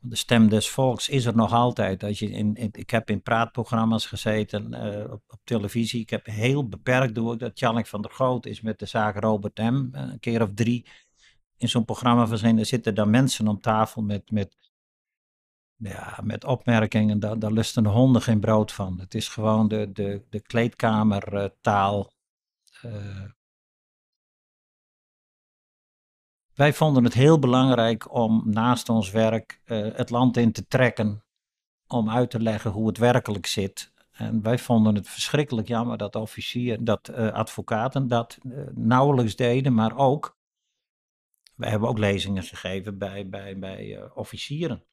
De 0.00 0.16
stem 0.16 0.48
des 0.48 0.70
volks 0.70 1.08
is 1.08 1.24
er 1.24 1.36
nog 1.36 1.52
altijd. 1.52 2.02
Als 2.02 2.18
je 2.18 2.30
in, 2.30 2.56
ik 2.72 2.90
heb 2.90 3.10
in 3.10 3.22
praatprogramma's 3.22 4.06
gezeten 4.06 4.72
uh, 4.72 5.12
op, 5.12 5.22
op, 5.28 5.40
televisie. 5.44 6.00
Ik 6.00 6.10
heb 6.10 6.26
heel 6.26 6.68
beperkt 6.68 7.14
door 7.14 7.38
dat 7.38 7.58
Jannik 7.58 7.86
van 7.86 8.02
der 8.02 8.10
Goot 8.10 8.46
is 8.46 8.60
met 8.60 8.78
de 8.78 8.86
zaak 8.86 9.16
Robert 9.16 9.58
M. 9.58 9.88
Een 9.92 10.18
keer 10.20 10.42
of 10.42 10.50
drie 10.54 10.86
in 11.56 11.68
zo'n 11.68 11.84
programma 11.84 12.26
verschenen. 12.26 12.58
Er 12.58 12.66
zitten 12.66 12.94
dan 12.94 13.10
mensen 13.10 13.48
om 13.48 13.60
tafel 13.60 14.02
met, 14.02 14.30
met, 14.30 14.56
ja, 15.76 16.18
met 16.22 16.44
opmerkingen. 16.44 17.20
Daar, 17.20 17.38
daar 17.38 17.52
lusten 17.52 17.82
de 17.82 17.88
honden 17.88 18.22
geen 18.22 18.40
brood 18.40 18.72
van. 18.72 19.00
Het 19.00 19.14
is 19.14 19.28
gewoon 19.28 19.68
de, 19.68 19.92
de, 19.92 20.22
de 20.30 20.40
kleedkamertaal. 20.40 22.12
Uh, 22.84 23.24
Wij 26.58 26.72
vonden 26.72 27.04
het 27.04 27.14
heel 27.14 27.38
belangrijk 27.38 28.14
om 28.14 28.42
naast 28.44 28.88
ons 28.88 29.10
werk 29.10 29.60
uh, 29.64 29.94
het 29.94 30.10
land 30.10 30.36
in 30.36 30.52
te 30.52 30.66
trekken. 30.66 31.24
Om 31.86 32.10
uit 32.10 32.30
te 32.30 32.40
leggen 32.40 32.70
hoe 32.70 32.86
het 32.86 32.98
werkelijk 32.98 33.46
zit. 33.46 33.92
En 34.12 34.42
wij 34.42 34.58
vonden 34.58 34.94
het 34.94 35.08
verschrikkelijk 35.08 35.68
jammer 35.68 35.98
dat 35.98 36.16
officier, 36.16 36.84
dat 36.84 37.10
uh, 37.10 37.32
advocaten 37.32 38.08
dat 38.08 38.38
uh, 38.42 38.66
nauwelijks 38.74 39.36
deden, 39.36 39.74
maar 39.74 39.96
ook. 39.96 40.36
Wij 41.54 41.70
hebben 41.70 41.88
ook 41.88 41.98
lezingen 41.98 42.42
gegeven 42.42 42.98
bij, 42.98 43.28
bij, 43.28 43.58
bij 43.58 44.10
officieren. 44.14 44.84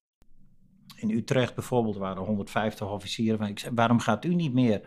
In 0.96 1.10
Utrecht 1.10 1.56
bijvoorbeeld 1.56 1.98
waren 1.98 2.24
150 2.24 2.92
officieren. 2.92 3.48
Ik 3.48 3.60
zei, 3.60 3.76
waarom 3.76 4.00
gaat 4.00 4.26
u 4.26 4.36
niet 4.36 4.54
meer 4.54 4.82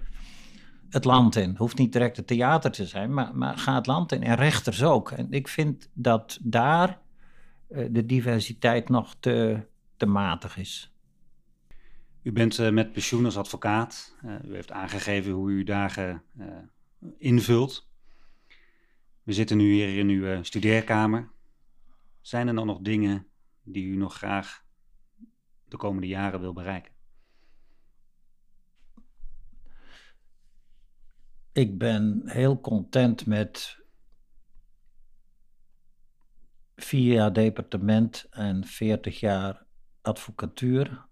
het 0.90 1.04
land 1.04 1.36
in. 1.36 1.56
Hoeft 1.56 1.78
niet 1.78 1.92
direct 1.92 2.16
het 2.16 2.26
theater 2.26 2.70
te 2.70 2.86
zijn, 2.86 3.14
maar, 3.14 3.36
maar 3.36 3.58
ga 3.58 3.74
het 3.74 3.86
land 3.86 4.12
in. 4.12 4.22
En 4.22 4.34
rechters 4.34 4.82
ook. 4.84 5.10
En 5.10 5.32
ik 5.32 5.48
vind 5.48 5.90
dat 5.92 6.38
daar 6.42 7.00
uh, 7.68 7.86
de 7.90 8.06
diversiteit 8.06 8.88
nog 8.88 9.16
te, 9.20 9.66
te 9.96 10.06
matig 10.06 10.56
is. 10.56 10.92
U 12.22 12.32
bent 12.32 12.58
uh, 12.58 12.70
met 12.70 12.92
pensioen 12.92 13.24
als 13.24 13.36
advocaat. 13.36 14.16
Uh, 14.24 14.34
u 14.44 14.54
heeft 14.54 14.70
aangegeven 14.70 15.32
hoe 15.32 15.50
u 15.50 15.64
dagen 15.64 16.22
invult. 17.18 17.88
We 19.22 19.32
zitten 19.32 19.56
nu 19.56 19.72
hier 19.72 19.98
in 19.98 20.08
uw 20.08 20.42
studeerkamer. 20.42 21.30
Zijn 22.20 22.48
er 22.48 22.54
dan 22.54 22.66
nog 22.66 22.78
dingen 22.80 23.26
die 23.62 23.86
u 23.86 23.96
nog 23.96 24.14
graag 24.16 24.64
de 25.68 25.76
komende 25.76 26.06
jaren 26.06 26.40
wil 26.40 26.52
bereiken? 26.52 26.92
Ik 31.58 31.78
ben 31.78 32.22
heel 32.24 32.60
content 32.60 33.26
met 33.26 33.78
vier 36.76 37.14
jaar 37.14 37.32
departement 37.32 38.26
en 38.30 38.64
veertig 38.64 39.20
jaar 39.20 39.66
advocatuur. 40.00 41.06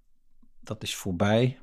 Dat 0.60 0.82
is 0.82 0.96
voorbij. 0.96 1.60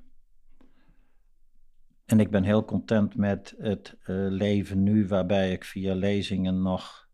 En 2.05 2.19
ik 2.19 2.31
ben 2.31 2.43
heel 2.43 2.65
content 2.65 3.15
met 3.15 3.55
het 3.57 3.95
uh, 3.99 4.31
leven 4.31 4.83
nu, 4.83 5.07
waarbij 5.07 5.51
ik 5.51 5.63
via 5.63 5.95
lezingen 5.95 6.61
nog 6.61 7.09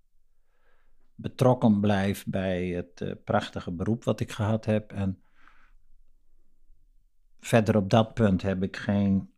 betrokken 1.16 1.80
blijf 1.80 2.26
bij 2.26 2.68
het 2.68 3.02
uh, 3.02 3.14
prachtige 3.24 3.72
beroep 3.72 4.04
wat 4.04 4.20
ik 4.20 4.32
gehad 4.32 4.66
heb. 4.66 4.92
En 4.92 5.22
verder 7.40 7.76
op 7.78 7.90
dat 7.90 8.14
punt 8.14 8.42
heb 8.42 8.64
ik 8.64 8.78
geen 8.78 9.38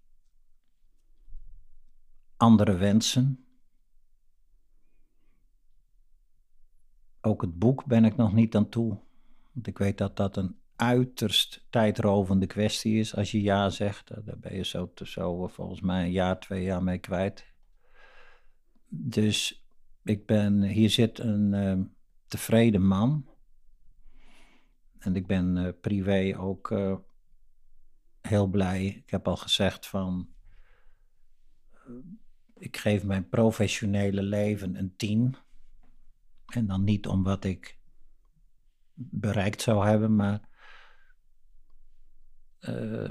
andere 2.41 2.75
wensen. 2.75 3.45
Ook 7.21 7.41
het 7.41 7.59
boek 7.59 7.85
ben 7.85 8.05
ik 8.05 8.15
nog 8.15 8.33
niet 8.33 8.55
aan 8.55 8.69
toe. 8.69 8.99
Want 9.51 9.67
ik 9.67 9.77
weet 9.77 9.97
dat 9.97 10.17
dat 10.17 10.37
een 10.37 10.55
uiterst 10.75 11.65
tijdrovende 11.69 12.45
kwestie 12.47 12.99
is. 12.99 13.15
Als 13.15 13.31
je 13.31 13.41
ja 13.41 13.69
zegt, 13.69 14.25
daar 14.25 14.39
ben 14.39 14.55
je 14.55 14.65
zo, 14.65 14.91
zo 15.03 15.47
volgens 15.47 15.81
mij 15.81 16.03
een 16.03 16.11
jaar, 16.11 16.39
twee 16.39 16.63
jaar 16.63 16.83
mee 16.83 16.99
kwijt. 16.99 17.45
Dus 18.87 19.65
ik 20.03 20.25
ben, 20.25 20.61
hier 20.61 20.89
zit 20.89 21.19
een 21.19 21.53
uh, 21.53 21.85
tevreden 22.25 22.87
man. 22.87 23.25
En 24.97 25.15
ik 25.15 25.27
ben 25.27 25.77
privé 25.81 26.35
ook 26.37 26.73
heel 28.21 28.47
blij. 28.47 28.85
Ik 28.85 29.09
heb 29.09 29.27
al 29.27 29.37
gezegd 29.37 29.87
van 29.87 30.29
ik 32.61 32.77
geef 32.77 33.03
mijn 33.03 33.29
professionele 33.29 34.21
leven 34.23 34.75
een 34.75 34.95
10. 34.95 35.35
En 36.45 36.67
dan 36.67 36.83
niet 36.83 37.07
omdat 37.07 37.43
ik 37.43 37.77
bereikt 38.93 39.61
zou 39.61 39.87
hebben, 39.87 40.15
maar 40.15 40.49
eh, 42.59 43.09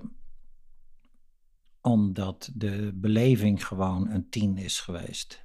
omdat 1.81 2.51
de 2.55 2.93
beleving 2.95 3.67
gewoon 3.67 4.11
een 4.11 4.29
tien 4.29 4.57
is 4.57 4.81
geweest. 4.81 5.45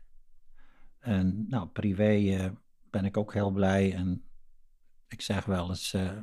En 0.99 1.45
nou, 1.47 1.67
privé 1.67 2.13
eh, 2.13 2.51
ben 2.89 3.05
ik 3.05 3.17
ook 3.17 3.33
heel 3.33 3.51
blij 3.51 3.93
en 3.93 4.23
ik 5.07 5.21
zeg 5.21 5.45
wel 5.45 5.69
eens, 5.69 5.93
eh, 5.93 6.17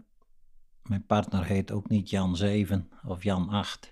mijn 0.83 1.07
partner 1.07 1.45
heet 1.45 1.71
ook 1.71 1.89
niet 1.89 2.11
Jan 2.11 2.37
7 2.37 2.91
of 3.05 3.23
Jan 3.23 3.49
8. 3.49 3.92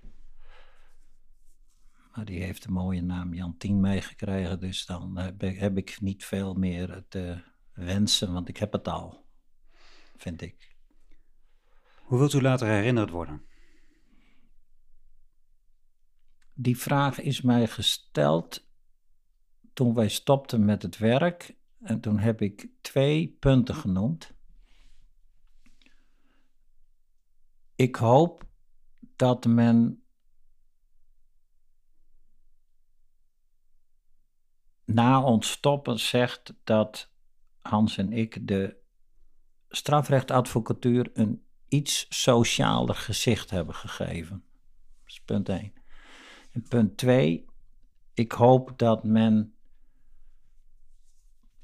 Maar 2.14 2.24
die 2.24 2.42
heeft 2.42 2.64
een 2.64 2.72
mooie 2.72 3.02
naam 3.02 3.34
Jan 3.34 3.56
10 3.56 3.80
meegekregen, 3.80 4.60
dus 4.60 4.86
dan 4.86 5.16
heb 5.16 5.42
ik, 5.42 5.58
heb 5.58 5.76
ik 5.76 6.00
niet 6.00 6.24
veel 6.24 6.54
meer 6.54 7.04
te 7.08 7.42
wensen, 7.72 8.32
want 8.32 8.48
ik 8.48 8.56
heb 8.56 8.72
het 8.72 8.88
al, 8.88 9.24
vind 10.16 10.42
ik. 10.42 10.76
Hoe 12.02 12.18
wilt 12.18 12.32
u 12.32 12.40
later 12.40 12.68
herinnerd 12.68 13.10
worden? 13.10 13.42
Die 16.54 16.78
vraag 16.78 17.20
is 17.20 17.40
mij 17.40 17.66
gesteld 17.66 18.68
toen 19.72 19.94
wij 19.94 20.08
stopten 20.08 20.64
met 20.64 20.82
het 20.82 20.98
werk. 20.98 21.56
En 21.80 22.00
toen 22.00 22.18
heb 22.18 22.42
ik 22.42 22.68
twee 22.80 23.36
punten 23.40 23.74
genoemd. 23.74 24.34
Ik 27.74 27.96
hoop 27.96 28.44
dat 29.16 29.44
men 29.44 29.99
na 34.94 35.22
ons 35.22 35.50
stoppen 35.50 35.98
zegt 35.98 36.54
dat 36.64 37.10
Hans 37.60 37.96
en 37.96 38.12
ik 38.12 38.46
de 38.48 38.76
strafrechtadvocatuur 39.68 41.10
een 41.12 41.44
iets 41.68 42.06
socialer 42.08 42.94
gezicht 42.94 43.50
hebben 43.50 43.74
gegeven. 43.74 44.44
Dat 45.00 45.06
is 45.06 45.20
punt 45.20 45.48
1. 45.48 45.72
En 46.52 46.62
punt 46.68 46.96
2, 46.96 47.44
ik 48.14 48.32
hoop 48.32 48.78
dat 48.78 49.04
men 49.04 49.54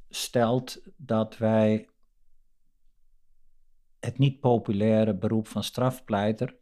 stelt 0.09 0.81
dat 0.97 1.39
wij 1.39 1.89
het 4.01 4.19
niet 4.19 4.41
populaire 4.41 5.15
beroep 5.15 5.47
van 5.47 5.65
strafpleiter 5.65 6.57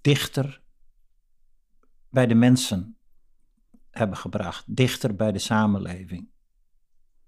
dichter 0.00 0.62
bij 2.08 2.26
de 2.26 2.34
mensen 2.34 2.95
hebben 3.96 4.16
gebracht, 4.16 4.76
dichter 4.76 5.14
bij 5.14 5.32
de 5.32 5.38
samenleving. 5.38 6.28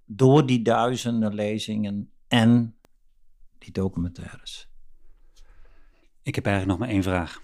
Door 0.05 0.47
die 0.47 0.63
duizenden 0.63 1.35
lezingen 1.35 2.11
en 2.29 2.77
die 3.59 3.73
documentaires. 3.73 4.69
Ik 6.23 6.35
heb 6.35 6.47
eigenlijk 6.47 6.79
nog 6.79 6.87
maar 6.87 6.97
één 6.97 7.05
vraag. 7.05 7.43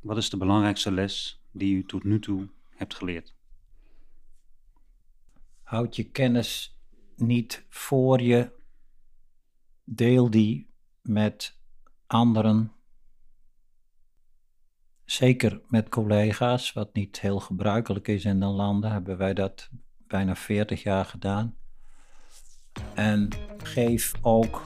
Wat 0.00 0.16
is 0.16 0.30
de 0.30 0.36
belangrijkste 0.36 0.92
les 0.92 1.42
die 1.50 1.74
u 1.76 1.84
tot 1.84 2.04
nu 2.04 2.18
toe 2.18 2.48
hebt 2.70 2.94
geleerd? 2.94 3.34
Houd 5.62 5.96
je 5.96 6.10
kennis 6.10 6.78
niet 7.16 7.64
voor 7.68 8.20
je, 8.20 8.50
deel 9.84 10.30
die 10.30 10.70
met 11.02 11.58
anderen. 12.06 12.72
Zeker 15.04 15.60
met 15.68 15.88
collega's, 15.88 16.72
wat 16.72 16.94
niet 16.94 17.20
heel 17.20 17.40
gebruikelijk 17.40 18.08
is 18.08 18.24
in 18.24 18.40
de 18.40 18.46
landen, 18.46 18.90
hebben 18.90 19.16
wij 19.16 19.34
dat 19.34 19.70
bijna 20.06 20.36
40 20.36 20.82
jaar 20.82 21.04
gedaan. 21.04 21.56
En 22.94 23.28
geef 23.62 24.12
ook 24.22 24.62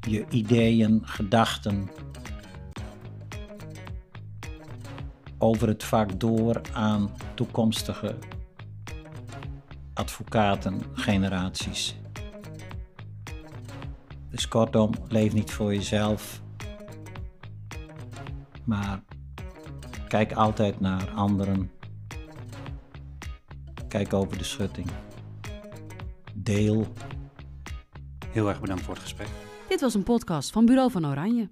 je 0.00 0.24
ideeën, 0.30 1.00
gedachten 1.04 1.90
over 5.38 5.68
het 5.68 5.84
vak 5.84 6.20
door 6.20 6.60
aan 6.72 7.10
toekomstige 7.34 8.18
advocatengeneraties. 9.94 11.99
Dus 14.30 14.48
kortom, 14.48 14.90
leef 15.08 15.32
niet 15.32 15.50
voor 15.50 15.74
jezelf, 15.74 16.42
maar 18.64 19.02
kijk 20.08 20.32
altijd 20.32 20.80
naar 20.80 21.10
anderen. 21.10 21.70
Kijk 23.88 24.12
over 24.12 24.38
de 24.38 24.44
schutting. 24.44 24.86
Deel. 26.34 26.86
Heel 28.26 28.48
erg 28.48 28.60
bedankt 28.60 28.82
voor 28.82 28.94
het 28.94 29.02
gesprek. 29.02 29.28
Dit 29.68 29.80
was 29.80 29.94
een 29.94 30.02
podcast 30.02 30.50
van 30.50 30.66
Bureau 30.66 30.90
van 30.90 31.06
Oranje. 31.06 31.48